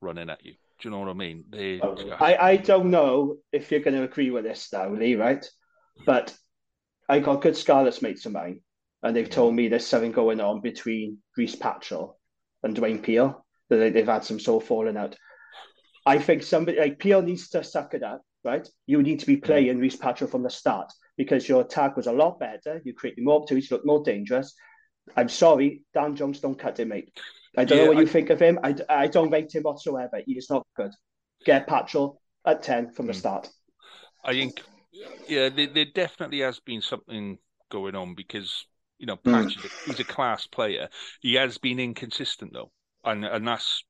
running 0.00 0.30
at 0.30 0.44
you. 0.44 0.52
Do 0.52 0.88
you 0.88 0.90
know 0.90 1.00
what 1.00 1.08
I 1.08 1.14
mean? 1.14 1.44
They, 1.50 1.80
oh, 1.80 1.96
I, 2.20 2.36
I 2.36 2.56
don't 2.56 2.92
know 2.92 3.38
if 3.50 3.70
you're 3.70 3.80
going 3.80 3.96
to 3.96 4.04
agree 4.04 4.30
with 4.30 4.44
this 4.44 4.68
now, 4.72 4.88
Lee, 4.88 5.16
right? 5.16 5.44
But 6.06 6.36
I 7.08 7.18
got 7.18 7.42
good 7.42 7.56
Scarlets 7.56 8.00
mates 8.00 8.26
of 8.26 8.32
mine, 8.32 8.60
and 9.02 9.16
they've 9.16 9.28
told 9.28 9.54
me 9.54 9.66
there's 9.66 9.84
something 9.84 10.12
going 10.12 10.40
on 10.40 10.60
between 10.60 11.18
Rhys 11.36 11.56
Patchell 11.56 12.14
and 12.62 12.76
Dwayne 12.76 13.02
Peel, 13.02 13.44
that 13.70 13.92
they've 13.92 14.06
had 14.06 14.22
some 14.22 14.38
sort 14.38 14.62
of 14.62 14.68
falling 14.68 14.96
out. 14.96 15.16
I 16.06 16.20
think 16.20 16.44
somebody 16.44 16.78
like 16.78 17.00
Peel 17.00 17.22
needs 17.22 17.48
to 17.48 17.64
suck 17.64 17.94
it 17.94 18.04
up 18.04 18.22
right? 18.44 18.68
You 18.86 19.02
need 19.02 19.20
to 19.20 19.26
be 19.26 19.36
playing 19.36 19.78
Rhys 19.78 19.96
Patchell 19.96 20.30
from 20.30 20.42
the 20.42 20.50
start 20.50 20.92
because 21.16 21.48
your 21.48 21.62
attack 21.62 21.96
was 21.96 22.06
a 22.06 22.12
lot 22.12 22.38
better. 22.38 22.80
You 22.84 22.94
created 22.94 23.24
more 23.24 23.40
opportunities, 23.40 23.70
looked 23.70 23.86
more 23.86 24.02
dangerous. 24.02 24.54
I'm 25.16 25.28
sorry, 25.28 25.82
Dan 25.94 26.16
Jones 26.16 26.40
don't 26.40 26.58
cut 26.58 26.78
him, 26.78 26.88
mate. 26.88 27.18
I 27.56 27.64
don't 27.64 27.78
yeah, 27.78 27.84
know 27.84 27.90
what 27.90 27.98
I... 27.98 28.00
you 28.02 28.06
think 28.06 28.30
of 28.30 28.40
him. 28.40 28.58
I, 28.62 28.74
I 28.88 29.06
don't 29.06 29.30
rate 29.30 29.54
him 29.54 29.62
whatsoever. 29.62 30.20
He 30.24 30.32
is 30.32 30.50
not 30.50 30.66
good. 30.76 30.92
Get 31.44 31.68
Patchell 31.68 32.16
at 32.44 32.62
10 32.62 32.92
from 32.92 33.06
the 33.06 33.12
hmm. 33.12 33.18
start. 33.18 33.50
I 34.24 34.32
think, 34.32 34.62
yeah, 35.28 35.48
there, 35.48 35.68
there 35.68 35.86
definitely 35.94 36.40
has 36.40 36.60
been 36.60 36.82
something 36.82 37.38
going 37.70 37.94
on 37.94 38.14
because, 38.14 38.66
you 38.98 39.06
know. 39.06 39.16
Patch, 39.16 39.56
mm. 39.56 39.86
he's 39.86 40.00
a 40.00 40.04
class 40.04 40.46
player. 40.46 40.88
He 41.20 41.34
has 41.34 41.56
been 41.58 41.78
inconsistent, 41.78 42.52
though. 42.52 42.72
And, 43.04 43.24
and 43.24 43.46
that's, 43.46 43.84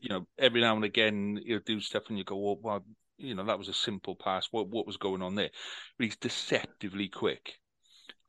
you 0.00 0.10
know, 0.10 0.26
every 0.38 0.60
now 0.60 0.76
and 0.76 0.84
again 0.84 1.40
he'll 1.44 1.60
do 1.64 1.80
stuff 1.80 2.04
and 2.10 2.18
you 2.18 2.24
go, 2.24 2.36
well, 2.36 2.58
well 2.62 2.84
you 3.22 3.34
know, 3.34 3.44
that 3.44 3.58
was 3.58 3.68
a 3.68 3.74
simple 3.74 4.16
pass. 4.16 4.48
What 4.50 4.68
what 4.68 4.86
was 4.86 4.96
going 4.96 5.22
on 5.22 5.34
there? 5.34 5.50
But 5.96 6.04
he's 6.04 6.16
deceptively 6.16 7.08
quick, 7.08 7.58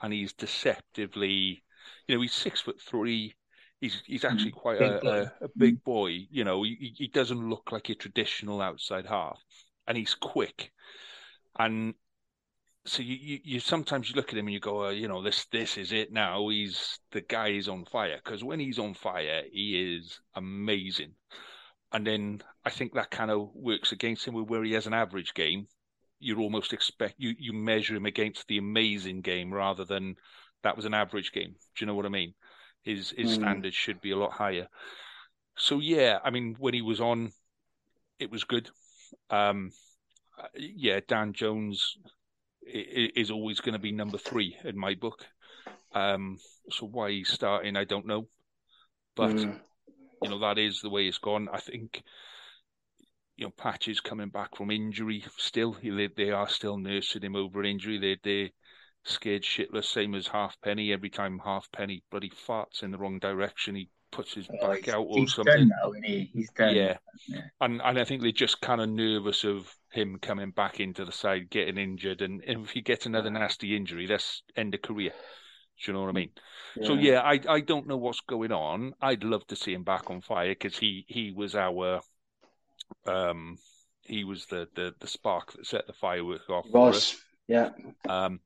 and 0.01 0.13
he's 0.13 0.33
deceptively, 0.33 1.63
you 2.07 2.15
know, 2.15 2.21
he's 2.21 2.33
six 2.33 2.61
foot 2.61 2.79
three. 2.81 3.35
He's 3.81 4.01
he's 4.05 4.23
actually 4.23 4.51
mm. 4.51 4.55
quite 4.55 4.81
a, 4.81 5.05
a, 5.05 5.21
a, 5.41 5.49
big 5.57 5.83
boy. 5.83 6.27
You 6.31 6.43
know, 6.43 6.63
he, 6.63 6.93
he 6.95 7.07
doesn't 7.07 7.49
look 7.49 7.71
like 7.71 7.89
a 7.89 7.95
traditional 7.95 8.61
outside 8.61 9.05
half, 9.05 9.39
and 9.87 9.97
he's 9.97 10.15
quick. 10.15 10.71
And 11.59 11.93
so 12.85 13.01
you, 13.01 13.15
you, 13.15 13.39
you 13.43 13.59
sometimes 13.59 14.09
you 14.09 14.15
look 14.15 14.29
at 14.29 14.37
him 14.37 14.47
and 14.47 14.53
you 14.53 14.59
go, 14.59 14.85
uh, 14.85 14.89
you 14.89 15.07
know, 15.07 15.21
this 15.21 15.45
this 15.51 15.77
is 15.77 15.91
it 15.91 16.11
now. 16.13 16.47
He's 16.49 16.99
the 17.11 17.21
guy 17.21 17.49
is 17.49 17.67
on 17.67 17.85
fire 17.85 18.19
because 18.23 18.43
when 18.43 18.59
he's 18.59 18.79
on 18.79 18.93
fire, 18.93 19.43
he 19.51 19.97
is 19.97 20.19
amazing 20.35 21.13
and 21.93 22.05
then 22.05 22.41
I 22.65 22.71
think 22.71 22.93
that 22.93 23.11
kind 23.11 23.29
of 23.29 23.49
works 23.53 23.91
against 23.91 24.25
him 24.25 24.33
where 24.33 24.63
he 24.63 24.73
has 24.73 24.87
an 24.87 24.93
average 24.95 25.33
game. 25.35 25.67
You 26.19 26.39
almost 26.39 26.73
expect 26.73 27.15
you 27.17 27.35
you 27.37 27.53
measure 27.53 27.95
him 27.95 28.05
against 28.05 28.47
the 28.47 28.57
amazing 28.57 29.21
game 29.21 29.53
rather 29.53 29.85
than 29.85 30.15
that 30.63 30.75
was 30.75 30.85
an 30.85 30.93
average 30.93 31.31
game. 31.31 31.55
Do 31.75 31.79
you 31.79 31.87
know 31.87 31.95
what 31.95 32.05
I 32.05 32.09
mean? 32.09 32.33
His 32.83 33.13
his 33.15 33.31
mm. 33.31 33.35
standards 33.35 33.75
should 33.75 34.01
be 34.01 34.11
a 34.11 34.17
lot 34.17 34.31
higher. 34.31 34.67
So 35.57 35.79
yeah, 35.79 36.19
I 36.23 36.29
mean 36.29 36.55
when 36.59 36.73
he 36.73 36.81
was 36.81 36.99
on, 36.99 37.31
it 38.19 38.31
was 38.31 38.43
good. 38.43 38.69
Um, 39.29 39.71
yeah, 40.55 40.99
Dan 41.07 41.33
Jones 41.33 41.97
is 42.65 43.29
always 43.29 43.59
going 43.59 43.73
to 43.73 43.79
be 43.79 43.91
number 43.91 44.17
three 44.17 44.57
in 44.63 44.77
my 44.77 44.95
book. 44.95 45.25
Um, 45.93 46.39
so 46.71 46.87
why 46.87 47.11
he's 47.11 47.29
starting, 47.29 47.75
I 47.75 47.83
don't 47.83 48.07
know. 48.07 48.27
But 49.15 49.31
mm 49.31 49.59
you 50.23 50.29
know 50.29 50.39
that 50.39 50.57
is 50.57 50.81
the 50.81 50.89
way 50.89 51.07
it's 51.07 51.17
gone. 51.17 51.49
I 51.51 51.59
think 51.59 52.01
you 53.35 53.45
know 53.45 53.51
Patches 53.51 53.99
coming 53.99 54.29
back 54.29 54.55
from 54.55 54.71
injury 54.71 55.23
still. 55.37 55.77
They, 55.83 56.07
they 56.07 56.31
are 56.31 56.47
still 56.47 56.77
nursing 56.77 57.21
him 57.21 57.35
over 57.35 57.63
injury. 57.63 57.99
They 57.99 58.17
they 58.23 58.53
scared 59.03 59.43
shitless, 59.43 59.85
same 59.85 60.15
as 60.15 60.27
Halfpenny. 60.27 60.91
Every 60.91 61.09
time 61.09 61.39
Halfpenny 61.43 62.03
bloody 62.09 62.31
farts 62.47 62.83
in 62.83 62.91
the 62.91 62.97
wrong 62.97 63.19
direction, 63.19 63.75
he 63.75 63.89
puts 64.11 64.33
his 64.33 64.47
oh, 64.61 64.67
back 64.67 64.87
out 64.87 65.05
or 65.07 65.19
he's 65.19 65.33
something. 65.33 65.53
Done 65.53 65.71
now, 65.83 65.91
he? 66.03 66.29
He's 66.33 66.51
done. 66.51 66.75
Yeah. 66.75 66.97
yeah. 67.27 67.41
And 67.61 67.81
and 67.83 67.99
I 67.99 68.03
think 68.05 68.21
they're 68.21 68.31
just 68.31 68.61
kind 68.61 68.81
of 68.81 68.89
nervous 68.89 69.43
of 69.43 69.73
him 69.91 70.17
coming 70.21 70.51
back 70.51 70.79
into 70.79 71.05
the 71.05 71.11
side, 71.11 71.49
getting 71.49 71.77
injured, 71.77 72.21
and 72.21 72.41
if 72.45 72.71
he 72.71 72.81
gets 72.81 73.05
another 73.05 73.29
nasty 73.29 73.75
injury, 73.75 74.07
that's 74.07 74.43
end 74.55 74.73
of 74.73 74.81
career. 74.81 75.11
Do 75.83 75.91
you 75.91 75.93
know 75.93 76.01
what 76.01 76.09
I 76.09 76.13
mean? 76.13 76.29
Yeah. 76.77 76.87
So 76.87 76.93
yeah, 76.93 77.19
I 77.19 77.39
I 77.49 77.59
don't 77.59 77.87
know 77.87 77.97
what's 77.97 78.21
going 78.21 78.51
on. 78.51 78.93
I'd 79.01 79.23
love 79.23 79.45
to 79.47 79.55
see 79.55 79.73
him 79.73 79.83
back 79.83 80.09
on 80.09 80.21
fire 80.21 80.49
because 80.49 80.77
he 80.77 81.05
he 81.07 81.31
was 81.31 81.55
our 81.55 82.01
um 83.05 83.57
he 84.03 84.23
was 84.23 84.45
the 84.45 84.67
the 84.75 84.93
the 84.99 85.07
spark 85.07 85.53
that 85.53 85.65
set 85.65 85.87
the 85.87 85.93
firework 85.93 86.49
off. 86.49 86.65
Was 86.69 87.15
yeah. 87.47 87.71
Um, 88.07 88.39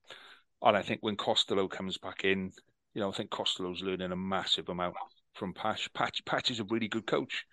and 0.61 0.75
I 0.77 0.81
think 0.81 1.01
when 1.01 1.17
Costelow 1.17 1.69
comes 1.69 1.97
back 1.97 2.23
in, 2.23 2.51
you 2.93 3.01
know, 3.01 3.09
I 3.09 3.13
think 3.13 3.29
Costelow's 3.29 3.81
learning 3.81 4.11
a 4.11 4.15
massive 4.15 4.69
amount 4.69 4.95
from 5.33 5.53
Patch. 5.53 5.91
Patch 5.93 6.23
Patch 6.25 6.51
is 6.51 6.59
a 6.59 6.65
really 6.65 6.87
good 6.87 7.05
coach 7.05 7.45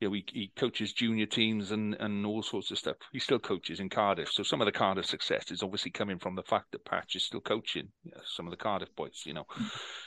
you 0.00 0.08
know, 0.08 0.14
he, 0.14 0.24
he 0.32 0.50
coaches 0.56 0.94
junior 0.94 1.26
teams 1.26 1.72
and, 1.72 1.94
and 2.00 2.24
all 2.24 2.42
sorts 2.42 2.70
of 2.70 2.78
stuff. 2.78 2.96
He 3.12 3.18
still 3.18 3.38
coaches 3.38 3.80
in 3.80 3.90
Cardiff. 3.90 4.30
So 4.32 4.42
some 4.42 4.62
of 4.62 4.64
the 4.64 4.72
Cardiff 4.72 5.04
success 5.04 5.50
is 5.50 5.62
obviously 5.62 5.90
coming 5.90 6.18
from 6.18 6.36
the 6.36 6.42
fact 6.42 6.72
that 6.72 6.86
Patch 6.86 7.16
is 7.16 7.24
still 7.24 7.40
coaching 7.40 7.88
you 8.04 8.12
know, 8.14 8.22
some 8.24 8.46
of 8.46 8.50
the 8.50 8.56
Cardiff 8.56 8.88
boys, 8.96 9.22
you 9.26 9.34
know. 9.34 9.44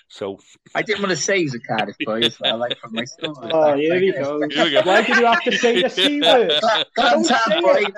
So 0.08 0.40
I 0.74 0.82
didn't 0.82 1.04
want 1.04 1.12
to 1.12 1.18
say 1.18 1.40
he's 1.40 1.54
a 1.54 1.60
Cardiff 1.60 1.96
boy 2.04 2.22
as 2.22 2.40
well, 2.40 2.58
like 2.58 2.78
from 2.80 2.94
my 2.94 3.06
story. 3.06 3.34
Oh, 3.54 3.76
here 3.76 4.00
we, 4.00 4.12
go. 4.12 4.42
here 4.50 4.66
we 4.66 4.72
go. 4.72 4.82
Why 4.84 5.04
did 5.04 5.18
you 5.18 5.26
have 5.28 5.44
to 5.44 5.58
say 5.58 5.82
the 5.82 5.90
C 5.90 6.20
word? 6.22 6.54
Don't 6.96 7.24
say 7.24 7.36
it. 7.48 7.64
Like, 7.64 7.94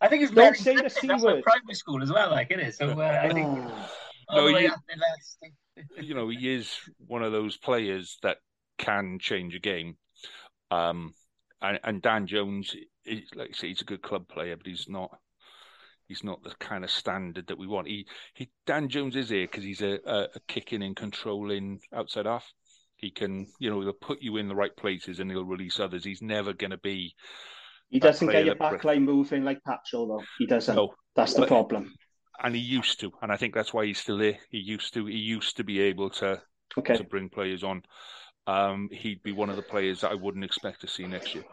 I 0.00 0.08
think 0.08 0.24
it's 0.24 0.32
Don't 0.32 0.56
say 0.56 0.74
the 0.74 0.90
C 0.90 1.06
word. 1.08 1.44
primary 1.44 1.74
school 1.74 2.02
as 2.02 2.10
well, 2.10 2.30
like, 2.30 2.50
it? 2.50 2.74
So 2.74 2.88
uh, 2.90 3.20
I 3.22 3.32
think. 3.32 3.46
Oh. 4.28 4.50
No, 4.50 4.58
he, 4.58 4.68
you 6.00 6.14
know, 6.14 6.28
he 6.28 6.54
is 6.54 6.76
one 7.06 7.22
of 7.22 7.30
those 7.30 7.56
players 7.56 8.18
that 8.22 8.38
can 8.78 9.18
change 9.20 9.54
a 9.54 9.60
game 9.60 9.96
um, 10.70 11.14
and, 11.60 11.80
and 11.84 12.02
Dan 12.02 12.26
Jones, 12.26 12.74
is, 13.04 13.22
like 13.34 13.50
I 13.50 13.52
say, 13.52 13.68
he's 13.68 13.82
a 13.82 13.86
good 13.86 14.02
club 14.02 14.28
player, 14.28 14.56
but 14.56 14.66
he's 14.66 14.86
not. 14.88 15.18
he's 16.06 16.24
not 16.24 16.42
the 16.42 16.54
kind 16.60 16.84
of 16.84 16.90
standard 16.90 17.46
that 17.46 17.58
we 17.58 17.66
want. 17.66 17.88
He, 17.88 18.06
he 18.34 18.50
Dan 18.66 18.88
Jones 18.88 19.16
is 19.16 19.30
here 19.30 19.46
because 19.46 19.64
he's 19.64 19.80
a, 19.80 19.98
a, 20.06 20.22
a, 20.34 20.40
kicking 20.48 20.82
and 20.82 20.94
controlling 20.94 21.80
outside 21.94 22.26
half. 22.26 22.44
He 22.96 23.10
can, 23.10 23.46
you 23.58 23.70
know, 23.70 23.80
he'll 23.80 23.92
put 23.92 24.22
you 24.22 24.36
in 24.36 24.48
the 24.48 24.54
right 24.54 24.74
places 24.76 25.18
and 25.18 25.30
he'll 25.30 25.44
release 25.44 25.80
others. 25.80 26.04
He's 26.04 26.22
never 26.22 26.52
going 26.52 26.70
to 26.70 26.78
be. 26.78 27.14
He 27.90 28.00
doesn't 28.00 28.28
get 28.28 28.44
your 28.44 28.54
back 28.54 28.84
line 28.84 29.04
moving 29.04 29.44
like 29.44 29.60
Patchell, 29.66 30.08
though. 30.08 30.22
He 30.38 30.46
doesn't. 30.46 30.74
No, 30.74 30.94
that's 31.14 31.34
the 31.34 31.40
but, 31.40 31.48
problem. 31.48 31.92
And 32.42 32.54
he 32.54 32.60
used 32.60 33.00
to, 33.00 33.12
and 33.22 33.30
I 33.30 33.36
think 33.36 33.54
that's 33.54 33.72
why 33.72 33.86
he's 33.86 33.98
still 33.98 34.18
there. 34.18 34.38
He 34.50 34.58
used 34.58 34.94
to. 34.94 35.06
He 35.06 35.18
used 35.18 35.56
to 35.58 35.64
be 35.64 35.80
able 35.80 36.10
to 36.10 36.42
okay. 36.78 36.96
to 36.96 37.04
bring 37.04 37.28
players 37.28 37.62
on. 37.62 37.82
Um, 38.46 38.90
he'd 38.92 39.22
be 39.22 39.32
one 39.32 39.50
of 39.50 39.56
the 39.56 39.62
players 39.62 40.02
that 40.02 40.10
I 40.10 40.14
wouldn't 40.14 40.44
expect 40.44 40.80
to 40.82 40.88
see 40.88 41.06
next 41.06 41.34
year. 41.34 41.44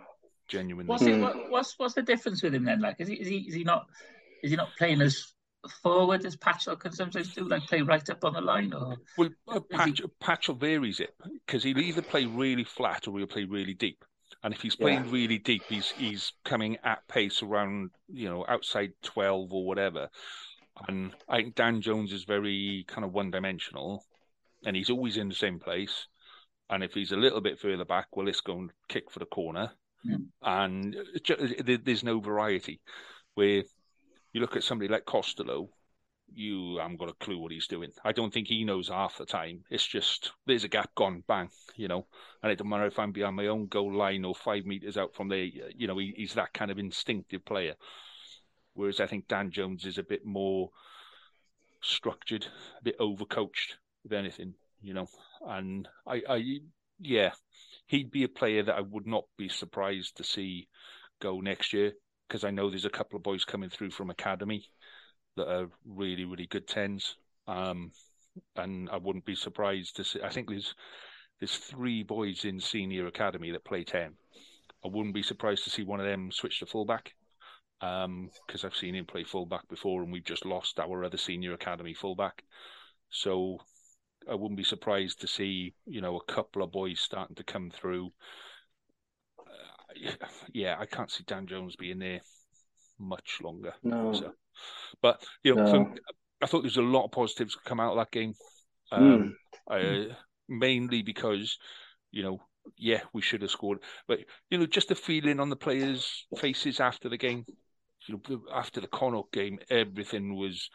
Genuinely. 0.47 0.89
What's, 0.89 1.03
it, 1.03 1.19
what, 1.19 1.49
what's 1.49 1.79
what's 1.79 1.93
the 1.93 2.01
difference 2.01 2.43
with 2.43 2.53
him 2.53 2.65
then? 2.65 2.81
Like, 2.81 2.97
is 2.99 3.07
he 3.07 3.15
is 3.15 3.27
he 3.27 3.37
is 3.37 3.53
he 3.53 3.63
not 3.63 3.85
is 4.43 4.51
he 4.51 4.57
not 4.57 4.69
playing 4.77 5.01
as 5.01 5.33
forward 5.83 6.25
as 6.25 6.35
Patchell 6.35 6.79
can 6.79 6.91
sometimes 6.91 7.33
do, 7.33 7.47
like 7.47 7.63
play 7.67 7.81
right 7.81 8.07
up 8.09 8.23
on 8.25 8.33
the 8.33 8.41
line? 8.41 8.73
Or 8.73 8.97
well, 9.17 9.29
uh, 9.47 9.59
Patch, 9.59 9.99
he... 9.99 10.05
Patchell 10.21 10.59
varies 10.59 10.99
it 10.99 11.15
because 11.45 11.63
he'll 11.63 11.79
either 11.79 12.01
play 12.01 12.25
really 12.25 12.63
flat 12.63 13.07
or 13.07 13.17
he'll 13.17 13.27
play 13.27 13.45
really 13.45 13.73
deep. 13.73 14.03
And 14.43 14.53
if 14.53 14.61
he's 14.61 14.75
playing 14.75 15.05
yeah. 15.05 15.11
really 15.11 15.37
deep, 15.37 15.63
he's 15.69 15.91
he's 15.91 16.33
coming 16.43 16.77
at 16.83 17.07
pace 17.07 17.43
around 17.43 17.91
you 18.11 18.27
know 18.27 18.45
outside 18.47 18.93
twelve 19.03 19.53
or 19.53 19.65
whatever. 19.65 20.09
And 20.87 21.11
I 21.29 21.37
think 21.37 21.55
Dan 21.55 21.81
Jones 21.81 22.11
is 22.11 22.23
very 22.23 22.85
kind 22.87 23.05
of 23.05 23.13
one 23.13 23.29
dimensional, 23.29 24.03
and 24.65 24.75
he's 24.75 24.89
always 24.89 25.17
in 25.17 25.29
the 25.29 25.35
same 25.35 25.59
place. 25.59 26.07
And 26.71 26.83
if 26.83 26.93
he's 26.93 27.11
a 27.11 27.17
little 27.17 27.41
bit 27.41 27.59
further 27.59 27.85
back, 27.85 28.07
well, 28.15 28.29
it's 28.29 28.41
going 28.41 28.69
to 28.69 28.73
kick 28.87 29.11
for 29.11 29.19
the 29.19 29.25
corner. 29.25 29.71
Mm. 30.07 30.27
And 30.41 30.95
there's 31.83 32.03
no 32.03 32.19
variety. 32.19 32.79
Where 33.35 33.63
you 34.33 34.41
look 34.41 34.55
at 34.55 34.63
somebody 34.63 34.87
like 34.87 35.05
Costelow, 35.05 35.67
you 36.33 36.77
haven't 36.77 36.97
got 36.97 37.09
a 37.09 37.23
clue 37.25 37.37
what 37.37 37.51
he's 37.51 37.67
doing. 37.67 37.91
I 38.05 38.13
don't 38.13 38.33
think 38.33 38.47
he 38.47 38.63
knows 38.63 38.87
half 38.87 39.17
the 39.17 39.25
time. 39.25 39.65
It's 39.69 39.85
just 39.85 40.31
there's 40.47 40.63
a 40.63 40.69
gap 40.69 40.95
gone, 40.95 41.23
bang, 41.27 41.49
you 41.75 41.89
know. 41.89 42.07
And 42.41 42.51
it 42.51 42.55
doesn't 42.55 42.69
matter 42.69 42.85
if 42.85 42.97
I'm 42.97 43.11
behind 43.11 43.35
my 43.35 43.47
own 43.47 43.67
goal 43.67 43.93
line 43.93 44.23
or 44.23 44.33
five 44.33 44.65
meters 44.65 44.97
out 44.97 45.13
from 45.13 45.27
there. 45.27 45.43
You 45.43 45.87
know, 45.87 45.97
he, 45.97 46.13
he's 46.15 46.35
that 46.35 46.53
kind 46.53 46.71
of 46.71 46.79
instinctive 46.79 47.43
player. 47.43 47.75
Whereas 48.73 49.01
I 49.01 49.07
think 49.07 49.27
Dan 49.27 49.51
Jones 49.51 49.85
is 49.85 49.97
a 49.97 50.03
bit 50.03 50.25
more 50.25 50.69
structured, 51.81 52.47
a 52.79 52.83
bit 52.83 52.97
overcoached, 52.99 53.73
if 54.05 54.13
anything, 54.13 54.53
you 54.81 54.93
know. 54.93 55.07
And 55.45 55.87
I, 56.07 56.21
I, 56.27 56.59
yeah, 56.99 57.31
he'd 57.87 58.11
be 58.11 58.23
a 58.23 58.29
player 58.29 58.63
that 58.63 58.75
I 58.75 58.81
would 58.81 59.07
not 59.07 59.25
be 59.37 59.49
surprised 59.49 60.17
to 60.17 60.23
see 60.23 60.67
go 61.21 61.39
next 61.39 61.73
year 61.73 61.93
because 62.27 62.43
I 62.43 62.51
know 62.51 62.69
there's 62.69 62.85
a 62.85 62.89
couple 62.89 63.17
of 63.17 63.23
boys 63.23 63.43
coming 63.43 63.69
through 63.69 63.91
from 63.91 64.09
academy 64.09 64.65
that 65.35 65.49
are 65.49 65.67
really, 65.85 66.25
really 66.25 66.47
good 66.47 66.67
tens. 66.67 67.15
Um, 67.47 67.91
and 68.55 68.89
I 68.89 68.97
wouldn't 68.97 69.25
be 69.25 69.35
surprised 69.35 69.97
to 69.97 70.03
see. 70.03 70.21
I 70.21 70.29
think 70.29 70.49
there's 70.49 70.73
there's 71.39 71.57
three 71.57 72.03
boys 72.03 72.45
in 72.45 72.59
senior 72.59 73.07
academy 73.07 73.51
that 73.51 73.65
play 73.65 73.83
ten. 73.83 74.13
I 74.83 74.87
wouldn't 74.87 75.15
be 75.15 75.23
surprised 75.23 75.63
to 75.65 75.69
see 75.69 75.83
one 75.83 75.99
of 75.99 76.05
them 76.05 76.31
switch 76.31 76.59
to 76.59 76.65
fullback 76.65 77.13
because 77.79 78.05
um, 78.05 78.29
I've 78.63 78.75
seen 78.75 78.95
him 78.95 79.05
play 79.05 79.23
fullback 79.23 79.67
before, 79.67 80.03
and 80.03 80.11
we've 80.11 80.23
just 80.23 80.45
lost 80.45 80.79
our 80.79 81.03
other 81.03 81.17
senior 81.17 81.53
academy 81.53 81.93
fullback. 81.93 82.43
So 83.09 83.57
I 84.29 84.35
wouldn't 84.35 84.57
be 84.57 84.63
surprised 84.63 85.21
to 85.21 85.27
see 85.27 85.73
you 85.85 86.01
know 86.01 86.17
a 86.17 86.31
couple 86.31 86.63
of 86.63 86.71
boys 86.71 86.99
starting 86.99 87.35
to 87.35 87.43
come 87.43 87.71
through 87.71 88.11
yeah, 90.53 90.75
I 90.79 90.85
can't 90.85 91.11
see 91.11 91.23
Dan 91.25 91.47
Jones 91.47 91.75
being 91.75 91.99
there 91.99 92.21
much 92.99 93.39
longer. 93.41 93.73
No. 93.83 94.13
So, 94.13 94.33
but 95.01 95.23
you 95.43 95.55
know, 95.55 95.65
no. 95.65 95.95
I 96.41 96.45
thought 96.45 96.59
there 96.59 96.63
was 96.63 96.77
a 96.77 96.81
lot 96.81 97.05
of 97.05 97.11
positives 97.11 97.57
come 97.65 97.79
out 97.79 97.91
of 97.91 97.97
that 97.97 98.11
game. 98.11 98.33
Um, 98.91 99.35
mm. 99.69 100.15
mainly 100.49 101.01
because 101.01 101.57
you 102.11 102.23
know, 102.23 102.41
yeah, 102.77 103.01
we 103.13 103.21
should 103.21 103.41
have 103.41 103.51
scored, 103.51 103.79
but 104.07 104.19
you 104.49 104.57
know, 104.57 104.65
just 104.65 104.89
the 104.89 104.95
feeling 104.95 105.39
on 105.39 105.49
the 105.49 105.55
players' 105.55 106.25
faces 106.37 106.79
after 106.79 107.09
the 107.09 107.17
game. 107.17 107.45
You 108.07 108.19
know, 108.27 108.41
after 108.53 108.81
the 108.81 108.87
Connacht 108.87 109.31
game, 109.31 109.59
everything 109.69 110.35
was, 110.35 110.69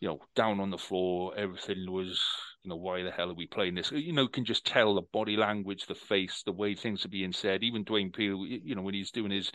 you 0.00 0.08
know, 0.08 0.18
down 0.34 0.58
on 0.58 0.70
the 0.70 0.78
floor. 0.78 1.32
Everything 1.36 1.90
was 1.90 2.20
you 2.64 2.70
know, 2.70 2.76
why 2.76 3.02
the 3.02 3.10
hell 3.10 3.30
are 3.30 3.34
we 3.34 3.46
playing 3.46 3.74
this? 3.74 3.92
You 3.92 4.12
know, 4.12 4.26
can 4.26 4.44
just 4.44 4.64
tell 4.64 4.94
the 4.94 5.02
body 5.02 5.36
language, 5.36 5.86
the 5.86 5.94
face, 5.94 6.42
the 6.44 6.52
way 6.52 6.74
things 6.74 7.04
are 7.04 7.10
being 7.10 7.32
said. 7.32 7.62
Even 7.62 7.84
Dwayne 7.84 8.12
Peel, 8.14 8.46
you 8.46 8.74
know, 8.74 8.82
when 8.82 8.94
he's 8.94 9.10
doing 9.10 9.30
his 9.30 9.52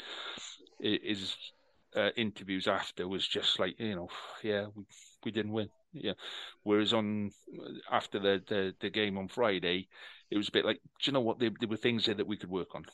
his 0.80 1.36
uh, 1.96 2.12
interviews 2.16 2.68
after, 2.68 3.08
was 3.08 3.28
just 3.28 3.60
like, 3.60 3.80
you 3.80 3.96
know, 3.96 4.10
yeah, 4.44 4.68
we 4.76 4.84
we 5.26 5.32
didn't 5.32 5.52
win. 5.54 5.70
Yeah. 5.92 6.14
Whereas 6.64 6.94
on 6.94 7.32
after 7.92 8.20
the, 8.20 8.44
the, 8.48 8.76
the 8.80 8.90
game 8.92 9.18
on 9.18 9.28
Friday, 9.28 9.88
it 10.30 10.38
was 10.38 10.50
a 10.50 10.52
bit 10.52 10.66
like, 10.66 10.80
do 11.02 11.10
you 11.10 11.14
know 11.14 11.22
what? 11.22 11.40
There, 11.40 11.50
there 11.60 11.70
were 11.70 11.78
things 11.78 12.06
there 12.06 12.16
that 12.16 12.28
we 12.28 12.38
could 12.38 12.52
work 12.52 12.76
on. 12.76 12.86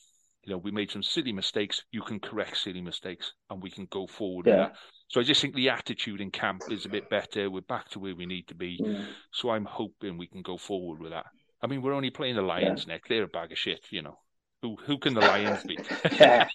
You 0.46 0.54
know, 0.54 0.60
we 0.60 0.72
made 0.72 0.92
some 0.92 1.02
silly 1.02 1.34
mistakes. 1.34 1.84
You 1.92 2.02
can 2.02 2.20
correct 2.20 2.58
silly 2.58 2.82
mistakes, 2.82 3.34
and 3.50 3.62
we 3.62 3.72
can 3.72 3.88
go 3.90 4.06
forward. 4.06 4.46
Yeah. 4.46 4.70
So 5.08 5.20
I 5.20 5.24
just 5.24 5.42
think 5.42 5.56
the 5.56 5.70
attitude 5.70 6.22
in 6.22 6.30
camp 6.30 6.64
is 6.70 6.86
a 6.86 6.90
bit 6.90 7.10
better. 7.10 7.50
We're 7.50 7.62
back 7.62 7.90
to 7.90 8.00
where 8.00 8.16
we 8.16 8.26
need 8.26 8.48
to 8.48 8.56
be. 8.56 8.80
Mm. 8.82 9.06
So 9.32 9.50
I'm 9.50 9.66
hoping 9.66 10.18
we 10.18 10.28
can 10.28 10.44
go 10.44 10.58
forward 10.58 11.02
with 11.02 11.12
that. 11.12 11.26
I 11.62 11.68
mean, 11.68 11.82
we're 11.82 11.94
only 11.94 12.12
playing 12.12 12.36
the 12.36 12.44
Lions 12.44 12.86
yeah. 12.86 12.94
next. 12.94 13.10
They're 13.10 13.24
a 13.24 13.28
bag 13.28 13.52
of 13.52 13.58
shit, 13.58 13.86
you 13.90 14.04
know. 14.04 14.20
Who 14.62 14.78
who 14.86 14.98
can 14.98 15.14
the 15.14 15.22
Lions 15.22 15.64
beat? 15.64 15.88
yeah, 16.20 16.48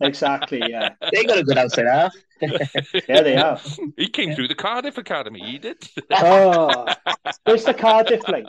exactly. 0.00 0.62
Yeah, 0.66 0.90
they 1.12 1.24
got 1.24 1.38
a 1.38 1.44
good 1.44 1.56
outside 1.56 1.86
half. 1.86 2.14
yeah, 3.08 3.22
they 3.22 3.34
have. 3.34 3.78
He 3.96 4.08
came 4.08 4.34
through 4.34 4.48
the 4.48 4.54
Cardiff 4.54 4.98
Academy. 4.98 5.40
He 5.40 5.58
did. 5.58 5.76
oh, 6.12 6.86
where's 7.44 7.64
the 7.64 7.72
Cardiff 7.72 8.26
link? 8.28 8.48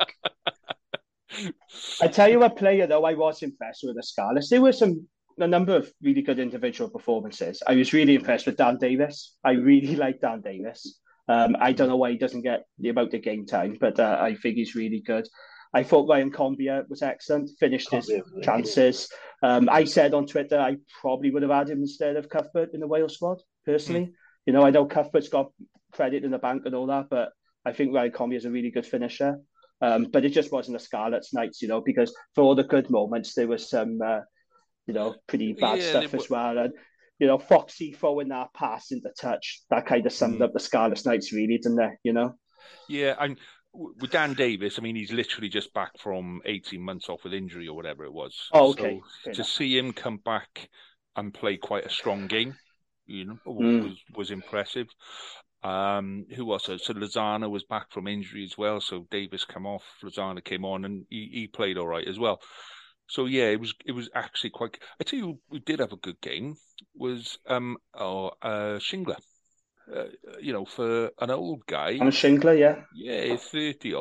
I 2.01 2.07
tell 2.07 2.29
you 2.29 2.43
a 2.43 2.49
player 2.49 2.87
though 2.87 3.05
I 3.05 3.13
was 3.13 3.43
impressed 3.43 3.81
with 3.83 3.95
the 3.95 4.03
Scarlets. 4.03 4.49
There 4.49 4.61
were 4.61 4.73
some 4.73 5.07
a 5.39 5.47
number 5.47 5.75
of 5.75 5.91
really 6.01 6.21
good 6.21 6.39
individual 6.39 6.89
performances. 6.89 7.61
I 7.67 7.75
was 7.75 7.93
really 7.93 8.15
impressed 8.15 8.47
with 8.47 8.57
Dan 8.57 8.77
Davis. 8.77 9.35
I 9.43 9.51
really 9.51 9.95
like 10.05 10.19
Dan 10.19 10.41
Davis. 10.41 10.99
Um, 11.27 11.55
I 11.59 11.73
don't 11.73 11.89
know 11.89 11.97
why 11.97 12.11
he 12.11 12.17
doesn't 12.17 12.41
get 12.41 12.65
the 12.79 12.89
amount 12.89 13.13
of 13.13 13.21
game 13.21 13.45
time, 13.45 13.77
but 13.79 13.99
uh, 13.99 14.17
I 14.19 14.35
think 14.35 14.55
he's 14.55 14.75
really 14.75 15.01
good. 15.01 15.27
I 15.73 15.83
thought 15.83 16.09
Ryan 16.09 16.31
Conbeer 16.31 16.89
was 16.89 17.01
excellent, 17.01 17.51
finished 17.59 17.91
his 17.91 18.09
chances. 18.41 19.09
Um, 19.43 19.67
I 19.69 19.83
said 19.83 20.13
on 20.13 20.25
Twitter 20.25 20.57
I 20.57 20.77
probably 21.01 21.29
would 21.29 21.43
have 21.43 21.51
had 21.51 21.69
him 21.69 21.81
instead 21.81 22.15
of 22.15 22.29
Cuthbert 22.29 22.73
in 22.73 22.79
the 22.79 22.87
Wales 22.87 23.15
squad, 23.15 23.41
personally. 23.65 24.05
Mm. 24.05 24.13
You 24.45 24.53
know, 24.53 24.63
I 24.63 24.69
know 24.69 24.85
Cuthbert's 24.85 25.27
got 25.27 25.51
credit 25.91 26.23
in 26.23 26.31
the 26.31 26.37
bank 26.37 26.63
and 26.65 26.73
all 26.73 26.87
that, 26.87 27.07
but 27.09 27.33
I 27.65 27.73
think 27.73 27.93
Ryan 27.93 28.11
Conbeer 28.11 28.37
is 28.37 28.45
a 28.45 28.51
really 28.51 28.71
good 28.71 28.85
finisher. 28.85 29.39
Um, 29.79 30.07
but 30.11 30.25
it 30.25 30.29
just 30.29 30.51
wasn't 30.51 30.77
a 30.77 30.79
Scarlets 30.79 31.33
night, 31.33 31.55
you 31.61 31.67
know, 31.67 31.81
because 31.81 32.15
for 32.33 32.43
all 32.43 32.55
the 32.55 32.63
good 32.63 32.89
moments, 32.89 33.35
there 33.35 33.47
was 33.47 33.69
some 33.69 33.99
uh, 34.03 34.21
you 34.87 34.93
know, 34.93 35.15
pretty 35.27 35.53
bad 35.53 35.79
yeah, 35.79 35.89
stuff 35.89 36.13
as 36.13 36.29
well. 36.29 36.57
And 36.57 36.73
you 37.19 37.27
know, 37.27 37.37
Foxy 37.37 37.93
throwing 37.93 38.29
that 38.29 38.53
pass 38.53 38.91
into 38.91 39.09
touch, 39.19 39.61
that 39.69 39.85
kind 39.85 40.05
of 40.05 40.13
summed 40.13 40.39
mm. 40.39 40.43
up 40.43 40.53
the 40.53 40.59
Scarlet 40.59 41.05
Knights, 41.05 41.33
really, 41.33 41.57
didn't 41.57 41.81
it? 41.81 41.97
You 42.03 42.13
know. 42.13 42.35
Yeah, 42.87 43.15
and 43.19 43.37
with 43.73 44.11
Dan 44.11 44.33
Davis, 44.33 44.79
I 44.79 44.81
mean, 44.81 44.95
he's 44.95 45.11
literally 45.11 45.49
just 45.49 45.73
back 45.73 45.91
from 45.99 46.41
eighteen 46.45 46.81
months 46.81 47.09
off 47.09 47.23
with 47.23 47.33
injury 47.33 47.67
or 47.67 47.75
whatever 47.75 48.05
it 48.05 48.13
was. 48.13 48.49
Oh, 48.53 48.71
okay. 48.71 49.01
So 49.23 49.31
to 49.33 49.43
see 49.43 49.77
him 49.77 49.93
come 49.93 50.17
back 50.17 50.69
and 51.15 51.33
play 51.33 51.57
quite 51.57 51.85
a 51.85 51.89
strong 51.89 52.27
game, 52.27 52.55
you 53.05 53.25
know, 53.25 53.37
mm. 53.45 53.83
was 53.83 53.97
was 54.15 54.31
impressive. 54.31 54.87
Um, 55.63 56.25
who 56.35 56.51
else? 56.53 56.65
So 56.65 56.93
Lozano 56.93 57.49
was 57.49 57.63
back 57.63 57.91
from 57.91 58.07
injury 58.07 58.43
as 58.43 58.57
well. 58.57 58.79
So 58.79 59.07
Davis 59.11 59.45
came 59.45 59.65
off, 59.65 59.83
Lozano 60.03 60.43
came 60.43 60.65
on, 60.65 60.85
and 60.85 61.05
he, 61.09 61.29
he 61.31 61.47
played 61.47 61.77
all 61.77 61.87
right 61.87 62.07
as 62.07 62.19
well. 62.19 62.39
So 63.07 63.25
yeah, 63.25 63.45
it 63.45 63.59
was 63.59 63.73
it 63.85 63.93
was 63.93 64.09
actually 64.13 64.51
quite. 64.51 64.77
I 64.99 65.03
tell 65.03 65.19
you, 65.19 65.39
we 65.49 65.59
did 65.59 65.79
have 65.79 65.93
a 65.93 65.97
good 65.97 66.21
game. 66.21 66.55
Was 66.95 67.37
um 67.47 67.77
oh 67.93 68.31
uh 68.41 68.79
Shingler. 68.79 69.17
Uh, 69.93 70.05
you 70.41 70.51
know, 70.51 70.65
for 70.65 71.11
an 71.19 71.31
old 71.31 71.65
guy, 71.65 71.91
and 71.91 72.11
Shingler, 72.11 72.57
yeah, 72.57 72.81
yeah, 72.91 73.37
thirty, 73.37 73.93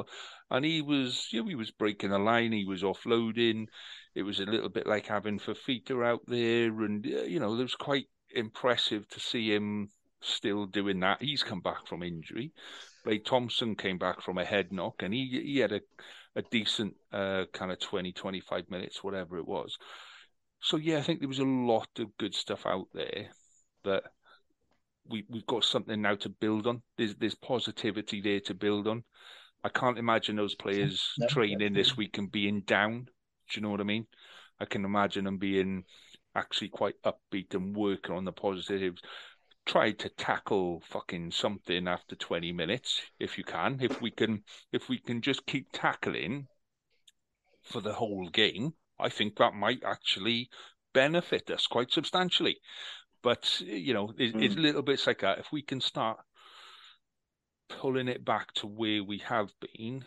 and 0.50 0.64
he 0.64 0.82
was, 0.82 1.28
you 1.32 1.42
know, 1.42 1.48
he 1.48 1.54
was 1.54 1.70
breaking 1.70 2.10
the 2.10 2.18
line, 2.18 2.52
he 2.52 2.64
was 2.64 2.82
offloading. 2.82 3.66
It 4.14 4.22
was 4.22 4.40
a 4.40 4.46
little 4.46 4.68
bit 4.68 4.86
like 4.86 5.06
having 5.06 5.38
Fifita 5.38 6.04
out 6.04 6.22
there, 6.26 6.68
and 6.82 7.06
uh, 7.06 7.22
you 7.22 7.38
know, 7.38 7.54
it 7.54 7.62
was 7.62 7.74
quite 7.76 8.06
impressive 8.34 9.08
to 9.10 9.20
see 9.20 9.54
him 9.54 9.90
still 10.20 10.66
doing 10.66 11.00
that. 11.00 11.22
He's 11.22 11.42
come 11.42 11.60
back 11.60 11.86
from 11.86 12.02
injury. 12.02 12.52
Blade 13.04 13.24
Thompson 13.24 13.76
came 13.76 13.98
back 13.98 14.20
from 14.22 14.38
a 14.38 14.44
head 14.44 14.72
knock, 14.72 15.02
and 15.02 15.14
he 15.14 15.40
he 15.44 15.58
had 15.58 15.72
a 15.72 15.80
a 16.36 16.42
decent 16.42 16.94
uh, 17.12 17.44
kind 17.54 17.72
of 17.72 17.80
20, 17.80 18.12
25 18.12 18.70
minutes, 18.70 19.02
whatever 19.02 19.38
it 19.38 19.48
was. 19.48 19.78
So 20.60 20.76
yeah, 20.76 20.98
I 20.98 21.02
think 21.02 21.20
there 21.20 21.28
was 21.28 21.38
a 21.38 21.44
lot 21.44 21.88
of 21.98 22.16
good 22.18 22.34
stuff 22.34 22.66
out 22.66 22.88
there 22.92 23.28
that 23.84 24.02
we 25.08 25.24
we've 25.28 25.46
got 25.46 25.64
something 25.64 26.00
now 26.00 26.16
to 26.16 26.28
build 26.28 26.66
on. 26.66 26.82
There's 26.98 27.14
there's 27.16 27.34
positivity 27.34 28.20
there 28.20 28.40
to 28.40 28.54
build 28.54 28.86
on. 28.86 29.04
I 29.64 29.68
can't 29.70 29.98
imagine 29.98 30.36
those 30.36 30.54
players 30.54 31.02
no, 31.18 31.26
training 31.28 31.72
this 31.72 31.96
week 31.96 32.18
and 32.18 32.30
being 32.30 32.60
down. 32.60 33.04
Do 33.50 33.54
you 33.54 33.62
know 33.62 33.70
what 33.70 33.80
I 33.80 33.84
mean? 33.84 34.06
I 34.60 34.64
can 34.64 34.84
imagine 34.84 35.24
them 35.24 35.38
being 35.38 35.84
actually 36.34 36.68
quite 36.68 36.94
upbeat 37.04 37.54
and 37.54 37.74
working 37.74 38.14
on 38.14 38.24
the 38.24 38.32
positives. 38.32 39.00
Try 39.66 39.92
to 39.92 40.08
tackle 40.08 40.82
fucking 40.88 41.32
something 41.32 41.88
after 41.88 42.16
20 42.16 42.52
minutes 42.52 43.02
if 43.18 43.36
you 43.36 43.44
can. 43.44 43.78
If 43.80 44.00
we 44.00 44.10
can 44.10 44.42
if 44.72 44.88
we 44.88 44.98
can 44.98 45.20
just 45.20 45.46
keep 45.46 45.68
tackling 45.72 46.46
for 47.62 47.80
the 47.80 47.94
whole 47.94 48.28
game 48.28 48.72
i 49.00 49.08
think 49.08 49.34
that 49.36 49.52
might 49.52 49.82
actually 49.84 50.48
benefit 50.96 51.50
us 51.50 51.66
quite 51.66 51.92
substantially. 51.92 52.56
But 53.22 53.60
you 53.60 53.92
know 53.92 54.14
it, 54.16 54.34
mm. 54.34 54.42
it's 54.42 54.56
a 54.56 54.60
little 54.60 54.82
bit 54.82 55.06
like 55.06 55.20
that. 55.20 55.38
If 55.38 55.52
we 55.52 55.62
can 55.62 55.80
start 55.80 56.18
pulling 57.68 58.08
it 58.08 58.24
back 58.24 58.52
to 58.54 58.66
where 58.66 59.04
we 59.04 59.18
have 59.18 59.50
been 59.60 60.04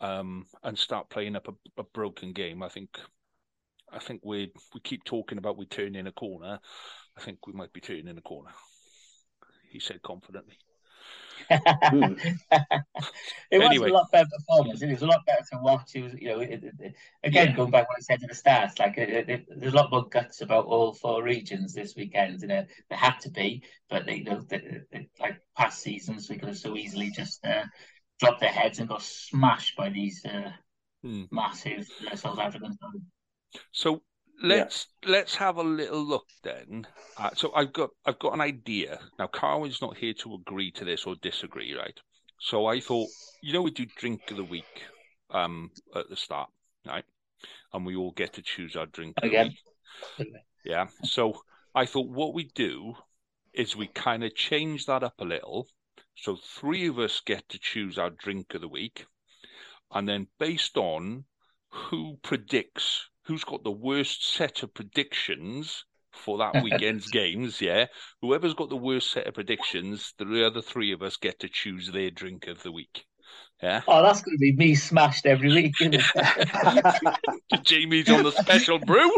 um, 0.00 0.46
and 0.62 0.78
start 0.78 1.10
playing 1.10 1.36
up 1.36 1.48
a, 1.48 1.80
a 1.80 1.84
broken 1.84 2.32
game 2.32 2.62
i 2.62 2.68
think 2.68 2.98
i 3.92 3.98
think 3.98 4.20
we 4.24 4.52
we 4.72 4.80
keep 4.80 5.02
talking 5.04 5.38
about 5.38 5.58
we 5.58 5.66
turn 5.66 5.96
in 5.96 6.06
a 6.06 6.12
corner 6.12 6.60
i 7.16 7.20
think 7.20 7.44
we 7.46 7.52
might 7.52 7.72
be 7.72 7.80
turning 7.80 8.06
in 8.06 8.18
a 8.18 8.22
corner 8.22 8.50
he 9.72 9.80
said 9.80 10.02
confidently. 10.02 10.58
Hmm. 11.50 12.14
it 13.50 13.58
was 13.58 13.76
a 13.76 13.92
lot 13.92 14.10
better 14.12 14.28
performance. 14.38 14.82
It 14.82 14.92
was 14.92 15.02
a 15.02 15.06
lot 15.06 15.24
better 15.26 15.44
to 15.52 15.58
watch. 15.58 15.94
It 15.94 16.02
was, 16.02 16.14
you 16.14 16.28
know, 16.28 16.40
it, 16.40 16.62
it, 16.78 16.94
again 17.24 17.48
yeah. 17.48 17.56
going 17.56 17.70
back 17.70 17.88
what 17.88 17.98
I 17.98 18.02
said 18.02 18.20
to 18.20 18.26
the 18.26 18.34
start, 18.34 18.78
like 18.78 18.96
there's 18.96 19.72
a 19.72 19.76
lot 19.76 19.90
more 19.90 20.08
guts 20.08 20.40
about 20.40 20.66
all 20.66 20.92
four 20.92 21.22
regions 21.22 21.74
this 21.74 21.94
weekend. 21.96 22.42
You 22.42 22.48
know, 22.48 22.66
there 22.88 22.98
had 22.98 23.18
to 23.20 23.30
be, 23.30 23.64
but 23.90 24.06
they, 24.06 24.16
you 24.16 24.24
know, 24.24 24.40
they, 24.48 24.80
they, 24.90 25.08
like 25.20 25.40
past 25.56 25.82
seasons, 25.82 26.28
we 26.28 26.36
could 26.36 26.48
have 26.48 26.58
so 26.58 26.76
easily 26.76 27.10
just 27.10 27.44
uh, 27.44 27.64
dropped 28.20 28.40
their 28.40 28.50
heads 28.50 28.78
and 28.78 28.88
got 28.88 29.02
smashed 29.02 29.76
by 29.76 29.88
these 29.88 30.24
uh, 30.24 30.50
hmm. 31.02 31.24
massive 31.30 31.88
uh, 32.10 32.16
South 32.16 32.38
Africans. 32.38 32.76
So 33.72 34.02
let's 34.42 34.86
yeah. 35.02 35.10
let's 35.10 35.34
have 35.36 35.56
a 35.56 35.62
little 35.62 36.04
look 36.04 36.26
then. 36.42 36.86
Uh, 37.16 37.30
so 37.34 37.52
I've 37.54 37.72
got 37.72 37.90
I've 38.06 38.18
got 38.18 38.34
an 38.34 38.40
idea 38.40 39.00
now. 39.18 39.26
Carwyn's 39.26 39.82
not 39.82 39.96
here 39.96 40.14
to 40.14 40.34
agree 40.34 40.70
to 40.72 40.84
this 40.84 41.04
or 41.04 41.14
disagree, 41.16 41.74
right? 41.74 41.98
So 42.38 42.66
I 42.66 42.80
thought, 42.80 43.08
you 43.40 43.52
know, 43.52 43.62
we 43.62 43.70
do 43.70 43.86
drink 43.96 44.30
of 44.30 44.36
the 44.36 44.44
week 44.44 44.82
um, 45.30 45.70
at 45.94 46.08
the 46.08 46.16
start, 46.16 46.50
right? 46.86 47.04
And 47.72 47.86
we 47.86 47.96
all 47.96 48.10
get 48.10 48.32
to 48.34 48.42
choose 48.42 48.76
our 48.76 48.86
drink 48.86 49.16
again. 49.22 49.54
Yeah. 50.64 50.88
So 51.04 51.42
I 51.74 51.86
thought 51.86 52.08
what 52.08 52.34
we 52.34 52.50
do 52.54 52.94
is 53.52 53.76
we 53.76 53.86
kind 53.86 54.24
of 54.24 54.34
change 54.34 54.86
that 54.86 55.02
up 55.02 55.14
a 55.20 55.24
little. 55.24 55.68
So 56.16 56.36
three 56.36 56.88
of 56.88 56.98
us 56.98 57.22
get 57.24 57.48
to 57.50 57.58
choose 57.58 57.98
our 57.98 58.10
drink 58.10 58.54
of 58.54 58.60
the 58.60 58.68
week, 58.68 59.06
and 59.92 60.08
then 60.08 60.26
based 60.38 60.76
on 60.76 61.24
who 61.70 62.18
predicts 62.22 63.08
who's 63.24 63.44
got 63.44 63.64
the 63.64 63.70
worst 63.70 64.32
set 64.32 64.62
of 64.62 64.74
predictions 64.74 65.84
for 66.12 66.38
that 66.38 66.54
weekend's 66.62 67.08
games, 67.10 67.60
yeah. 67.60 67.86
Whoever's 68.20 68.54
got 68.54 68.68
the 68.68 68.76
worst 68.76 69.10
set 69.10 69.26
of 69.26 69.34
predictions, 69.34 70.14
the 70.18 70.46
other 70.46 70.62
three 70.62 70.92
of 70.92 71.02
us 71.02 71.16
get 71.16 71.40
to 71.40 71.48
choose 71.48 71.90
their 71.90 72.10
drink 72.10 72.46
of 72.46 72.62
the 72.62 72.72
week. 72.72 73.04
Yeah. 73.62 73.82
Oh, 73.86 74.02
that's 74.02 74.22
going 74.22 74.36
to 74.36 74.40
be 74.40 74.52
me 74.52 74.74
smashed 74.74 75.24
every 75.24 75.52
week, 75.52 75.74
Jamie's 77.62 78.10
on 78.10 78.24
the 78.24 78.32
special 78.32 78.80
brew. 78.80 79.10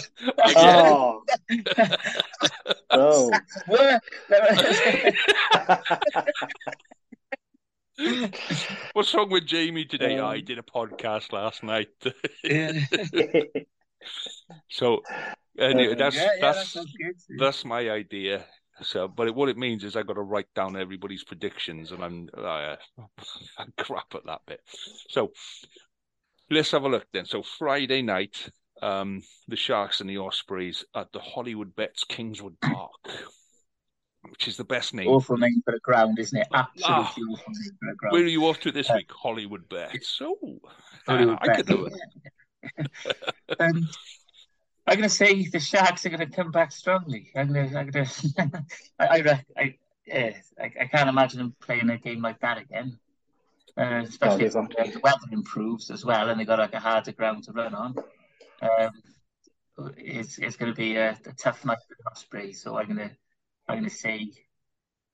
oh. 0.56 1.22
oh. 2.90 3.30
What's 8.92 9.14
wrong 9.14 9.30
with 9.30 9.46
Jamie 9.46 9.84
today? 9.84 10.18
Um, 10.18 10.26
I 10.26 10.40
did 10.40 10.58
a 10.58 10.62
podcast 10.62 11.32
last 11.32 11.62
night. 11.62 11.88
so 14.68 15.02
anyway, 15.58 15.94
that's 15.94 16.16
yeah, 16.16 16.22
yeah, 16.22 16.40
that's 16.40 16.72
that 16.72 16.86
that's 17.38 17.64
my 17.64 17.90
idea. 17.90 18.44
So, 18.82 19.06
but 19.06 19.28
it, 19.28 19.34
what 19.34 19.48
it 19.48 19.56
means 19.56 19.84
is 19.84 19.96
I 19.96 20.02
got 20.02 20.14
to 20.14 20.22
write 20.22 20.52
down 20.54 20.76
everybody's 20.76 21.24
predictions, 21.24 21.92
and 21.92 22.02
I'm 22.02 22.28
uh, 22.36 22.76
I'm 23.58 23.72
crap 23.78 24.14
at 24.14 24.26
that 24.26 24.40
bit. 24.46 24.60
So 25.08 25.32
let's 26.50 26.70
have 26.72 26.84
a 26.84 26.88
look 26.88 27.06
then. 27.12 27.26
So 27.26 27.42
Friday 27.42 28.02
night, 28.02 28.50
um, 28.80 29.22
the 29.46 29.56
Sharks 29.56 30.00
and 30.00 30.10
the 30.10 30.18
Ospreys 30.18 30.84
at 30.94 31.12
the 31.12 31.20
Hollywood 31.20 31.76
Bets 31.76 32.04
Kingswood 32.04 32.60
Park 32.60 32.90
which 34.30 34.48
is 34.48 34.56
the 34.56 34.64
best 34.64 34.94
name. 34.94 35.08
Awful 35.08 35.36
name 35.36 35.62
for 35.64 35.72
the 35.72 35.80
ground, 35.80 36.18
isn't 36.18 36.38
it? 36.38 36.46
Absolutely 36.52 37.24
oh, 37.28 37.32
awful 37.32 37.52
name 37.52 37.76
for 37.80 37.90
a 37.90 37.96
ground. 37.96 38.12
Where 38.12 38.22
are 38.22 38.26
you 38.26 38.46
off 38.46 38.60
to 38.60 38.72
this 38.72 38.90
uh, 38.90 38.94
week? 38.96 39.10
Hollywood 39.10 39.68
Bets. 39.68 40.20
Oh, 40.22 40.60
Hollywood 41.06 41.38
I, 41.40 41.52
I 41.52 41.56
could 41.56 41.66
do 41.66 41.86
it. 41.86 42.90
um, 43.58 43.88
I'm 44.86 44.96
going 44.96 45.02
to 45.02 45.08
say 45.08 45.46
the 45.46 45.60
Sharks 45.60 46.06
are 46.06 46.10
going 46.10 46.20
to 46.20 46.34
come 46.34 46.50
back 46.50 46.72
strongly. 46.72 47.30
I'm 47.34 47.52
going 47.52 47.70
to, 47.70 47.78
I'm 47.78 47.90
going 47.90 48.06
to, 48.36 48.64
I, 48.98 49.06
I, 49.06 49.44
I, 49.56 49.74
I, 50.60 50.72
I 50.80 50.86
can't 50.86 51.08
imagine 51.08 51.38
them 51.38 51.54
playing 51.60 51.90
a 51.90 51.98
game 51.98 52.22
like 52.22 52.40
that 52.40 52.58
again. 52.58 52.98
Uh, 53.76 54.02
especially 54.06 54.44
if 54.44 54.52
the 54.52 55.00
weather 55.02 55.16
improves 55.32 55.90
as 55.90 56.04
well 56.04 56.28
and 56.28 56.38
they 56.38 56.44
got 56.44 56.58
like 56.58 56.74
a 56.74 56.80
harder 56.80 57.12
ground 57.12 57.42
to 57.44 57.52
run 57.52 57.74
on. 57.74 57.94
Um, 58.60 58.90
it's 59.96 60.38
it's 60.38 60.56
going 60.56 60.70
to 60.70 60.76
be 60.76 60.96
a, 60.96 61.18
a 61.26 61.32
tough 61.32 61.64
night 61.64 61.78
for 61.88 61.96
the 61.98 62.10
Ospreys, 62.10 62.60
so 62.60 62.76
I'm 62.76 62.86
going 62.86 63.08
to 63.08 63.10
I'm 63.68 63.78
going 63.78 63.88
to 63.88 63.94
say, 63.94 64.30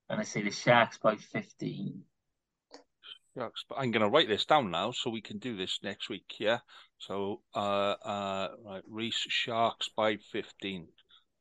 I'm 0.09 0.17
going 0.17 0.25
to 0.25 0.31
say 0.31 0.43
the 0.43 0.51
Sharks 0.51 0.99
by 0.99 1.17
15. 1.17 2.03
Sharks, 3.37 3.65
but 3.69 3.77
I'm 3.77 3.91
going 3.91 4.03
to 4.03 4.09
write 4.09 4.29
this 4.29 4.45
down 4.45 4.71
now 4.71 4.91
so 4.91 5.11
we 5.11 5.21
can 5.21 5.39
do 5.39 5.57
this 5.57 5.79
next 5.83 6.09
week. 6.09 6.35
Yeah. 6.39 6.59
So, 6.99 7.43
uh, 7.55 7.59
uh, 7.59 8.49
right, 8.65 8.83
Rhys 8.89 9.15
Sharks 9.15 9.91
by 9.97 10.17
15. 10.33 10.89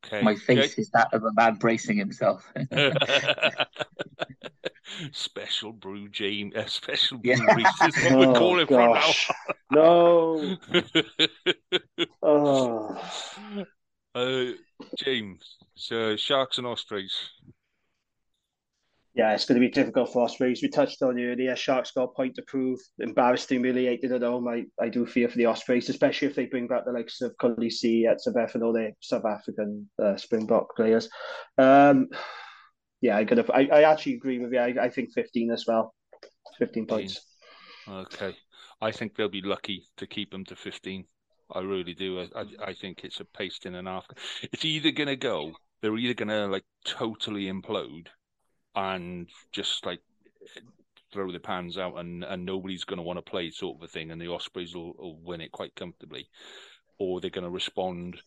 Okay. 0.05 0.22
My 0.22 0.36
face 0.36 0.74
okay. 0.74 0.82
is 0.82 0.89
that 0.91 1.14
of 1.14 1.24
a 1.24 1.34
man 1.34 1.55
bracing 1.55 1.97
himself. 1.97 2.47
special 5.12 5.74
brew, 5.74 6.08
James. 6.10 6.55
Uh, 6.55 6.66
special 6.68 7.18
brew, 7.18 7.32
yeah. 7.32 7.55
Rhys. 7.55 7.68
This 7.82 7.97
is 7.97 8.14
what 8.14 8.28
oh, 8.28 8.32
we 8.32 8.38
call 8.38 8.60
it 8.60 8.70
gosh. 8.70 9.26
from 9.26 9.36
now. 9.72 9.82
no. 9.82 10.58
oh. 12.22 12.95
Uh, 14.14 14.51
James, 14.97 15.57
so 15.75 16.15
Sharks 16.15 16.57
and 16.57 16.67
Ospreys. 16.67 17.13
Yeah, 19.17 19.34
it's 19.34 19.45
going 19.45 19.59
to 19.59 19.67
be 19.67 19.71
difficult 19.71 20.13
for 20.13 20.25
Ospreys. 20.25 20.61
We 20.61 20.69
touched 20.69 21.01
on 21.01 21.19
earlier. 21.19 21.55
Sharks 21.55 21.89
got 21.89 22.03
a 22.03 22.07
point 22.09 22.36
to 22.36 22.43
prove. 22.43 22.80
Embarrassed, 22.99 23.49
humiliated 23.49 24.11
at 24.11 24.21
home. 24.21 24.47
I, 24.47 24.65
I 24.80 24.89
do 24.89 25.07
fear 25.07 25.28
for 25.28 25.39
the 25.39 25.47
Ospreys, 25.47 25.89
especially 25.89 26.28
if 26.28 26.36
they 26.36 26.45
bring 26.45 26.67
back 26.67 26.86
the 26.86 26.91
likes 26.91 27.21
of 27.21 27.36
Kolisi 27.38 28.05
at 28.05 28.19
Sabefano, 28.19 28.71
the 28.73 28.91
South 29.01 29.25
African 29.25 29.89
uh, 29.99 30.17
Springbok 30.17 30.75
players. 30.75 31.09
Um, 31.57 32.09
yeah, 33.01 33.17
I, 33.17 33.23
gotta, 33.23 33.51
I, 33.51 33.67
I 33.73 33.91
actually 33.91 34.13
agree 34.13 34.38
with 34.38 34.53
you. 34.53 34.59
I, 34.59 34.75
I 34.80 34.89
think 34.89 35.11
15 35.13 35.49
as 35.49 35.65
well. 35.67 35.95
15 36.59 36.86
points. 36.86 37.19
Okay. 37.89 38.36
I 38.82 38.91
think 38.91 39.15
they'll 39.15 39.30
be 39.30 39.41
lucky 39.41 39.88
to 39.97 40.05
keep 40.05 40.30
them 40.30 40.45
to 40.45 40.55
15. 40.55 41.05
I 41.51 41.59
really 41.61 41.93
do. 41.93 42.19
I, 42.35 42.45
I, 42.61 42.73
think 42.73 43.01
it's 43.03 43.19
a 43.19 43.25
paste 43.25 43.65
in 43.65 43.75
and 43.75 43.87
after. 43.87 44.15
It's 44.51 44.65
either 44.65 44.91
going 44.91 45.07
to 45.07 45.15
go, 45.15 45.53
they're 45.82 45.97
either 45.97 46.13
going 46.13 46.29
to 46.29 46.47
like 46.47 46.65
totally 46.86 47.45
implode 47.45 48.07
and 48.75 49.29
just 49.51 49.86
like 49.86 50.01
throw 51.13 51.32
the 51.32 51.39
pans 51.39 51.78
out 51.78 51.97
and, 51.97 52.24
and 52.24 52.45
nobody's 52.45 52.83
going 52.83 52.97
to 52.97 53.03
want 53.03 53.17
to 53.17 53.29
play 53.29 53.49
sort 53.49 53.78
of 53.78 53.83
a 53.83 53.87
thing 53.87 54.11
and 54.11 54.21
the 54.21 54.32
Ospreys 54.32 54.75
will, 54.75 54.93
will 54.97 55.19
win 55.24 55.41
it 55.41 55.51
quite 55.51 55.75
comfortably. 55.75 56.28
Or 56.99 57.21
they're 57.21 57.29
going 57.29 57.45
to 57.45 57.49
respond 57.49 58.17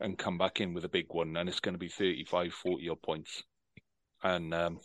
and 0.00 0.16
come 0.16 0.38
back 0.38 0.60
in 0.60 0.72
with 0.72 0.84
a 0.84 0.88
big 0.88 1.06
one 1.08 1.36
and 1.36 1.48
it's 1.48 1.60
going 1.60 1.74
to 1.74 1.78
be 1.78 1.88
35, 1.88 2.52
40 2.54 2.88
odd 2.88 3.02
points. 3.02 3.42
And 4.22 4.54
um, 4.54 4.80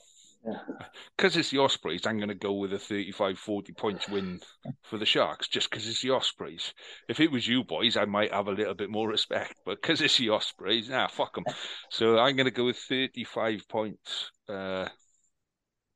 because 1.15 1.37
it's 1.37 1.51
the 1.51 1.59
Ospreys, 1.59 2.05
I'm 2.05 2.17
going 2.17 2.29
to 2.29 2.35
go 2.35 2.53
with 2.53 2.73
a 2.73 2.79
35 2.79 3.37
40 3.37 3.73
points 3.73 4.09
win 4.09 4.39
for 4.81 4.97
the 4.97 5.05
Sharks 5.05 5.47
just 5.47 5.69
because 5.69 5.87
it's 5.87 6.01
the 6.01 6.11
Ospreys. 6.11 6.73
If 7.07 7.19
it 7.19 7.31
was 7.31 7.47
you 7.47 7.63
boys, 7.63 7.97
I 7.97 8.05
might 8.05 8.33
have 8.33 8.47
a 8.47 8.51
little 8.51 8.73
bit 8.73 8.89
more 8.89 9.07
respect, 9.07 9.55
but 9.65 9.81
because 9.81 10.01
it's 10.01 10.17
the 10.17 10.29
Ospreys, 10.29 10.89
nah, 10.89 11.07
fuck 11.07 11.35
them. 11.35 11.45
So 11.89 12.19
I'm 12.19 12.35
going 12.35 12.45
to 12.45 12.51
go 12.51 12.65
with 12.65 12.77
35 12.77 13.67
points 13.69 14.31
uh, 14.49 14.89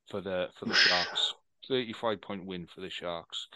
for 0.10 0.22
the 0.22 0.48
for 0.58 0.66
the 0.66 0.74
Sharks. 0.76 1.34
35 1.68 2.22
point 2.22 2.46
win 2.46 2.68
for 2.68 2.82
the 2.82 2.90
Sharks. 2.90 3.48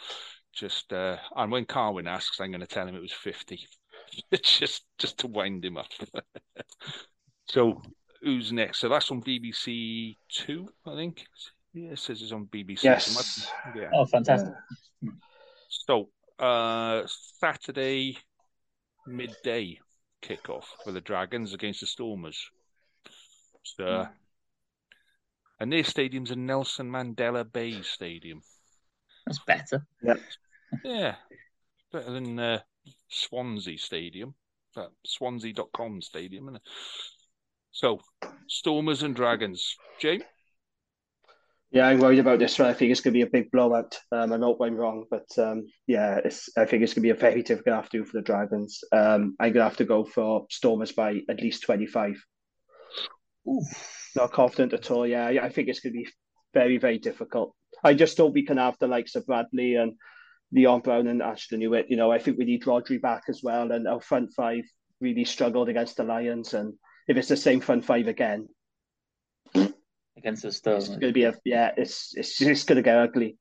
Just 0.53 0.91
uh, 0.91 1.18
and 1.35 1.51
when 1.51 1.65
Carwyn 1.65 2.07
asks, 2.09 2.41
I'm 2.41 2.51
going 2.51 2.61
to 2.61 2.68
tell 2.68 2.88
him 2.88 2.95
it 2.95 3.01
was 3.01 3.13
50. 3.13 3.68
just 4.43 4.84
just 4.97 5.19
to 5.19 5.27
wind 5.27 5.63
him 5.63 5.77
up. 5.77 5.88
so 7.47 7.81
who's 8.22 8.52
next? 8.52 8.80
So 8.80 8.89
that's 8.89 9.11
on 9.11 9.22
BBC 9.22 10.18
Two, 10.30 10.69
I 10.85 10.95
think. 10.95 11.26
Yeah, 11.73 11.91
it 11.91 11.99
says 11.99 12.22
it's 12.22 12.31
on 12.31 12.48
BBC. 12.48 12.84
Yes. 12.84 13.49
yeah. 13.76 13.89
Oh, 13.93 14.06
fantastic. 14.06 14.53
So 15.69 16.10
uh, 16.39 17.03
Saturday 17.39 18.18
midday 19.07 19.80
kickoff 20.22 20.65
for 20.84 20.91
the 20.91 21.02
Dragons 21.02 21.53
against 21.53 21.80
the 21.80 21.88
Stormers. 21.88 22.49
So, 23.64 23.84
mm. 23.84 24.10
and 25.60 25.72
their 25.72 25.84
stadium's 25.84 26.31
a 26.31 26.35
Nelson 26.35 26.91
Mandela 26.91 27.49
Bay 27.49 27.81
Stadium. 27.84 28.41
That's 29.26 29.39
better. 29.39 29.85
Yep. 30.03 30.19
Yeah, 30.84 31.15
better 31.91 32.11
than 32.11 32.39
uh, 32.39 32.60
Swansea 33.10 33.77
Stadium. 33.77 34.34
That 34.76 34.89
Swansea.com 35.06 36.02
stadium, 36.02 36.45
isn't 36.45 36.56
it? 36.56 36.61
So, 37.72 37.99
Stormers 38.48 39.03
and 39.03 39.15
Dragons. 39.15 39.76
James? 39.99 40.23
Yeah, 41.72 41.88
I'm 41.88 41.99
worried 41.99 42.19
about 42.19 42.39
this 42.39 42.60
one. 42.60 42.68
I 42.68 42.73
think 42.73 42.91
it's 42.91 42.99
going 42.99 43.14
to 43.14 43.18
be 43.18 43.22
a 43.22 43.30
big 43.30 43.49
blowout. 43.49 43.98
Um, 44.11 44.34
I 44.34 44.38
know 44.38 44.57
I'm 44.61 44.76
wrong, 44.76 45.06
but 45.10 45.27
um, 45.38 45.68
yeah, 45.88 46.19
it's, 46.26 46.49
I 46.57 46.65
think 46.65 46.84
it's 46.84 46.93
going 46.93 47.03
to 47.03 47.07
be 47.07 47.11
a 47.11 47.15
very 47.15 47.43
difficult 47.43 47.77
afternoon 47.77 48.06
for 48.07 48.18
the 48.18 48.23
Dragons. 48.23 48.84
Um, 48.91 49.38
I'm 49.39 49.53
going 49.53 49.64
to 49.64 49.69
have 49.69 49.77
to 49.77 49.85
go 49.85 50.03
for 50.03 50.48
Stormers 50.49 50.91
by 50.91 51.22
at 51.30 51.41
least 51.41 51.64
25. 51.64 52.22
Ooh. 53.48 53.61
Not 54.18 54.34
confident 54.34 54.73
at 54.73 54.91
all. 54.91 55.07
Yeah, 55.07 55.27
I 55.27 55.48
think 55.48 55.69
it's 55.69 55.80
going 55.80 55.93
to 55.93 55.99
be 55.99 56.10
very, 56.53 56.77
very 56.77 56.99
difficult. 56.99 57.56
I 57.85 57.93
just 57.93 58.18
hope 58.18 58.34
we 58.34 58.45
can 58.45 58.57
have 58.57 58.77
the 58.80 58.88
likes 58.88 59.15
of 59.15 59.26
Bradley 59.26 59.76
and 59.76 59.93
Leon 60.52 60.81
Brown 60.81 61.07
and 61.07 61.22
Ashton 61.22 61.61
Hewitt. 61.61 61.89
You 61.89 61.95
know, 61.95 62.11
I 62.11 62.19
think 62.19 62.38
we 62.38 62.43
need 62.43 62.64
Rodri 62.64 63.02
back 63.02 63.23
as 63.30 63.41
well. 63.41 63.72
And 63.72 63.88
our 63.88 64.02
front 64.02 64.34
five 64.35 64.64
really 64.99 65.23
struggled 65.23 65.69
against 65.69 65.95
the 65.95 66.03
Lions. 66.03 66.53
And 66.53 66.73
if 67.07 67.18
it's 67.18 67.28
the 67.28 67.38
same 67.38 67.61
front 67.61 67.86
five 67.86 68.07
again, 68.07 68.48
against 70.18 70.44
the 70.44 70.52
Stone, 70.52 70.78
it's 70.78 70.88
going 70.90 71.02
to 71.02 71.11
be 71.11 71.23
a 71.23 71.34
yeah. 71.44 71.72
It's 71.76 72.14
it's 72.15 72.38
just 72.38 72.68
going 72.68 72.78
to 72.78 72.82
get 72.82 72.98
ugly. 72.98 73.38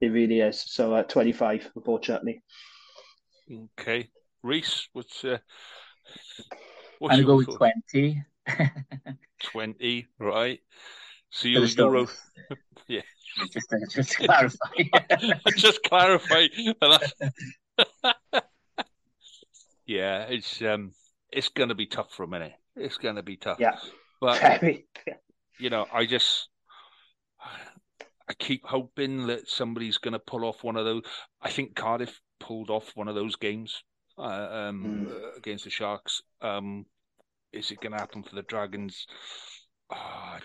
It 0.00 0.08
really 0.08 0.40
is. 0.40 0.62
So 0.66 0.94
at 0.96 1.04
uh, 1.04 1.08
twenty 1.08 1.32
five, 1.32 1.70
unfortunately. 1.74 2.42
Okay, 3.78 4.08
Rhys, 4.42 4.88
what's 4.92 5.24
uh, 5.24 5.38
what's 6.98 7.16
I'm 7.16 7.24
going 7.24 7.44
go 7.44 7.50
with 7.50 7.56
twenty. 7.56 8.22
twenty, 9.42 10.06
right? 10.18 10.60
So 11.30 11.48
you, 11.48 11.64
you 11.64 11.88
wrote, 11.88 12.16
yeah. 12.86 13.00
Just, 13.52 13.72
uh, 13.72 13.76
just 13.90 14.16
clarify. 14.16 14.66
just 15.56 15.82
clarify. 15.82 16.46
yeah, 19.84 20.26
it's 20.26 20.62
um, 20.62 20.92
it's 21.32 21.48
going 21.48 21.70
to 21.70 21.74
be 21.74 21.86
tough 21.86 22.12
for 22.12 22.22
a 22.22 22.28
minute. 22.28 22.52
It's 22.76 22.98
going 22.98 23.16
to 23.16 23.22
be 23.22 23.36
tough. 23.36 23.58
Yeah, 23.60 23.76
but 24.20 24.62
you 25.58 25.70
know, 25.70 25.86
I 25.92 26.06
just 26.06 26.48
I 28.28 28.34
keep 28.34 28.64
hoping 28.64 29.26
that 29.26 29.48
somebody's 29.48 29.98
going 29.98 30.12
to 30.12 30.18
pull 30.18 30.44
off 30.44 30.64
one 30.64 30.76
of 30.76 30.84
those. 30.84 31.02
I 31.42 31.50
think 31.50 31.74
Cardiff 31.74 32.20
pulled 32.40 32.70
off 32.70 32.90
one 32.94 33.08
of 33.08 33.14
those 33.14 33.36
games 33.36 33.82
uh, 34.18 34.22
um, 34.22 35.08
mm. 35.08 35.36
against 35.36 35.64
the 35.64 35.70
Sharks. 35.70 36.22
Um, 36.40 36.86
is 37.52 37.70
it 37.70 37.80
going 37.80 37.92
to 37.92 37.98
happen 37.98 38.22
for 38.22 38.34
the 38.34 38.42
Dragons? 38.42 39.06
Uh, 39.90 40.38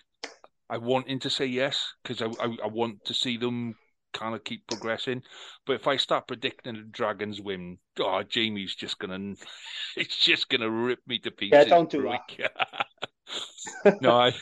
I 0.69 0.77
wanting 0.77 1.19
to 1.19 1.29
say 1.29 1.45
yes 1.45 1.93
because 2.03 2.21
I, 2.21 2.27
I, 2.43 2.57
I 2.63 2.67
want 2.67 3.05
to 3.05 3.13
see 3.13 3.37
them 3.37 3.75
kind 4.13 4.35
of 4.35 4.43
keep 4.43 4.67
progressing. 4.67 5.23
But 5.65 5.73
if 5.73 5.87
I 5.87 5.97
start 5.97 6.27
predicting 6.27 6.75
the 6.75 6.81
Dragons 6.81 7.41
win, 7.41 7.77
oh, 7.99 8.23
Jamie's 8.23 8.75
just 8.75 8.99
gonna, 8.99 9.35
it's 9.95 10.17
just 10.17 10.49
gonna 10.49 10.69
rip 10.69 10.99
me 11.07 11.19
to 11.19 11.31
pieces. 11.31 11.57
Yeah, 11.57 11.63
don't 11.65 11.89
do 11.89 12.03
that. 12.03 14.01
no, 14.01 14.11
I, 14.11 14.33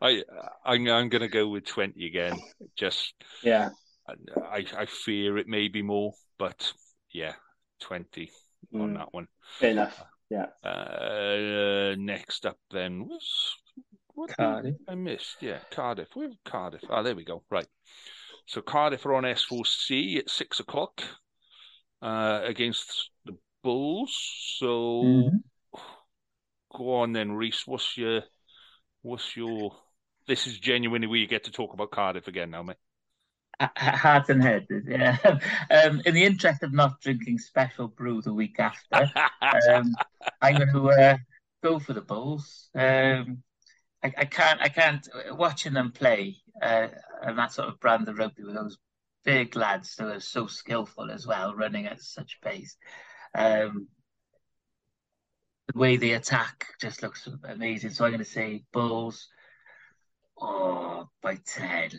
I, 0.00 0.22
I'm, 0.64 0.88
I'm 0.88 1.08
gonna 1.08 1.28
go 1.28 1.48
with 1.48 1.64
twenty 1.64 2.06
again. 2.06 2.38
Just 2.76 3.14
yeah, 3.42 3.70
I, 4.08 4.66
I 4.76 4.86
fear 4.86 5.38
it 5.38 5.48
may 5.48 5.68
be 5.68 5.82
more, 5.82 6.12
but 6.38 6.72
yeah, 7.12 7.34
twenty 7.80 8.30
mm. 8.72 8.82
on 8.82 8.94
that 8.94 9.12
one. 9.12 9.28
Fair 9.58 9.70
enough. 9.70 10.02
Yeah. 10.30 10.46
Uh, 10.64 11.94
next 11.98 12.46
up 12.46 12.56
then 12.70 13.06
was 13.06 13.54
what 14.14 14.36
Cardiff. 14.36 14.76
I 14.88 14.94
missed? 14.94 15.36
Yeah, 15.40 15.58
Cardiff. 15.70 16.08
Where 16.14 16.30
Cardiff? 16.44 16.82
Ah, 16.88 16.98
oh, 16.98 17.02
there 17.02 17.14
we 17.14 17.24
go. 17.24 17.42
Right. 17.50 17.66
So 18.46 18.60
Cardiff 18.60 19.06
are 19.06 19.14
on 19.14 19.24
S4C 19.24 20.18
at 20.18 20.30
six 20.30 20.60
o'clock 20.60 21.02
uh, 22.00 22.40
against 22.44 23.10
the 23.24 23.36
Bulls. 23.62 24.12
So 24.58 24.66
mm-hmm. 25.04 25.78
go 26.76 26.94
on 26.96 27.12
then, 27.12 27.32
Rhys. 27.32 27.62
What's 27.66 27.96
your 27.96 28.22
what's 29.02 29.36
your 29.36 29.72
this 30.26 30.46
is 30.46 30.58
genuinely 30.58 31.06
where 31.06 31.18
you 31.18 31.26
get 31.26 31.44
to 31.44 31.50
talk 31.50 31.72
about 31.72 31.90
Cardiff 31.90 32.28
again 32.28 32.50
now, 32.50 32.62
mate. 32.62 32.76
Heart 33.60 34.30
and 34.30 34.42
head, 34.42 34.66
yeah. 34.88 35.16
Um, 35.70 36.02
in 36.04 36.14
the 36.14 36.24
interest 36.24 36.62
of 36.62 36.72
not 36.72 37.00
drinking 37.00 37.38
special 37.38 37.88
brew 37.88 38.20
the 38.22 38.34
week 38.34 38.58
after, 38.58 39.10
um, 39.70 39.94
I'm 40.40 40.56
going 40.56 40.72
to 40.72 40.90
uh, 40.90 41.16
go 41.62 41.78
for 41.78 41.92
the 41.92 42.00
Bulls. 42.00 42.68
Um, 42.74 43.42
I, 44.04 44.12
I 44.18 44.24
can't 44.24 44.60
I 44.60 44.68
can't 44.68 45.06
watching 45.30 45.72
them 45.72 45.92
play 45.92 46.36
uh, 46.60 46.88
and 47.22 47.38
that 47.38 47.52
sort 47.52 47.68
of 47.68 47.80
brand 47.80 48.08
of 48.08 48.18
rugby 48.18 48.44
with 48.44 48.54
those 48.54 48.78
big 49.24 49.56
lads 49.56 49.94
who 49.98 50.06
are 50.06 50.20
so 50.20 50.46
skillful 50.46 51.10
as 51.10 51.26
well, 51.26 51.54
running 51.54 51.86
at 51.86 52.00
such 52.00 52.40
pace. 52.42 52.76
Um, 53.34 53.88
the 55.72 55.78
way 55.78 55.96
they 55.96 56.12
attack 56.12 56.66
just 56.80 57.02
looks 57.02 57.28
amazing. 57.44 57.90
So 57.90 58.04
I'm 58.04 58.10
going 58.10 58.24
to 58.24 58.24
say 58.24 58.64
Bulls. 58.72 59.28
Oh, 60.40 61.08
by 61.22 61.36
ten. 61.46 61.90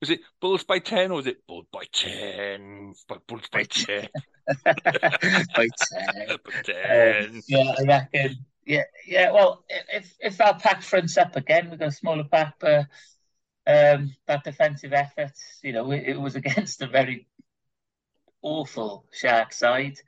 Was 0.00 0.10
it 0.10 0.20
Bulls 0.40 0.64
by 0.64 0.78
ten 0.78 1.10
or 1.10 1.16
was 1.16 1.26
it 1.26 1.46
Bulls 1.46 1.66
by 1.70 1.84
ten? 1.92 2.94
By 3.08 3.16
Bulls 3.28 3.42
by, 3.52 3.58
by 3.58 3.64
ten. 3.64 4.08
by 4.64 4.72
ten. 4.74 5.46
by 5.54 6.62
ten. 6.64 7.26
Um, 7.26 7.42
yeah, 7.46 7.74
I 7.78 7.82
reckon 7.82 8.36
yeah, 8.70 8.84
yeah. 9.04 9.32
Well, 9.32 9.64
if 9.68 10.14
if 10.20 10.40
our 10.40 10.56
pack 10.58 10.82
fronts 10.82 11.18
up 11.18 11.34
again, 11.34 11.70
we've 11.70 11.78
got 11.78 11.88
a 11.88 11.92
smaller 11.92 12.22
pack, 12.22 12.54
but 12.60 12.86
um, 13.66 14.14
that 14.26 14.44
defensive 14.44 14.92
effort, 14.92 15.32
you 15.62 15.72
know, 15.72 15.90
it, 15.90 16.04
it, 16.06 16.20
was 16.20 16.36
against 16.42 16.80
a 16.80 16.86
very 16.86 17.26
awful 18.42 19.06
Shark 19.12 19.52
side, 19.52 19.98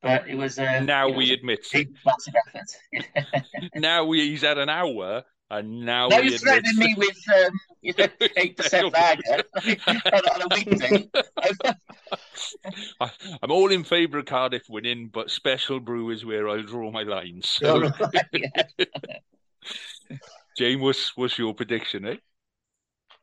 but 0.00 0.28
it 0.28 0.34
was. 0.34 0.58
Uh, 0.58 0.80
now 0.80 1.10
we 1.10 1.32
admit. 1.32 1.66
Massive 2.06 2.34
effort. 2.48 3.44
now 3.74 4.06
we, 4.06 4.30
he's 4.30 4.42
had 4.42 4.56
an 4.56 4.70
hour 4.70 5.24
and 5.50 5.80
now, 5.80 6.08
now 6.08 6.18
you're 6.18 6.38
threatening 6.38 6.76
me 6.76 6.94
with 6.98 7.16
um, 7.34 7.60
you 7.82 7.94
know, 7.96 8.06
eight 8.36 8.56
percent 8.56 8.92
lager 8.92 9.44
on 9.86 10.42
a 10.42 10.48
weekday. 10.54 11.08
I, 13.00 13.10
am 13.42 13.50
all 13.50 13.70
in 13.70 13.84
favour 13.84 14.18
of 14.18 14.26
Cardiff 14.26 14.68
winning, 14.68 15.08
but 15.12 15.30
special 15.30 15.78
brew 15.78 16.10
is 16.10 16.24
where 16.24 16.48
I 16.48 16.62
draw 16.62 16.90
my 16.90 17.02
lines. 17.02 17.48
So. 17.48 17.80
Right, 17.80 17.92
Jane, 20.56 20.80
what's 20.80 21.16
what's 21.16 21.38
your 21.38 21.54
prediction, 21.54 22.06
eh? 22.06 22.14
Do 22.14 22.18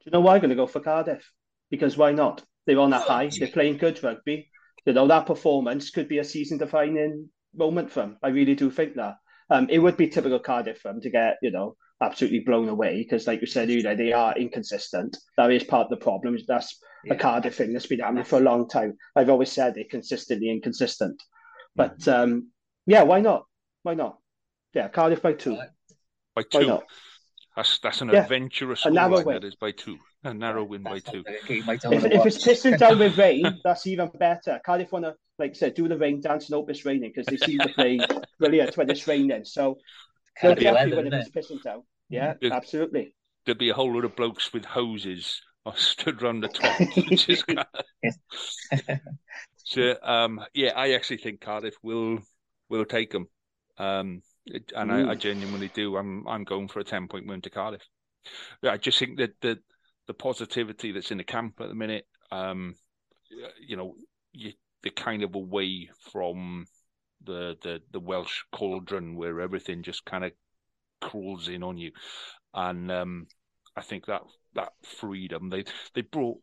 you 0.05 0.11
know 0.11 0.21
why 0.21 0.35
I'm 0.35 0.41
going 0.41 0.49
to 0.49 0.55
go 0.55 0.67
for 0.67 0.79
Cardiff? 0.79 1.29
Because 1.69 1.97
why 1.97 2.11
not? 2.11 2.43
They're 2.65 2.79
on 2.79 2.91
that 2.91 3.07
high. 3.07 3.29
They're 3.37 3.47
playing 3.47 3.77
good 3.77 4.01
rugby. 4.03 4.49
You 4.85 4.93
know 4.93 5.07
that 5.07 5.25
performance 5.25 5.89
could 5.89 6.07
be 6.07 6.19
a 6.19 6.23
season-defining 6.23 7.29
moment 7.55 7.91
for 7.91 8.01
them. 8.01 8.17
I 8.21 8.29
really 8.29 8.55
do 8.55 8.69
think 8.69 8.95
that. 8.95 9.15
Um, 9.49 9.67
it 9.69 9.79
would 9.79 9.97
be 9.97 10.07
typical 10.07 10.39
Cardiff 10.39 10.79
for 10.79 10.89
them 10.89 11.01
to 11.01 11.09
get, 11.09 11.37
you 11.41 11.51
know, 11.51 11.75
absolutely 12.03 12.41
blown 12.41 12.69
away 12.69 12.97
because, 12.97 13.27
like 13.27 13.41
you 13.41 13.47
said 13.47 13.69
you 13.69 13.81
know, 13.81 13.95
they 13.95 14.13
are 14.13 14.35
inconsistent. 14.37 15.17
That 15.37 15.51
is 15.51 15.63
part 15.63 15.85
of 15.85 15.89
the 15.89 16.03
problem. 16.03 16.37
That's 16.47 16.79
yeah. 17.05 17.13
a 17.13 17.17
Cardiff 17.17 17.55
thing 17.55 17.73
that's 17.73 17.87
been 17.87 17.99
happening 17.99 18.23
for 18.23 18.39
a 18.39 18.43
long 18.43 18.67
time. 18.67 18.97
I've 19.15 19.29
always 19.29 19.51
said 19.51 19.75
they're 19.75 19.85
consistently 19.89 20.49
inconsistent. 20.49 21.21
But 21.75 21.99
mm-hmm. 21.99 22.33
um, 22.33 22.51
yeah, 22.85 23.03
why 23.03 23.21
not? 23.21 23.45
Why 23.83 23.93
not? 23.93 24.17
Yeah, 24.73 24.87
Cardiff 24.89 25.21
by 25.21 25.33
two. 25.33 25.57
By 26.35 26.43
two. 26.43 26.79
That's 27.55 27.79
that's 27.79 28.01
an 28.01 28.09
yeah. 28.09 28.23
adventurous 28.23 28.85
a 28.85 28.91
narrow 28.91 29.23
win. 29.23 29.35
That 29.35 29.43
is 29.43 29.55
by 29.55 29.71
two. 29.71 29.97
A 30.23 30.33
narrow 30.33 30.63
win 30.63 30.81
by 30.81 30.99
two. 30.99 31.23
If, 31.27 31.67
if 31.69 32.25
it's 32.25 32.45
pissing 32.45 32.77
down 32.77 32.97
with 32.97 33.17
rain, 33.17 33.59
that's 33.63 33.85
even 33.85 34.09
better. 34.17 34.59
Cardiff 34.65 34.91
want 34.91 35.05
to, 35.05 35.15
like 35.37 35.51
I 35.51 35.53
said, 35.53 35.75
do 35.75 35.87
the 35.87 35.97
rain 35.97 36.21
dance 36.21 36.49
and 36.49 36.55
hope 36.55 36.69
it's 36.69 36.85
raining 36.85 37.11
because 37.13 37.27
they 37.27 37.37
seem 37.37 37.59
to 37.59 37.69
play 37.69 37.99
brilliant 38.39 38.75
when 38.77 38.89
it's 38.89 39.07
raining. 39.07 39.45
So 39.45 39.77
they'll 40.41 40.55
be 40.55 40.65
happy 40.65 40.95
when 40.95 41.13
it's 41.13 41.29
pissing 41.29 41.61
down. 41.61 41.83
Yeah, 42.13 42.35
There'd, 42.39 42.53
absolutely. 42.53 43.15
There'd 43.45 43.57
be 43.57 43.69
a 43.69 43.73
whole 43.73 43.93
lot 43.93 44.05
of 44.05 44.15
blokes 44.15 44.53
with 44.53 44.65
hoses 44.65 45.41
stood 45.75 46.21
round 46.21 46.43
the 46.43 46.47
top. 46.47 46.79
Just 47.09 47.45
so, 49.63 49.95
um, 50.03 50.41
yeah, 50.53 50.73
I 50.75 50.91
actually 50.91 51.17
think 51.17 51.41
Cardiff 51.41 51.75
will 51.81 52.19
will 52.69 52.85
take 52.85 53.11
them, 53.11 53.27
um, 53.77 54.21
and 54.75 54.91
I, 54.91 55.11
I, 55.11 55.15
genuinely 55.15 55.69
do. 55.73 55.97
I'm 55.97 56.27
I'm 56.27 56.43
going 56.43 56.67
for 56.67 56.79
a 56.79 56.83
ten 56.83 57.07
point 57.07 57.27
win 57.27 57.41
to 57.41 57.49
Cardiff. 57.49 57.81
I 58.63 58.77
just 58.77 58.99
think 58.99 59.17
that 59.17 59.33
the 59.41 59.59
the 60.07 60.13
positivity 60.13 60.91
that's 60.91 61.11
in 61.11 61.17
the 61.17 61.23
camp 61.23 61.61
at 61.61 61.69
the 61.69 61.75
minute, 61.75 62.05
um, 62.31 62.75
you 63.65 63.75
know, 63.75 63.95
you, 64.33 64.51
they're 64.81 64.91
kind 64.91 65.23
of 65.23 65.33
away 65.33 65.89
from 66.11 66.65
the 67.23 67.57
the 67.63 67.81
the 67.91 67.99
Welsh 67.99 68.43
cauldron 68.51 69.15
where 69.15 69.39
everything 69.39 69.81
just 69.81 70.05
kind 70.05 70.25
of 70.25 70.33
crawls 71.03 71.47
in 71.47 71.63
on 71.63 71.77
you, 71.77 71.91
and 72.53 72.91
um, 72.91 73.27
I 73.75 73.81
think 73.81 74.05
that 74.05 74.21
that 74.55 74.73
freedom 74.99 75.49
they 75.49 75.63
they 75.95 76.01
brought 76.01 76.37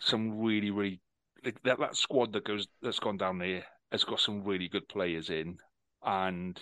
some 0.00 0.40
really 0.40 0.70
really 0.70 1.00
that 1.44 1.78
that 1.78 1.96
squad 1.96 2.32
that 2.32 2.44
goes 2.44 2.66
that's 2.82 2.98
gone 2.98 3.16
down 3.16 3.38
there 3.38 3.64
has 3.92 4.04
got 4.04 4.20
some 4.20 4.42
really 4.44 4.68
good 4.68 4.88
players 4.88 5.30
in, 5.30 5.56
and 6.04 6.60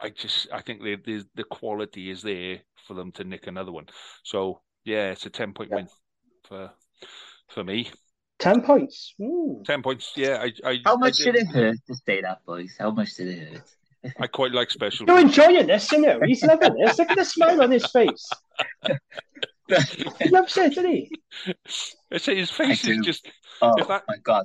I 0.00 0.10
just 0.10 0.48
I 0.52 0.60
think 0.60 0.82
the 0.82 0.96
the, 0.96 1.24
the 1.34 1.44
quality 1.44 2.10
is 2.10 2.22
there 2.22 2.58
for 2.86 2.94
them 2.94 3.12
to 3.12 3.24
nick 3.24 3.46
another 3.46 3.72
one. 3.72 3.86
So 4.24 4.60
yeah, 4.84 5.10
it's 5.10 5.26
a 5.26 5.30
ten 5.30 5.52
point 5.52 5.70
yeah. 5.70 5.76
win 5.76 5.88
for 6.48 6.70
for 7.48 7.64
me. 7.64 7.90
Ten 8.38 8.62
points. 8.62 9.14
Ooh. 9.20 9.62
Ten 9.64 9.82
points. 9.82 10.12
Yeah. 10.14 10.42
I. 10.42 10.52
I 10.68 10.78
How 10.84 10.96
much 10.96 11.20
I 11.22 11.24
did 11.24 11.36
it 11.36 11.46
hurt 11.48 11.78
to 11.86 11.94
say 12.04 12.20
that, 12.20 12.44
boys? 12.44 12.76
How 12.78 12.90
much 12.90 13.14
did 13.14 13.28
it 13.28 13.52
hurt? 13.52 13.70
I 14.20 14.26
quite 14.26 14.52
like 14.52 14.70
special. 14.70 15.06
You're 15.06 15.20
enjoying 15.20 15.66
this, 15.66 15.90
you 15.92 16.00
know. 16.00 16.20
He's 16.24 16.42
loving 16.42 16.74
this. 16.74 16.98
Look 16.98 17.10
at 17.10 17.16
the 17.16 17.24
smile 17.24 17.62
on 17.62 17.70
his 17.70 17.86
face. 17.86 18.28
he 20.18 20.28
loves 20.28 20.56
it, 20.56 20.74
doesn't 20.74 20.90
he? 20.90 21.10
I 22.12 22.18
say 22.18 22.36
his 22.36 22.50
face 22.50 22.86
is 22.86 23.04
just. 23.04 23.28
Oh 23.62 23.74
that... 23.88 24.04
my 24.06 24.16
god, 24.22 24.44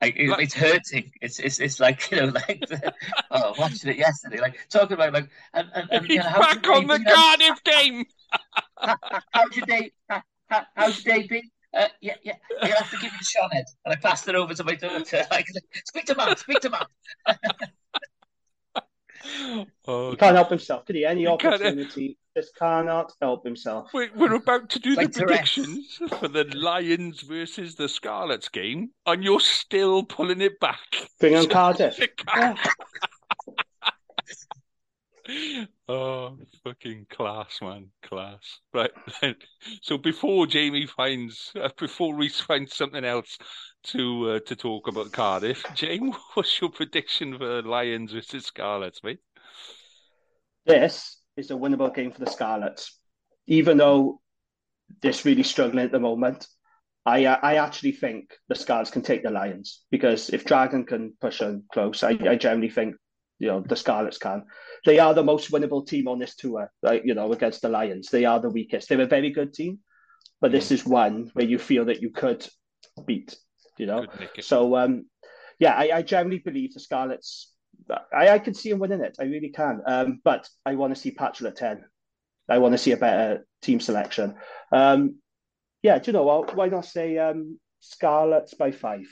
I, 0.00 0.06
it, 0.06 0.28
that... 0.28 0.40
it's 0.40 0.54
hurting. 0.54 1.10
It's 1.20 1.38
it's 1.40 1.58
it's 1.60 1.80
like 1.80 2.10
you 2.10 2.18
know, 2.18 2.26
like 2.48 2.60
the, 2.68 2.94
oh, 3.30 3.54
watching 3.58 3.90
it 3.90 3.98
yesterday, 3.98 4.40
like 4.40 4.58
talking 4.70 4.94
about 4.94 5.12
like 5.12 5.28
and, 5.52 5.68
and, 5.74 5.88
and 5.90 6.06
he's 6.06 6.16
you 6.16 6.22
know, 6.22 6.38
back 6.38 6.68
on 6.68 6.86
the 6.86 7.00
Cardiff 7.00 7.64
game. 7.64 8.04
how, 8.78 8.96
how's 9.32 9.56
your 9.56 9.66
day? 9.66 9.92
How, 10.08 10.22
how's 10.76 11.04
your 11.04 11.16
day 11.16 11.26
been? 11.26 11.50
Uh, 11.76 11.88
yeah, 12.00 12.14
yeah, 12.22 12.34
you 12.62 12.68
have 12.68 12.88
to 12.88 12.96
give 12.98 13.10
me 13.10 13.18
the 13.18 13.24
shot 13.24 13.52
head. 13.52 13.64
And 13.84 13.92
I 13.92 13.96
passed 13.96 14.28
it 14.28 14.36
over 14.36 14.54
to 14.54 14.62
my 14.62 14.76
daughter. 14.76 15.26
Like, 15.30 15.46
speak 15.84 16.04
to 16.04 16.14
mum, 16.14 16.36
speak 16.36 16.60
to 16.60 16.70
mum. 16.70 16.86
Oh, 19.86 20.10
he 20.10 20.16
can't 20.16 20.36
help 20.36 20.50
himself, 20.50 20.86
could 20.86 20.96
he? 20.96 21.04
Any 21.04 21.26
opportunity, 21.26 22.18
just 22.36 22.56
cannot 22.56 23.12
help 23.20 23.44
himself. 23.44 23.90
We're, 23.92 24.10
we're 24.14 24.34
about 24.34 24.68
to 24.70 24.78
do 24.78 24.94
like 24.94 25.12
the 25.12 25.24
predictions 25.24 26.00
for 26.18 26.28
the 26.28 26.44
Lions 26.54 27.20
versus 27.20 27.74
the 27.76 27.88
Scarlets 27.88 28.48
game, 28.48 28.90
and 29.06 29.22
you're 29.22 29.40
still 29.40 30.02
pulling 30.02 30.40
it 30.40 30.58
back. 30.60 31.08
Bring 31.20 31.36
on 31.36 31.48
Cardiff. 31.48 31.98
oh, 35.88 36.38
fucking 36.62 37.06
class, 37.10 37.58
man, 37.60 37.90
class. 38.02 38.60
Right. 38.72 38.90
so 39.82 39.98
before 39.98 40.46
Jamie 40.46 40.86
finds, 40.86 41.52
uh, 41.60 41.68
before 41.78 42.14
Rhys 42.14 42.40
finds 42.40 42.74
something 42.74 43.04
else 43.04 43.38
to 43.84 44.30
uh, 44.30 44.40
to 44.46 44.56
talk 44.56 44.88
about 44.88 45.12
Cardiff, 45.12 45.62
Jamie, 45.74 46.12
what's 46.34 46.60
your 46.60 46.70
prediction 46.70 47.36
for 47.38 47.62
Lions 47.62 48.12
versus 48.12 48.46
Scarlets, 48.46 49.02
mate? 49.02 49.18
This 50.66 51.18
is 51.36 51.50
a 51.50 51.54
winnable 51.54 51.94
game 51.94 52.12
for 52.12 52.20
the 52.20 52.30
Scarlets, 52.30 52.98
even 53.46 53.76
though 53.76 54.20
they're 55.02 55.12
really 55.24 55.42
struggling 55.42 55.84
at 55.84 55.92
the 55.92 56.00
moment. 56.00 56.46
I 57.06 57.26
uh, 57.26 57.38
I 57.42 57.56
actually 57.56 57.92
think 57.92 58.32
the 58.48 58.54
Scarlets 58.54 58.90
can 58.90 59.02
take 59.02 59.22
the 59.22 59.30
Lions 59.30 59.84
because 59.90 60.30
if 60.30 60.44
Dragon 60.44 60.86
can 60.86 61.12
push 61.20 61.42
on 61.42 61.64
close, 61.70 62.02
I, 62.02 62.18
I 62.28 62.36
generally 62.36 62.70
think 62.70 62.96
you 63.44 63.50
know 63.50 63.60
the 63.60 63.76
Scarlets 63.76 64.18
can. 64.18 64.44
They 64.86 64.98
are 64.98 65.14
the 65.14 65.22
most 65.22 65.50
winnable 65.52 65.86
team 65.86 66.08
on 66.08 66.18
this 66.18 66.34
tour, 66.34 66.70
right? 66.82 67.04
You 67.04 67.14
know, 67.14 67.30
against 67.32 67.60
the 67.60 67.68
Lions, 67.68 68.08
they 68.08 68.24
are 68.24 68.40
the 68.40 68.48
weakest. 68.48 68.88
They're 68.88 69.00
a 69.02 69.06
very 69.06 69.30
good 69.30 69.52
team, 69.52 69.80
but 70.40 70.50
this 70.50 70.70
is 70.70 70.86
one 70.86 71.30
where 71.34 71.46
you 71.46 71.58
feel 71.58 71.84
that 71.86 72.00
you 72.00 72.10
could 72.10 72.46
beat. 73.06 73.36
You 73.78 73.86
know, 73.86 74.06
so 74.40 74.76
um, 74.76 75.04
yeah, 75.58 75.74
I, 75.74 75.98
I 75.98 76.02
generally 76.02 76.38
believe 76.38 76.72
the 76.72 76.80
Scarlets. 76.80 77.52
I, 78.16 78.28
I 78.30 78.38
can 78.38 78.54
see 78.54 78.70
them 78.70 78.78
winning 78.78 79.02
it. 79.02 79.16
I 79.20 79.24
really 79.24 79.50
can. 79.50 79.82
Um, 79.86 80.20
but 80.24 80.48
I 80.64 80.74
want 80.76 80.94
to 80.94 81.00
see 81.00 81.10
Patchell 81.10 81.48
at 81.48 81.56
ten. 81.56 81.84
I 82.48 82.58
want 82.58 82.72
to 82.72 82.78
see 82.78 82.92
a 82.92 82.96
better 82.96 83.46
team 83.60 83.80
selection. 83.80 84.36
Um, 84.72 85.16
yeah, 85.82 85.98
do 85.98 86.08
you 86.08 86.12
know 86.14 86.24
what? 86.24 86.56
Why 86.56 86.68
not 86.68 86.86
say 86.86 87.18
um, 87.18 87.58
Scarlets 87.80 88.54
by 88.54 88.70
five? 88.70 89.06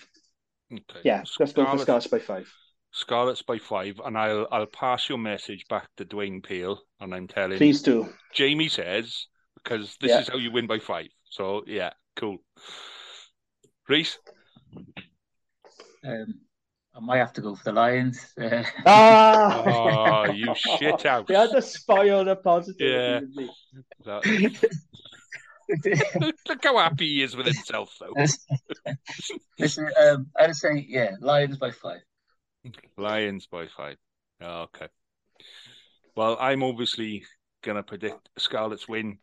Okay. 0.72 1.00
Yeah, 1.04 1.24
let's 1.38 1.52
go 1.52 1.66
for 1.66 1.78
Scarlets 1.78 2.06
by 2.06 2.18
five. 2.18 2.48
Scarlets 2.92 3.42
by 3.42 3.58
five, 3.58 4.00
and 4.04 4.18
I'll 4.18 4.46
I'll 4.52 4.66
pass 4.66 5.08
your 5.08 5.18
message 5.18 5.64
back 5.68 5.88
to 5.96 6.04
Dwayne 6.04 6.44
Peel, 6.44 6.78
and 7.00 7.14
I'm 7.14 7.26
telling. 7.26 7.56
Please 7.56 7.82
do. 7.82 8.12
Jamie 8.34 8.68
says 8.68 9.26
because 9.62 9.96
this 10.00 10.10
yeah. 10.10 10.20
is 10.20 10.28
how 10.28 10.36
you 10.36 10.52
win 10.52 10.66
by 10.66 10.78
five. 10.78 11.08
So 11.30 11.62
yeah, 11.66 11.92
cool. 12.16 12.38
Rhys. 13.88 14.18
Um, 16.04 16.40
I 16.94 17.00
might 17.00 17.18
have 17.18 17.32
to 17.34 17.40
go 17.40 17.54
for 17.54 17.64
the 17.64 17.72
Lions. 17.72 18.18
Uh... 18.38 18.64
Ah, 18.86 20.24
oh, 20.28 20.32
you 20.32 20.54
shit 20.54 21.06
out! 21.06 21.30
You 21.30 21.36
had 21.36 21.50
to 21.50 21.62
spoil 21.62 22.24
the 22.24 22.36
positive. 22.36 22.76
Yeah. 22.78 23.20
look, 24.04 24.26
look, 26.48 26.64
how 26.64 26.78
happy 26.78 27.06
he 27.06 27.22
is 27.22 27.34
with 27.34 27.46
himself, 27.46 27.96
though. 27.98 28.12
Listen, 29.58 29.88
um, 30.02 30.26
I'd 30.38 30.54
say 30.54 30.84
yeah, 30.88 31.12
Lions 31.20 31.56
by 31.56 31.70
five. 31.70 32.02
Lions 32.96 33.46
by 33.46 33.66
five. 33.66 33.96
Oh, 34.40 34.62
okay. 34.62 34.88
Well, 36.16 36.36
I'm 36.40 36.62
obviously 36.62 37.24
going 37.62 37.76
to 37.76 37.82
predict 37.82 38.28
Scarlets 38.38 38.88
win, 38.88 39.18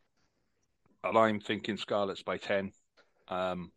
and 1.03 1.17
I'm 1.17 1.39
thinking 1.39 1.77
Scarlets 1.77 2.23
by 2.23 2.37
10. 2.37 2.71
Um, 3.27 3.71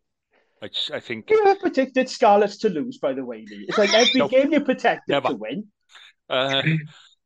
I, 0.61 0.67
just, 0.67 0.91
I 0.91 0.99
think. 0.99 1.29
You 1.29 1.43
have 1.45 1.59
predicted 1.59 2.09
Scarlets 2.09 2.57
to 2.59 2.69
lose, 2.69 2.97
by 2.97 3.13
the 3.13 3.23
way, 3.23 3.45
Lee. 3.49 3.65
It's 3.67 3.77
like 3.77 3.93
every 3.93 4.19
no, 4.19 4.27
game 4.27 4.51
you 4.51 4.61
protect 4.61 5.07
them 5.07 5.23
to 5.23 5.35
win. 5.35 5.67
Uh, 6.29 6.61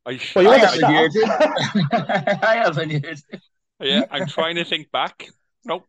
I, 0.04 0.20
well, 0.36 0.44
you 0.44 0.50
I, 0.50 0.58
haven't 0.58 0.84
I 2.44 2.62
haven't 2.64 3.04
heard. 3.04 3.20
Yeah, 3.80 4.04
I'm 4.10 4.26
trying 4.26 4.56
to 4.56 4.64
think 4.64 4.90
back. 4.90 5.28
Nope, 5.64 5.84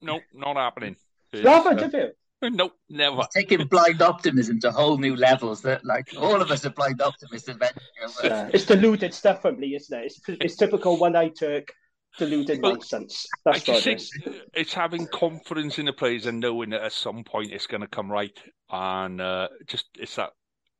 nope, 0.00 0.22
not 0.32 0.56
happening. 0.56 0.96
Robert, 1.42 1.78
uh, 1.78 1.82
have 1.82 1.94
you? 1.94 2.12
Nope, 2.50 2.72
never. 2.88 3.20
It's 3.20 3.34
taking 3.34 3.66
blind 3.68 4.02
optimism 4.02 4.58
to 4.60 4.72
whole 4.72 4.98
new 4.98 5.14
levels 5.14 5.62
that, 5.62 5.84
like, 5.84 6.08
all 6.18 6.42
of 6.42 6.50
us 6.50 6.66
are 6.66 6.70
blind 6.70 7.00
optimists. 7.00 7.48
Yeah. 8.24 8.50
It's 8.52 8.64
deluded 8.64 9.14
stuff 9.14 9.42
from 9.42 9.58
Lee, 9.58 9.76
isn't 9.76 9.96
it? 9.96 10.06
It's, 10.06 10.20
it's 10.26 10.56
typical 10.56 10.98
one 10.98 11.14
eye 11.14 11.28
Turk 11.28 11.72
deluded 12.18 12.60
well, 12.62 12.72
nonsense. 12.72 13.26
That's 13.44 13.68
I 13.68 13.72
what 13.72 13.86
it 13.86 14.00
is. 14.00 14.12
It's 14.54 14.74
having 14.74 15.06
confidence 15.06 15.78
in 15.78 15.86
the 15.86 15.92
players 15.92 16.26
and 16.26 16.40
knowing 16.40 16.70
that 16.70 16.82
at 16.82 16.92
some 16.92 17.24
point 17.24 17.52
it's 17.52 17.66
going 17.66 17.80
to 17.80 17.86
come 17.86 18.10
right. 18.10 18.36
And 18.70 19.20
uh, 19.20 19.48
just 19.66 19.86
it's 19.98 20.16
that 20.16 20.30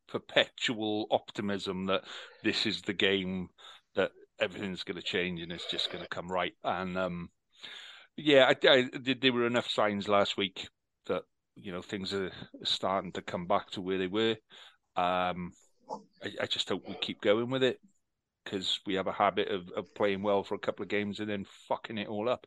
perpetual 0.09 1.07
optimism 1.11 1.87
that 1.87 2.03
this 2.43 2.67
is 2.67 2.83
the 2.83 2.93
game 2.93 3.49
that 3.95 4.11
everything's 4.41 4.83
going 4.83 4.97
to 4.97 5.03
change 5.03 5.41
and 5.41 5.53
it's 5.53 5.71
just 5.71 5.91
going 5.91 6.03
to 6.03 6.09
come 6.09 6.31
right. 6.31 6.55
And 6.65 6.99
um, 6.99 7.31
yeah, 8.17 8.51
I, 8.51 8.69
I, 8.69 8.89
there 9.21 9.33
were 9.33 9.47
enough 9.47 9.69
signs 9.71 10.09
last 10.09 10.37
week 10.37 10.67
that 10.67 10.69
you 11.57 11.73
know 11.73 11.83
things 11.83 12.13
are 12.13 12.31
starting 12.65 13.13
to 13.13 13.23
come 13.23 13.47
back 13.47 13.71
to 13.71 13.81
where 13.81 13.99
they 13.99 14.07
were. 14.07 14.37
Um, 14.97 15.53
I, 16.23 16.31
I 16.43 16.47
just 16.47 16.69
hope 16.69 16.85
we 16.87 16.95
keep 16.95 17.21
going 17.21 17.51
with 17.51 17.63
it 17.63 17.81
because 18.45 18.81
we 18.87 18.95
have 18.95 19.07
a 19.07 19.13
habit 19.13 19.49
of, 19.49 19.69
of 19.77 19.95
playing 19.95 20.23
well 20.23 20.43
for 20.43 20.55
a 20.55 20.59
couple 20.59 20.83
of 20.83 20.89
games 20.89 21.21
and 21.21 21.29
then 21.29 21.47
fucking 21.69 21.99
it 21.99 22.09
all 22.09 22.29
up 22.29 22.47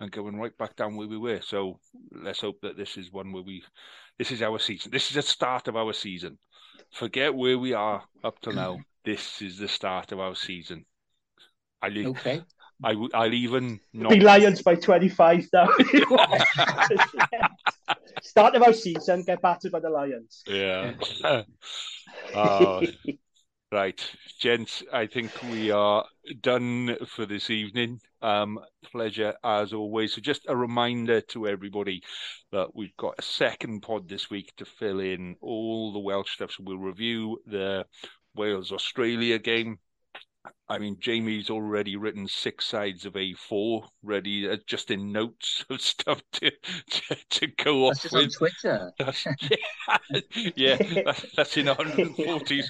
and 0.00 0.10
going 0.10 0.36
right 0.36 0.56
back 0.58 0.76
down 0.76 0.96
where 0.96 1.08
we 1.08 1.18
were. 1.18 1.40
So 1.40 1.78
let's 2.12 2.40
hope 2.40 2.60
that 2.62 2.76
this 2.76 2.96
is 2.96 3.12
one 3.12 3.32
where 3.32 3.42
we, 3.42 3.62
this 4.18 4.32
is 4.32 4.42
our 4.42 4.58
season. 4.58 4.90
This 4.90 5.08
is 5.08 5.14
the 5.14 5.22
start 5.22 5.68
of 5.68 5.76
our 5.76 5.92
season. 5.92 6.38
Forget 6.92 7.34
where 7.34 7.58
we 7.58 7.74
are 7.74 8.02
up 8.24 8.40
to 8.40 8.52
now. 8.52 8.78
This 9.04 9.40
is 9.40 9.56
the 9.56 9.68
start 9.68 10.10
of 10.10 10.18
our 10.18 10.34
season. 10.34 10.84
I 11.80 11.90
okay. 11.90 12.42
I, 12.82 12.96
I'll 13.14 13.32
even 13.32 13.78
not... 13.92 14.10
be 14.10 14.18
Lions 14.18 14.62
by 14.62 14.74
twenty 14.74 15.08
five 15.08 15.46
now. 15.52 15.68
Start 18.22 18.54
of 18.54 18.62
our 18.62 18.72
season, 18.72 19.22
get 19.24 19.42
battered 19.42 19.72
by 19.72 19.80
the 19.80 19.90
Lions. 19.90 20.42
Yeah. 20.46 20.94
uh, 22.34 22.82
right, 23.72 24.10
gents. 24.40 24.82
I 24.92 25.06
think 25.06 25.30
we 25.50 25.70
are 25.70 26.04
done 26.40 26.96
for 27.06 27.26
this 27.26 27.50
evening. 27.50 28.00
Um, 28.22 28.58
pleasure 28.84 29.34
as 29.44 29.72
always. 29.72 30.14
So, 30.14 30.20
just 30.20 30.46
a 30.48 30.56
reminder 30.56 31.20
to 31.20 31.46
everybody 31.46 32.02
that 32.52 32.74
we've 32.74 32.96
got 32.96 33.14
a 33.18 33.22
second 33.22 33.80
pod 33.80 34.08
this 34.08 34.30
week 34.30 34.52
to 34.56 34.64
fill 34.64 35.00
in 35.00 35.36
all 35.40 35.92
the 35.92 36.00
Welsh 36.00 36.32
stuff. 36.32 36.52
So, 36.52 36.64
we'll 36.64 36.78
review 36.78 37.38
the 37.46 37.86
Wales 38.34 38.72
Australia 38.72 39.38
game 39.38 39.78
I 40.68 40.78
mean, 40.78 40.96
Jamie's 41.00 41.50
already 41.50 41.96
written 41.96 42.26
six 42.26 42.66
sides 42.66 43.06
of 43.06 43.14
A4 43.14 43.86
ready, 44.02 44.48
uh, 44.48 44.56
just 44.66 44.90
in 44.90 45.12
notes 45.12 45.64
of 45.70 45.80
stuff 45.80 46.22
to 46.32 46.50
to, 46.50 47.16
to 47.30 47.46
go 47.46 47.88
that's 47.88 48.06
off 48.06 48.12
with. 48.12 48.24
on 48.24 48.30
Twitter. 48.30 48.92
That's, 48.98 49.26
yeah, 50.56 50.76
yeah 50.80 51.02
that's, 51.04 51.26
that's 51.36 51.56
in 51.56 51.66
140 51.66 52.62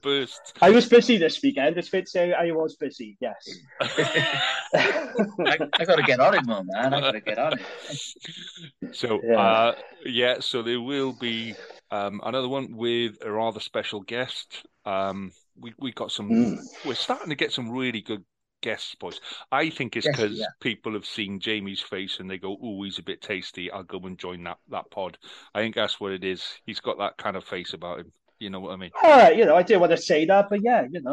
bursts. 0.00 0.52
I 0.60 0.70
was 0.70 0.88
busy 0.88 1.16
this 1.16 1.40
weekend. 1.42 1.76
It's 1.76 1.88
fair 1.88 2.02
to 2.02 2.06
say 2.06 2.32
I 2.32 2.50
was 2.52 2.76
busy. 2.76 3.16
Yes. 3.20 3.48
I, 3.80 5.58
I 5.78 5.84
got 5.84 5.96
to 5.96 6.02
get 6.02 6.20
on 6.20 6.34
it, 6.34 6.46
man. 6.46 6.68
I 6.76 7.00
got 7.00 7.12
to 7.12 7.20
get 7.20 7.38
on 7.38 7.54
it. 7.54 8.94
So, 8.94 9.20
yeah. 9.22 9.40
Uh, 9.40 9.74
yeah, 10.04 10.36
so 10.40 10.62
there 10.62 10.80
will 10.80 11.12
be 11.12 11.54
um, 11.90 12.20
another 12.24 12.48
one 12.48 12.76
with 12.76 13.18
a 13.22 13.30
rather 13.30 13.60
special 13.60 14.00
guest. 14.00 14.66
Um, 14.84 15.32
we 15.60 15.74
we 15.78 15.92
got 15.92 16.12
some. 16.12 16.30
Mm. 16.30 16.58
We're 16.84 16.94
starting 16.94 17.30
to 17.30 17.34
get 17.34 17.52
some 17.52 17.70
really 17.70 18.00
good 18.00 18.24
guests, 18.60 18.94
boys. 18.94 19.20
I 19.52 19.70
think 19.70 19.96
it's 19.96 20.06
because 20.06 20.32
yes, 20.32 20.40
yeah. 20.40 20.46
people 20.60 20.92
have 20.94 21.06
seen 21.06 21.40
Jamie's 21.40 21.80
face 21.80 22.18
and 22.20 22.30
they 22.30 22.38
go, 22.38 22.56
"Oh, 22.62 22.82
he's 22.82 22.98
a 22.98 23.02
bit 23.02 23.20
tasty. 23.20 23.70
I'll 23.70 23.82
go 23.82 23.98
and 24.00 24.18
join 24.18 24.44
that 24.44 24.58
that 24.70 24.90
pod." 24.90 25.18
I 25.54 25.60
think 25.60 25.74
that's 25.74 26.00
what 26.00 26.12
it 26.12 26.24
is. 26.24 26.44
He's 26.66 26.80
got 26.80 26.98
that 26.98 27.16
kind 27.16 27.36
of 27.36 27.44
face 27.44 27.72
about 27.72 28.00
him. 28.00 28.12
You 28.38 28.50
know 28.50 28.60
what 28.60 28.72
I 28.72 28.76
mean? 28.76 28.90
All 29.02 29.10
right, 29.10 29.36
you 29.36 29.44
know, 29.44 29.56
I 29.56 29.64
didn't 29.64 29.80
want 29.80 29.90
to 29.90 29.96
say 29.96 30.24
that, 30.26 30.48
but 30.48 30.62
yeah, 30.62 30.86
you 30.90 31.00
know, 31.00 31.12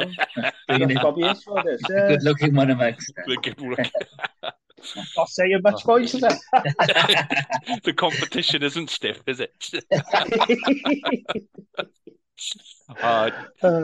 probably 1.00 1.34
for 1.44 1.64
this. 1.64 1.82
Yeah. 1.90 2.10
Good 2.10 2.24
looking 2.24 2.54
one 2.54 2.70
of 2.70 2.78
the 2.78 2.96
good 3.42 3.60
looking. 3.60 3.92
Not 5.18 5.30
saying 5.30 5.62
much, 5.64 5.82
oh. 5.84 5.88
boys, 5.88 6.12
the 6.12 7.94
competition 7.96 8.62
isn't 8.62 8.92
stiff, 8.92 9.22
is 9.26 9.40
it? 9.40 9.52
Uh, 13.02 13.32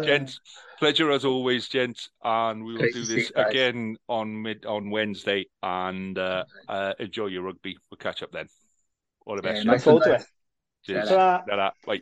gents, 0.03 0.39
pleasure 0.79 1.11
as 1.11 1.25
always, 1.25 1.67
gents, 1.67 2.09
and 2.23 2.63
we 2.63 2.73
will 2.73 2.79
Great 2.79 2.93
do 2.93 3.03
this 3.03 3.31
again 3.35 3.97
on 4.07 4.41
mid 4.41 4.65
on 4.65 4.89
Wednesday. 4.89 5.45
And 5.63 6.17
uh, 6.17 6.45
uh, 6.67 6.93
enjoy 6.99 7.27
your 7.27 7.43
rugby. 7.43 7.77
We'll 7.89 7.97
catch 7.97 8.23
up 8.23 8.31
then. 8.31 8.47
All 9.25 9.35
the 9.35 9.41
best. 9.41 9.57
Yeah, 9.57 9.71
nice 9.71 9.83
forward 9.83 10.03
to 10.03 10.13
it. 10.15 10.25
Cheers. 10.85 11.09
Bye. 11.85 12.01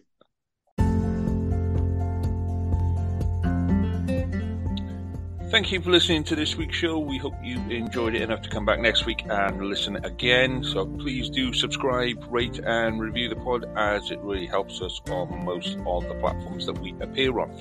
Thank 5.50 5.72
you 5.72 5.82
for 5.82 5.90
listening 5.90 6.24
to 6.26 6.36
this 6.36 6.56
week's 6.56 6.76
show. 6.76 7.00
We 7.00 7.18
hope 7.18 7.34
you 7.42 7.58
enjoyed 7.72 8.14
it 8.14 8.22
enough 8.22 8.44
to 8.44 8.50
come 8.50 8.66
back 8.66 8.80
next 8.80 9.08
week 9.08 9.26
and 9.28 9.60
listen 9.64 9.96
again. 10.06 10.64
So 10.64 10.86
please 10.86 11.28
do 11.28 11.54
subscribe, 11.54 12.24
rate, 12.30 12.60
and 12.60 13.02
review 13.02 13.30
the 13.30 13.36
pod 13.36 13.66
as 13.76 14.12
it 14.12 14.20
really 14.20 14.46
helps 14.46 14.80
us 14.80 15.02
on 15.10 15.44
most 15.44 15.76
of 15.88 16.08
the 16.08 16.14
platforms 16.20 16.68
that 16.68 16.78
we 16.78 16.94
appear 17.02 17.40
on. 17.40 17.52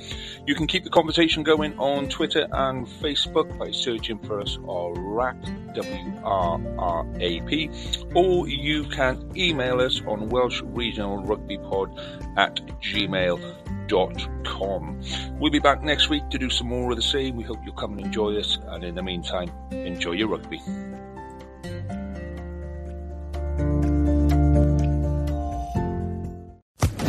You 0.46 0.54
can 0.54 0.66
keep 0.66 0.84
the 0.84 0.90
conversation 0.90 1.42
going 1.42 1.78
on 1.78 2.10
Twitter 2.10 2.46
and 2.52 2.86
Facebook 2.86 3.56
by 3.56 3.70
searching 3.70 4.18
for 4.18 4.38
us 4.42 4.58
or 4.64 4.92
RAP, 4.94 5.42
W-R-R-A-P, 5.74 7.70
or 8.14 8.48
you 8.48 8.84
can 8.84 9.32
email 9.34 9.80
us 9.80 10.02
on 10.06 10.28
Welsh 10.28 10.60
Regional 10.60 11.24
Rugby 11.24 11.56
Pod 11.56 11.98
at 12.36 12.56
gmail.com 12.82 13.77
com. 13.88 15.00
We'll 15.38 15.50
be 15.50 15.58
back 15.58 15.82
next 15.82 16.08
week 16.08 16.28
to 16.30 16.38
do 16.38 16.50
some 16.50 16.68
more 16.68 16.90
of 16.90 16.96
the 16.96 17.02
same. 17.02 17.36
We 17.36 17.44
hope 17.44 17.58
you'll 17.64 17.74
come 17.74 17.92
and 17.92 18.06
enjoy 18.06 18.38
us. 18.38 18.58
And 18.68 18.84
in 18.84 18.94
the 18.94 19.02
meantime, 19.02 19.50
enjoy 19.70 20.12
your 20.12 20.28
rugby. 20.28 20.58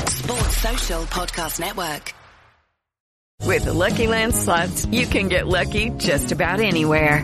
Sports 0.07 0.57
Social 0.57 1.03
Podcast 1.05 1.59
Network. 1.59 2.13
With 3.45 3.65
the 3.65 3.73
Lucky 3.73 4.05
Land 4.05 4.35
slots, 4.35 4.85
you 4.85 5.07
can 5.07 5.27
get 5.27 5.47
lucky 5.47 5.89
just 5.97 6.31
about 6.31 6.59
anywhere. 6.59 7.23